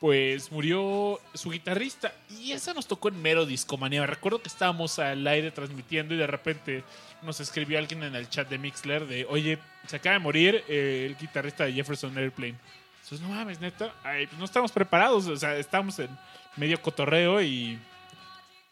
pues 0.00 0.50
murió 0.50 1.20
su 1.34 1.50
guitarrista. 1.50 2.12
Y 2.30 2.52
esa 2.52 2.74
nos 2.74 2.86
tocó 2.86 3.08
en 3.08 3.22
mero 3.22 3.46
discomanía. 3.46 4.04
Recuerdo 4.06 4.42
que 4.42 4.48
estábamos 4.48 4.98
al 4.98 5.26
aire 5.26 5.50
transmitiendo 5.50 6.14
y 6.14 6.18
de 6.18 6.26
repente 6.26 6.82
nos 7.22 7.40
escribió 7.40 7.78
alguien 7.78 8.02
en 8.02 8.14
el 8.14 8.28
chat 8.28 8.48
de 8.48 8.58
Mixler 8.58 9.06
de, 9.06 9.26
oye, 9.28 9.58
se 9.86 9.96
acaba 9.96 10.14
de 10.14 10.18
morir 10.20 10.64
eh, 10.68 11.06
el 11.08 11.16
guitarrista 11.16 11.64
de 11.64 11.72
Jefferson 11.72 12.16
Airplane. 12.16 12.56
Entonces, 13.02 13.20
no 13.20 13.34
mames, 13.34 13.60
neta, 13.60 13.92
ay, 14.04 14.26
pues 14.26 14.38
no 14.38 14.44
estamos 14.44 14.72
preparados. 14.72 15.26
O 15.26 15.36
sea, 15.36 15.56
estábamos 15.56 15.98
en 15.98 16.08
medio 16.56 16.80
cotorreo 16.80 17.40
y 17.42 17.78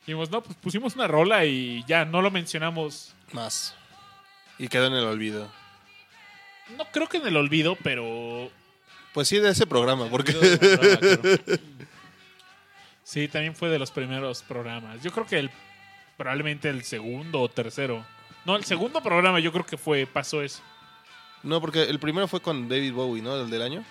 dijimos, 0.01 0.31
no, 0.31 0.43
pues 0.43 0.57
pusimos 0.57 0.95
una 0.95 1.07
rola 1.07 1.45
y 1.45 1.85
ya 1.87 2.05
no 2.05 2.23
lo 2.23 2.31
mencionamos. 2.31 3.15
Más. 3.33 3.75
Y 4.59 4.69
quedó 4.69 4.87
en 4.87 4.95
el 4.95 5.05
olvido. 5.05 5.51
No 6.77 6.85
creo 6.93 7.09
que 7.09 7.16
en 7.19 7.27
el 7.27 7.37
olvido, 7.37 7.77
pero 7.83 8.51
Pues 9.15 9.29
sí, 9.29 9.39
de 9.39 9.51
ese 9.51 9.66
programa, 9.66 10.09
porque... 10.09 10.35
Sí, 13.09 13.27
también 13.27 13.57
fue 13.57 13.70
de 13.70 13.79
los 13.79 13.91
primeros 13.91 14.43
programas. 14.43 15.03
Yo 15.03 15.11
creo 15.11 15.27
que 15.27 15.39
el 15.39 15.51
probablemente 16.19 16.69
el 16.69 16.85
segundo 16.85 17.41
o 17.41 17.49
tercero. 17.49 18.05
No, 18.49 18.57
el 18.57 18.65
segundo 18.65 19.01
programa 19.03 19.39
yo 19.41 19.53
creo 19.53 19.65
que 19.66 19.77
fue 19.77 20.07
pasó 20.07 20.43
eso. 20.43 20.62
no, 21.43 21.61
porque 21.61 21.83
el 21.83 21.99
primero 22.01 22.27
fue 22.27 22.41
con 22.41 22.69
David 22.69 22.93
Bowie, 22.95 23.23
¿no? 23.23 23.37
El 23.41 23.51
del 23.51 23.62
año. 23.62 23.85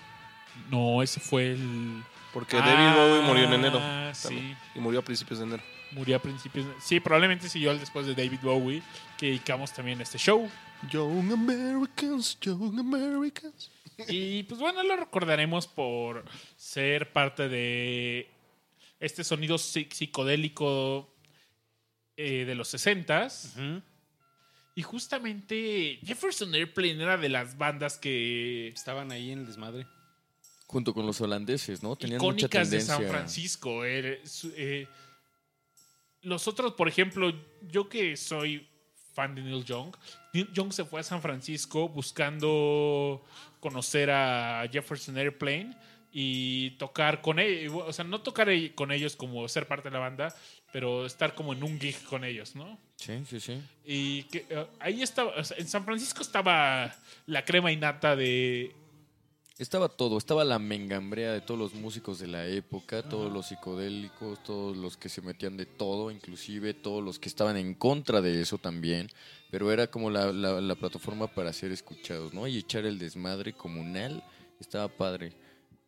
No, 0.71 1.01
ese 1.03 1.19
fue 1.19 1.51
el 1.51 2.03
Porque 2.34 2.57
Ah, 2.57 2.61
David 2.65 2.97
Bowie 2.99 3.21
murió 3.21 3.43
en 3.45 3.53
enero. 3.53 3.79
sí. 4.13 4.23
también, 4.27 4.57
Y 4.75 4.79
murió 4.79 4.99
a 4.99 5.03
principios 5.03 5.39
de 5.39 5.45
enero. 5.45 5.63
murió 5.91 6.15
a 6.17 6.19
principios. 6.19 6.65
de- 6.67 6.73
Sí, 6.81 6.99
probablemente 6.99 7.47
siguió 7.49 7.71
el 7.71 7.79
después 7.79 8.05
de 8.07 8.15
David 8.15 8.39
Bowie 8.41 8.81
que 9.17 9.27
dedicamos 9.27 9.71
también 9.73 9.99
a 9.99 10.03
este 10.03 10.17
show. 10.17 10.49
Young 10.89 11.31
Americans, 11.31 12.38
Young 12.41 12.79
Americans. 12.79 13.71
Y 14.07 14.43
pues 14.43 14.59
bueno, 14.59 14.84
lo 14.84 14.95
recordaremos 14.95 15.65
por 15.67 16.23
ser 16.55 17.11
parte 17.13 17.47
de 17.49 18.29
este 18.99 19.23
sonido 19.23 19.57
psi- 19.57 19.88
psicodélico 19.91 21.09
eh, 22.15 22.45
de 22.45 22.55
los 22.55 22.67
60s. 22.73 23.53
Ujú. 23.55 23.81
Y 24.77 24.83
justamente 24.83 25.99
Jefferson 26.05 26.53
Airplane 26.53 27.01
era 27.01 27.17
de 27.17 27.29
las 27.29 27.57
bandas 27.57 27.97
que 27.97 28.67
Estaban 28.67 29.11
ahí 29.11 29.31
en 29.31 29.39
el 29.39 29.45
desmadre. 29.47 29.87
Junto 30.67 30.93
con 30.93 31.07
los 31.07 31.19
holandeses, 31.19 31.81
¿no? 31.81 31.95
Tenían 31.95 32.19
mucha 32.21 32.45
icónicas 32.45 32.69
de 32.69 32.77
tendencia. 32.77 32.95
San 32.95 33.07
Francisco. 33.09 33.83
eh, 33.85 34.21
su- 34.25 34.53
eh, 34.55 34.87
los 36.21 36.47
otros, 36.47 36.73
por 36.73 36.87
ejemplo, 36.87 37.33
yo 37.71 37.89
que 37.89 38.15
soy 38.17 38.67
fan 39.13 39.33
de 39.33 39.41
Neil 39.41 39.63
Young, 39.65 39.95
Neil 40.33 40.47
Young 40.53 40.71
se 40.71 40.85
fue 40.85 40.99
a 40.99 41.03
San 41.03 41.21
Francisco 41.23 41.89
buscando 41.89 43.25
conocer 43.59 44.11
a 44.11 44.67
Jefferson 44.71 45.17
Airplane 45.17 45.75
y 46.11 46.71
tocar 46.77 47.21
con 47.21 47.39
ellos. 47.39 47.73
O 47.85 47.93
sea, 47.93 48.05
no 48.05 48.21
tocar 48.21 48.49
e- 48.49 48.75
con 48.75 48.91
ellos 48.91 49.15
como 49.15 49.47
ser 49.47 49.67
parte 49.67 49.89
de 49.89 49.93
la 49.93 49.99
banda, 49.99 50.35
pero 50.77 51.07
estar 51.07 51.33
como 51.33 51.53
en 51.53 51.63
un 51.63 51.79
gig 51.79 51.95
con 52.03 52.23
ellos, 52.23 52.55
¿no? 52.55 52.77
Sí, 52.97 53.13
sí, 53.27 53.39
sí. 53.39 53.59
Y 53.83 54.21
que, 54.25 54.45
eh, 54.47 54.67
ahí 54.79 55.01
estaba, 55.01 55.31
o 55.35 55.43
sea, 55.43 55.57
en 55.57 55.67
San 55.67 55.83
Francisco 55.83 56.21
estaba 56.21 56.95
la 57.25 57.43
crema 57.43 57.71
innata 57.71 58.15
de 58.15 58.75
Estaba 59.57 59.89
todo, 59.89 60.19
estaba 60.19 60.45
la 60.45 60.59
mengambrea 60.59 61.33
de 61.33 61.41
todos 61.41 61.59
los 61.59 61.73
músicos 61.73 62.19
de 62.19 62.27
la 62.27 62.45
época, 62.45 63.01
todos 63.01 63.33
los 63.33 63.47
psicodélicos, 63.47 64.43
todos 64.43 64.77
los 64.77 64.97
que 64.97 65.09
se 65.09 65.23
metían 65.23 65.57
de 65.57 65.65
todo, 65.65 66.11
inclusive 66.11 66.75
todos 66.75 67.03
los 67.03 67.17
que 67.17 67.27
estaban 67.27 67.57
en 67.57 67.73
contra 67.73 68.21
de 68.21 68.39
eso 68.39 68.59
también, 68.59 69.09
pero 69.49 69.71
era 69.71 69.87
como 69.87 70.11
la, 70.11 70.31
la- 70.31 70.61
la 70.61 70.75
plataforma 70.75 71.25
para 71.25 71.51
ser 71.53 71.71
escuchados, 71.71 72.35
¿no? 72.35 72.45
Y 72.45 72.59
echar 72.59 72.85
el 72.85 72.99
desmadre 72.99 73.53
comunal 73.53 74.23
estaba 74.59 74.87
padre. 74.89 75.33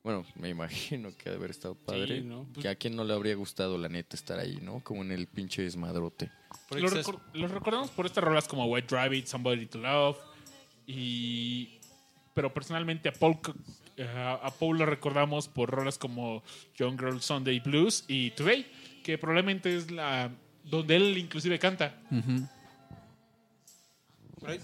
Bueno, 0.04 0.26
me 0.36 0.48
imagino 0.50 1.10
que 1.18 1.28
ha 1.30 1.32
de 1.34 1.38
haber 1.38 1.52
estado 1.52 1.76
padre. 1.76 2.20
Sí, 2.20 2.26
¿no? 2.26 2.46
Pues- 2.54 2.64
Que 2.64 2.70
a 2.70 2.76
quien 2.76 2.96
no 2.96 3.04
le 3.04 3.14
habría 3.14 3.36
gustado, 3.36 3.78
la 3.78 3.90
neta, 3.90 4.16
estar 4.16 4.40
ahí, 4.40 4.58
¿no? 4.62 4.82
Como 4.84 5.02
en 5.02 5.12
el 5.12 5.28
pinche 5.28 5.62
desmadrote. 5.64 6.32
Lo 6.72 6.88
los 7.34 7.52
recordamos 7.52 7.90
por 7.92 8.06
estas 8.06 8.24
rolas 8.24 8.48
como 8.48 8.66
White 8.66 8.96
Rabbit, 8.96 9.26
Somebody 9.28 9.66
to 9.66 9.78
Love. 9.80 10.18
Y. 10.88 11.80
Pero 12.34 12.54
personalmente 12.54 13.10
a 13.10 13.12
Paul, 13.12 13.38
c- 13.46 14.04
a 14.04 14.50
Paul 14.58 14.78
lo 14.78 14.86
recordamos 14.86 15.50
por 15.50 15.70
rolas 15.70 15.98
como 15.98 16.42
Young 16.78 16.98
Girl 16.98 17.22
Sunday 17.22 17.60
Blues 17.60 18.06
y 18.08 18.32
Today, 18.32 18.66
que 19.04 19.18
probablemente 19.18 19.76
es 19.76 19.92
la. 19.92 20.32
donde 20.64 20.96
él 20.96 21.18
inclusive 21.18 21.60
canta. 21.60 22.00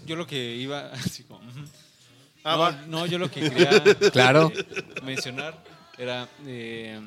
Yo 0.05 0.15
lo 0.15 0.25
que 0.25 0.55
iba. 0.55 0.87
así 0.93 1.23
como. 1.23 1.41
Ah, 2.45 2.77
no, 2.87 2.99
no, 2.99 3.05
yo 3.07 3.17
lo 3.17 3.29
que 3.29 3.41
quería 3.49 3.83
Claro. 4.11 4.51
mencionar 5.03 5.61
era. 5.97 6.27
eh, 6.45 6.99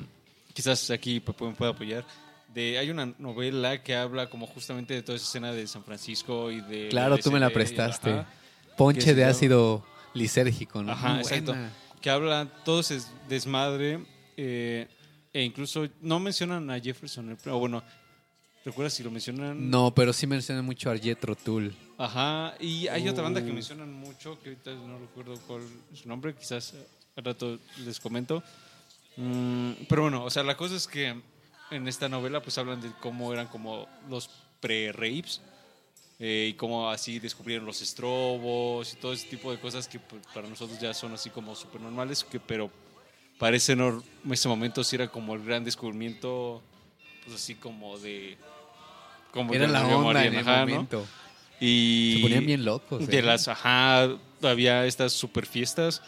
quizás 0.53 0.89
aquí 0.91 1.19
Pepe 1.19 1.45
me 1.45 1.53
puede 1.53 1.71
apoyar. 1.71 2.05
De, 2.53 2.77
hay 2.77 2.89
una 2.89 3.05
novela 3.19 3.81
que 3.83 3.95
habla 3.95 4.27
como 4.29 4.45
justamente 4.47 4.93
de 4.95 5.01
toda 5.03 5.15
esa 5.15 5.25
escena 5.27 5.51
de 5.53 5.65
San 5.67 5.83
Francisco 5.83 6.51
y 6.51 6.61
de. 6.61 6.89
Claro, 6.89 7.17
tú 7.17 7.31
me 7.31 7.39
la 7.39 7.47
LSD, 7.47 7.53
prestaste. 7.53 8.09
ajá. 8.11 8.27
Ponche 8.75 9.13
de 9.13 9.25
ácido 9.25 9.85
lisérgico, 10.13 10.81
¿no? 10.83 10.91
Ajá, 10.91 11.09
Muy 11.13 11.19
exacto. 11.21 11.51
buena. 11.53 11.71
Que 12.01 12.09
habla 12.09 12.47
todo 12.65 12.79
ese 12.81 12.99
desmadre. 13.27 13.99
eh, 14.37 14.87
e 15.31 15.43
incluso 15.43 15.87
no 16.01 16.19
mencionan 16.19 16.69
a 16.71 16.79
Jefferson. 16.79 17.37
O 17.45 17.59
bueno, 17.59 17.83
¿recuerdas 18.65 18.93
si 18.93 19.03
lo 19.03 19.11
mencionan? 19.11 19.69
No, 19.69 19.93
pero 19.93 20.13
sí 20.13 20.27
menciona 20.27 20.61
mucho 20.61 20.89
a 20.91 20.97
Jethro 20.97 21.35
Tull. 21.35 21.75
Ajá. 21.97 22.53
Y 22.59 22.87
hay 22.87 23.07
otra 23.09 23.23
banda 23.23 23.43
que 23.43 23.49
Uh. 23.51 23.53
mencionan 23.53 23.91
mucho, 23.93 24.39
que 24.41 24.49
ahorita 24.49 24.71
no 24.75 24.99
recuerdo 24.99 25.35
cuál 25.47 25.61
es 25.93 25.99
su 25.99 26.07
nombre. 26.07 26.33
Quizás 26.35 26.73
al 27.15 27.23
rato 27.25 27.59
les 27.85 27.99
comento. 27.99 28.43
Mm, 29.17 29.71
pero 29.87 30.03
bueno, 30.03 30.23
o 30.23 30.29
sea, 30.29 30.43
la 30.43 30.55
cosa 30.55 30.75
es 30.75 30.87
que 30.87 31.13
en 31.71 31.87
esta 31.87 32.07
novela 32.09 32.41
pues 32.41 32.57
hablan 32.57 32.81
de 32.81 32.91
cómo 33.01 33.33
eran 33.33 33.47
como 33.47 33.87
los 34.09 34.29
pre-rapes. 34.59 35.41
eh, 36.21 36.49
y 36.51 36.53
cómo 36.55 36.89
así 36.89 37.17
descubrieron 37.19 37.65
los 37.65 37.81
estrobos 37.81 38.91
y 38.93 38.97
todo 38.97 39.13
ese 39.13 39.27
tipo 39.29 39.51
de 39.53 39.59
cosas 39.59 39.87
que 39.87 39.99
pues, 39.99 40.21
para 40.33 40.49
nosotros 40.49 40.77
ya 40.77 40.93
son 40.93 41.13
así 41.13 41.29
como 41.29 41.55
súper 41.55 41.79
normales, 41.79 42.25
que, 42.25 42.41
pero 42.41 42.69
parece 43.37 43.71
en 43.71 44.01
ese 44.29 44.49
momento 44.49 44.83
sí 44.83 44.97
era 44.97 45.07
como 45.09 45.33
el 45.33 45.45
gran 45.45 45.63
descubrimiento, 45.63 46.61
pues 47.25 47.35
así 47.35 47.55
como 47.55 47.97
de... 47.99 48.37
Como 49.31 49.53
Era 49.53 49.67
de 49.67 49.73
la 49.73 49.85
onda 49.87 50.25
en 50.25 50.33
el 50.33 50.39
ajá, 50.39 50.65
¿no? 50.65 50.71
momento. 50.71 51.07
Y 51.59 52.13
Se 52.15 52.21
ponían 52.21 52.45
bien 52.45 52.65
locos. 52.65 53.05
de 53.07 53.19
¿eh? 53.19 53.21
las, 53.21 53.47
ajá, 53.47 54.09
había 54.41 54.85
estas 54.85 55.13
super 55.13 55.45
fiestas 55.45 56.01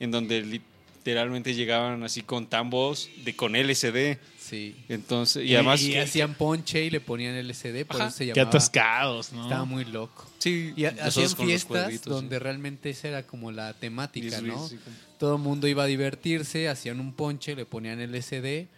en 0.00 0.10
donde 0.10 0.42
literalmente 0.42 1.54
llegaban 1.54 2.02
así 2.02 2.22
con 2.22 2.46
tambos 2.46 3.08
de 3.24 3.34
con 3.34 3.52
LSD. 3.56 4.18
Sí. 4.38 4.76
Entonces, 4.88 5.44
y, 5.44 5.48
Y, 5.50 5.54
además 5.54 5.82
y 5.82 5.92
que- 5.92 6.00
hacían 6.00 6.34
ponche 6.34 6.84
y 6.84 6.90
le 6.90 7.00
ponían 7.00 7.34
LCD, 7.36 7.84
por 7.86 7.96
Ajá. 7.96 8.08
eso 8.08 8.16
se 8.18 8.24
Qué 8.26 8.32
llamaba. 8.34 8.48
atascados, 8.50 9.32
¿no? 9.32 9.44
Estaba 9.44 9.64
muy 9.64 9.84
loco. 9.86 10.26
sí, 10.38 10.72
Y 10.76 10.84
hacían 10.84 11.34
fiestas 11.36 12.02
donde 12.04 12.36
sí. 12.36 12.42
realmente 12.42 12.90
esa 12.90 13.08
era 13.08 13.22
como 13.26 13.50
la 13.52 13.72
temática, 13.74 14.38
Sí, 14.40 14.44
¿no? 14.44 14.68
sí, 14.68 14.76
como- 14.76 14.96
Todo 15.18 15.36
el 15.36 15.42
mundo 15.42 15.66
iba 15.68 15.84
a 15.84 15.86
divertirse, 15.86 16.68
hacían 16.68 17.00
un 17.00 17.12
ponche, 17.12 17.54
le 17.56 17.64
ponían 17.66 18.00
LCD, 18.00 18.68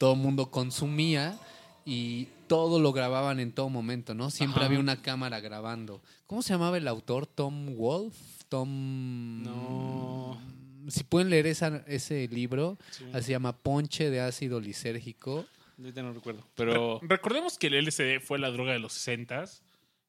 todo 0.00 0.14
el 0.14 0.18
mundo 0.18 0.50
consumía 0.50 1.38
y 1.84 2.26
todo 2.46 2.80
lo 2.80 2.90
grababan 2.94 3.38
en 3.38 3.52
todo 3.52 3.68
momento, 3.68 4.14
¿no? 4.14 4.30
Siempre 4.30 4.60
Ajá. 4.60 4.66
había 4.68 4.80
una 4.80 5.02
cámara 5.02 5.40
grabando. 5.40 6.00
¿Cómo 6.26 6.40
se 6.40 6.54
llamaba 6.54 6.78
el 6.78 6.88
autor? 6.88 7.26
Tom 7.26 7.76
Wolf, 7.76 8.16
Tom 8.48 9.42
No. 9.42 10.40
Si 10.88 11.04
pueden 11.04 11.28
leer 11.28 11.46
esa- 11.46 11.84
ese 11.86 12.26
libro, 12.28 12.78
Sí. 12.92 13.04
así 13.12 13.26
se 13.26 13.32
llama 13.32 13.54
Ponche 13.58 14.08
de 14.08 14.20
ácido 14.22 14.58
lisérgico. 14.58 15.44
Ahorita 15.78 16.02
no 16.02 16.14
recuerdo. 16.14 16.46
Pero 16.54 16.98
Re- 17.02 17.08
recordemos 17.08 17.58
que 17.58 17.66
el 17.66 17.74
LSD 17.74 18.20
fue 18.20 18.38
la 18.38 18.50
droga 18.50 18.72
de 18.72 18.78
los 18.78 18.94
60s 18.94 19.62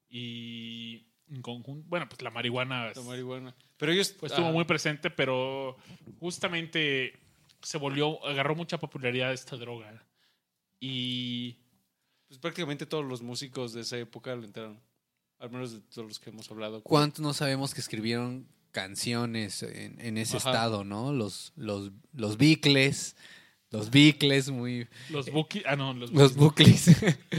y 0.10 1.04
en 1.30 1.42
conjunto, 1.42 1.86
bueno, 1.90 2.08
pues 2.08 2.22
la 2.22 2.30
marihuana 2.30 2.94
la 2.96 3.02
marihuana. 3.02 3.54
Pero 3.78 3.92
ellos 3.92 4.16
pues, 4.18 4.32
estuvo 4.32 4.46
ajá. 4.48 4.54
muy 4.54 4.64
presente, 4.64 5.10
pero 5.10 5.76
justamente 6.20 7.20
se 7.62 7.78
volvió, 7.78 8.26
agarró 8.26 8.56
mucha 8.56 8.80
popularidad 8.80 9.34
esta 9.34 9.56
droga. 9.58 10.06
Y 10.80 11.58
Pues 12.28 12.40
prácticamente 12.40 12.86
todos 12.86 13.06
los 13.06 13.22
músicos 13.22 13.74
de 13.74 13.82
esa 13.82 13.98
época 13.98 14.36
le 14.36 14.46
entraron. 14.46 14.80
Al 15.40 15.50
menos 15.52 15.72
de 15.74 15.80
todos 15.82 16.08
los 16.08 16.20
que 16.20 16.30
hemos 16.30 16.50
hablado. 16.52 16.82
¿Cuántos 16.84 17.22
no 17.22 17.34
sabemos 17.34 17.74
que 17.74 17.82
escribieron 17.82 18.48
canciones 18.72 19.64
en, 19.64 20.00
en 20.00 20.18
ese 20.18 20.38
Ajá. 20.38 20.50
estado, 20.52 20.84
no? 20.84 21.12
Los, 21.12 21.52
los, 21.56 21.92
los 22.14 22.38
Beatles, 22.38 23.16
los 23.72 23.90
Beatles 23.90 24.50
muy... 24.50 24.88
los 25.10 25.30
Buki, 25.32 25.64
ah 25.66 25.76
no, 25.76 25.94
los, 25.94 26.12
Los 26.12 26.36
Bucles. 26.36 26.96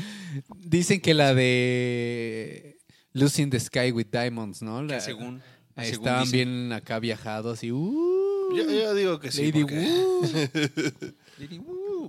Dicen 0.57 1.01
que 1.01 1.15
la 1.15 1.33
de 1.35 2.79
Losing 3.13 3.51
the 3.51 3.61
Sky 3.61 3.93
with 3.93 4.07
Diamonds, 4.11 4.63
¿no? 4.63 4.83
La- 4.83 5.01
según, 5.01 5.41
según 5.77 5.85
estaban 6.09 6.31
bien 6.31 6.73
acá 6.73 6.99
viajados 6.99 7.63
y... 7.65 7.71
Uh, 7.73 8.12
Yo, 8.55 8.71
yo 8.71 8.95
digo 8.95 9.21
que 9.21 9.31
sí. 9.33 9.51
Lady 9.53 9.63
porque-. 9.65 11.13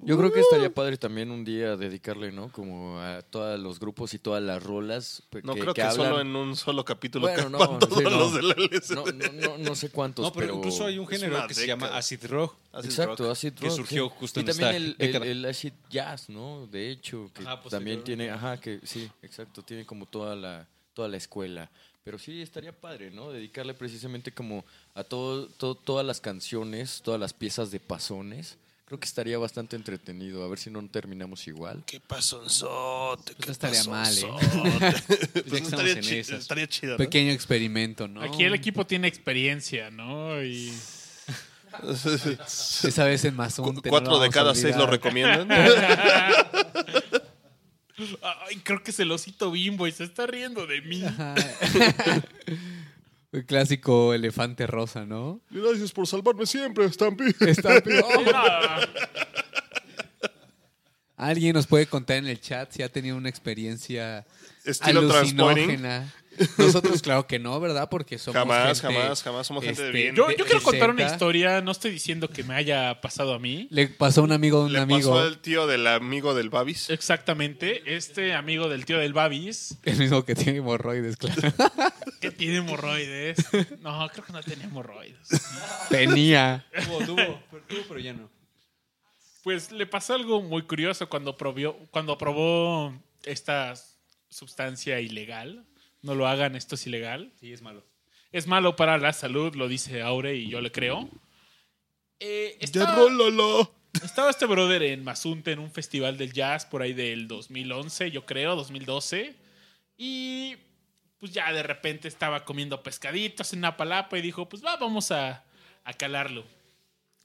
Yo 0.05 0.17
creo 0.17 0.31
que 0.33 0.39
estaría 0.41 0.73
padre 0.73 0.97
también 0.97 1.31
un 1.31 1.45
día 1.45 1.77
dedicarle, 1.77 2.31
¿no? 2.31 2.51
Como 2.51 2.99
a 2.99 3.21
todos 3.21 3.59
los 3.59 3.79
grupos 3.79 4.13
y 4.13 4.19
todas 4.19 4.43
las 4.43 4.61
rolas 4.61 5.23
pe- 5.29 5.41
No 5.43 5.53
que, 5.53 5.61
creo 5.61 5.73
que, 5.73 5.81
hablan. 5.81 5.95
solo 6.09 6.19
en 6.21 6.35
un 6.35 6.55
solo 6.55 6.83
capítulo 6.83 7.27
Bueno, 7.27 7.49
no, 7.49 7.79
todos 7.79 7.97
sí, 7.99 8.03
no. 8.03 8.09
los 8.09 8.33
de 8.33 8.41
la 8.43 8.55
LSD. 8.57 8.95
No, 8.95 9.05
no, 9.05 9.31
no, 9.31 9.57
no 9.59 9.75
sé 9.75 9.89
cuántos, 9.89 10.23
No, 10.25 10.33
pero, 10.33 10.47
pero... 10.47 10.57
incluso 10.57 10.85
hay 10.85 10.97
un 10.97 11.07
género 11.07 11.47
que 11.47 11.53
se 11.53 11.65
llama 11.67 11.95
acid 11.95 12.25
rock. 12.25 12.55
Acid 12.73 12.89
Exacto, 12.89 13.23
rock. 13.23 13.31
acid 13.31 13.53
que 13.53 13.67
rock, 13.67 13.75
surgió 13.77 14.07
sí. 14.09 14.15
justo 14.19 14.39
y 14.39 14.41
en 14.41 14.47
también 14.47 14.69
esta 14.69 15.03
el, 15.05 15.15
el, 15.15 15.23
el 15.23 15.45
acid 15.45 15.73
jazz, 15.89 16.29
¿no? 16.29 16.67
De 16.67 16.89
hecho, 16.89 17.29
que 17.33 17.43
Ah, 17.45 17.61
también 17.69 17.99
posterior. 17.99 18.03
tiene, 18.03 18.29
ajá, 18.31 18.57
que 18.59 18.79
sí, 18.83 19.09
exacto, 19.21 19.61
tiene 19.61 19.85
como 19.85 20.05
toda 20.05 20.35
la 20.35 20.67
toda 20.93 21.07
la 21.07 21.17
escuela. 21.17 21.71
Pero 22.03 22.19
sí 22.19 22.41
estaría 22.41 22.73
padre, 22.73 23.11
¿no? 23.11 23.31
Dedicarle 23.31 23.73
precisamente 23.73 24.31
como 24.33 24.65
a 24.93 25.03
todo, 25.03 25.47
todo 25.47 25.75
todas 25.75 26.05
las 26.05 26.19
canciones, 26.19 27.01
todas 27.03 27.19
las 27.19 27.33
piezas 27.33 27.71
de 27.71 27.79
pasones. 27.79 28.57
Creo 28.85 28.99
que 28.99 29.05
estaría 29.07 29.37
bastante 29.37 29.77
entretenido, 29.77 30.43
a 30.43 30.49
ver 30.49 30.59
si 30.59 30.69
no 30.69 30.85
terminamos 30.89 31.47
igual. 31.47 31.81
Qué 31.85 32.01
pasonzote. 32.01 33.33
Eso 33.41 33.51
estaría 33.53 33.83
mal, 33.85 34.13
¿eh? 34.17 34.23
Pues 35.47 35.61
estamos 35.63 35.63
estaría, 35.85 36.01
chi- 36.01 36.17
esas. 36.17 36.41
estaría 36.41 36.67
chido. 36.67 36.91
¿no? 36.93 36.97
Pequeño 36.97 37.31
experimento, 37.31 38.07
¿no? 38.09 38.21
Aquí 38.21 38.43
el 38.43 38.53
equipo 38.53 38.85
tiene 38.85 39.07
experiencia, 39.07 39.89
¿no? 39.89 40.43
Y 40.43 40.73
Esa 42.83 43.05
vez 43.05 43.25
en 43.25 43.35
Mazunte. 43.35 43.89
no 43.89 43.89
Cuatro 43.89 44.11
lo 44.13 44.19
de 44.19 44.29
cada 44.29 44.53
seis 44.53 44.75
lo 44.75 44.85
recomiendan. 44.85 45.47
Ay, 48.21 48.57
creo 48.63 48.81
que 48.81 48.91
es 48.91 48.99
el 48.99 49.11
osito 49.11 49.51
bimbo 49.51 49.87
y 49.87 49.91
se 49.91 50.03
está 50.03 50.25
riendo 50.25 50.65
de 50.65 50.81
mí. 50.81 51.03
El 53.31 53.45
clásico 53.45 54.13
elefante 54.13 54.67
rosa, 54.67 55.05
¿no? 55.05 55.41
Gracias 55.49 55.91
por 55.91 56.05
salvarme 56.05 56.45
siempre, 56.45 56.87
Stampy. 56.91 57.33
Ah, 58.33 58.81
Alguien 61.17 61.53
nos 61.53 61.65
puede 61.65 61.87
contar 61.87 62.17
en 62.17 62.27
el 62.27 62.39
chat 62.39 62.71
si 62.71 62.83
ha 62.83 62.89
tenido 62.89 63.15
una 63.17 63.29
experiencia 63.29 64.25
Estilo 64.65 64.99
alucinógena. 64.99 66.13
Nosotros, 66.57 67.01
claro 67.01 67.27
que 67.27 67.39
no, 67.39 67.59
¿verdad? 67.59 67.89
Porque 67.89 68.17
somos 68.17 68.39
Jamás, 68.39 68.81
gente, 68.81 68.95
jamás, 68.95 69.23
jamás 69.23 69.47
somos 69.47 69.63
gente 69.63 69.81
de 69.81 69.87
este, 69.89 69.97
bien. 69.97 70.15
Yo, 70.15 70.27
quiero 70.27 70.61
contar 70.61 70.89
una 70.89 71.03
historia, 71.03 71.61
no 71.61 71.71
estoy 71.71 71.91
diciendo 71.91 72.29
que 72.29 72.43
me 72.43 72.55
haya 72.55 73.01
pasado 73.01 73.33
a 73.33 73.39
mí. 73.39 73.67
Le 73.69 73.87
pasó 73.87 74.21
a 74.21 74.23
un 74.23 74.31
amigo 74.31 74.59
de 74.59 74.65
un 74.65 74.73
Le 74.73 74.79
amigo, 74.79 75.11
pasó 75.11 75.19
al 75.19 75.39
tío 75.39 75.67
del 75.67 75.87
amigo 75.87 76.33
del 76.33 76.49
Babis. 76.49 76.89
Exactamente, 76.89 77.95
este 77.95 78.33
amigo 78.33 78.69
del 78.69 78.85
tío 78.85 78.97
del 78.97 79.13
Babis, 79.13 79.77
el 79.83 79.97
mismo 79.97 80.25
que 80.25 80.35
tiene 80.35 80.59
hemorroides, 80.59 81.17
claro. 81.17 81.41
que 82.21 82.31
tiene 82.31 82.57
hemorroides. 82.57 83.37
No, 83.81 84.07
creo 84.09 84.25
que 84.25 84.33
no 84.33 84.41
tenía 84.41 84.65
hemorroides. 84.65 85.29
Tenía. 85.89 86.65
Tuvo, 86.85 87.05
tuvo, 87.05 87.39
pero, 87.51 87.63
tuvo, 87.67 87.79
pero 87.87 87.99
ya 87.99 88.13
no. 88.13 88.29
Pues 89.43 89.71
le 89.73 89.85
pasó 89.85 90.13
algo 90.13 90.41
muy 90.41 90.63
curioso 90.63 91.09
cuando 91.09 91.35
probó, 91.35 91.75
cuando 91.91 92.17
probó 92.17 92.93
esta 93.23 93.73
sustancia 94.29 94.99
ilegal. 94.99 95.65
No 96.03 96.15
lo 96.15 96.27
hagan, 96.27 96.55
esto 96.55 96.75
es 96.75 96.85
ilegal. 96.85 97.31
Sí, 97.39 97.51
es 97.51 97.61
malo. 97.61 97.83
Es 98.31 98.45
malo 98.45 98.75
para 98.75 98.97
la 98.97 99.13
salud, 99.13 99.55
lo 99.55 99.67
dice 99.67 100.01
Aure 100.01 100.35
y 100.35 100.49
yo 100.49 100.59
le 100.59 100.71
creo. 100.71 101.09
Eh, 102.19 102.57
estaba, 102.59 102.97
estaba 104.03 104.29
este 104.29 104.45
brother 104.45 104.83
en 104.83 105.03
Mazunte 105.03 105.53
en 105.53 105.59
un 105.59 105.71
festival 105.71 106.17
del 106.17 106.33
jazz 106.33 106.65
por 106.65 106.81
ahí 106.81 106.93
del 106.93 107.27
2011, 107.27 108.11
yo 108.11 108.25
creo, 108.25 108.55
2012. 108.55 109.33
Y 109.97 110.57
pues 111.19 111.31
ya 111.31 111.53
de 111.53 111.63
repente 111.63 112.09
estaba 112.09 112.43
comiendo 112.43 112.83
pescaditos 112.83 113.53
en 113.53 113.59
una 113.59 113.77
palapa 113.77 114.17
y 114.17 114.21
dijo, 114.21 114.49
pues 114.49 114.63
va, 114.63 114.75
vamos 114.75 115.11
a, 115.11 115.45
a 115.85 115.93
calarlo. 115.93 116.43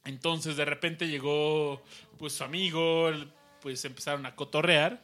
Entonces 0.05 0.57
de 0.57 0.65
repente 0.65 1.09
llegó 1.09 1.83
pues 2.17 2.35
su 2.35 2.45
amigo, 2.45 3.11
pues 3.61 3.85
empezaron 3.85 4.25
a 4.25 4.37
cotorrear. 4.37 5.03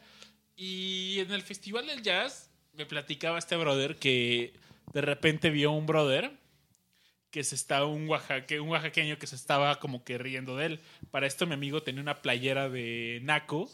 Y 0.55 1.19
en 1.19 1.31
el 1.31 1.41
festival 1.41 1.87
del 1.87 2.01
jazz 2.01 2.49
me 2.77 2.85
platicaba 2.85 3.37
este 3.39 3.55
brother 3.55 3.95
que 3.97 4.53
de 4.93 5.01
repente 5.01 5.49
vio 5.49 5.71
un 5.71 5.85
brother 5.85 6.31
que 7.31 7.43
se 7.43 7.55
estaba 7.55 7.85
un 7.85 8.07
oaxaque, 8.07 8.59
un 8.59 8.69
oaxaqueño 8.69 9.17
que 9.17 9.27
se 9.27 9.35
estaba 9.35 9.79
como 9.79 10.03
que 10.03 10.17
riendo 10.17 10.55
de 10.55 10.65
él. 10.67 10.79
Para 11.11 11.27
esto 11.27 11.45
mi 11.45 11.53
amigo 11.53 11.83
tenía 11.83 12.01
una 12.01 12.21
playera 12.21 12.69
de 12.69 13.19
Naco 13.23 13.69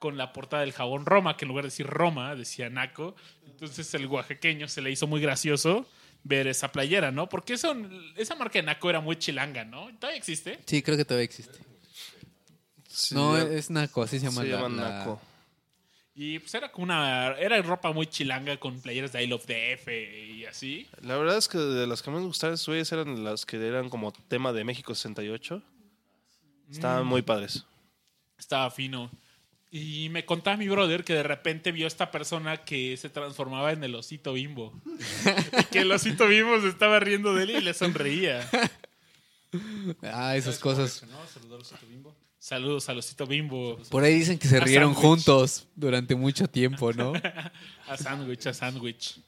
con 0.00 0.16
la 0.16 0.32
portada 0.32 0.62
del 0.62 0.72
jabón 0.72 1.06
Roma, 1.06 1.36
que 1.36 1.44
en 1.44 1.48
lugar 1.48 1.64
de 1.64 1.68
decir 1.68 1.86
Roma 1.86 2.34
decía 2.34 2.70
Naco. 2.70 3.14
Entonces 3.46 3.92
el 3.94 4.06
oaxaqueño 4.06 4.68
se 4.68 4.80
le 4.82 4.90
hizo 4.90 5.06
muy 5.06 5.20
gracioso 5.20 5.86
ver 6.24 6.48
esa 6.48 6.72
playera, 6.72 7.12
¿no? 7.12 7.28
Porque 7.28 7.54
eso, 7.54 7.74
esa 8.16 8.34
marca 8.34 8.58
de 8.58 8.64
Naco 8.64 8.90
era 8.90 9.00
muy 9.00 9.16
chilanga, 9.16 9.64
¿no? 9.64 9.88
¿Todavía 9.98 10.18
existe? 10.18 10.58
Sí, 10.66 10.82
creo 10.82 10.96
que 10.96 11.04
todavía 11.04 11.24
existe. 11.24 11.58
Sí, 12.88 13.14
no, 13.14 13.36
es 13.38 13.70
Naco, 13.70 14.02
así 14.02 14.18
se 14.18 14.26
llama. 14.26 14.42
se 14.42 14.48
la- 14.48 14.60
llama 14.60 14.68
la- 14.82 14.98
Naco. 14.98 15.20
Y 16.20 16.40
pues 16.40 16.52
era 16.52 16.72
como 16.72 16.82
una... 16.82 17.36
Era 17.38 17.62
ropa 17.62 17.92
muy 17.92 18.08
chilanga 18.08 18.56
con 18.56 18.80
playeras 18.80 19.12
de 19.12 19.22
I 19.22 19.28
Love 19.28 19.46
DF 19.46 19.88
y 19.88 20.44
así. 20.46 20.88
La 21.00 21.16
verdad 21.16 21.38
es 21.38 21.46
que 21.46 21.58
de 21.58 21.86
las 21.86 22.02
que 22.02 22.10
más 22.10 22.20
me 22.20 22.26
gustaban 22.26 22.54
esos 22.54 22.66
güeyes 22.66 22.90
eran 22.90 23.22
las 23.22 23.46
que 23.46 23.56
eran 23.64 23.88
como 23.88 24.10
tema 24.26 24.52
de 24.52 24.64
México 24.64 24.96
68. 24.96 25.62
Estaban 26.72 27.06
muy 27.06 27.22
padres. 27.22 27.64
Estaba 28.36 28.68
fino. 28.72 29.12
Y 29.70 30.08
me 30.08 30.24
contaba 30.24 30.56
mi 30.56 30.68
brother 30.68 31.04
que 31.04 31.14
de 31.14 31.22
repente 31.22 31.70
vio 31.70 31.86
a 31.86 31.88
esta 31.88 32.10
persona 32.10 32.64
que 32.64 32.96
se 32.96 33.10
transformaba 33.10 33.70
en 33.70 33.84
el 33.84 33.94
osito 33.94 34.32
bimbo. 34.32 34.72
y 35.60 35.64
que 35.66 35.82
el 35.82 35.92
osito 35.92 36.26
bimbo 36.26 36.60
se 36.60 36.68
estaba 36.68 36.98
riendo 36.98 37.32
de 37.32 37.44
él 37.44 37.50
y 37.50 37.60
le 37.60 37.74
sonreía. 37.74 38.44
Ah, 40.02 40.36
esas 40.36 40.58
cosas. 40.58 40.94
Saludos 40.94 41.36
al 41.36 41.52
osito 41.52 41.86
bimbo. 41.86 42.12
Por 43.90 44.04
ahí 44.04 44.14
dicen 44.14 44.38
que 44.38 44.46
se 44.48 44.58
A 44.58 44.60
rieron 44.60 44.94
juntos 44.94 45.66
durante 45.74 46.14
mucho 46.14 46.46
tiempo, 46.48 46.92
¿no? 46.92 47.12
A 47.88 47.96
sándwich, 47.96 48.46
a 48.46 48.54
sándwich. 48.54 49.20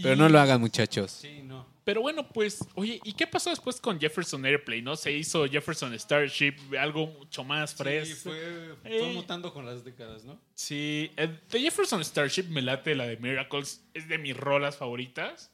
Pero 0.00 0.14
Y- 0.14 0.18
no 0.18 0.28
lo 0.28 0.38
hagan, 0.38 0.60
muchachos. 0.60 1.10
Sí, 1.10 1.40
no. 1.42 1.66
Pero 1.84 2.02
bueno, 2.02 2.28
pues, 2.28 2.58
oye, 2.74 3.00
¿y 3.02 3.14
qué 3.14 3.26
pasó 3.26 3.48
después 3.50 3.80
con 3.80 3.98
Jefferson 3.98 4.44
Airplane? 4.44 4.82
¿No? 4.82 4.94
Se 4.94 5.10
hizo 5.10 5.46
Jefferson 5.48 5.98
Starship, 5.98 6.54
algo 6.78 7.06
mucho 7.06 7.42
más 7.42 7.70
Sí, 7.70 7.76
fresco. 7.78 8.30
fue, 8.30 8.74
Eh. 8.84 8.98
fue 9.00 9.12
mutando 9.14 9.52
con 9.54 9.64
las 9.64 9.82
décadas, 9.84 10.22
¿no? 10.24 10.38
Sí, 10.54 11.10
eh, 11.16 11.40
de 11.50 11.60
Jefferson 11.60 12.04
Starship 12.04 12.44
me 12.44 12.60
late 12.60 12.94
la 12.94 13.06
de 13.06 13.16
Miracles, 13.16 13.82
es 13.94 14.06
de 14.06 14.18
mis 14.18 14.36
rolas 14.36 14.76
favoritas, 14.76 15.50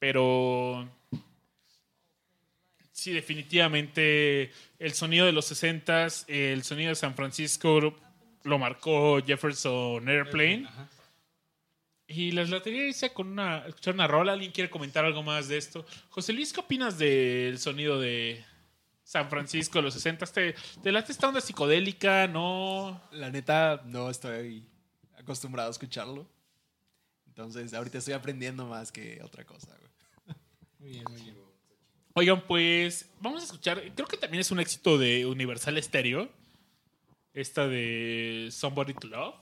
pero 0.00 0.90
sí, 3.00 3.12
definitivamente 3.12 4.52
el 4.78 4.92
sonido 4.92 5.24
de 5.24 5.32
los 5.32 5.50
60s, 5.50 6.26
el 6.28 6.62
sonido 6.62 6.90
de 6.90 6.94
San 6.94 7.14
Francisco 7.14 7.94
lo 8.42 8.58
marcó 8.58 9.20
Jefferson 9.24 10.06
Airplane. 10.06 10.68
Y 12.06 12.32
les 12.32 12.50
latería 12.50 12.88
irse 12.88 13.12
con 13.12 13.28
una, 13.28 13.66
escuchar 13.66 13.94
una 13.94 14.06
rola. 14.06 14.32
¿Alguien 14.32 14.52
quiere 14.52 14.68
comentar 14.68 15.04
algo 15.04 15.22
más 15.22 15.48
de 15.48 15.56
esto? 15.56 15.86
José 16.10 16.32
Luis, 16.32 16.52
¿qué 16.52 16.60
opinas 16.60 16.98
del 16.98 17.58
sonido 17.58 18.00
de 18.00 18.44
San 19.04 19.30
Francisco 19.30 19.78
de 19.78 19.82
los 19.82 20.04
60s? 20.04 20.32
¿Te, 20.32 20.54
te 20.82 20.92
late 20.92 21.12
esta 21.12 21.28
onda 21.28 21.40
psicodélica? 21.40 22.26
¿No? 22.26 23.00
La 23.12 23.30
neta, 23.30 23.82
no 23.86 24.10
estoy 24.10 24.66
acostumbrado 25.16 25.68
a 25.68 25.70
escucharlo. 25.70 26.28
Entonces, 27.28 27.72
ahorita 27.72 27.98
estoy 27.98 28.14
aprendiendo 28.14 28.66
más 28.66 28.90
que 28.90 29.20
otra 29.22 29.44
cosa, 29.44 29.68
güey. 29.78 30.36
Muy 30.80 30.90
bien, 30.90 31.04
muy 31.08 31.22
bien. 31.22 31.39
Oigan, 32.20 32.42
pues 32.46 33.06
vamos 33.18 33.40
a 33.40 33.46
escuchar. 33.46 33.82
Creo 33.94 34.06
que 34.06 34.18
también 34.18 34.42
es 34.42 34.50
un 34.50 34.60
éxito 34.60 34.98
de 34.98 35.24
Universal 35.24 35.82
Stereo. 35.82 36.28
Esta 37.32 37.66
de 37.66 38.50
Somebody 38.52 38.92
to 38.92 39.06
Love. 39.06 39.34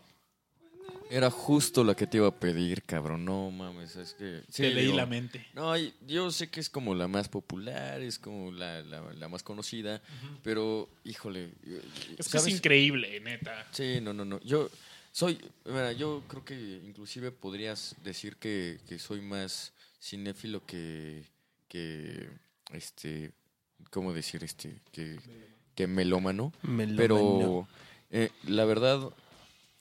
Era 1.11 1.29
justo 1.29 1.83
la 1.83 1.97
que 1.97 2.07
te 2.07 2.19
iba 2.19 2.29
a 2.29 2.39
pedir, 2.39 2.85
cabrón. 2.85 3.25
No 3.25 3.51
mames, 3.51 3.97
es 3.97 4.13
que. 4.15 4.43
sí, 4.49 4.63
Te 4.63 4.71
leí 4.71 4.85
digo, 4.85 4.97
la 4.97 5.07
mente. 5.07 5.45
No, 5.55 5.75
yo 6.07 6.31
sé 6.31 6.51
que 6.51 6.61
es 6.61 6.71
como 6.71 6.95
la 6.95 7.09
más 7.09 7.29
popular, 7.29 8.01
es 8.01 8.17
como 8.21 8.53
la, 8.53 8.81
la- 8.83 9.13
la 9.13 9.29
más 9.29 9.43
conocida, 9.43 10.01
pero 10.45 10.89
híjole. 11.03 11.51
Es 12.17 12.29
que 12.29 12.37
es 12.37 12.47
increíble, 12.47 13.19
neta. 13.19 13.67
Sí, 13.73 13.99
no, 14.01 14.13
no, 14.15 14.25
no. 14.25 14.39
Yo 14.43 14.71
soy, 15.11 15.37
mira, 15.65 15.91
yo 15.93 16.23
creo 16.29 16.45
que 16.45 16.55
inclusive 16.87 17.33
podrías 17.33 17.97
decir 18.05 18.37
que, 18.37 18.79
que 18.87 19.01
soy 19.01 19.21
más 19.21 19.73
cinéfilo 20.01 20.65
que, 20.65 21.25
que, 21.69 22.29
este, 22.73 23.33
¿cómo 23.91 24.13
decir 24.13 24.45
este? 24.45 24.81
Que, 24.93 25.19
que 25.75 25.87
melómano. 25.87 26.53
Pero 26.97 27.67
eh, 28.11 28.31
la 28.45 28.65
verdad, 28.65 29.11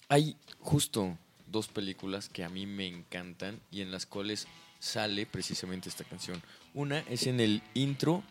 hay 0.09 0.35
justo 0.59 1.18
dos 1.47 1.68
películas 1.68 2.30
que 2.30 2.43
a 2.43 2.49
mí 2.49 2.65
me 2.65 2.88
encantan 2.88 3.59
y 3.72 3.81
en 3.81 3.91
las 3.91 4.05
cuales 4.05 4.47
sale 4.80 5.26
precisamente 5.26 5.89
esta 5.89 6.03
canción. 6.03 6.41
Una 6.73 6.99
es 6.99 7.27
en 7.27 7.39
el 7.39 7.61
intro 7.73 8.23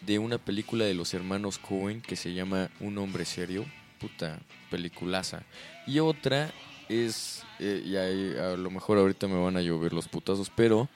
de 0.00 0.18
una 0.18 0.38
película 0.38 0.84
de 0.84 0.94
los 0.94 1.14
hermanos 1.14 1.58
Cohen 1.58 2.00
que 2.00 2.16
se 2.16 2.34
llama 2.34 2.70
Un 2.80 2.98
hombre 2.98 3.24
serio. 3.24 3.66
Puta 3.98 4.38
peliculaza. 4.70 5.42
Y 5.86 5.98
otra 5.98 6.52
es, 6.88 7.42
eh, 7.58 7.82
y 7.84 7.96
ahí 7.96 8.36
a 8.38 8.56
lo 8.56 8.70
mejor 8.70 8.98
ahorita 8.98 9.26
me 9.26 9.42
van 9.42 9.56
a 9.56 9.60
llover 9.60 9.92
los 9.92 10.06
putazos, 10.06 10.50
pero 10.54 10.88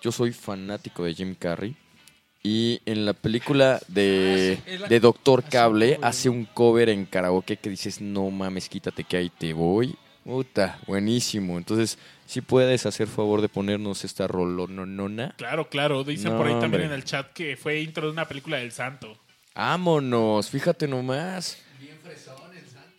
yo 0.00 0.10
soy 0.10 0.32
fanático 0.32 1.04
de 1.04 1.14
Jim 1.14 1.34
Carrey. 1.34 1.76
Y 2.48 2.80
en 2.86 3.04
la 3.04 3.12
película 3.12 3.80
de, 3.88 4.60
de 4.88 5.00
Doctor 5.00 5.42
Cable 5.42 5.98
hace 6.00 6.28
un 6.28 6.44
cover 6.44 6.88
en 6.90 7.04
karaoke 7.04 7.56
que 7.56 7.68
dices, 7.68 8.00
no 8.00 8.30
mames, 8.30 8.68
quítate 8.68 9.02
que 9.02 9.16
ahí 9.16 9.30
te 9.30 9.52
voy. 9.52 9.96
Puta, 10.22 10.78
buenísimo. 10.86 11.58
Entonces, 11.58 11.98
si 12.24 12.42
puedes 12.42 12.86
hacer 12.86 13.08
favor 13.08 13.40
de 13.40 13.48
ponernos 13.48 14.04
esta 14.04 14.28
rolononona. 14.28 15.34
Claro, 15.36 15.68
claro. 15.68 16.04
Dicen 16.04 16.30
No, 16.30 16.38
por 16.38 16.46
ahí 16.46 16.52
también 16.52 16.82
hombre. 16.82 16.84
en 16.84 16.92
el 16.92 17.02
chat 17.02 17.32
que 17.32 17.56
fue 17.56 17.80
intro 17.80 18.06
de 18.06 18.12
una 18.12 18.28
película 18.28 18.58
del 18.58 18.70
santo. 18.70 19.18
Vámonos, 19.56 20.48
fíjate 20.48 20.86
nomás. 20.86 21.60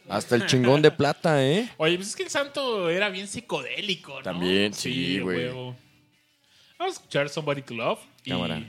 Hasta 0.10 0.36
el 0.36 0.45
chingón 0.45 0.82
de 0.82 0.91
plata, 0.91 1.41
¿eh? 1.41 1.69
Oye, 1.78 1.95
pues 1.95 2.10
es 2.10 2.15
que 2.18 2.24
el 2.24 2.30
santo 2.30 2.90
era 2.90 3.07
bien 3.07 3.30
psicodélico, 3.30 4.15
¿no? 4.15 4.24
También, 4.24 4.74
sí, 4.74 5.22
güey. 5.22 5.48
Vamos 5.48 5.76
a 6.80 6.88
escuchar 6.88 7.30
Somebody 7.30 7.61
to 7.61 7.76
Love. 7.76 7.99
Y 8.26 8.32
Cámara. 8.32 8.61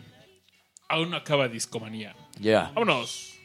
Aún 0.89 1.10
no 1.10 1.16
acaba 1.16 1.48
Discomanía. 1.48 2.15
Ya. 2.39 2.73
Vámonos. 2.74 3.38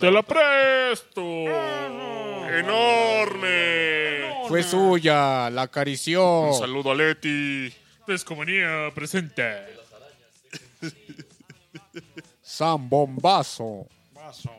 ¡Te 0.00 0.10
la 0.10 0.22
presto! 0.22 1.20
¡Enorme! 2.48 4.30
Fue 4.48 4.62
suya, 4.62 5.50
la 5.50 5.62
acarició. 5.62 6.40
Un 6.48 6.58
saludo 6.58 6.92
a 6.92 6.94
Leti. 6.94 7.70
Discomanía 8.06 8.90
presenta. 8.94 9.66
San 12.42 12.88
Bombazo. 12.88 13.86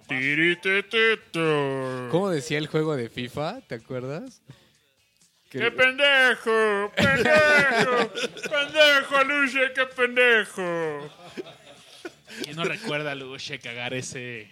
Tirititito. 0.07 2.07
¿Cómo 2.11 2.29
decía 2.29 2.57
el 2.59 2.67
juego 2.67 2.95
de 2.95 3.09
FIFA? 3.09 3.61
¿Te 3.61 3.75
acuerdas? 3.75 4.41
Que- 5.49 5.59
¡Qué 5.59 5.71
pendejo! 5.71 6.91
¡Pendejo! 6.95 8.11
¡Pendejo, 8.49 9.23
Luche! 9.25 9.73
¡Qué 9.73 9.85
pendejo! 9.87 11.09
¿Quién 12.43 12.55
no 12.55 12.63
recuerda 12.63 13.11
a 13.11 13.15
Luche 13.15 13.59
cagar 13.59 13.93
ese... 13.93 14.49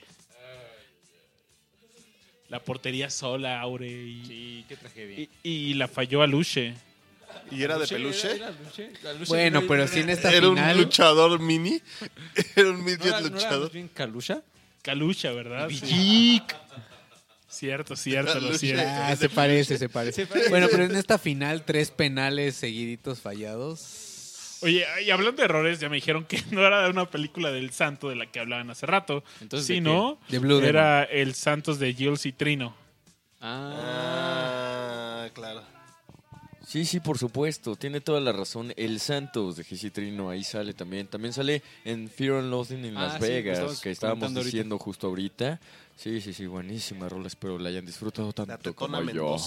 La 2.49 2.59
portería 2.59 3.09
sola, 3.09 3.59
Aure, 3.61 3.87
y, 3.87 4.25
Sí, 4.25 4.65
qué 4.67 4.75
tragedia. 4.75 5.19
y, 5.19 5.29
y 5.43 5.73
la 5.75 5.87
falló 5.87 6.21
a 6.23 6.27
Luche. 6.27 6.73
¿Y 7.51 7.63
era 7.63 7.77
de 7.79 7.87
peluche? 7.87 8.39
Bueno, 9.27 9.63
pero 9.67 9.87
si 9.87 9.99
en 9.99 10.09
esta 10.09 10.31
¿Era 10.31 10.49
un 10.49 10.55
final... 10.55 10.77
luchador 10.77 11.39
mini? 11.39 11.81
¿Era 12.55 12.69
un 12.69 12.83
midget 12.83 12.99
¿No 12.99 13.07
era, 13.07 13.19
¿no 13.21 13.25
era 13.27 13.35
luchador? 13.35 13.71
Calusha? 13.93 14.41
Calucha, 14.81 15.31
¿verdad? 15.31 15.67
Villic. 15.67 16.55
Cierto, 17.47 17.95
cierto, 17.95 18.35
lo 18.35 18.47
Luche. 18.51 18.57
siento. 18.59 18.83
Ah, 18.85 19.15
se 19.15 19.29
parece, 19.29 19.77
se 19.79 19.89
parece. 19.89 20.27
Bueno, 20.49 20.67
pero 20.71 20.83
en 20.85 20.95
esta 20.95 21.17
final, 21.17 21.63
tres 21.65 21.89
penales 21.91 22.55
seguiditos 22.55 23.19
fallados. 23.19 23.98
Oye, 24.61 24.85
y 25.05 25.09
hablando 25.11 25.41
de 25.41 25.45
errores, 25.45 25.79
ya 25.79 25.89
me 25.89 25.95
dijeron 25.97 26.25
que 26.25 26.41
no 26.51 26.65
era 26.65 26.83
de 26.83 26.89
una 26.89 27.09
película 27.09 27.51
del 27.51 27.71
santo 27.71 28.09
de 28.09 28.15
la 28.15 28.25
que 28.31 28.39
hablaban 28.39 28.69
hace 28.69 28.85
rato. 28.85 29.23
Entonces, 29.41 29.65
sí, 29.67 29.79
¿de 30.29 30.39
Blue 30.39 30.59
Era 30.61 31.03
el 31.03 31.33
Santos 31.35 31.79
de 31.79 31.93
Jules 31.93 32.25
y 32.25 32.31
Trino. 32.33 32.75
Ah, 33.41 35.23
Ah, 35.25 35.29
claro. 35.33 35.61
Sí, 36.65 36.85
sí, 36.85 36.99
por 36.99 37.17
supuesto. 37.17 37.75
Tiene 37.75 37.99
toda 37.99 38.19
la 38.19 38.31
razón. 38.31 38.73
El 38.77 38.99
Santos 38.99 39.55
de 39.57 39.63
Jesse 39.63 39.91
Trino 39.91 40.29
ahí 40.29 40.43
sale 40.43 40.73
también. 40.73 41.07
También 41.07 41.33
sale 41.33 41.63
en 41.83 42.09
Fear 42.09 42.35
and 42.39 42.51
Loathing 42.51 42.85
en 42.85 42.97
Ah, 42.97 43.01
Las 43.07 43.13
sí, 43.13 43.19
lo 43.21 43.27
Vegas, 43.27 43.53
estábamos 43.57 43.81
que 43.81 43.91
estábamos 43.91 44.23
ahorita. 44.25 44.43
diciendo 44.43 44.77
justo 44.77 45.07
ahorita. 45.07 45.59
Sí, 45.95 46.21
sí, 46.21 46.31
sí, 46.33 46.45
buenísima 46.45 47.09
rola. 47.09 47.27
Espero 47.27 47.57
la 47.57 47.69
hayan 47.69 47.85
disfrutado 47.85 48.31
tanto 48.33 48.57
Tetona 48.59 48.99
como 48.99 49.09
yo. 49.11 49.37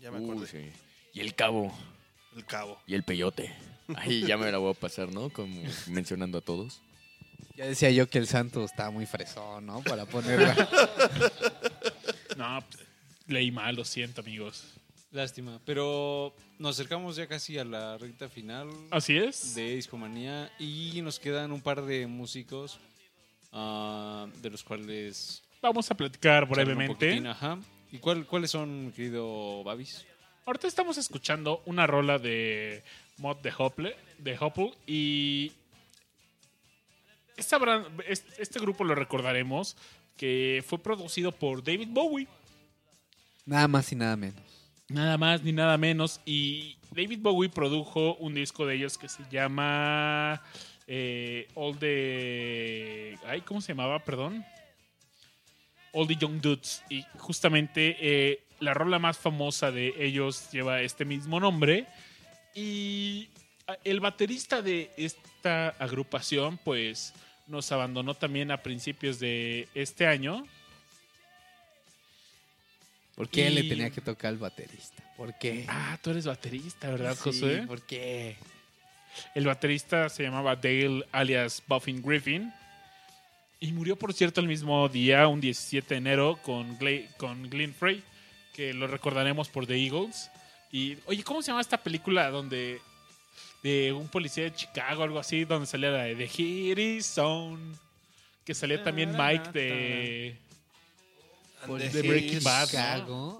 Ya 0.00 0.10
me 0.10 0.46
sí. 0.46 0.70
Y 1.12 1.20
el 1.20 1.34
cabo. 1.34 1.72
El 2.34 2.46
cabo. 2.46 2.80
Y 2.86 2.94
el 2.94 3.02
peyote. 3.02 3.54
Ahí 3.96 4.24
ya 4.26 4.36
me 4.36 4.50
la 4.50 4.58
voy 4.58 4.70
a 4.72 4.74
pasar, 4.74 5.12
¿no? 5.12 5.30
Como 5.30 5.62
mencionando 5.88 6.38
a 6.38 6.40
todos. 6.40 6.80
Ya 7.56 7.66
decía 7.66 7.90
yo 7.90 8.08
que 8.08 8.18
el 8.18 8.26
Santos 8.26 8.70
estaba 8.70 8.90
muy 8.90 9.04
fresón, 9.06 9.66
¿no? 9.66 9.82
Para 9.82 10.06
ponerla. 10.06 10.68
No, 12.36 12.64
pues, 12.70 12.82
leí 13.26 13.50
mal, 13.50 13.76
lo 13.76 13.84
siento, 13.84 14.22
amigos. 14.22 14.64
Lástima. 15.10 15.60
Pero 15.66 16.34
nos 16.58 16.76
acercamos 16.76 17.16
ya 17.16 17.26
casi 17.26 17.58
a 17.58 17.64
la 17.64 17.98
recta 17.98 18.28
final. 18.28 18.68
Así 18.90 19.16
es. 19.16 19.54
De 19.54 19.74
Discomanía. 19.76 20.50
Y 20.58 21.00
nos 21.02 21.18
quedan 21.18 21.52
un 21.52 21.60
par 21.60 21.82
de 21.84 22.06
músicos. 22.06 22.78
ah, 23.52 24.26
de 24.40 24.48
los 24.50 24.64
cuales. 24.64 25.42
Vamos 25.60 25.90
a 25.90 25.94
platicar 25.94 26.48
charlar 26.48 26.48
un 26.48 26.64
brevemente. 26.74 26.94
poquitín, 27.06 27.26
Ajá. 27.26 27.58
¿Y 27.92 27.98
cuál- 27.98 28.24
cuáles 28.26 28.50
son, 28.50 28.90
querido 28.96 29.62
Babis? 29.62 30.06
Ahorita 30.46 30.66
estamos 30.66 30.96
escuchando 30.96 31.62
una 31.66 31.86
rola 31.86 32.18
de 32.18 32.82
Mod 33.18 33.36
de 33.38 33.52
Hopple, 33.56 33.96
de 34.18 34.36
Hopple 34.40 34.72
y 34.86 35.52
esta 37.36 37.58
bran- 37.58 37.86
es- 38.06 38.24
este 38.38 38.58
grupo 38.60 38.84
lo 38.84 38.94
recordaremos 38.94 39.76
que 40.16 40.62
fue 40.66 40.78
producido 40.78 41.32
por 41.32 41.62
David 41.64 41.88
Bowie. 41.90 42.28
nada 43.46 43.66
más 43.68 43.90
y 43.92 43.96
nada 43.96 44.16
menos. 44.16 44.42
Nada 44.88 45.16
más 45.18 45.42
ni 45.42 45.52
nada 45.52 45.76
menos. 45.78 46.20
Y 46.26 46.76
David 46.90 47.20
Bowie 47.22 47.48
produjo 47.48 48.14
un 48.16 48.34
disco 48.34 48.66
de 48.66 48.74
ellos 48.76 48.98
que 48.98 49.08
se 49.08 49.22
llama 49.30 50.42
eh, 50.86 51.48
All 51.54 51.78
the... 51.78 53.16
Ay, 53.26 53.40
¿Cómo 53.40 53.60
se 53.62 53.72
llamaba? 53.72 54.04
Perdón. 54.04 54.44
All 55.92 56.06
the 56.06 56.16
Young 56.16 56.40
Dudes. 56.40 56.82
Y 56.90 57.04
justamente 57.18 57.96
eh, 58.00 58.42
la 58.60 58.74
rola 58.74 58.98
más 58.98 59.16
famosa 59.18 59.70
de 59.72 59.94
ellos 59.98 60.50
lleva 60.52 60.82
este 60.82 61.04
mismo 61.06 61.40
nombre. 61.40 61.86
Y 62.54 63.28
el 63.84 64.00
baterista 64.00 64.62
de 64.62 64.90
esta 64.96 65.68
agrupación, 65.78 66.58
pues, 66.58 67.14
nos 67.46 67.70
abandonó 67.72 68.14
también 68.14 68.50
a 68.50 68.62
principios 68.62 69.18
de 69.18 69.68
este 69.74 70.06
año. 70.06 70.46
¿Por 73.14 73.28
qué 73.28 73.50
le 73.50 73.64
tenía 73.64 73.90
que 73.90 74.00
tocar 74.00 74.30
al 74.30 74.38
baterista? 74.38 75.02
¿Por 75.16 75.38
qué? 75.38 75.66
Ah, 75.68 75.98
tú 76.02 76.10
eres 76.10 76.26
baterista, 76.26 76.90
¿verdad, 76.90 77.16
Sí? 77.16 77.60
¿Por 77.66 77.82
qué? 77.82 78.36
El 79.34 79.46
baterista 79.46 80.08
se 80.08 80.22
llamaba 80.22 80.56
Dale 80.56 81.04
alias 81.12 81.62
Buffin 81.66 82.02
Griffin. 82.02 82.52
Y 83.60 83.72
murió, 83.72 83.96
por 83.96 84.12
cierto, 84.12 84.40
el 84.40 84.48
mismo 84.48 84.88
día, 84.88 85.28
un 85.28 85.40
17 85.40 85.94
de 85.94 85.98
enero, 85.98 86.38
con, 86.42 86.78
Glenn 86.78 87.74
Frey, 87.74 88.02
que 88.54 88.74
lo 88.74 88.88
recordaremos 88.88 89.48
por 89.48 89.66
The 89.66 89.76
Eagles. 89.76 90.30
Y, 90.72 90.96
oye, 91.04 91.22
¿cómo 91.22 91.42
se 91.42 91.48
llama 91.48 91.60
esta 91.60 91.76
película 91.76 92.30
donde. 92.30 92.80
de 93.62 93.92
un 93.92 94.08
policía 94.08 94.44
de 94.44 94.54
Chicago, 94.54 95.02
algo 95.02 95.18
así, 95.18 95.44
donde 95.44 95.66
salía 95.66 95.90
la 95.90 96.04
de 96.04 96.16
The 96.16 96.26
Hit 96.26 96.78
Is 96.78 97.06
Zone? 97.06 97.76
Que 98.44 98.54
salía 98.54 98.82
también 98.82 99.14
Mike 99.16 99.50
de. 99.52 100.36
De 101.68 102.02
Breaking. 102.02 102.42
Bad. 102.42 102.66
Chicago. 102.68 103.38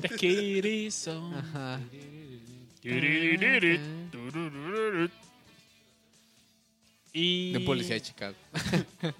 The 0.00 0.08
Hit 0.18 0.64
Is. 0.64 1.08
Ajá. 1.08 1.80
Y. 7.12 7.52
De 7.52 7.58
un 7.58 7.64
policía 7.64 7.94
de 7.94 8.02
Chicago. 8.02 8.36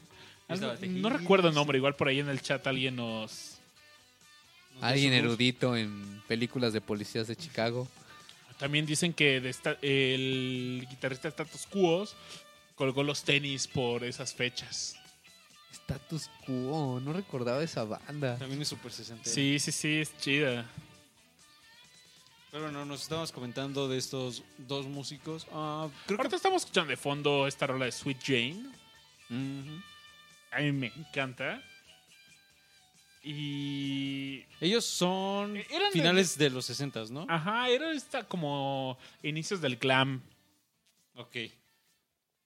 No 0.48 1.10
recuerdo 1.10 1.48
el 1.48 1.54
nombre, 1.54 1.76
igual 1.76 1.94
por 1.94 2.08
ahí 2.08 2.20
en 2.20 2.30
el 2.30 2.40
chat 2.40 2.66
alguien 2.66 2.96
nos. 2.96 3.57
Alguien 4.80 5.12
erudito 5.12 5.76
en 5.76 6.22
películas 6.28 6.72
de 6.72 6.80
policías 6.80 7.26
de 7.26 7.36
Chicago. 7.36 7.88
También 8.58 8.86
dicen 8.86 9.12
que 9.12 9.40
de 9.40 9.50
esta- 9.50 9.76
el 9.82 10.86
guitarrista 10.90 11.28
Status 11.28 11.66
Quo 11.66 12.06
colgó 12.74 13.02
los 13.02 13.22
tenis 13.22 13.66
por 13.66 14.04
esas 14.04 14.34
fechas. 14.34 14.96
Status 15.72 16.28
Quo, 16.44 17.00
no 17.00 17.12
recordaba 17.12 17.62
esa 17.62 17.84
banda. 17.84 18.36
También 18.36 18.62
es 18.62 18.68
Super 18.68 18.90
60. 18.92 19.28
Sí, 19.28 19.58
sí, 19.58 19.70
sí, 19.72 20.00
es 20.00 20.16
chida. 20.18 20.66
Pero 22.50 22.64
bueno, 22.64 22.84
nos 22.86 23.02
estábamos 23.02 23.30
comentando 23.30 23.88
de 23.88 23.98
estos 23.98 24.42
dos 24.56 24.86
músicos. 24.86 25.44
Creo 25.44 25.90
que 26.06 26.14
Ahorita 26.14 26.36
estamos 26.36 26.62
escuchando 26.62 26.90
de 26.90 26.96
fondo 26.96 27.46
esta 27.46 27.66
rola 27.66 27.84
de 27.84 27.92
Sweet 27.92 28.18
Jane. 28.24 28.64
A 30.50 30.60
mí 30.60 30.72
me 30.72 30.86
encanta. 30.96 31.62
Y. 33.22 34.44
ellos 34.60 34.84
son 34.84 35.56
Eran 35.56 35.92
finales 35.92 36.38
de 36.38 36.50
los 36.50 36.64
60, 36.66 37.04
¿no? 37.10 37.26
Ajá, 37.28 37.68
era 37.68 37.92
esta 37.92 38.24
como 38.24 38.98
inicios 39.22 39.60
del 39.60 39.76
glam. 39.76 40.22
Ok. 41.14 41.36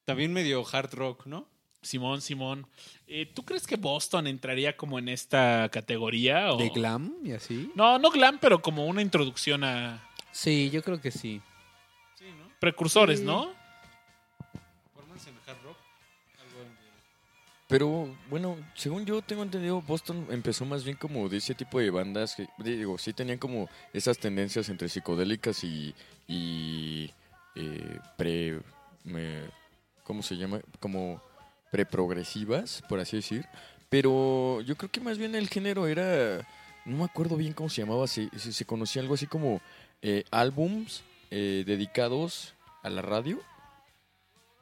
También 0.04 0.32
medio 0.32 0.64
hard 0.70 0.94
rock, 0.94 1.26
¿no? 1.26 1.46
Simón, 1.82 2.20
Simón. 2.22 2.66
Eh, 3.06 3.26
¿Tú 3.26 3.44
crees 3.44 3.66
que 3.66 3.76
Boston 3.76 4.26
entraría 4.28 4.76
como 4.76 4.98
en 4.98 5.08
esta 5.08 5.68
categoría? 5.70 6.52
O... 6.52 6.56
¿De 6.56 6.68
glam 6.70 7.14
y 7.24 7.32
así? 7.32 7.70
No, 7.74 7.98
no 7.98 8.10
glam, 8.10 8.38
pero 8.40 8.62
como 8.62 8.86
una 8.86 9.02
introducción 9.02 9.64
a 9.64 10.02
Sí, 10.30 10.70
yo 10.70 10.82
creo 10.82 11.00
que 11.00 11.10
sí. 11.10 11.40
Sí, 12.14 12.24
¿no? 12.38 12.48
precursores, 12.60 13.18
Sí. 13.20 13.24
¿no? 13.24 13.52
Pero 17.72 18.14
bueno, 18.28 18.56
según 18.74 19.04
yo 19.06 19.22
tengo 19.22 19.42
entendido, 19.42 19.80
Boston 19.82 20.26
empezó 20.30 20.64
más 20.66 20.84
bien 20.84 20.96
como 20.96 21.28
de 21.28 21.38
ese 21.38 21.54
tipo 21.54 21.78
de 21.80 21.90
bandas 21.90 22.34
que, 22.36 22.46
digo, 22.58 22.98
sí 22.98 23.12
tenían 23.12 23.38
como 23.38 23.68
esas 23.94 24.18
tendencias 24.18 24.68
entre 24.68 24.88
psicodélicas 24.88 25.64
y, 25.64 25.94
y 26.28 27.10
eh, 27.56 27.98
pre, 28.16 28.60
me- 29.04 29.50
¿cómo 30.04 30.22
se 30.22 30.36
llama? 30.36 30.60
Como 30.80 31.22
preprogresivas, 31.70 32.82
por 32.88 33.00
así 33.00 33.16
decir. 33.16 33.46
Pero 33.88 34.60
yo 34.60 34.76
creo 34.76 34.90
que 34.90 35.00
más 35.00 35.16
bien 35.18 35.34
el 35.34 35.48
género 35.48 35.86
era, 35.86 36.46
no 36.84 36.98
me 36.98 37.04
acuerdo 37.04 37.36
bien 37.36 37.52
cómo 37.54 37.70
se 37.70 37.82
llamaba, 37.82 38.06
se, 38.06 38.28
se, 38.38 38.52
se 38.52 38.64
conocía 38.64 39.00
algo 39.02 39.14
así 39.14 39.26
como 39.26 39.60
eh, 40.02 40.24
álbums 40.30 41.02
eh, 41.30 41.64
dedicados 41.66 42.54
a 42.82 42.90
la 42.90 43.00
radio. 43.02 43.40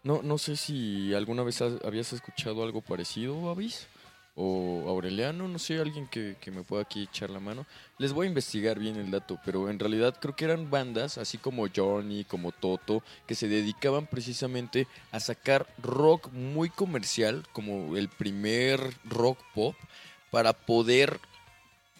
No, 0.03 0.23
no 0.23 0.39
sé 0.39 0.57
si 0.57 1.13
alguna 1.15 1.43
vez 1.43 1.61
has- 1.61 1.83
habías 1.85 2.13
escuchado 2.13 2.63
algo 2.63 2.81
parecido, 2.81 3.51
Avis. 3.51 3.87
O 4.37 4.85
Aureliano, 4.89 5.49
no 5.49 5.59
sé, 5.59 5.79
alguien 5.81 6.07
que, 6.07 6.37
que 6.41 6.51
me 6.51 6.63
pueda 6.63 6.83
aquí 6.83 7.03
echar 7.03 7.29
la 7.29 7.41
mano. 7.41 7.67
Les 7.99 8.13
voy 8.15 8.27
a 8.27 8.29
investigar 8.31 8.79
bien 8.79 8.97
el 8.97 9.11
dato, 9.11 9.39
pero 9.45 9.69
en 9.69 9.79
realidad 9.79 10.17
creo 10.19 10.35
que 10.35 10.47
eran 10.47 10.71
bandas, 10.71 11.19
así 11.19 11.37
como 11.37 11.67
Journey, 11.75 12.25
como 12.25 12.53
Toto, 12.53 13.03
que 13.27 13.35
se 13.35 13.49
dedicaban 13.49 14.07
precisamente 14.07 14.87
a 15.13 15.21
sacar 15.21 15.67
rock 15.83 16.29
muy 16.33 16.71
comercial, 16.71 17.43
como 17.53 17.97
el 17.97 18.09
primer 18.09 18.81
rock 19.05 19.39
pop, 19.55 19.75
para 20.31 20.53
poder 20.55 21.21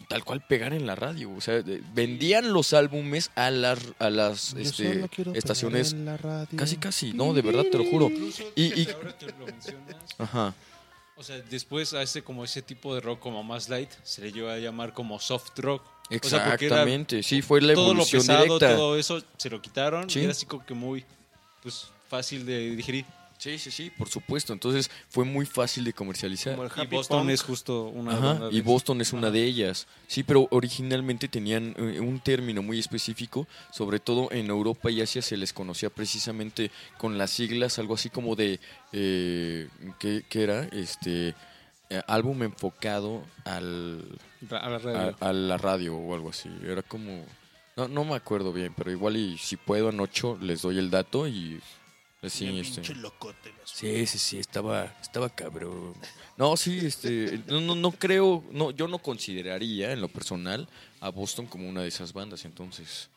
tal 0.09 0.25
cual 0.25 0.41
pegar 0.47 0.73
en 0.73 0.87
la 0.87 0.95
radio. 0.95 1.31
O 1.37 1.41
sea, 1.41 1.63
de- 1.63 1.83
vendían 1.95 2.53
los 2.53 2.73
álbumes 2.73 3.31
a 3.35 3.51
las, 3.51 3.79
a 3.99 4.11
las 4.11 4.55
este, 4.55 5.05
estaciones. 5.35 5.93
en 5.93 6.05
la 6.05 6.17
radio. 6.17 6.57
Casi, 6.57 6.77
casi, 6.77 7.13
no, 7.13 7.33
de 7.33 7.43
verdad 7.43 7.65
te 7.71 7.79
lo 7.79 7.85
juro. 7.85 8.07
Incluso, 8.11 8.45
Y, 8.57 8.81
y- 8.83 8.89
ahora 8.91 9.17
que 9.17 9.27
lo 9.27 9.47
mencionas, 9.47 9.97
Ajá. 10.19 10.55
o 11.17 11.23
sea, 11.23 11.39
después 11.43 11.93
a 11.95 12.03
ese 12.03 12.23
como 12.23 12.45
ese 12.45 12.63
tipo 12.63 12.95
de 12.95 13.01
rock 13.01 13.21
como 13.21 13.43
más 13.45 13.69
light 13.69 13.91
se 14.03 14.23
le 14.23 14.33
lleva 14.33 14.55
a 14.55 14.59
llamar 14.59 14.93
como 14.93 15.19
soft 15.21 15.57
rock. 15.59 15.83
O 15.83 16.29
sea, 16.29 16.45
porque 16.45 16.67
era 16.67 16.77
Exactamente, 16.77 17.23
sí, 17.23 17.41
fue 17.41 17.61
la 17.63 17.75
todo 17.75 17.85
lo 17.85 17.91
evolución 17.93 18.23
pesado, 18.23 18.43
directa. 18.45 18.75
todo 18.75 18.97
eso 18.99 19.23
se 19.37 19.49
lo 19.49 19.63
quitaron 19.63 20.11
Sí. 20.11 20.19
y 20.19 20.23
era 20.25 20.33
así 20.33 20.45
como 20.45 20.67
que 20.67 20.75
muy 20.75 21.05
pues 21.63 21.87
fácil 22.09 22.45
de 22.45 22.75
digerir. 22.75 23.05
Sí, 23.41 23.59
sí, 23.59 23.71
sí, 23.71 23.89
por 23.91 24.11
supuesto. 24.11 24.53
Entonces 24.53 24.91
fue 25.09 25.25
muy 25.25 25.47
fácil 25.47 25.83
de 25.85 25.95
comercializar. 25.95 26.55
Como 26.57 26.65
el 26.65 26.71
Y 26.85 26.87
Boston 26.89 27.21
punk. 27.23 27.31
es 27.31 27.43
justo 27.43 27.85
una 27.85 28.13
Ajá, 28.13 28.35
de 28.51 28.57
y. 28.57 28.61
Boston 28.61 29.01
es 29.01 29.15
una 29.15 29.31
de 29.31 29.43
ellas. 29.43 29.87
Sí, 30.07 30.23
pero 30.23 30.47
originalmente 30.51 31.27
tenían 31.27 31.75
eh, 31.79 32.01
un 32.01 32.21
término 32.21 32.63
muy 32.63 32.79
específico, 32.79 33.47
sobre 33.73 33.99
todo 33.99 34.31
en 34.31 34.49
Europa 34.51 34.91
y 34.91 35.01
Asia 35.01 35.23
se 35.23 35.39
les 35.39 35.55
conocía 35.55 35.89
precisamente 35.89 36.71
con 36.99 37.17
las 37.17 37.31
siglas, 37.31 37.79
algo 37.79 37.95
así 37.95 38.11
como 38.11 38.37
de, 38.37 38.61
eh, 38.93 39.69
¿qué, 39.99 40.23
qué 40.29 40.43
era? 40.43 40.65
Este, 40.65 41.35
eh, 41.89 42.03
álbum 42.09 42.43
enfocado 42.43 43.25
al, 43.45 44.05
a 44.51 44.69
la 44.69 44.79
radio. 44.79 45.17
a, 45.19 45.29
a 45.29 45.33
la 45.33 45.57
radio 45.57 45.97
o 45.97 46.15
algo 46.15 46.29
así. 46.29 46.51
Era 46.63 46.83
como, 46.83 47.25
no, 47.77 47.89
no 47.89 48.05
me 48.05 48.17
acuerdo 48.17 48.53
bien, 48.53 48.75
pero 48.77 48.91
igual 48.91 49.17
y 49.17 49.39
si 49.39 49.57
puedo 49.57 49.89
anocho 49.89 50.37
les 50.43 50.61
doy 50.61 50.77
el 50.79 50.91
dato 50.91 51.27
y 51.27 51.59
Bien 52.23 52.57
este. 52.59 52.75
pinche 52.83 52.95
locote, 52.97 53.53
las- 53.59 53.71
Sí, 53.71 54.07
sí, 54.07 54.19
sí, 54.19 54.39
estaba, 54.39 54.85
estaba 55.01 55.31
cabrón. 55.31 55.95
No, 56.37 56.57
sí, 56.57 56.79
este, 56.83 57.41
no, 57.47 57.61
no, 57.61 57.75
no 57.75 57.93
creo, 57.93 58.45
no, 58.53 58.71
yo 58.73 58.89
no 58.89 58.99
consideraría 58.99 59.93
en 59.93 60.01
lo 60.03 60.09
personal 60.09 60.69
a 61.01 61.09
Boston 61.11 61.47
como 61.47 61.67
una 61.69 61.81
de 61.83 61.89
esas 61.89 62.13
bandas, 62.13 62.45
entonces. 62.45 63.09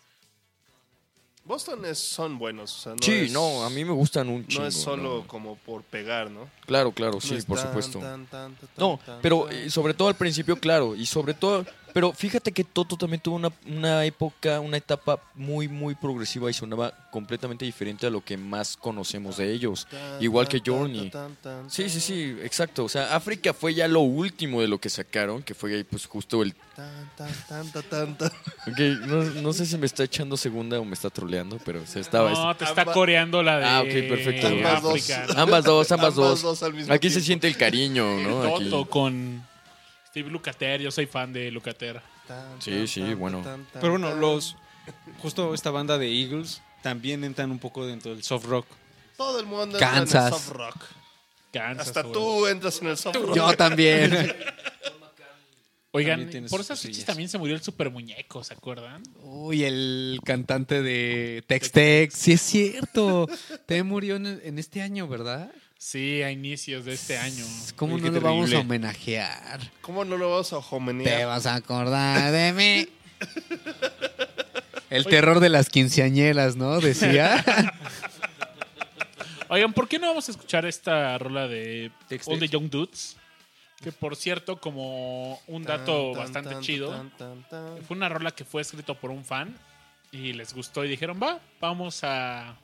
Boston 1.45 1.83
es, 1.83 1.99
son 1.99 2.37
buenos. 2.39 2.73
o 2.73 2.79
sea, 2.81 2.91
no 2.95 3.01
sí, 3.01 3.11
es- 3.25 3.31
no, 3.33 3.65
a 3.65 3.69
mí 3.69 3.83
me 3.83 3.91
gustan 3.91 4.29
un 4.29 4.47
chingo. 4.47 4.61
No 4.61 4.67
es 4.67 4.75
solo 4.75 5.19
¿no? 5.21 5.27
como 5.27 5.57
por 5.57 5.83
pegar, 5.83 6.31
¿no? 6.31 6.49
Claro, 6.65 6.93
claro, 6.93 7.19
sí, 7.19 7.37
por 7.45 7.57
tan, 7.57 7.67
supuesto. 7.67 7.99
tan, 7.99 8.25
tan, 8.27 8.55
tan, 8.55 8.69
No, 8.77 8.97
pero 9.21 9.49
eh, 9.49 9.69
sobre 9.69 9.93
todo 9.93 10.07
al 10.07 10.15
principio, 10.15 10.57
claro, 10.57 10.95
y 10.95 11.05
sobre 11.05 11.33
todo, 11.33 11.65
pero 11.93 12.11
fíjate 12.11 12.51
que 12.51 12.63
Toto 12.63 12.97
también 12.97 13.21
tuvo 13.21 13.35
una, 13.35 13.51
una 13.67 14.03
época, 14.03 14.59
una 14.59 14.77
etapa 14.77 15.21
muy, 15.35 15.67
muy 15.67 15.95
progresiva 15.95 16.49
y 16.49 16.53
sonaba 16.53 16.91
completamente 17.11 17.65
diferente 17.65 18.07
a 18.07 18.09
lo 18.09 18.23
que 18.23 18.35
más 18.35 18.75
conocemos 18.75 19.37
de 19.37 19.51
ellos, 19.53 19.87
igual 20.19 20.47
que 20.47 20.61
Journey. 20.65 21.11
Sí, 21.67 21.89
sí, 21.89 21.99
sí, 21.99 22.35
exacto. 22.41 22.83
O 22.85 22.89
sea, 22.89 23.15
África 23.15 23.53
fue 23.53 23.73
ya 23.75 23.87
lo 23.87 23.99
último 24.01 24.61
de 24.61 24.67
lo 24.67 24.79
que 24.79 24.89
sacaron, 24.89 25.43
que 25.43 25.53
fue 25.53 25.75
ahí 25.75 25.83
pues 25.83 26.05
justo 26.05 26.41
el... 26.41 26.55
Ok, 28.65 28.79
no, 29.05 29.23
no 29.23 29.53
sé 29.53 29.65
si 29.65 29.77
me 29.77 29.85
está 29.85 30.03
echando 30.03 30.37
segunda 30.37 30.79
o 30.79 30.85
me 30.85 30.93
está 30.93 31.09
troleando, 31.09 31.59
pero 31.63 31.85
se 31.85 31.99
estaba... 31.99 32.31
No, 32.31 32.55
te 32.55 32.65
está 32.65 32.85
coreando 32.85 33.43
la 33.43 33.59
de 33.59 33.65
Ah, 33.65 33.81
ok, 33.81 34.09
perfecto. 34.09 34.47
Ambas 34.47 34.81
dos. 34.81 35.09
Ambas 35.35 35.63
dos, 35.63 35.91
ambas, 35.91 35.91
Ambas 35.91 36.15
dos. 36.15 36.41
dos 36.41 36.63
al 36.63 36.73
mismo 36.73 36.93
Aquí 36.93 37.09
se 37.09 37.21
siente 37.21 37.47
el 37.47 37.57
cariño, 37.57 38.19
¿no? 38.19 38.43
El 38.43 38.53
Aquí. 38.53 38.69
Toto 38.69 38.89
con 38.89 39.43
Steve 40.13 40.29
Lukather. 40.29 40.79
Yo 40.79 40.91
soy 40.91 41.07
fan 41.07 41.33
de 41.33 41.49
Lukather. 41.49 41.99
Tan, 42.27 42.61
Sí, 42.61 42.69
tan, 42.69 42.87
sí, 42.87 43.01
tan, 43.01 43.17
bueno. 43.17 43.41
tan, 43.41 43.65
tan, 43.65 43.81
Pero 43.81 43.93
bueno, 43.93 44.13
los 44.13 44.55
justo 45.23 45.55
esta 45.55 45.71
banda 45.71 45.97
de 45.97 46.07
Eagles 46.07 46.61
también 46.83 47.23
entran 47.23 47.49
un 47.49 47.57
poco 47.57 47.83
dentro 47.87 48.13
del 48.13 48.21
soft 48.21 48.45
rock. 48.45 48.67
Todo 49.17 49.39
el 49.39 49.47
mundo 49.47 49.75
entra 49.79 49.97
en 49.97 50.03
el 50.03 50.07
soft 50.07 50.49
rock. 50.49 50.75
Kansas, 51.51 51.87
Hasta 51.87 52.03
tú 52.03 52.45
entras 52.45 52.79
en 52.83 52.89
el 52.89 52.97
soft 52.97 53.15
rock. 53.15 53.35
Yo 53.35 53.53
también. 53.57 54.11
Oigan, 55.95 56.29
por 56.47 56.59
sus 56.59 56.71
esas 56.71 56.81
fechas 56.81 57.05
también 57.05 57.29
se 57.29 57.39
murió 57.39 57.55
el 57.55 57.61
super 57.63 57.89
muñeco, 57.89 58.43
¿se 58.43 58.53
acuerdan? 58.53 59.01
Uy, 59.23 59.63
el 59.63 60.19
cantante 60.23 60.83
de 60.83 61.43
Tex 61.47 61.71
Tex. 61.71 62.13
Sí, 62.13 62.33
es 62.33 62.41
cierto. 62.41 63.27
Te 63.65 63.81
murió 63.81 64.17
en, 64.17 64.41
en 64.43 64.59
este 64.59 64.83
año, 64.83 65.07
¿verdad? 65.07 65.51
Sí, 65.83 66.23
a 66.23 66.31
inicios 66.31 66.85
de 66.85 66.93
este 66.93 67.17
año. 67.17 67.43
¿Cómo 67.75 67.95
Uy, 67.95 68.01
no 68.01 68.09
lo 68.09 68.21
vamos 68.21 68.53
a 68.53 68.59
homenajear? 68.59 69.59
¿Cómo 69.81 70.05
no 70.05 70.15
lo 70.15 70.31
vas 70.31 70.53
a 70.53 70.61
Te 70.61 70.65
homenear? 70.71 71.27
vas 71.27 71.45
a 71.45 71.55
acordar 71.55 72.31
de 72.31 72.53
mí. 72.53 72.87
El 74.89 75.03
terror 75.05 75.41
de 75.41 75.49
las 75.49 75.67
quinceañeras, 75.67 76.55
¿no? 76.55 76.79
Decía. 76.79 77.43
Oigan, 79.49 79.73
¿por 79.73 79.89
qué 79.89 79.99
no 79.99 80.07
vamos 80.07 80.29
a 80.29 80.31
escuchar 80.31 80.65
esta 80.65 81.17
rola 81.17 81.49
de 81.49 81.91
Tex 82.07 82.29
All 82.29 82.39
the. 82.39 82.47
Young 82.47 82.69
Dudes? 82.69 83.17
Que 83.81 83.91
por 83.91 84.15
cierto, 84.15 84.61
como 84.61 85.41
un 85.47 85.63
dato 85.63 86.13
Tan, 86.13 86.13
tan, 86.13 86.23
bastante 86.23 86.49
tan, 86.51 86.61
chido, 86.61 86.91
tan, 86.91 87.09
tan, 87.17 87.43
tan. 87.49 87.83
fue 87.83 87.97
una 87.97 88.07
rola 88.07 88.31
que 88.31 88.45
fue 88.45 88.61
escrito 88.61 88.95
por 88.95 89.11
un 89.11 89.25
fan 89.25 89.53
y 90.13 90.31
les 90.31 90.53
gustó 90.53 90.85
y 90.85 90.87
dijeron, 90.87 91.19
va, 91.21 91.41
vamos 91.59 92.05
a... 92.05 92.55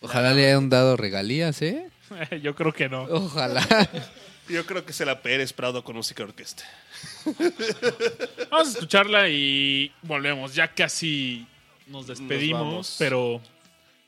Ojalá 0.00 0.34
le 0.34 0.46
hayan 0.46 0.68
dado 0.68 0.96
regalías, 0.96 1.60
¿eh? 1.62 1.90
Yo 2.42 2.54
creo 2.54 2.72
que 2.72 2.88
no. 2.88 3.02
Ojalá. 3.04 3.66
Yo 4.48 4.66
creo 4.66 4.84
que 4.84 4.92
se 4.92 5.06
la 5.06 5.22
Pérez 5.22 5.52
Prado 5.52 5.82
con 5.82 5.96
música 5.96 6.22
de 6.22 6.28
orquesta. 6.28 6.64
Vamos 8.50 8.68
a 8.68 8.70
escucharla 8.72 9.28
y 9.30 9.90
volvemos. 10.02 10.54
Ya 10.54 10.68
casi 10.68 11.46
nos 11.86 12.06
despedimos, 12.06 12.96
pero 12.98 13.40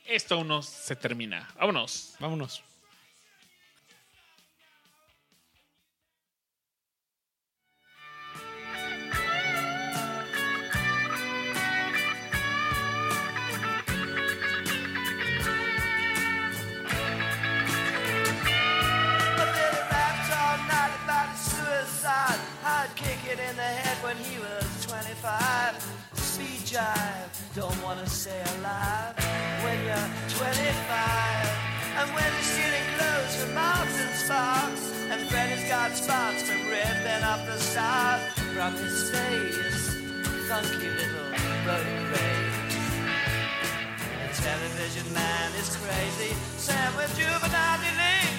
esto 0.04 0.34
aún 0.34 0.48
no 0.48 0.62
se 0.62 0.94
termina. 0.94 1.48
Vámonos. 1.58 2.14
Vámonos. 2.18 2.62
Alive 28.66 29.14
when 29.62 29.78
you're 29.86 30.08
25. 30.34 30.56
And 31.98 32.08
when 32.14 32.30
you're 32.34 32.50
stealing 32.54 32.86
clothes 32.96 33.34
from 33.40 33.56
and 33.56 34.14
Sparks, 34.14 34.84
and 35.10 35.20
Freddy's 35.30 35.68
got 35.68 35.90
spots 35.92 36.42
from 36.42 36.60
ripping 36.68 37.22
up 37.22 37.40
the 37.46 37.58
stars 37.58 38.22
from 38.54 38.72
his 38.74 39.10
face. 39.10 39.94
Funky 40.48 40.88
little 41.00 41.30
road 41.66 41.86
rage. 42.12 42.76
The 44.22 44.42
television 44.42 45.06
man 45.14 45.50
is 45.60 45.76
crazy. 45.76 46.32
Sam 46.58 46.96
with 46.96 47.12
juvenile 47.16 47.78
delinquent 47.80 48.35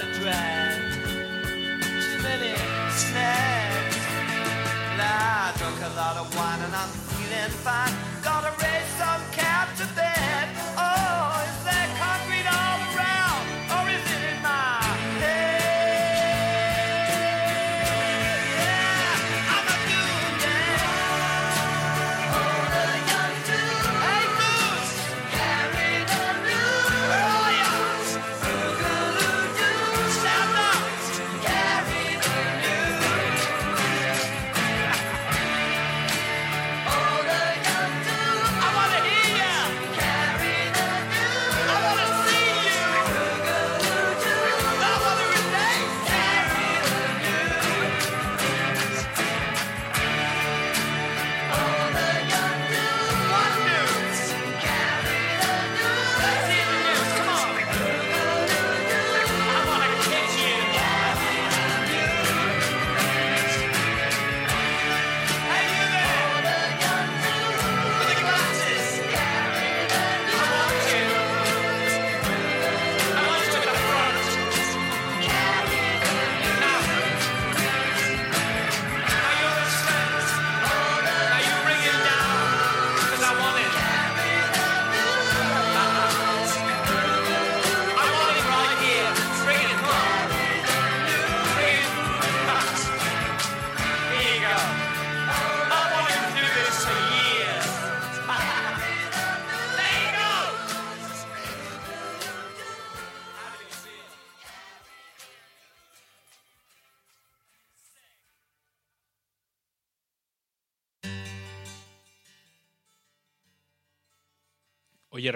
A 0.00 0.06
drag. 0.20 0.92
Too 1.82 2.22
many 2.22 2.54
snacks. 2.90 3.96
Nah, 4.96 5.50
I 5.50 5.54
drunk 5.58 5.80
a 5.82 5.92
lot 5.96 6.16
of 6.16 6.34
wine 6.36 6.60
and 6.62 6.74
I'm 6.74 6.88
feeling 7.10 7.50
fine. 7.66 7.92
Gotta 8.22 8.52
raise 8.62 8.86
some 8.94 9.22
cat 9.32 9.68
to 9.78 9.86
bed. 9.96 10.77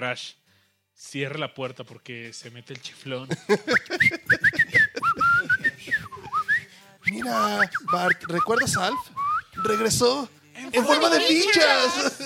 Oye, 0.03 0.09
Rash, 0.09 0.33
cierra 0.93 1.39
la 1.39 1.55
puerta 1.55 1.85
porque 1.85 2.33
se 2.33 2.51
mete 2.51 2.73
el 2.73 2.83
chiflón. 2.83 3.29
Mira, 7.07 7.71
Bart, 7.93 8.25
¿recuerdas 8.25 8.77
a 8.77 8.89
Alf? 8.89 8.99
Regresó 9.63 10.29
en 10.55 10.85
forma 10.85 11.09
de 11.09 11.21
fichas. 11.21 12.19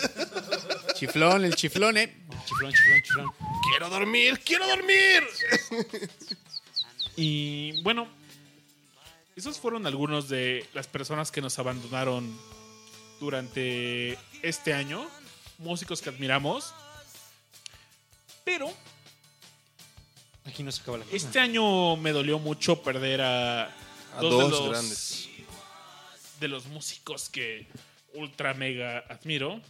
Chiflón, 0.94 1.44
el 1.44 1.55
chiflón, 1.55 1.98
eh. 1.98 2.27
Chiflón, 2.47 2.73
chiflón, 2.73 3.03
chiflón. 3.03 3.27
Quiero 3.70 3.90
dormir, 3.90 4.40
quiero 4.43 4.66
dormir. 4.66 5.24
Y 7.16 7.82
bueno, 7.82 8.09
esos 9.36 9.59
fueron 9.59 9.86
algunos 9.86 10.28
de 10.31 10.66
las 10.73 10.86
personas 10.86 11.31
que 11.31 11.43
nos 11.43 11.59
abandonaron 11.59 12.39
durante 13.20 14.19
este 14.43 14.73
año. 14.73 15.07
Músicos 15.59 16.01
que 16.01 16.09
admiramos. 16.09 16.74
Pero 18.47 18.73
Aquí 20.44 20.62
no 20.62 20.70
se 20.70 20.81
acaba 20.81 20.98
la 20.98 21.05
cosa. 21.05 21.16
este 21.16 21.40
año 21.40 21.97
me 21.97 22.12
dolió 22.12 22.39
mucho 22.39 22.81
perder 22.81 23.20
a, 23.20 23.64
A 23.64 23.70
dos, 24.20 24.31
dos 24.31 24.44
de 24.44 24.48
los, 24.51 24.68
grandes. 24.70 25.28
de 26.39 26.48
los 26.48 26.66
músicos 26.66 27.28
que 27.28 27.66
ultra 28.14 28.55
mega 28.55 29.01
admiro. 29.09 29.60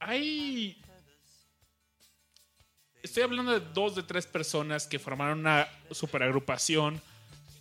Hay. 0.00 0.76
Estoy 3.00 3.22
hablando 3.22 3.52
de 3.52 3.60
dos 3.72 3.94
de 3.94 4.02
tres 4.02 4.26
personas 4.26 4.88
que 4.88 4.98
formaron 4.98 5.38
una 5.38 5.68
superagrupación. 5.92 7.00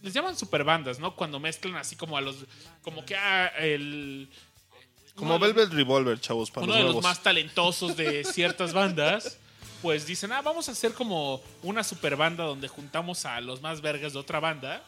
Les 0.01 0.13
llaman 0.15 0.35
superbandas, 0.35 0.97
¿no? 0.97 1.15
Cuando 1.15 1.39
mezclan 1.39 1.75
así 1.75 1.95
como 1.95 2.17
a 2.17 2.21
los. 2.21 2.37
Como 2.81 3.05
que 3.05 3.15
a 3.15 3.47
el. 3.49 4.27
Como 5.15 5.35
uno 5.35 5.45
de 5.45 5.53
los- 5.53 5.55
Velvet 5.55 5.73
Revolver, 5.75 6.19
chavos, 6.19 6.49
para 6.51 6.63
uno 6.65 6.73
los 6.73 6.77
de 6.77 6.83
los 6.83 6.93
nuevos. 6.95 7.03
más 7.03 7.21
talentosos 7.23 7.95
de 7.97 8.23
ciertas 8.33 8.73
bandas, 8.73 9.37
pues 9.81 10.05
dicen, 10.05 10.31
ah, 10.31 10.41
vamos 10.41 10.69
a 10.69 10.71
hacer 10.73 10.93
como 10.93 11.41
una 11.63 11.83
super 11.83 12.15
banda 12.15 12.43
donde 12.45 12.67
juntamos 12.67 13.25
a 13.25 13.39
los 13.41 13.61
más 13.61 13.81
vergas 13.81 14.13
de 14.13 14.19
otra 14.19 14.39
banda. 14.39 14.83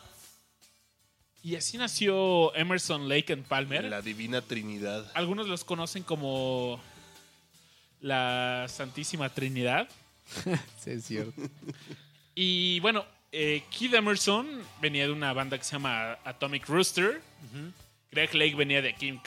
Y 1.41 1.55
así 1.57 1.77
nació 1.77 2.55
Emerson 2.55 3.09
Lake 3.09 3.33
and 3.33 3.45
Palmer. 3.45 3.83
La 3.85 4.01
divina 4.01 4.41
trinidad. 4.41 5.11
Algunos 5.13 5.47
los 5.49 5.65
conocen 5.65 6.03
como 6.03 6.79
la 7.99 8.65
Santísima 8.69 9.29
Trinidad. 9.29 9.87
Sí, 10.83 10.91
es 10.91 11.05
cierto. 11.05 11.33
Y 12.35 12.79
bueno, 12.79 13.05
eh, 13.31 13.63
Keith 13.77 13.93
Emerson 13.93 14.47
venía 14.81 15.05
de 15.05 15.11
una 15.11 15.33
banda 15.33 15.57
que 15.57 15.63
se 15.63 15.73
llama 15.73 16.17
Atomic 16.23 16.67
Rooster. 16.67 17.21
Greg 18.11 18.33
Lake 18.33 18.55
venía 18.55 18.81
de 18.81 18.93
King, 18.95 19.19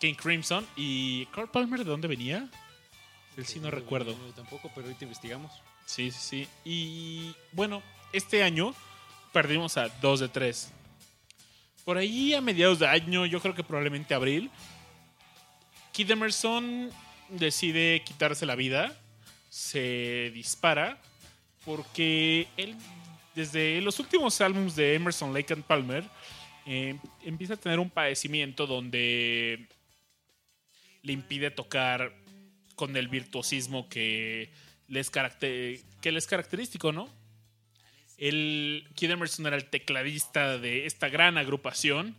King 0.00 0.14
Crimson. 0.14 0.66
¿Y 0.76 1.26
Carl 1.26 1.48
Palmer 1.48 1.78
de 1.80 1.84
dónde 1.84 2.08
venía? 2.08 2.48
Él 3.36 3.46
sí 3.46 3.60
no 3.60 3.70
recuerdo. 3.70 4.12
Yo 4.12 4.32
tampoco, 4.34 4.70
pero 4.74 4.86
ahorita 4.86 5.04
investigamos. 5.04 5.52
Sí, 5.86 6.10
sí, 6.10 6.18
sí. 6.20 6.48
Y 6.64 7.34
bueno, 7.52 7.82
este 8.12 8.42
año 8.42 8.74
perdimos 9.32 9.76
a 9.76 9.88
dos 10.00 10.20
de 10.20 10.28
tres. 10.28 10.72
Por 11.84 11.96
ahí 11.98 12.34
a 12.34 12.40
mediados 12.40 12.78
de 12.78 12.86
año, 12.86 13.26
yo 13.26 13.40
creo 13.40 13.54
que 13.54 13.64
probablemente 13.64 14.14
abril, 14.14 14.50
Keith 15.92 16.10
Emerson 16.10 16.90
decide 17.28 18.02
quitarse 18.04 18.46
la 18.46 18.54
vida, 18.54 18.96
se 19.48 20.30
dispara, 20.32 21.00
porque 21.64 22.46
él, 22.56 22.76
desde 23.34 23.80
los 23.80 23.98
últimos 23.98 24.40
álbumes 24.40 24.76
de 24.76 24.94
Emerson, 24.94 25.32
Lake 25.32 25.52
and 25.52 25.64
Palmer, 25.64 26.04
eh, 26.66 26.96
empieza 27.24 27.54
a 27.54 27.56
tener 27.56 27.78
un 27.80 27.90
padecimiento 27.90 28.66
donde 28.66 29.66
le 31.02 31.12
impide 31.12 31.50
tocar 31.50 32.12
con 32.74 32.96
el 32.96 33.08
virtuosismo 33.08 33.88
que 33.88 34.50
les, 34.88 35.10
caracter- 35.10 35.80
que 36.00 36.12
les 36.12 36.24
es 36.24 36.28
característico, 36.28 36.92
¿no? 36.92 37.08
El 38.18 38.86
Kid 38.94 39.10
Emerson 39.10 39.46
era 39.46 39.56
el 39.56 39.64
tecladista 39.64 40.58
de 40.58 40.86
esta 40.86 41.08
gran 41.08 41.38
agrupación. 41.38 42.14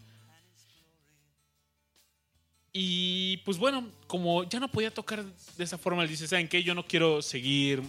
Y 2.74 3.38
pues 3.38 3.58
bueno, 3.58 3.88
como 4.08 4.44
ya 4.46 4.60
no 4.60 4.70
podía 4.70 4.92
tocar 4.94 5.24
de 5.24 5.64
esa 5.64 5.78
forma, 5.78 6.04
él 6.04 6.10
dice, 6.10 6.28
¿saben 6.28 6.48
qué? 6.48 6.64
Yo 6.64 6.74
no 6.74 6.86
quiero 6.88 7.22
seguir... 7.22 7.84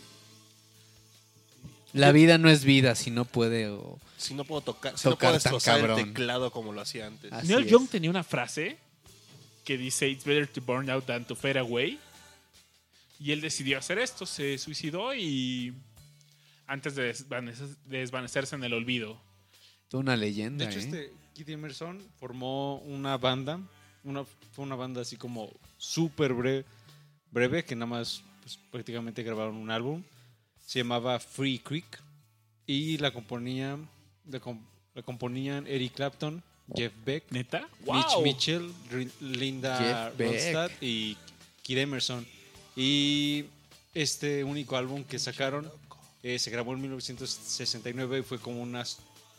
La 1.92 2.10
vida 2.10 2.38
no 2.38 2.48
es 2.48 2.64
vida 2.64 2.94
si 2.94 3.10
no 3.10 3.24
puede 3.26 3.68
o... 3.68 3.98
Si 4.16 4.34
no 4.34 4.44
puedo 4.44 4.62
tocar, 4.62 4.98
si 4.98 5.06
no 5.06 5.12
Tocar 5.12 5.28
puedo 5.28 5.34
destrozar 5.34 5.78
el 5.80 5.86
cabrón. 5.86 6.04
teclado 6.12 6.50
como 6.50 6.72
lo 6.72 6.80
hacía 6.80 7.06
antes. 7.06 7.30
Así 7.32 7.48
Neil 7.48 7.64
es. 7.64 7.70
Young 7.70 7.88
tenía 7.88 8.08
una 8.08 8.24
frase 8.24 8.78
que 9.64 9.78
dice, 9.78 10.08
It's 10.08 10.24
better 10.24 10.46
to 10.46 10.60
burn 10.60 10.88
out 10.90 11.04
than 11.06 11.24
to 11.26 11.34
fade 11.34 11.58
away. 11.58 11.98
Y 13.20 13.30
él 13.32 13.40
decidió 13.40 13.78
hacer 13.78 13.98
esto, 13.98 14.26
se 14.26 14.58
suicidó 14.58 15.14
y 15.14 15.74
antes 16.66 16.94
de 16.96 17.12
desvanecer- 17.14 17.76
de 17.84 17.98
desvanecerse 17.98 18.56
en 18.56 18.64
el 18.64 18.72
olvido. 18.72 19.20
Toda 19.88 20.00
una 20.02 20.16
leyenda, 20.16 20.64
De 20.64 20.70
hecho, 20.70 20.80
¿eh? 20.80 20.82
este 20.82 21.12
Keith 21.34 21.48
Emerson 21.50 22.02
formó 22.18 22.78
una 22.78 23.16
banda. 23.18 23.60
Una, 24.04 24.24
fue 24.24 24.64
una 24.64 24.74
banda 24.74 25.02
así 25.02 25.16
como 25.16 25.52
súper 25.78 26.32
bre- 26.34 26.64
breve, 27.30 27.64
que 27.64 27.76
nada 27.76 27.86
más 27.86 28.22
pues, 28.40 28.58
prácticamente 28.70 29.22
grabaron 29.22 29.54
un 29.56 29.70
álbum. 29.70 30.02
Se 30.66 30.80
llamaba 30.80 31.20
Free 31.20 31.58
Creek. 31.60 32.00
Y 32.66 32.98
la 32.98 33.12
componía, 33.12 33.78
la, 34.28 34.40
com- 34.40 34.64
la 34.94 35.02
componían 35.02 35.66
Eric 35.66 35.94
Clapton, 35.94 36.42
Jeff 36.74 36.92
Beck, 37.04 37.24
¿Neta? 37.30 37.68
Mitch 37.80 38.06
¡Wow! 38.14 38.22
Mitchell, 38.22 38.72
Ri- 38.90 39.10
Linda. 39.20 40.10
Ronstadt 40.18 40.72
y 40.80 41.16
Keith 41.62 41.78
Emerson. 41.78 42.26
Y 42.76 43.44
este 43.94 44.42
único 44.44 44.76
álbum 44.76 45.04
que 45.04 45.18
sacaron 45.18 45.70
eh, 46.22 46.38
se 46.38 46.50
grabó 46.50 46.72
en 46.72 46.80
1969 46.82 48.20
y 48.20 48.22
fue 48.22 48.38
como 48.38 48.62
una 48.62 48.84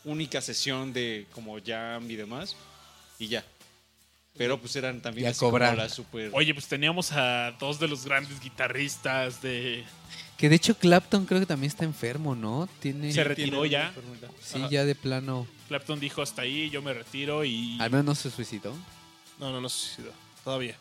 única 0.04 0.40
sesión 0.40 0.92
de 0.92 1.26
como 1.32 1.56
jam 1.64 2.08
y 2.10 2.16
demás. 2.16 2.56
Y 3.18 3.28
ya. 3.28 3.44
Pero 4.36 4.60
pues 4.60 4.74
eran 4.76 5.00
también 5.00 5.28
así 5.28 5.38
como 5.38 5.58
la 5.58 5.88
super... 5.88 6.30
Oye, 6.34 6.52
pues 6.54 6.66
teníamos 6.66 7.12
a 7.12 7.52
dos 7.60 7.78
de 7.78 7.86
los 7.86 8.04
grandes 8.04 8.40
guitarristas 8.40 9.40
de... 9.40 9.84
Que 10.36 10.48
de 10.48 10.56
hecho 10.56 10.76
Clapton 10.76 11.24
creo 11.24 11.38
que 11.38 11.46
también 11.46 11.68
está 11.68 11.84
enfermo, 11.84 12.34
¿no? 12.34 12.68
Tiene... 12.80 13.12
Se 13.12 13.22
retiró 13.22 13.64
ya. 13.64 13.94
Sí, 14.42 14.58
Ajá. 14.58 14.68
ya 14.70 14.84
de 14.84 14.96
plano. 14.96 15.46
Clapton 15.68 15.98
dijo 16.00 16.22
hasta 16.22 16.42
ahí, 16.42 16.68
yo 16.70 16.82
me 16.82 16.92
retiro 16.92 17.44
y... 17.44 17.78
Al 17.80 17.90
menos 17.90 18.04
no 18.04 18.14
se 18.14 18.30
suicidó. 18.30 18.74
No, 19.38 19.50
no, 19.50 19.60
no 19.60 19.68
se 19.68 19.86
suicidó. 19.86 20.12
Todavía. 20.44 20.76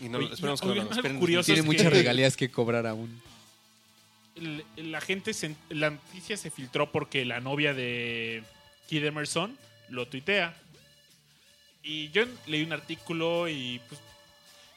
Y 0.00 0.08
no, 0.08 0.18
Oye, 0.18 0.32
esperemos 0.32 0.60
que 0.60 0.66
no 0.66 0.72
algo 0.72 0.90
esperen. 0.92 1.18
curioso 1.18 1.46
Tiene 1.46 1.60
es 1.60 1.66
muchas 1.66 1.82
que 1.84 1.90
regalías 1.90 2.36
que 2.36 2.50
cobrar 2.50 2.86
aún. 2.86 3.20
el- 4.36 4.64
la 4.76 5.00
gente, 5.00 5.32
se- 5.32 5.54
la 5.70 5.90
noticia 5.90 6.36
se 6.36 6.50
filtró 6.50 6.90
porque 6.90 7.24
la 7.24 7.40
novia 7.40 7.72
de 7.74 8.42
Kid 8.88 9.04
Emerson 9.04 9.56
lo 9.88 10.06
tuitea. 10.08 10.54
Y 11.82 12.10
yo 12.10 12.24
leí 12.46 12.62
un 12.62 12.72
artículo 12.72 13.48
y 13.48 13.80
pues 13.88 14.00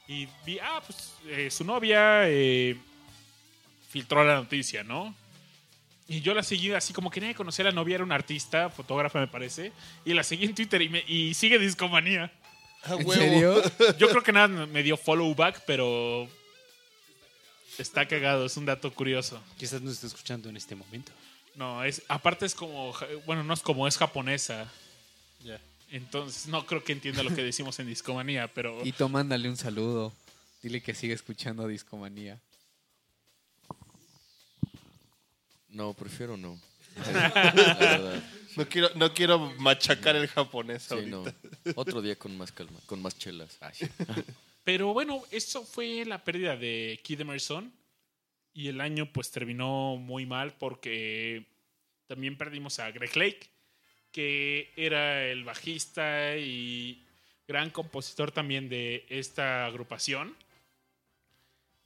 y 0.09 0.27
vi, 0.45 0.57
ah, 0.59 0.81
pues 0.85 1.11
eh, 1.27 1.49
su 1.51 1.63
novia 1.65 2.29
eh, 2.29 2.77
filtró 3.89 4.23
la 4.23 4.35
noticia, 4.35 4.83
¿no? 4.83 5.13
Y 6.09 6.21
yo 6.21 6.33
la 6.33 6.41
seguí 6.43 6.71
así 6.71 6.93
como 6.93 7.11
que 7.11 7.19
nadie 7.19 7.35
conocía 7.35 7.63
a 7.63 7.69
la 7.69 7.71
novia, 7.73 7.95
era 7.95 8.03
una 8.03 8.15
artista, 8.15 8.69
fotógrafa 8.69 9.19
me 9.19 9.27
parece, 9.27 9.73
y 10.05 10.13
la 10.13 10.23
seguí 10.23 10.45
en 10.45 10.55
Twitter 10.55 10.81
y, 10.81 10.89
me- 10.89 11.03
y 11.07 11.33
sigue 11.33 11.59
Discomanía. 11.59 12.31
Ah, 12.83 12.95
¿En 12.97 13.05
huevo. 13.07 13.11
serio? 13.13 13.61
Yo 13.99 14.07
creo 14.09 14.23
que 14.23 14.31
nada 14.31 14.47
me 14.47 14.83
dio 14.83 14.95
follow 14.95 15.33
back, 15.35 15.63
pero 15.67 16.29
está 17.77 18.07
cagado, 18.07 18.45
es 18.45 18.55
un 18.57 18.65
dato 18.65 18.91
curioso. 18.93 19.41
Quizás 19.57 19.81
nos 19.81 19.93
esté 19.95 20.07
escuchando 20.07 20.49
en 20.49 20.57
este 20.57 20.75
momento. 20.75 21.11
No, 21.55 21.83
es 21.83 22.01
aparte 22.07 22.45
es 22.45 22.55
como, 22.55 22.93
bueno, 23.25 23.43
no 23.43 23.53
es 23.53 23.61
como 23.61 23.87
es 23.87 23.97
japonesa. 23.97 24.71
Ya. 25.43 25.59
Entonces 25.91 26.47
no 26.47 26.65
creo 26.65 26.83
que 26.83 26.93
entienda 26.93 27.23
lo 27.23 27.33
que 27.33 27.43
decimos 27.43 27.79
en 27.79 27.87
Discomanía, 27.87 28.47
pero 28.53 28.85
Y 28.85 28.93
mándale 29.09 29.49
un 29.49 29.57
saludo. 29.57 30.13
Dile 30.61 30.81
que 30.81 30.93
sigue 30.93 31.13
escuchando 31.13 31.67
Discomanía. 31.67 32.39
No, 35.77 35.93
prefiero 35.93 36.35
no. 36.37 36.59
No 38.55 38.67
quiero, 38.67 38.89
no 38.95 39.13
quiero 39.13 39.53
machacar 39.59 40.15
el 40.15 40.27
japonés 40.27 40.81
Sí, 40.83 40.95
ahorita. 40.95 41.11
no. 41.11 41.23
Otro 41.75 42.01
día 42.01 42.15
con 42.15 42.35
más 42.35 42.51
calma, 42.51 42.79
con 42.87 42.99
más 42.99 43.15
chelas. 43.15 43.55
Ay, 43.61 43.73
sí. 43.75 43.85
pero 44.63 44.93
bueno, 44.93 45.21
eso 45.29 45.63
fue 45.63 46.03
la 46.05 46.23
pérdida 46.23 46.57
de 46.57 46.99
Kid 47.03 47.21
Emerson 47.21 47.71
y 48.55 48.69
el 48.69 48.81
año 48.81 49.11
pues 49.13 49.29
terminó 49.29 49.97
muy 49.97 50.25
mal 50.25 50.53
porque 50.57 51.45
también 52.07 52.35
perdimos 52.35 52.79
a 52.79 52.89
Greg 52.89 53.15
Lake, 53.15 53.47
que 54.11 54.71
era 54.75 55.23
el 55.27 55.43
bajista 55.43 56.35
y 56.37 57.05
gran 57.47 57.69
compositor 57.69 58.31
también 58.31 58.67
de 58.69 59.05
esta 59.09 59.67
agrupación. 59.67 60.35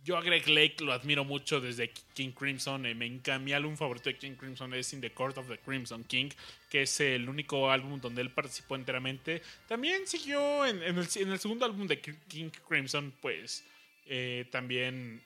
Yo 0.03 0.17
a 0.17 0.21
Greg 0.21 0.47
Lake 0.47 0.77
lo 0.83 0.93
admiro 0.93 1.23
mucho 1.23 1.61
desde 1.61 1.91
King 2.15 2.31
Crimson. 2.31 2.85
eh, 2.87 2.95
me. 2.95 3.09
Mi 3.39 3.53
álbum 3.53 3.77
favorito 3.77 4.09
de 4.09 4.17
King 4.17 4.33
Crimson 4.33 4.73
es 4.73 4.91
In 4.93 5.01
the 5.01 5.11
Court 5.11 5.37
of 5.37 5.47
the 5.47 5.59
Crimson 5.59 6.03
King, 6.05 6.29
que 6.71 6.83
es 6.83 6.99
el 6.99 7.29
único 7.29 7.69
álbum 7.69 8.01
donde 8.01 8.21
él 8.21 8.31
participó 8.31 8.75
enteramente. 8.75 9.43
También 9.67 10.07
siguió 10.07 10.65
en, 10.65 10.81
en 10.81 10.97
el, 10.97 11.07
en 11.15 11.31
el 11.31 11.39
segundo 11.39 11.65
álbum 11.65 11.85
de 11.85 12.01
King 12.01 12.49
Crimson, 12.67 13.13
pues 13.21 13.63
eh, 14.07 14.45
también 14.49 15.21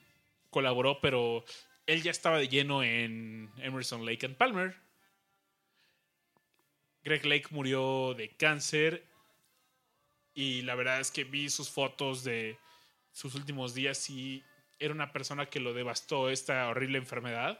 colaboró, 0.49 0.99
pero 0.99 1.45
él 1.85 2.03
ya 2.03 2.11
estaba 2.11 2.37
de 2.37 2.49
lleno 2.49 2.83
en 2.83 3.49
Emerson 3.59 4.05
Lake 4.05 4.25
and 4.25 4.35
Palmer. 4.35 4.75
Greg 7.03 7.25
Lake 7.25 7.47
murió 7.51 8.13
de 8.13 8.29
cáncer 8.29 9.05
y 10.33 10.63
la 10.63 10.75
verdad 10.75 10.99
es 10.99 11.11
que 11.11 11.23
vi 11.23 11.49
sus 11.49 11.69
fotos 11.69 12.23
de 12.23 12.57
sus 13.13 13.35
últimos 13.35 13.73
días 13.73 14.09
y 14.09 14.43
era 14.79 14.93
una 14.93 15.11
persona 15.11 15.45
que 15.47 15.59
lo 15.59 15.73
devastó 15.73 16.29
esta 16.29 16.67
horrible 16.67 16.97
enfermedad. 16.97 17.59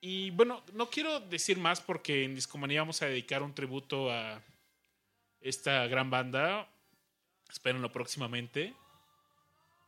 Y 0.00 0.30
bueno, 0.30 0.64
no 0.72 0.90
quiero 0.90 1.20
decir 1.20 1.58
más 1.58 1.80
porque 1.80 2.24
en 2.24 2.34
Discomanía 2.34 2.80
vamos 2.80 3.02
a 3.02 3.06
dedicar 3.06 3.42
un 3.42 3.54
tributo 3.54 4.10
a 4.10 4.42
esta 5.40 5.86
gran 5.86 6.10
banda. 6.10 6.68
Espérenlo 7.48 7.92
próximamente. 7.92 8.74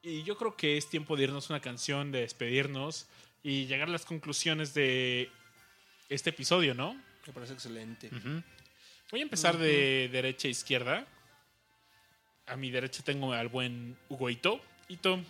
Y 0.02 0.22
yo 0.22 0.36
creo 0.36 0.56
que 0.56 0.76
es 0.76 0.88
tiempo 0.88 1.16
de 1.16 1.24
irnos 1.24 1.50
una 1.50 1.60
canción, 1.60 2.12
de 2.12 2.20
despedirnos 2.20 3.08
y 3.42 3.66
llegar 3.66 3.88
a 3.88 3.92
las 3.92 4.04
conclusiones 4.04 4.74
de 4.74 5.30
este 6.08 6.30
episodio, 6.30 6.74
¿no? 6.74 6.94
Me 7.26 7.32
parece 7.32 7.54
excelente. 7.54 8.10
Voy 9.10 9.20
a 9.20 9.22
empezar 9.22 9.56
de 9.56 10.08
derecha 10.12 10.46
a 10.46 10.50
izquierda. 10.50 11.06
A 12.46 12.56
mi 12.56 12.70
derecha 12.70 13.02
tengo 13.02 13.32
al 13.32 13.48
buen 13.48 13.96
Hugo 14.08 14.28
Ito. 14.30 14.60
Ito, 14.88 15.22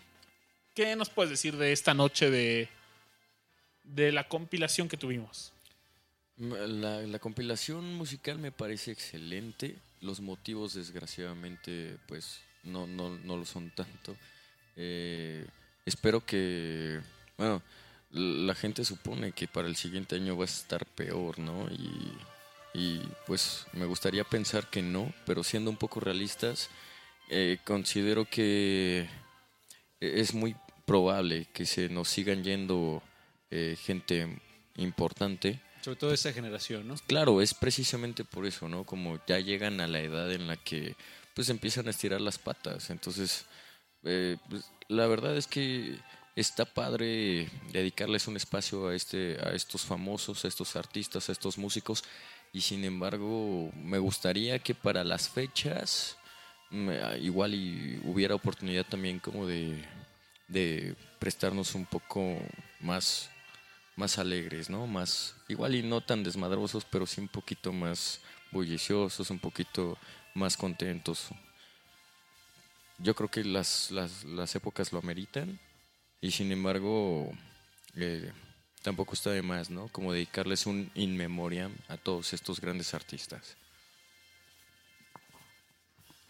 ¿qué 0.74 0.96
nos 0.96 1.10
puedes 1.10 1.30
decir 1.30 1.56
de 1.56 1.72
esta 1.72 1.94
noche 1.94 2.30
de, 2.30 2.68
de 3.84 4.12
la 4.12 4.28
compilación 4.28 4.88
que 4.88 4.96
tuvimos? 4.96 5.52
La, 6.36 7.00
la 7.02 7.18
compilación 7.20 7.94
musical 7.94 8.38
me 8.38 8.50
parece 8.50 8.90
excelente. 8.90 9.76
Los 10.00 10.20
motivos, 10.20 10.74
desgraciadamente, 10.74 11.96
pues 12.08 12.40
no, 12.64 12.86
no, 12.86 13.10
no 13.10 13.36
lo 13.36 13.44
son 13.44 13.70
tanto. 13.70 14.16
Eh, 14.76 15.46
espero 15.86 16.24
que, 16.26 17.00
bueno, 17.38 17.62
la 18.10 18.54
gente 18.54 18.84
supone 18.84 19.32
que 19.32 19.46
para 19.46 19.68
el 19.68 19.76
siguiente 19.76 20.16
año 20.16 20.36
va 20.36 20.44
a 20.44 20.46
estar 20.46 20.84
peor, 20.84 21.38
¿no? 21.38 21.68
Y, 21.70 22.12
y, 22.74 23.02
pues 23.26 23.66
me 23.72 23.86
gustaría 23.86 24.24
pensar 24.24 24.68
que 24.68 24.82
no, 24.82 25.12
pero 25.26 25.44
siendo 25.44 25.70
un 25.70 25.76
poco 25.76 26.00
realistas, 26.00 26.70
eh, 27.28 27.58
considero 27.64 28.24
que 28.24 29.08
es 30.00 30.34
muy 30.34 30.56
probable 30.84 31.46
que 31.52 31.66
se 31.66 31.88
nos 31.88 32.08
sigan 32.08 32.44
yendo 32.44 33.02
eh, 33.50 33.76
gente 33.80 34.40
importante. 34.76 35.60
Sobre 35.80 35.98
todo 35.98 36.14
esa 36.14 36.32
generación, 36.32 36.88
¿no? 36.88 36.94
Claro, 37.06 37.40
es 37.40 37.54
precisamente 37.54 38.24
por 38.24 38.46
eso, 38.46 38.68
¿no? 38.68 38.84
Como 38.84 39.18
ya 39.26 39.38
llegan 39.38 39.80
a 39.80 39.86
la 39.86 40.00
edad 40.00 40.32
en 40.32 40.46
la 40.46 40.56
que 40.56 40.96
pues 41.34 41.48
empiezan 41.48 41.86
a 41.86 41.90
estirar 41.90 42.20
las 42.20 42.38
patas. 42.38 42.90
Entonces, 42.90 43.46
eh, 44.04 44.36
pues, 44.48 44.70
la 44.88 45.06
verdad 45.06 45.36
es 45.36 45.46
que 45.46 45.98
está 46.36 46.64
padre 46.64 47.48
dedicarles 47.72 48.28
un 48.28 48.36
espacio 48.36 48.88
a 48.88 48.94
este, 48.94 49.36
a 49.42 49.50
estos 49.50 49.82
famosos, 49.82 50.44
a 50.44 50.48
estos 50.48 50.76
artistas, 50.76 51.28
a 51.28 51.32
estos 51.32 51.58
músicos. 51.58 52.04
Y 52.52 52.60
sin 52.60 52.84
embargo, 52.84 53.70
me 53.74 53.98
gustaría 53.98 54.58
que 54.60 54.74
para 54.74 55.04
las 55.04 55.28
fechas 55.28 56.16
me- 56.74 57.18
igual 57.18 57.54
y 57.54 58.00
hubiera 58.04 58.34
oportunidad 58.34 58.84
también 58.86 59.18
como 59.20 59.46
de, 59.46 59.82
de 60.48 60.94
prestarnos 61.18 61.74
un 61.74 61.86
poco 61.86 62.38
más 62.80 63.30
más 63.96 64.18
alegres, 64.18 64.70
¿no? 64.70 64.86
Más, 64.88 65.36
igual 65.48 65.74
y 65.76 65.82
no 65.82 66.00
tan 66.00 66.24
desmadrosos, 66.24 66.84
pero 66.84 67.06
sí 67.06 67.20
un 67.20 67.28
poquito 67.28 67.72
más 67.72 68.20
bulliciosos, 68.50 69.30
un 69.30 69.38
poquito 69.38 69.96
más 70.34 70.56
contentos. 70.56 71.28
Yo 72.98 73.14
creo 73.14 73.28
que 73.30 73.44
las, 73.44 73.90
las, 73.90 74.24
las 74.24 74.54
épocas 74.54 74.92
lo 74.92 74.98
ameritan 74.98 75.58
y 76.20 76.30
sin 76.30 76.50
embargo 76.52 77.30
eh, 77.96 78.32
tampoco 78.82 79.14
está 79.14 79.30
de 79.30 79.42
más, 79.42 79.70
¿no? 79.70 79.88
Como 79.88 80.12
dedicarles 80.12 80.66
un 80.66 80.90
in 80.94 81.16
memoriam 81.16 81.72
a 81.88 81.96
todos 81.96 82.32
estos 82.32 82.60
grandes 82.60 82.94
artistas. 82.94 83.56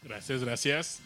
Gracias, 0.05 0.45
gracias. 0.45 1.01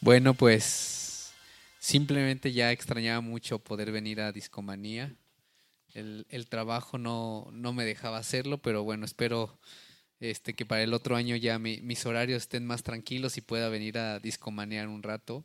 Bueno, 0.00 0.34
pues 0.34 1.32
simplemente 1.78 2.52
ya 2.52 2.72
extrañaba 2.72 3.20
mucho 3.20 3.58
poder 3.58 3.90
venir 3.90 4.20
a 4.20 4.32
Discomanía. 4.32 5.14
El, 5.94 6.26
el 6.28 6.46
trabajo 6.48 6.98
no, 6.98 7.48
no 7.52 7.72
me 7.72 7.84
dejaba 7.84 8.18
hacerlo, 8.18 8.58
pero 8.58 8.82
bueno, 8.84 9.04
espero 9.04 9.58
este, 10.20 10.54
que 10.54 10.66
para 10.66 10.82
el 10.82 10.92
otro 10.92 11.16
año 11.16 11.36
ya 11.36 11.58
mi- 11.58 11.80
mis 11.80 12.04
horarios 12.04 12.42
estén 12.42 12.66
más 12.66 12.82
tranquilos 12.82 13.36
y 13.36 13.40
pueda 13.40 13.68
venir 13.68 13.98
a 13.98 14.18
Discomanear 14.18 14.88
un 14.88 15.02
rato. 15.02 15.44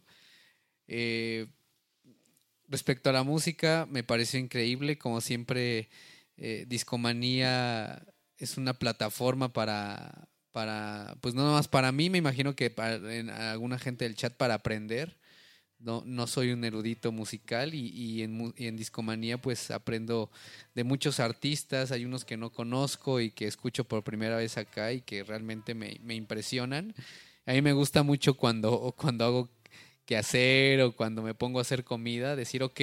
Eh, 0.87 1.47
respecto 2.67 3.09
a 3.09 3.13
la 3.13 3.23
música, 3.23 3.87
me 3.89 4.03
pareció 4.03 4.39
increíble, 4.39 4.97
como 4.97 5.21
siempre, 5.21 5.89
eh, 6.37 6.65
Discomanía 6.67 8.05
es 8.37 8.57
una 8.57 8.73
plataforma 8.73 9.53
para, 9.53 10.28
para, 10.51 11.15
pues 11.21 11.35
no 11.35 11.43
nomás 11.45 11.67
para 11.67 11.91
mí, 11.91 12.09
me 12.09 12.17
imagino 12.17 12.55
que 12.55 12.69
para 12.69 12.95
en 13.13 13.29
alguna 13.29 13.79
gente 13.79 14.05
del 14.05 14.15
chat 14.15 14.33
para 14.35 14.55
aprender. 14.55 15.17
No, 15.79 16.03
no 16.05 16.27
soy 16.27 16.51
un 16.51 16.65
erudito 16.65 17.13
musical 17.13 17.73
y, 17.73 17.87
y 17.87 18.23
en 18.23 18.75
Discomanía 18.75 19.41
pues 19.41 19.71
aprendo 19.71 20.29
de 20.75 20.83
muchos 20.83 21.21
artistas, 21.21 21.93
hay 21.93 22.03
unos 22.03 22.25
que 22.25 22.35
no 22.35 22.51
conozco 22.51 23.21
y 23.21 23.31
que 23.31 23.47
escucho 23.47 23.85
por 23.85 24.03
primera 24.03 24.35
vez 24.35 24.57
acá 24.57 24.91
y 24.91 24.99
que 25.01 25.23
realmente 25.23 25.75
me, 25.75 25.97
me 26.03 26.15
impresionan. 26.15 26.93
A 27.45 27.53
mí 27.53 27.61
me 27.61 27.71
gusta 27.73 28.03
mucho 28.03 28.33
cuando, 28.35 28.93
cuando 28.97 29.23
hago 29.25 29.49
que 30.05 30.17
hacer 30.17 30.81
o 30.81 30.95
cuando 30.95 31.21
me 31.21 31.35
pongo 31.35 31.59
a 31.59 31.61
hacer 31.61 31.83
comida, 31.83 32.35
decir, 32.35 32.63
ok, 32.63 32.81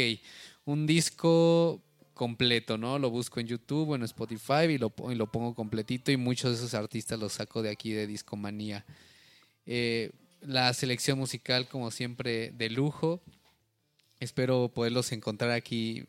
un 0.65 0.87
disco 0.87 1.83
completo, 2.17 2.79
¿no? 2.79 2.99
Lo 2.99 3.11
busco 3.11 3.39
en 3.39 3.47
YouTube 3.47 3.91
o 3.91 3.95
en 3.95 4.03
Spotify 4.03 4.65
y 4.71 4.79
lo, 4.79 4.93
y 5.11 5.15
lo 5.15 5.31
pongo 5.31 5.55
completito 5.55 6.11
y 6.11 6.17
muchos 6.17 6.51
de 6.51 6.57
esos 6.57 6.75
artistas 6.75 7.21
los 7.21 7.35
saco 7.35 7.63
de 7.63 7.71
aquí 7.71 7.93
de 7.93 8.09
Discomanía. 8.09 8.85
Eh, 9.67 10.11
la 10.41 10.73
selección 10.73 11.19
musical, 11.19 11.69
como 11.69 11.91
siempre, 11.91 12.51
de 12.51 12.71
lujo. 12.71 13.21
Espero 14.19 14.73
poderlos 14.75 15.13
encontrar 15.13 15.51
aquí 15.51 16.05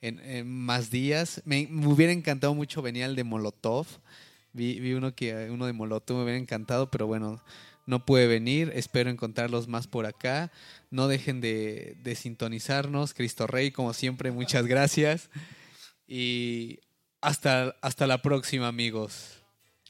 en, 0.00 0.18
en 0.20 0.48
más 0.48 0.90
días. 0.90 1.42
Me, 1.44 1.68
me 1.70 1.86
hubiera 1.86 2.12
encantado 2.12 2.54
mucho 2.54 2.80
venir 2.82 3.04
al 3.04 3.14
de 3.14 3.24
Molotov. 3.24 3.86
Vi, 4.52 4.80
vi 4.80 4.94
uno 4.94 5.14
que 5.14 5.50
uno 5.50 5.66
de 5.66 5.74
Molotov 5.74 6.16
me 6.16 6.24
hubiera 6.24 6.38
encantado, 6.38 6.90
pero 6.90 7.06
bueno, 7.06 7.40
no 7.90 8.06
pude 8.06 8.26
venir. 8.26 8.72
Espero 8.74 9.10
encontrarlos 9.10 9.68
más 9.68 9.86
por 9.86 10.06
acá. 10.06 10.50
No 10.90 11.08
dejen 11.08 11.40
de, 11.42 11.96
de 12.02 12.14
sintonizarnos. 12.14 13.12
Cristo 13.12 13.46
Rey, 13.46 13.70
como 13.70 13.92
siempre, 13.92 14.30
muchas 14.30 14.66
gracias. 14.66 15.28
Y 16.08 16.80
hasta, 17.20 17.76
hasta 17.82 18.06
la 18.06 18.22
próxima, 18.22 18.68
amigos. 18.68 19.36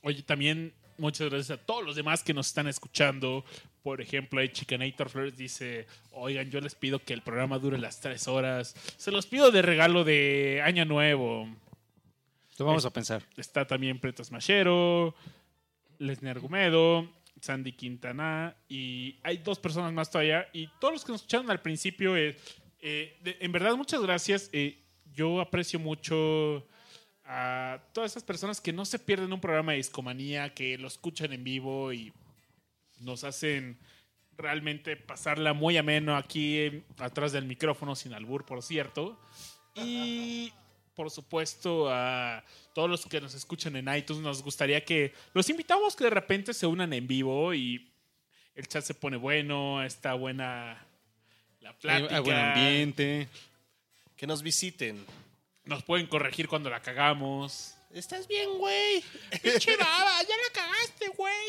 Oye, 0.02 0.22
también 0.22 0.72
muchas 0.98 1.30
gracias 1.30 1.58
a 1.58 1.62
todos 1.64 1.84
los 1.84 1.96
demás 1.96 2.22
que 2.22 2.34
nos 2.34 2.48
están 2.48 2.66
escuchando. 2.66 3.44
Por 3.82 4.00
ejemplo, 4.02 4.40
ahí 4.40 4.50
Chicanator 4.50 5.08
Flores 5.08 5.36
dice, 5.36 5.86
oigan, 6.10 6.50
yo 6.50 6.60
les 6.60 6.74
pido 6.74 6.98
que 6.98 7.14
el 7.14 7.22
programa 7.22 7.58
dure 7.58 7.78
las 7.78 8.00
tres 8.00 8.28
horas. 8.28 8.74
Se 8.98 9.10
los 9.10 9.26
pido 9.26 9.50
de 9.50 9.62
regalo 9.62 10.04
de 10.04 10.60
Año 10.64 10.84
Nuevo. 10.84 11.48
Lo 12.58 12.66
vamos 12.66 12.82
Es- 12.82 12.86
a 12.86 12.92
pensar. 12.92 13.22
Está 13.38 13.66
también 13.66 13.98
Pretos 13.98 14.30
Machero, 14.30 15.14
Lesner 15.98 16.36
Argumedo, 16.36 17.08
Sandy 17.40 17.72
Quintana 17.72 18.56
y 18.68 19.18
hay 19.22 19.38
dos 19.38 19.58
personas 19.58 19.92
más 19.92 20.10
todavía. 20.10 20.48
Y 20.52 20.68
todos 20.78 20.94
los 20.94 21.04
que 21.04 21.12
nos 21.12 21.20
escucharon 21.22 21.50
al 21.50 21.60
principio, 21.60 22.16
eh, 22.16 22.36
eh, 22.80 23.18
en 23.40 23.52
verdad, 23.52 23.74
muchas 23.76 24.00
gracias. 24.02 24.50
Eh, 24.52 24.78
yo 25.12 25.40
aprecio 25.40 25.78
mucho 25.78 26.66
a 27.24 27.80
todas 27.92 28.12
esas 28.12 28.22
personas 28.22 28.60
que 28.60 28.72
no 28.72 28.84
se 28.84 28.98
pierden 28.98 29.32
un 29.32 29.40
programa 29.40 29.72
de 29.72 29.78
discomanía, 29.78 30.54
que 30.54 30.78
lo 30.78 30.88
escuchan 30.88 31.32
en 31.32 31.44
vivo 31.44 31.92
y 31.92 32.12
nos 33.00 33.24
hacen 33.24 33.78
realmente 34.36 34.96
pasarla 34.96 35.52
muy 35.52 35.76
ameno 35.76 36.16
aquí 36.16 36.82
atrás 36.98 37.32
del 37.32 37.44
micrófono, 37.44 37.94
sin 37.94 38.14
albur, 38.14 38.44
por 38.44 38.62
cierto. 38.62 39.18
Y 39.74 40.52
por 40.94 41.10
supuesto 41.10 41.88
a 41.90 42.44
todos 42.74 42.90
los 42.90 43.06
que 43.06 43.20
nos 43.20 43.34
escuchan 43.34 43.76
en 43.76 43.94
iTunes, 43.94 44.22
nos 44.22 44.42
gustaría 44.42 44.84
que 44.84 45.14
los 45.32 45.48
invitamos 45.48 45.96
que 45.96 46.04
de 46.04 46.10
repente 46.10 46.54
se 46.54 46.66
unan 46.66 46.92
en 46.92 47.06
vivo 47.06 47.54
y 47.54 47.90
el 48.54 48.68
chat 48.68 48.84
se 48.84 48.94
pone 48.94 49.16
bueno, 49.16 49.82
está 49.82 50.14
buena 50.14 50.84
la 51.60 51.72
plática. 51.78 52.16
Hay 52.16 52.22
buen 52.22 52.36
ambiente. 52.36 53.28
Que 54.16 54.26
nos 54.26 54.42
visiten. 54.42 55.04
Nos 55.64 55.82
pueden 55.82 56.06
corregir 56.06 56.48
cuando 56.48 56.68
la 56.68 56.80
cagamos. 56.80 57.74
Estás 57.92 58.28
bien, 58.28 58.58
güey. 58.58 59.02
Pinche 59.42 59.76
baba, 59.76 60.22
ya 60.22 60.34
la 60.36 60.52
cagaste, 60.52 61.08
güey. 61.16 61.48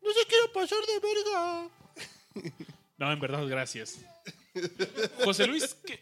No 0.00 0.12
se 0.12 0.26
quiero 0.26 0.52
pasar 0.52 0.78
de 0.78 1.00
verga. 1.00 1.68
No, 2.96 3.12
en 3.12 3.20
verdad, 3.20 3.46
gracias. 3.46 3.98
José 5.24 5.46
Luis, 5.46 5.76
¿qué, 5.86 6.00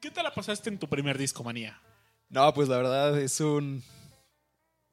qué 0.00 0.10
te 0.10 0.22
la 0.22 0.34
pasaste 0.34 0.68
en 0.68 0.78
tu 0.78 0.88
primer 0.88 1.16
disco, 1.16 1.42
manía? 1.42 1.80
No, 2.30 2.54
pues 2.54 2.68
la 2.68 2.76
verdad 2.76 3.18
es 3.20 3.40
un. 3.40 3.82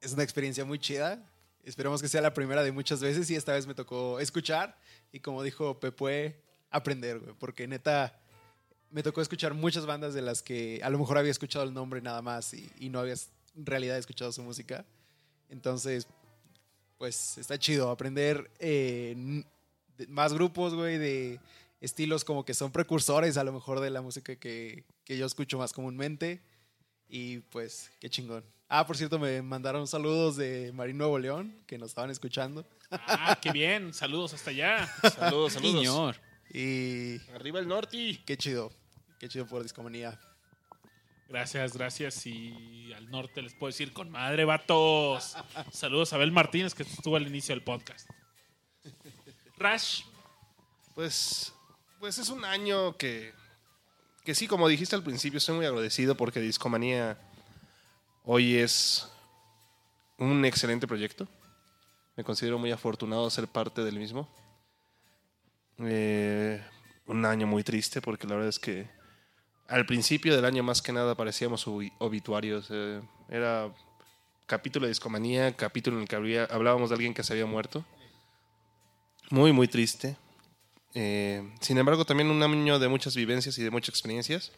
Es 0.02 0.14
una 0.14 0.24
experiencia 0.24 0.66
muy 0.66 0.80
chida. 0.80 1.24
Esperemos 1.64 2.02
que 2.02 2.08
sea 2.08 2.22
la 2.22 2.34
primera 2.34 2.64
de 2.64 2.72
muchas 2.72 3.00
veces 3.00 3.30
y 3.30 3.36
esta 3.36 3.54
vez 3.54 3.68
me 3.68 3.76
tocó 3.76 4.20
escuchar. 4.20 4.76
Y 5.12 5.20
como 5.20 5.44
dijo 5.44 5.80
Pepue, 5.80 6.42
aprender, 6.72 7.20
güey. 7.20 7.36
Porque 7.38 7.68
neta, 7.68 8.20
me 8.90 9.04
tocó 9.04 9.22
escuchar 9.22 9.54
muchas 9.54 9.86
bandas 9.86 10.16
de 10.16 10.22
las 10.24 10.42
que 10.42 10.82
a 10.84 10.90
lo 10.90 10.98
mejor 10.98 11.18
había 11.18 11.32
escuchado 11.32 11.64
el 11.64 11.74
nombre 11.74 12.02
nada 12.02 12.22
más 12.24 12.54
y, 12.54 12.72
y 12.80 12.90
no 12.90 13.00
había 13.00 13.16
en 13.56 13.66
realidad 13.66 13.98
escuchado 13.98 14.32
su 14.32 14.42
música. 14.42 14.86
Entonces, 15.50 16.08
pues 16.98 17.38
está 17.38 17.60
chido 17.60 17.92
aprender 17.92 18.50
eh, 18.60 19.44
más 20.08 20.34
grupos, 20.34 20.74
güey, 20.74 20.98
de 20.98 21.40
estilos 21.82 22.24
como 22.24 22.46
que 22.46 22.56
son 22.56 22.72
precursores 22.72 23.38
a 23.38 23.44
lo 23.44 23.54
mejor 23.54 23.80
de 23.80 23.92
la 23.92 24.02
música 24.02 24.36
que, 24.36 24.86
que 25.04 25.18
yo 25.18 25.26
escucho 25.26 25.60
más 25.60 25.74
comúnmente. 25.74 26.42
Y 27.10 27.40
pues, 27.40 27.92
qué 28.00 28.10
chingón. 28.10 28.44
Ah, 28.70 28.86
por 28.86 28.98
cierto, 28.98 29.18
me 29.18 29.42
mandaron 29.42 29.88
saludos 29.88 30.36
de 30.36 30.72
Marín 30.74 30.98
Nuevo 30.98 31.18
León, 31.18 31.64
que 31.66 31.78
nos 31.78 31.90
estaban 31.90 32.10
escuchando. 32.12 32.66
Ah, 32.92 33.38
qué 33.42 33.52
bien. 33.52 33.94
Saludos 33.94 34.34
hasta 34.34 34.50
allá. 34.50 34.88
Saludos, 35.16 35.54
saludos. 35.54 35.76
Señor. 35.78 36.16
Y 36.54 37.18
Arriba 37.34 37.60
el 37.60 37.68
norte. 37.68 38.22
qué 38.26 38.38
chido. 38.38 38.72
Qué 39.20 39.28
chido 39.30 39.46
por 39.48 39.64
Discomanía. 39.64 40.20
Gracias, 41.30 41.74
gracias. 41.74 42.26
Y 42.26 42.92
al 42.94 43.10
norte 43.10 43.42
les 43.42 43.54
puedo 43.54 43.70
decir 43.72 43.92
con 43.94 44.10
madre, 44.10 44.46
vatos. 44.46 45.36
Saludos 45.72 46.14
a 46.14 46.18
Abel 46.18 46.32
Martínez, 46.32 46.74
que 46.74 46.84
estuvo 46.84 47.16
al 47.16 47.28
inicio 47.28 47.54
del 47.56 47.64
podcast. 47.64 48.10
Rash, 49.58 50.04
Pues, 50.94 51.54
pues 52.00 52.18
es 52.18 52.30
un 52.30 52.46
año 52.46 52.96
que, 52.98 53.34
que 54.28 54.36
sí, 54.36 54.46
como 54.46 54.68
dijiste 54.68 54.94
al 54.94 55.04
principio, 55.04 55.38
estoy 55.38 55.56
muy 55.56 55.66
agradecido 55.66 56.16
porque 56.18 56.42
Discomanía 56.42 57.18
hoy 58.26 58.58
es 58.58 59.10
un 60.18 60.44
excelente 60.44 60.86
proyecto. 60.86 61.30
Me 62.18 62.26
considero 62.26 62.60
muy 62.60 62.70
afortunado 62.74 63.24
de 63.24 63.32
ser 63.32 63.48
parte 63.48 63.86
del 63.86 63.98
mismo. 63.98 64.28
Eh, 65.80 66.62
un 67.06 67.24
año 67.24 67.48
muy 67.48 67.64
triste 67.64 68.02
porque 68.02 68.28
la 68.28 68.34
verdad 68.34 68.50
es 68.50 68.60
que 68.60 68.90
al 69.70 69.86
principio 69.86 70.36
del 70.36 70.44
año 70.44 70.62
más 70.62 70.82
que 70.82 70.92
nada 70.92 71.16
parecíamos 71.16 71.66
obi- 71.66 71.94
obituarios. 72.00 72.68
eh, 72.70 73.02
era 73.30 73.74
capítulo 74.46 74.88
de 74.88 74.90
Discomanía, 74.90 75.56
capítulo 75.56 75.96
en 75.96 76.02
el 76.02 76.10
que 76.10 76.48
hablábamos 76.52 76.90
de 76.90 76.96
alguien 76.96 77.14
que 77.14 77.24
se 77.24 77.32
había 77.32 77.46
muerto. 77.46 77.86
Muy, 79.30 79.54
muy 79.54 79.70
triste. 79.70 80.18
Eh, 80.94 81.44
sin 81.62 81.78
embargo, 81.78 82.06
también 82.06 82.30
un 82.30 82.42
año 82.42 82.80
de 82.80 82.88
muchas 82.88 83.16
vivencias 83.16 83.58
y 83.58 83.64
de 83.64 83.70
muchas 83.70 83.90
experiencias. 83.90 84.52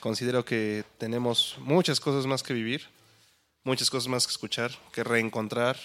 Considero 0.00 0.44
que 0.44 0.84
tenemos 0.98 1.56
muchas 1.60 2.00
cosas 2.00 2.26
más 2.26 2.42
que 2.42 2.54
vivir, 2.54 2.88
muchas 3.64 3.90
cosas 3.90 4.08
más 4.08 4.26
que 4.26 4.32
escuchar, 4.32 4.72
que 4.92 5.04
reencontrar. 5.04 5.78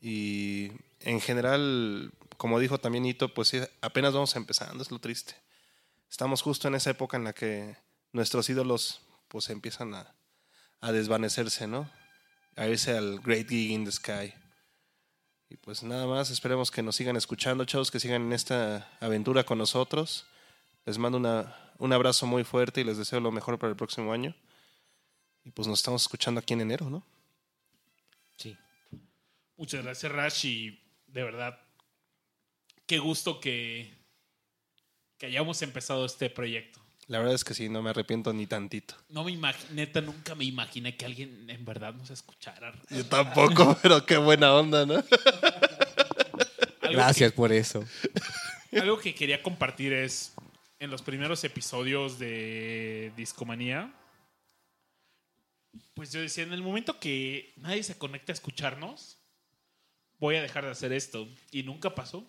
Y 0.00 0.72
en 1.00 1.20
general, 1.20 2.12
como 2.36 2.58
dijo 2.58 2.78
también 2.78 3.06
Ito, 3.06 3.34
pues 3.34 3.52
apenas 3.80 4.14
vamos 4.14 4.36
empezando, 4.36 4.82
es 4.82 4.90
lo 4.90 4.98
triste. 4.98 5.34
Estamos 6.10 6.42
justo 6.42 6.68
en 6.68 6.76
esa 6.76 6.90
época 6.90 7.16
en 7.16 7.24
la 7.24 7.32
que 7.32 7.76
nuestros 8.12 8.48
ídolos 8.48 9.02
pues 9.28 9.50
empiezan 9.50 9.94
a, 9.94 10.14
a 10.80 10.92
desvanecerse, 10.92 11.66
¿no? 11.66 11.90
A 12.56 12.68
irse 12.68 12.96
al 12.96 13.20
Great 13.20 13.48
Gig 13.48 13.72
in 13.72 13.84
the 13.84 13.92
Sky. 13.92 14.32
Y 15.48 15.56
pues 15.56 15.82
nada 15.82 16.06
más, 16.06 16.30
esperemos 16.30 16.70
que 16.70 16.82
nos 16.82 16.96
sigan 16.96 17.16
escuchando, 17.16 17.64
chavos, 17.64 17.90
que 17.90 18.00
sigan 18.00 18.22
en 18.22 18.32
esta 18.32 18.90
aventura 19.00 19.44
con 19.44 19.58
nosotros. 19.58 20.26
Les 20.84 20.98
mando 20.98 21.18
una, 21.18 21.72
un 21.78 21.92
abrazo 21.92 22.26
muy 22.26 22.42
fuerte 22.42 22.80
y 22.80 22.84
les 22.84 22.98
deseo 22.98 23.20
lo 23.20 23.30
mejor 23.30 23.58
para 23.58 23.70
el 23.70 23.76
próximo 23.76 24.12
año. 24.12 24.34
Y 25.44 25.52
pues 25.52 25.68
nos 25.68 25.78
estamos 25.78 26.02
escuchando 26.02 26.40
aquí 26.40 26.54
en 26.54 26.62
enero, 26.62 26.90
¿no? 26.90 27.06
Sí. 28.36 28.56
muchas 29.56 29.84
gracias, 29.84 30.10
Rash. 30.10 30.46
Y 30.46 30.82
de 31.06 31.22
verdad, 31.22 31.60
qué 32.86 32.98
gusto 32.98 33.40
que, 33.40 33.94
que 35.18 35.26
hayamos 35.26 35.62
empezado 35.62 36.04
este 36.04 36.28
proyecto. 36.28 36.85
La 37.08 37.18
verdad 37.18 37.34
es 37.34 37.44
que 37.44 37.54
sí, 37.54 37.68
no 37.68 37.82
me 37.82 37.90
arrepiento 37.90 38.32
ni 38.32 38.46
tantito. 38.46 38.96
No 39.08 39.22
me 39.22 39.30
imaginé, 39.30 39.74
neta, 39.74 40.00
nunca 40.00 40.34
me 40.34 40.44
imaginé 40.44 40.96
que 40.96 41.04
alguien 41.04 41.48
en 41.48 41.64
verdad 41.64 41.94
nos 41.94 42.10
escuchara. 42.10 42.74
Yo 42.90 43.06
tampoco, 43.06 43.78
pero 43.82 44.04
qué 44.04 44.16
buena 44.16 44.52
onda, 44.54 44.84
¿no? 44.84 45.04
Gracias 46.82 47.32
por 47.32 47.52
eso. 47.52 47.84
algo 48.72 48.98
que 48.98 49.14
quería 49.14 49.40
compartir 49.42 49.92
es, 49.92 50.34
en 50.80 50.90
los 50.90 51.02
primeros 51.02 51.44
episodios 51.44 52.18
de 52.18 53.12
Discomanía, 53.16 53.92
pues 55.94 56.12
yo 56.12 56.20
decía, 56.20 56.44
en 56.44 56.52
el 56.52 56.62
momento 56.62 56.98
que 56.98 57.52
nadie 57.56 57.82
se 57.82 57.96
conecta 57.96 58.32
a 58.32 58.34
escucharnos, 58.34 59.18
voy 60.18 60.36
a 60.36 60.42
dejar 60.42 60.64
de 60.64 60.72
hacer 60.72 60.92
esto. 60.92 61.28
Y 61.50 61.62
nunca 61.62 61.94
pasó. 61.94 62.28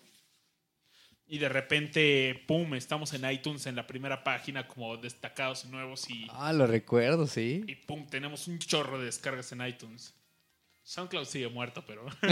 Y 1.30 1.38
de 1.38 1.48
repente, 1.50 2.42
pum, 2.46 2.74
estamos 2.74 3.12
en 3.12 3.30
iTunes 3.30 3.66
en 3.66 3.76
la 3.76 3.86
primera 3.86 4.24
página 4.24 4.66
como 4.66 4.96
destacados 4.96 5.64
y 5.66 5.68
nuevos 5.68 6.08
y, 6.08 6.26
Ah, 6.30 6.52
lo 6.54 6.66
recuerdo, 6.66 7.26
sí. 7.26 7.64
y 7.66 7.74
pum, 7.74 8.06
tenemos 8.08 8.48
un 8.48 8.58
chorro 8.58 8.98
de 8.98 9.04
descargas 9.06 9.52
en 9.52 9.60
iTunes. 9.66 10.14
SoundCloud 10.84 11.26
sigue 11.26 11.48
muerto, 11.48 11.84
pero... 11.86 12.06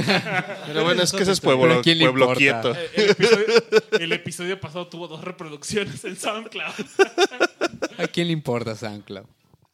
Pero 0.67 0.83
bueno, 0.85 1.03
es 1.03 1.13
que 1.13 1.25
ese 1.25 1.33
es 1.33 1.41
pueblo, 1.43 1.75
¿a 1.75 1.83
quién 1.83 1.99
le 1.99 2.05
pueblo 2.07 2.33
importa? 2.35 2.73
quieto. 2.73 2.75
Eh, 2.75 2.91
El 2.95 3.11
episodio, 3.11 3.47
el 4.01 4.13
episodio 4.15 4.61
pasado 4.61 4.87
tuvo 4.87 5.09
dos 5.09 5.23
reproducciones 5.23 6.03
en 6.07 6.17
SoundCloud. 6.17 6.73
¿A 7.99 8.07
quién 8.07 8.29
le 8.29 8.33
importa 8.33 8.75
SoundCloud? 8.75 9.27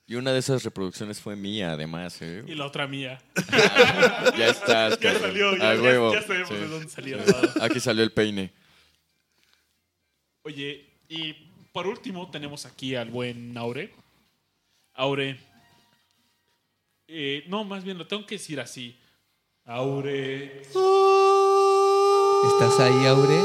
Y 0.09 0.17
una 0.17 0.33
de 0.33 0.41
esas 0.41 0.65
reproducciones 0.65 1.21
fue 1.21 1.37
mía, 1.37 1.71
además. 1.75 2.21
¿eh? 2.23 2.43
Y 2.49 2.57
la 2.57 2.67
otra 2.67 2.89
mía. 2.89 3.21
Ya 4.37 4.49
estás, 4.49 4.99
Ya 5.01 5.17
salió, 5.17 5.57
ya, 5.57 5.71
A 5.71 5.75
ya- 5.77 5.81
huevo. 5.81 6.13
ya 6.13 6.23
sabemos 6.23 6.49
Sí. 6.49 6.55
de 6.57 6.67
dónde 6.67 6.89
salió 6.89 7.19
todo. 7.19 7.63
Aquí 7.63 7.79
salió 7.79 8.03
el 8.03 8.11
peine. 8.11 8.53
Oye, 10.45 10.85
y 11.09 11.33
por 11.73 11.87
último 11.87 12.31
tenemos 12.31 12.67
aquí 12.67 12.95
al 12.97 13.11
buen 13.11 13.57
Aure. 13.57 13.93
Aure. 14.95 15.39
eh, 17.09 17.45
no, 17.49 17.65
más 17.65 17.85
bien 17.85 17.99
lo 17.99 18.07
tengo 18.07 18.27
que 18.27 18.37
decir 18.37 18.61
así. 18.61 18.97
Aure. 19.65 20.63
¿Estás 22.45 22.81
ahí, 22.81 23.07
Aure? 23.07 23.41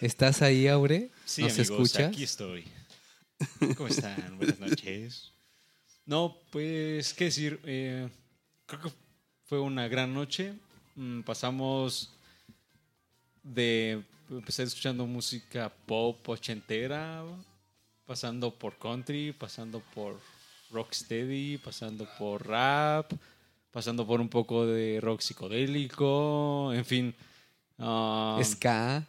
¿Estás 0.00 0.42
ahí, 0.42 0.66
Aure? 0.66 1.10
Sí, 1.24 1.42
¿Nos 1.42 1.52
amigos, 1.52 1.70
escuchas? 1.70 2.08
aquí 2.12 2.24
estoy. 2.24 2.64
¿Cómo 3.76 3.88
están? 3.88 4.36
Buenas 4.36 4.58
noches. 4.58 5.32
No, 6.06 6.36
pues, 6.50 7.14
¿qué 7.14 7.24
decir? 7.26 7.60
Eh, 7.64 8.08
creo 8.72 8.90
que 8.90 8.98
fue 9.44 9.60
una 9.60 9.88
gran 9.88 10.14
noche. 10.14 10.54
Mm, 10.96 11.20
pasamos 11.22 12.10
de... 13.42 14.02
Empecé 14.30 14.62
escuchando 14.62 15.04
música 15.06 15.70
pop 15.84 16.26
ochentera, 16.30 17.22
pasando 18.06 18.50
por 18.50 18.78
country, 18.78 19.32
pasando 19.32 19.82
por 19.94 20.18
rocksteady, 20.70 21.58
pasando 21.58 22.08
por 22.18 22.46
rap, 22.48 23.12
pasando 23.70 24.06
por 24.06 24.22
un 24.22 24.30
poco 24.30 24.64
de 24.64 25.00
rock 25.02 25.20
psicodélico, 25.20 26.72
en 26.72 26.84
fin. 26.86 27.14
ah, 27.78 28.40
Ska. 28.42 29.06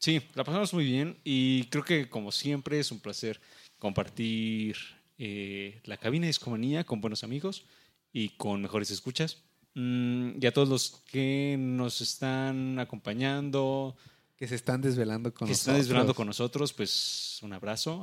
Sí, 0.00 0.20
la 0.34 0.42
pasamos 0.42 0.74
muy 0.74 0.84
bien 0.84 1.16
y 1.22 1.66
creo 1.66 1.84
que 1.84 2.08
como 2.08 2.32
siempre 2.32 2.80
es 2.80 2.90
un 2.90 2.98
placer 2.98 3.40
compartir 3.78 4.76
eh, 5.24 5.80
la 5.84 5.96
cabina 5.98 6.22
de 6.24 6.30
Discomanía 6.30 6.82
con 6.82 7.00
buenos 7.00 7.22
amigos 7.22 7.64
y 8.12 8.30
con 8.30 8.60
mejores 8.60 8.90
escuchas. 8.90 9.38
Mm, 9.74 10.42
y 10.42 10.46
a 10.46 10.52
todos 10.52 10.68
los 10.68 11.00
que 11.12 11.54
nos 11.58 12.00
están 12.00 12.80
acompañando, 12.80 13.96
Que 14.36 14.48
se 14.48 14.56
están 14.56 14.80
desvelando 14.80 15.32
con 15.32 15.46
que 15.46 15.54
se 15.54 15.60
nosotros. 15.60 15.76
están 15.76 15.76
desvelando 15.80 16.14
con 16.14 16.26
nosotros, 16.26 16.72
pues 16.72 17.38
un 17.42 17.52
abrazo. 17.52 18.02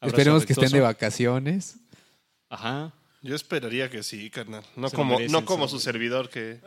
Esperemos 0.00 0.46
que 0.46 0.52
estén 0.52 0.70
de 0.70 0.80
vacaciones. 0.80 1.78
Ajá. 2.48 2.92
Yo 3.22 3.34
esperaría 3.34 3.90
que 3.90 4.02
sí, 4.04 4.30
carnal. 4.30 4.64
No 4.76 4.88
Se 4.88 4.94
como, 4.96 5.14
merecen, 5.14 5.32
no 5.32 5.44
como 5.44 5.66
su 5.66 5.80
servidor 5.80 6.28
que, 6.30 6.60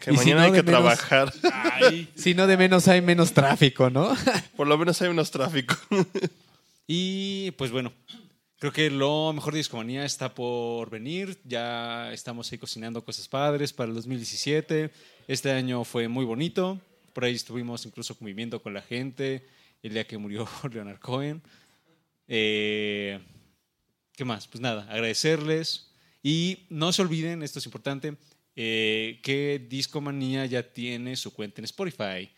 que 0.00 0.10
si 0.10 0.16
mañana 0.18 0.40
no, 0.40 0.46
hay 0.46 0.52
de 0.52 0.58
que 0.58 0.62
menos- 0.70 0.80
trabajar. 0.82 1.32
Ay, 1.80 2.08
Si 2.16 2.34
no, 2.34 2.46
de 2.46 2.56
menos 2.58 2.86
hay 2.88 3.00
menos 3.00 3.32
tráfico, 3.32 3.88
¿no? 3.88 4.14
Por 4.56 4.66
lo 4.66 4.76
menos 4.76 5.00
hay 5.00 5.08
unos 5.08 5.30
tráficos. 5.30 5.78
Y 6.86 7.50
pues 7.52 7.70
bueno, 7.70 7.92
creo 8.62 8.72
que 8.72 8.90
lo 8.90 9.32
mejor 9.32 9.54
de 9.54 9.58
Discomanía 9.58 10.04
está 10.04 10.32
por 10.32 10.88
venir. 10.88 11.36
Ya 11.42 12.12
estamos 12.12 12.52
ahí 12.52 12.58
cocinando 12.58 13.04
cosas 13.04 13.26
padres 13.26 13.72
para 13.72 13.88
el 13.88 13.94
2017. 13.96 14.88
Este 15.26 15.50
año 15.50 15.82
fue 15.82 16.06
muy 16.06 16.24
bonito. 16.24 16.80
Por 17.12 17.24
ahí 17.24 17.34
estuvimos 17.34 17.84
incluso 17.86 18.16
conviviendo 18.16 18.62
con 18.62 18.72
la 18.72 18.80
gente 18.80 19.44
el 19.82 19.94
día 19.94 20.06
que 20.06 20.16
murió 20.16 20.48
Leonard 20.72 21.00
Cohen. 21.00 21.42
Eh, 22.28 23.18
¿Qué 24.14 24.24
más? 24.24 24.46
Pues 24.46 24.60
nada, 24.60 24.84
agradecerles. 24.88 25.90
Y 26.22 26.58
no 26.68 26.92
se 26.92 27.02
olviden, 27.02 27.42
esto 27.42 27.58
es 27.58 27.66
importante, 27.66 28.16
eh, 28.54 29.18
que 29.24 29.66
Discomanía 29.68 30.46
ya 30.46 30.62
tiene 30.62 31.16
su 31.16 31.32
cuenta 31.32 31.60
en 31.60 31.64
Spotify. 31.64 32.30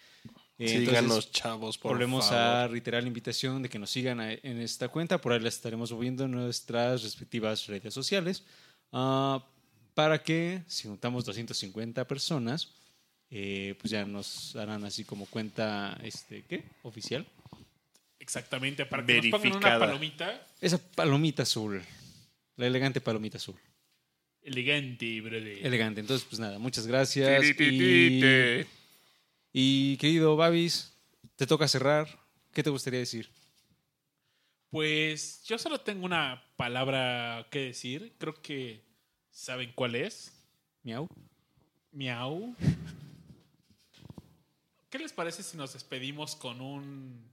Eh, 0.58 0.68
Síganos, 0.68 1.32
chavos, 1.32 1.78
por 1.78 1.92
Volvemos 1.92 2.28
favor. 2.28 2.40
a 2.40 2.68
reiterar 2.68 3.02
la 3.02 3.08
invitación 3.08 3.62
de 3.62 3.68
que 3.68 3.78
nos 3.78 3.90
sigan 3.90 4.20
a- 4.20 4.32
en 4.32 4.60
esta 4.60 4.86
cuenta. 4.88 5.20
Por 5.20 5.32
ahí 5.32 5.40
les 5.40 5.54
estaremos 5.56 5.90
moviendo 5.90 6.24
en 6.24 6.30
nuestras 6.30 7.02
respectivas 7.02 7.66
redes 7.66 7.92
sociales. 7.92 8.44
ah, 8.92 9.44
para 9.94 10.22
que, 10.22 10.62
si 10.66 10.88
juntamos 10.88 11.24
250 11.24 12.04
personas, 12.06 12.68
eh, 13.30 13.74
pues 13.80 13.90
ya 13.92 14.04
nos 14.04 14.54
harán 14.56 14.84
así 14.84 15.04
como 15.04 15.26
cuenta, 15.26 15.96
este, 16.02 16.42
¿qué? 16.48 16.64
Oficial. 16.82 17.24
Exactamente, 18.18 18.86
para 18.86 19.04
que 19.04 19.14
nos 19.22 19.40
pongan 19.40 19.56
una 19.58 19.78
palomita 19.78 20.46
Esa 20.60 20.78
palomita 20.78 21.42
azul. 21.44 21.82
La 22.56 22.66
elegante 22.66 23.00
palomita 23.00 23.36
azul. 23.38 23.56
elegante, 24.42 25.20
brother. 25.20 25.58
Elegante. 25.66 26.00
Entonces, 26.00 26.26
pues 26.28 26.38
nada, 26.40 26.58
muchas 26.58 26.86
gracias. 26.86 27.40
Tirititite. 27.40 28.60
y, 28.60 28.83
querido 29.54 30.36
Babis, 30.36 30.92
te 31.36 31.46
toca 31.46 31.68
cerrar. 31.68 32.08
¿Qué 32.52 32.62
te 32.62 32.70
gustaría 32.70 33.00
decir? 33.00 33.30
Pues 34.70 35.44
yo 35.44 35.58
solo 35.58 35.80
tengo 35.80 36.04
una 36.04 36.42
palabra 36.56 37.46
que 37.50 37.60
decir. 37.60 38.14
Creo 38.18 38.34
que 38.42 38.82
saben 39.30 39.72
cuál 39.74 39.94
es. 39.94 40.32
Miau. 40.82 41.08
Miau. 41.92 42.56
¿Qué 44.90 44.98
les 44.98 45.12
parece 45.12 45.42
si 45.42 45.56
nos 45.56 45.72
despedimos 45.72 46.34
con 46.36 46.60
un... 46.60 47.32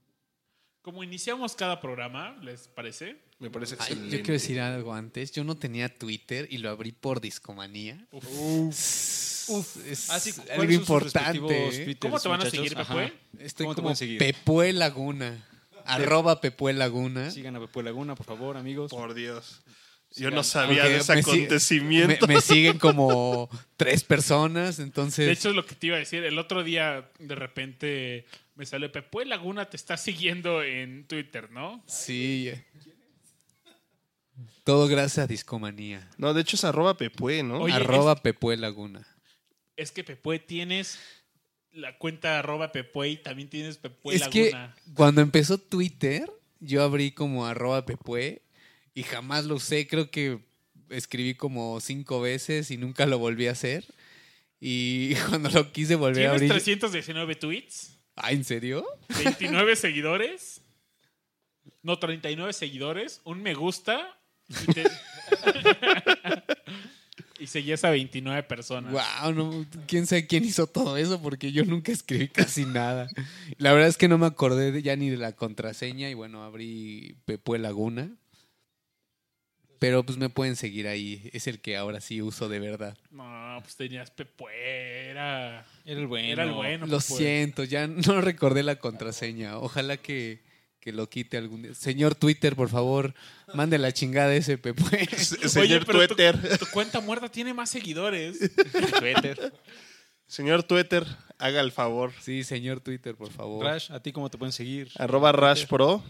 Como 0.83 1.03
iniciamos 1.03 1.55
cada 1.55 1.79
programa, 1.79 2.37
¿les 2.41 2.67
parece? 2.67 3.19
Me 3.39 3.49
parece 3.51 3.75
Ay, 3.79 3.85
excelente. 3.87 4.17
yo 4.17 4.23
quiero 4.23 4.33
decir 4.33 4.59
algo 4.59 4.93
antes. 4.93 5.31
Yo 5.31 5.43
no 5.43 5.55
tenía 5.55 5.95
Twitter 5.97 6.47
y 6.51 6.57
lo 6.57 6.69
abrí 6.69 6.91
por 6.91 7.21
discomanía. 7.21 8.07
Uf. 8.11 9.40
Es 9.87 10.09
Ah, 10.09 10.19
sí, 10.19 10.33
¿cuáles 10.33 10.51
algo 10.59 10.71
importante. 10.73 11.19
respectivos 11.39 11.75
¿eh? 11.75 11.83
Twitters, 11.85 11.99
¿Cómo 11.99 12.19
te 12.19 12.27
van 12.29 12.41
a 12.41 12.49
seguir. 12.49 12.75
Pepue? 12.75 13.13
Estoy 13.39 13.63
¿Cómo 13.65 13.75
te 13.75 13.81
como 13.81 13.95
seguir? 13.95 14.17
Pepue 14.19 14.73
Laguna. 14.73 15.47
Arroba 15.85 16.41
Pepue 16.41 16.73
Laguna. 16.73 17.31
Sigan 17.31 17.55
a 17.55 17.59
Pepue 17.59 17.83
Laguna, 17.83 18.15
por 18.15 18.25
favor, 18.25 18.57
amigos. 18.57 18.91
Por 18.91 19.13
Dios. 19.13 19.61
Yo 20.15 20.29
no 20.29 20.43
sabía 20.43 20.83
de 20.83 20.97
ese 20.97 21.15
me 21.15 21.23
sigue- 21.23 21.37
acontecimiento. 21.45 22.27
Me, 22.27 22.35
me 22.35 22.41
siguen 22.41 22.77
como 22.79 23.49
tres 23.77 24.03
personas, 24.03 24.79
entonces... 24.79 25.25
De 25.25 25.31
hecho, 25.31 25.49
es 25.49 25.55
lo 25.55 25.65
que 25.65 25.73
te 25.75 25.87
iba 25.87 25.95
a 25.95 25.99
decir. 25.99 26.23
El 26.25 26.37
otro 26.37 26.63
día, 26.65 27.09
de 27.17 27.33
repente, 27.35 28.25
me 28.55 28.65
salió 28.65 28.91
Pepue 28.91 29.25
Laguna 29.25 29.69
te 29.69 29.77
está 29.77 29.95
siguiendo 29.95 30.61
en 30.63 31.07
Twitter, 31.07 31.49
¿no? 31.51 31.81
Sí. 31.87 32.51
Todo 34.63 34.87
gracias 34.87 35.23
a 35.23 35.27
Discomanía. 35.27 36.07
No, 36.17 36.33
de 36.33 36.41
hecho 36.41 36.55
es 36.55 36.63
arroba 36.63 36.95
pepue, 36.97 37.41
¿no? 37.43 37.61
Oye, 37.61 37.73
arroba 37.73 38.15
Pepue 38.15 38.57
Laguna. 38.57 39.07
Es 39.81 39.91
que 39.91 40.03
Pepue 40.03 40.39
tienes 40.39 40.99
la 41.71 41.97
cuenta 41.97 42.37
arroba 42.39 42.71
Pepue 42.71 43.09
y 43.09 43.17
también 43.17 43.49
tienes 43.49 43.77
Pepue 43.77 44.15
es 44.15 44.27
que 44.27 44.51
Laguna. 44.51 44.75
cuando 44.93 45.21
empezó 45.21 45.57
Twitter, 45.57 46.29
yo 46.59 46.83
abrí 46.83 47.11
como 47.11 47.45
arroba 47.47 47.85
Pepue 47.85 48.41
y 48.93 49.03
jamás 49.03 49.45
lo 49.45 49.55
usé. 49.55 49.87
Creo 49.87 50.11
que 50.11 50.39
escribí 50.89 51.33
como 51.35 51.79
cinco 51.79 52.19
veces 52.21 52.71
y 52.71 52.77
nunca 52.77 53.05
lo 53.05 53.17
volví 53.19 53.47
a 53.47 53.51
hacer. 53.51 53.85
Y 54.59 55.15
cuando 55.29 55.49
lo 55.49 55.71
quise 55.71 55.95
volver 55.95 56.27
a 56.27 56.35
Tienes 56.37 56.51
abrir... 56.51 56.79
319 56.79 57.35
tweets, 57.35 57.97
Ah, 58.15 58.33
¿en 58.33 58.43
serio? 58.43 58.85
29 59.23 59.75
seguidores, 59.77 60.61
no, 61.81 61.97
39 61.97 62.51
seguidores, 62.53 63.21
un 63.23 63.41
me 63.41 63.53
gusta 63.55 64.19
y, 64.49 64.73
te- 64.73 64.83
y 67.41 67.47
seguías 67.47 67.83
a 67.83 67.89
29 67.89 68.43
personas. 68.43 68.91
Wow, 68.93 69.33
no, 69.33 69.65
quién 69.87 70.05
sabe 70.07 70.27
quién 70.27 70.45
hizo 70.45 70.67
todo 70.67 70.95
eso 70.97 71.21
porque 71.21 71.51
yo 71.51 71.65
nunca 71.65 71.91
escribí 71.91 72.27
casi 72.29 72.65
nada. 72.65 73.09
La 73.57 73.73
verdad 73.73 73.89
es 73.89 73.97
que 73.97 74.07
no 74.07 74.17
me 74.17 74.27
acordé 74.27 74.71
de- 74.71 74.81
ya 74.83 74.95
ni 74.95 75.09
de 75.09 75.17
la 75.17 75.33
contraseña 75.33 76.09
y 76.09 76.13
bueno, 76.13 76.43
abrí 76.43 77.15
Pepue 77.25 77.59
Laguna. 77.59 78.09
Pero 79.79 80.03
pues 80.05 80.19
me 80.19 80.29
pueden 80.29 80.55
seguir 80.55 80.87
ahí, 80.87 81.27
es 81.33 81.47
el 81.47 81.59
que 81.59 81.75
ahora 81.75 82.01
sí 82.01 82.21
uso 82.21 82.47
de 82.47 82.59
verdad. 82.59 82.95
No, 83.09 83.57
pues 83.63 83.75
tenías 83.75 84.11
Pepue, 84.11 84.53
era, 85.09 85.65
Era 85.85 85.99
el 85.99 86.05
bueno. 86.05 86.27
era 86.27 86.43
el 86.43 86.51
bueno. 86.51 86.85
Lo 86.85 86.99
Pepue. 86.99 87.17
siento, 87.17 87.63
ya 87.63 87.87
no 87.87 88.21
recordé 88.21 88.61
la 88.61 88.75
contraseña. 88.75 89.57
Ojalá 89.57 89.97
que, 89.97 90.39
que 90.81 90.91
lo 90.91 91.07
quite 91.09 91.37
algún 91.37 91.61
día. 91.61 91.73
Señor 91.75 92.15
Twitter, 92.15 92.55
por 92.55 92.67
favor, 92.67 93.13
mande 93.53 93.77
la 93.77 93.93
chingada 93.93 94.33
ese 94.35 94.57
Pepue. 94.57 95.05
Señor 95.15 95.85
pero 95.85 95.99
tu- 96.01 96.15
Twitter. 96.15 96.57
Tu, 96.57 96.65
cuenta 96.71 96.99
muerta 96.99 97.29
tiene 97.29 97.53
más 97.53 97.69
seguidores. 97.69 98.37
Twitter. 98.99 99.53
Señor 100.27 100.63
Twitter, 100.63 101.05
haga 101.37 101.61
el 101.61 101.71
favor. 101.71 102.11
Sí, 102.21 102.43
señor 102.43 102.79
Twitter, 102.79 103.15
por 103.15 103.31
favor. 103.31 103.63
Rash, 103.65 103.91
¿a 103.91 104.01
ti 104.01 104.11
cómo 104.11 104.29
te 104.29 104.37
pueden 104.37 104.53
seguir? 104.53 104.89
Arroba 104.97 105.31
Rash 105.31 105.67
Pro, 105.67 106.03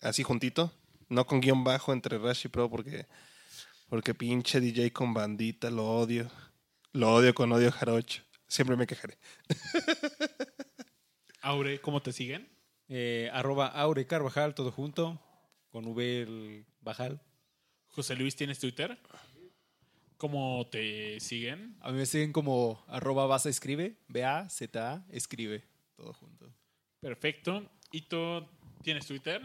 así 0.00 0.22
juntito. 0.22 0.72
No 1.08 1.26
con 1.26 1.40
guion 1.40 1.64
bajo 1.64 1.92
entre 1.92 2.18
Rash 2.18 2.46
y 2.46 2.48
Pro 2.48 2.68
porque, 2.70 3.06
porque 3.88 4.14
pinche 4.14 4.60
DJ 4.60 4.92
con 4.92 5.14
bandita, 5.14 5.70
lo 5.70 5.84
odio. 5.88 6.30
Lo 6.92 7.14
odio 7.14 7.34
con 7.34 7.50
odio 7.52 7.70
jarocho. 7.72 8.22
Siempre 8.48 8.76
me 8.76 8.86
quejaré. 8.86 9.16
Aure, 11.40 11.80
¿cómo 11.80 12.02
te 12.02 12.12
siguen? 12.12 12.51
Eh, 12.94 13.30
arroba 13.32 13.68
Aure 13.68 14.06
Carvajal, 14.06 14.54
todo 14.54 14.70
junto. 14.70 15.18
Con 15.70 15.86
V 15.86 16.20
el 16.20 16.66
Bajal. 16.82 17.22
José 17.86 18.16
Luis, 18.16 18.36
¿tienes 18.36 18.58
Twitter? 18.58 18.98
¿Cómo 20.18 20.68
te 20.70 21.18
siguen? 21.18 21.74
A 21.80 21.90
mí 21.90 21.96
me 21.96 22.04
siguen 22.04 22.34
como 22.34 22.84
arroba 22.88 23.24
basa 23.24 23.48
escribe, 23.48 23.96
B-A-Z-A, 24.08 25.06
escribe, 25.10 25.64
todo 25.96 26.12
junto. 26.12 26.52
Perfecto. 27.00 27.66
¿Y 27.92 28.02
tú 28.02 28.46
tienes 28.82 29.06
Twitter? 29.06 29.40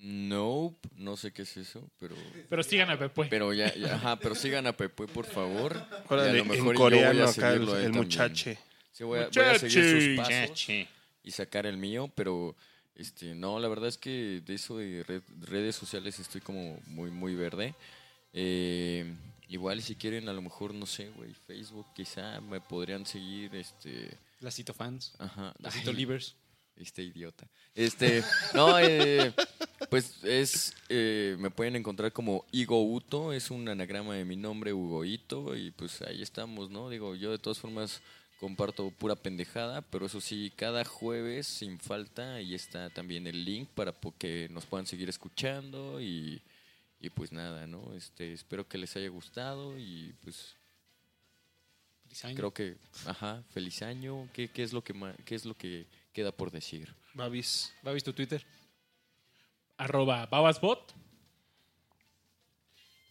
Nope, 0.00 0.88
no 0.96 1.16
sé 1.16 1.32
qué 1.32 1.42
es 1.42 1.56
eso, 1.56 1.88
pero... 2.00 2.16
Pero 2.48 2.64
sigan 2.64 2.90
a 2.90 2.98
Pepue. 2.98 3.28
Pero 3.28 3.52
ya, 3.52 3.72
ya, 3.76 3.94
ajá, 3.94 4.18
pero 4.18 4.34
sigan 4.34 4.66
a 4.66 4.72
Pepe, 4.72 5.06
por 5.06 5.26
favor. 5.26 5.76
Y 5.76 5.78
a 5.78 6.04
Órale, 6.08 6.38
lo 6.38 6.44
mejor 6.46 6.74
en 6.74 6.80
coreano 6.80 7.24
a 7.26 7.30
acá 7.30 7.52
el, 7.52 7.68
el 7.68 7.92
muchache. 7.92 8.58
Sí, 8.90 9.04
voy 9.04 9.20
a, 9.20 9.28
voy 9.28 9.44
a 9.44 9.56
seguir 9.56 10.16
sus 10.16 10.16
pasos 10.16 10.68
y 11.22 11.30
sacar 11.30 11.66
el 11.66 11.76
mío, 11.76 12.10
pero 12.16 12.56
este 12.94 13.34
no, 13.34 13.58
la 13.58 13.68
verdad 13.68 13.88
es 13.88 13.98
que 13.98 14.42
de 14.44 14.54
eso 14.54 14.76
de 14.78 15.02
red- 15.04 15.22
redes 15.40 15.76
sociales 15.76 16.18
estoy 16.18 16.40
como 16.40 16.78
muy, 16.86 17.10
muy 17.10 17.34
verde. 17.34 17.74
Eh, 18.32 19.14
igual 19.48 19.82
si 19.82 19.94
quieren, 19.96 20.28
a 20.28 20.32
lo 20.32 20.42
mejor, 20.42 20.74
no 20.74 20.86
sé, 20.86 21.10
güey, 21.16 21.32
Facebook 21.46 21.86
quizá 21.94 22.40
me 22.40 22.60
podrían 22.60 23.04
seguir, 23.06 23.54
este... 23.54 24.16
Lacito 24.40 24.72
fans. 24.74 25.12
Ajá. 25.18 25.54
Lacito 25.58 25.90
Ay, 25.90 25.96
livers. 25.96 26.34
Este 26.74 27.02
idiota. 27.02 27.46
Este, 27.74 28.24
no, 28.54 28.78
eh, 28.80 29.34
pues 29.90 30.16
es, 30.24 30.74
eh, 30.88 31.36
me 31.38 31.50
pueden 31.50 31.76
encontrar 31.76 32.12
como 32.12 32.46
Igo 32.50 32.82
Uto, 32.82 33.32
es 33.34 33.50
un 33.50 33.68
anagrama 33.68 34.14
de 34.14 34.24
mi 34.24 34.36
nombre, 34.36 34.72
Hugoito, 34.72 35.54
y 35.54 35.70
pues 35.70 36.00
ahí 36.00 36.22
estamos, 36.22 36.70
¿no? 36.70 36.88
Digo, 36.88 37.14
yo 37.14 37.30
de 37.30 37.38
todas 37.38 37.58
formas 37.58 38.00
comparto 38.42 38.90
pura 38.90 39.14
pendejada, 39.14 39.82
pero 39.82 40.06
eso 40.06 40.20
sí, 40.20 40.52
cada 40.56 40.84
jueves, 40.84 41.46
sin 41.46 41.78
falta, 41.78 42.34
ahí 42.34 42.54
está 42.56 42.90
también 42.90 43.28
el 43.28 43.44
link 43.44 43.68
para 43.68 43.94
que 44.18 44.48
nos 44.50 44.66
puedan 44.66 44.84
seguir 44.84 45.08
escuchando 45.08 46.00
y, 46.00 46.42
y 46.98 47.08
pues 47.10 47.30
nada, 47.30 47.68
¿no? 47.68 47.94
Este, 47.94 48.32
espero 48.32 48.66
que 48.66 48.78
les 48.78 48.96
haya 48.96 49.08
gustado 49.10 49.78
y 49.78 50.12
pues 50.24 50.56
Feliz 52.02 52.24
año. 52.24 52.36
creo 52.36 52.52
que, 52.52 52.76
ajá, 53.06 53.44
feliz 53.50 53.80
año, 53.82 54.28
¿qué, 54.32 54.48
qué 54.48 54.64
es 54.64 54.72
lo 54.72 54.82
que 54.82 54.92
ma- 54.92 55.14
qué 55.24 55.36
es 55.36 55.44
lo 55.44 55.56
que 55.56 55.86
queda 56.12 56.32
por 56.32 56.50
decir? 56.50 56.92
Babis. 57.14 57.72
¿Babis 57.84 58.02
tu 58.02 58.12
Twitter? 58.12 58.44
arroba 59.78 60.26
babasbot. 60.26 60.94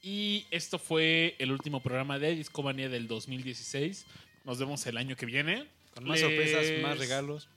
Y 0.03 0.45
esto 0.51 0.77
fue 0.77 1.35
el 1.39 1.51
último 1.51 1.81
programa 1.81 2.19
de 2.19 2.35
Discomanía 2.35 2.89
del 2.89 3.07
2016. 3.07 4.05
Nos 4.43 4.59
vemos 4.59 4.85
el 4.87 4.97
año 4.97 5.15
que 5.15 5.25
viene. 5.25 5.67
Con 5.93 6.05
más 6.05 6.19
Les- 6.19 6.27
sorpresas, 6.29 6.81
más 6.81 6.97
regalos. 6.97 7.47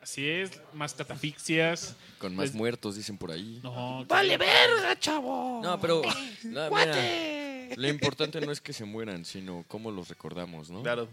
Así 0.00 0.28
es, 0.28 0.60
más 0.72 0.94
catafixias. 0.94 1.96
Con 2.18 2.34
más 2.34 2.46
Les- 2.48 2.54
muertos, 2.54 2.96
dicen 2.96 3.18
por 3.18 3.30
ahí. 3.30 3.60
No, 3.62 4.04
¡Vale 4.08 4.36
verga, 4.36 4.98
chavo! 4.98 5.60
No, 5.62 5.80
pero 5.80 6.02
no, 6.02 6.10
mira, 6.50 6.68
¡Cuate! 6.68 7.74
lo 7.76 7.88
importante 7.88 8.40
no 8.40 8.50
es 8.50 8.60
que 8.60 8.72
se 8.72 8.84
mueran, 8.84 9.24
sino 9.24 9.64
cómo 9.68 9.90
los 9.92 10.08
recordamos, 10.08 10.70
¿no? 10.70 10.82
Claro. 10.82 11.08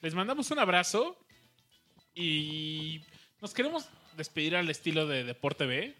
Les 0.00 0.14
mandamos 0.14 0.50
un 0.50 0.58
abrazo 0.58 1.16
y 2.14 3.02
nos 3.40 3.54
queremos 3.54 3.86
despedir 4.16 4.56
al 4.56 4.68
estilo 4.70 5.06
de 5.06 5.22
Deporte 5.24 5.66
B. 5.66 5.94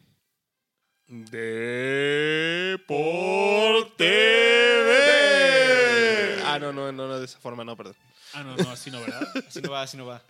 Deporte 2.75 4.05
B. 4.05 6.14
Ah, 6.55 6.59
no, 6.59 6.73
no, 6.73 6.93
no, 6.93 7.09
no, 7.09 7.19
de 7.19 7.25
esa 7.25 7.39
forma 7.39 7.65
no, 7.65 7.77
perdón. 7.77 7.97
Ah, 8.33 8.43
no, 8.43 8.57
no, 8.57 8.71
así 8.71 8.91
no, 8.91 9.01
¿verdad? 9.01 9.27
Así 9.47 9.61
no 9.61 9.71
va, 9.71 9.83
así 9.83 9.97
no 9.97 10.07
va. 10.07 10.23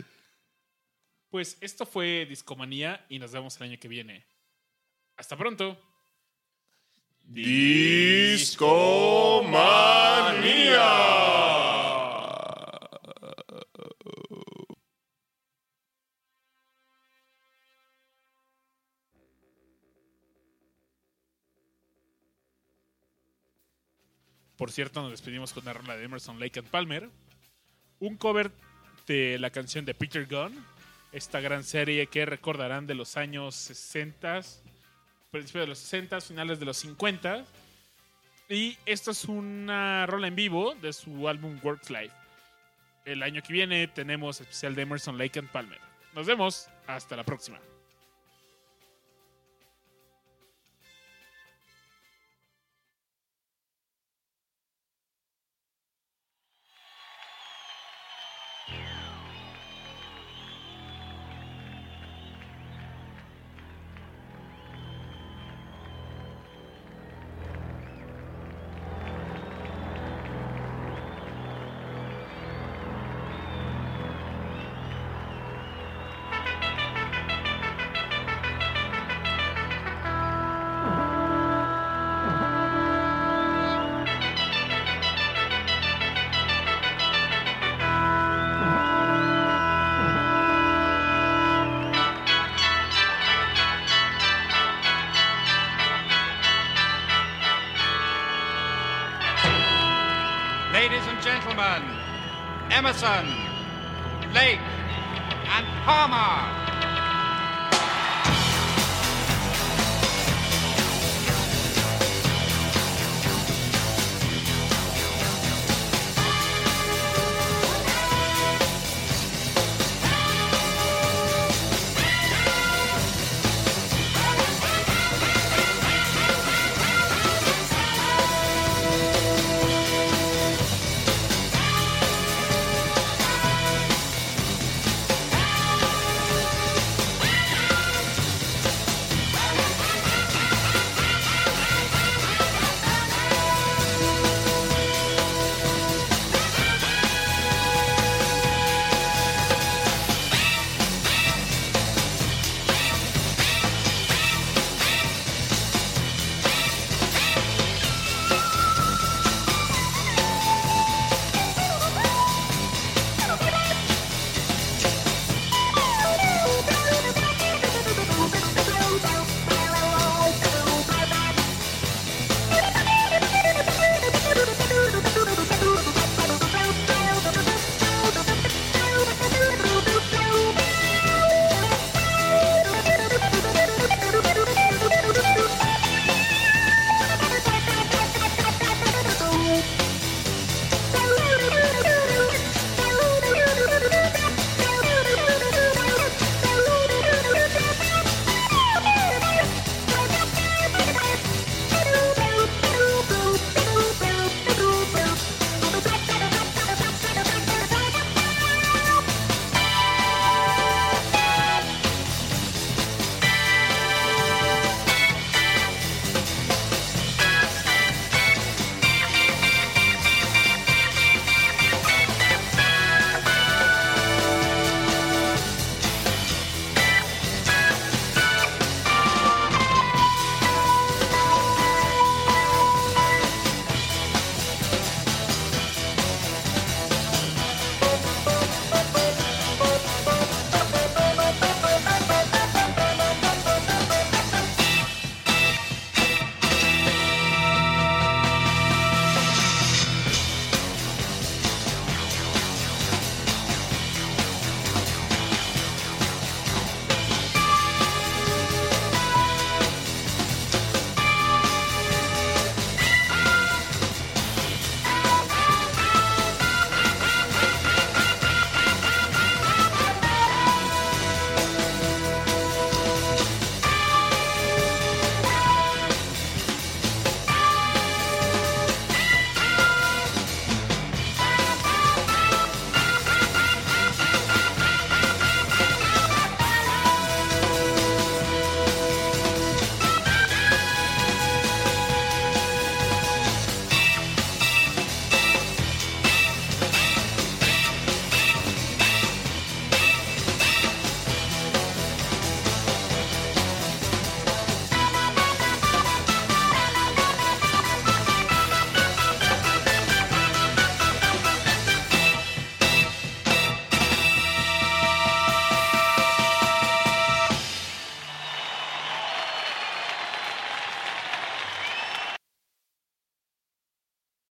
Pues 1.30 1.56
esto 1.60 1.84
fue 1.84 2.26
Discomanía 2.26 3.04
y 3.08 3.18
nos 3.18 3.32
vemos 3.32 3.56
el 3.56 3.64
año 3.64 3.78
que 3.80 3.88
viene. 3.88 4.24
Hasta 5.16 5.36
pronto. 5.36 5.80
Discomanía. 7.24 8.74
Por 24.56 24.70
cierto, 24.70 25.02
nos 25.02 25.10
despedimos 25.10 25.52
con 25.52 25.64
la 25.64 25.72
rola 25.72 25.96
de 25.96 26.04
Emerson 26.04 26.38
Lake 26.38 26.60
and 26.60 26.68
Palmer. 26.68 27.10
Un 27.98 28.16
cover 28.16 28.52
de 29.06 29.38
la 29.38 29.50
canción 29.50 29.84
de 29.84 29.94
Peter 29.94 30.26
Gunn. 30.26 30.52
Esta 31.12 31.40
gran 31.40 31.64
serie 31.64 32.06
que 32.06 32.26
recordarán 32.26 32.86
de 32.86 32.94
los 32.94 33.16
años 33.16 33.54
60, 33.54 34.40
principios 35.30 35.62
de 35.62 35.68
los 35.68 35.78
60, 35.78 36.20
finales 36.20 36.58
de 36.58 36.66
los 36.66 36.76
50. 36.78 37.44
Y 38.48 38.76
esto 38.84 39.12
es 39.12 39.24
una 39.24 40.06
rola 40.06 40.28
en 40.28 40.36
vivo 40.36 40.74
de 40.74 40.92
su 40.92 41.28
álbum 41.28 41.58
Works 41.62 41.90
Life. 41.90 42.14
El 43.04 43.22
año 43.22 43.42
que 43.42 43.52
viene 43.52 43.86
tenemos 43.88 44.40
especial 44.40 44.74
de 44.74 44.82
Emerson 44.82 45.18
Lake 45.18 45.38
and 45.38 45.50
Palmer. 45.50 45.80
Nos 46.14 46.26
vemos. 46.26 46.68
Hasta 46.86 47.16
la 47.16 47.24
próxima. 47.24 47.58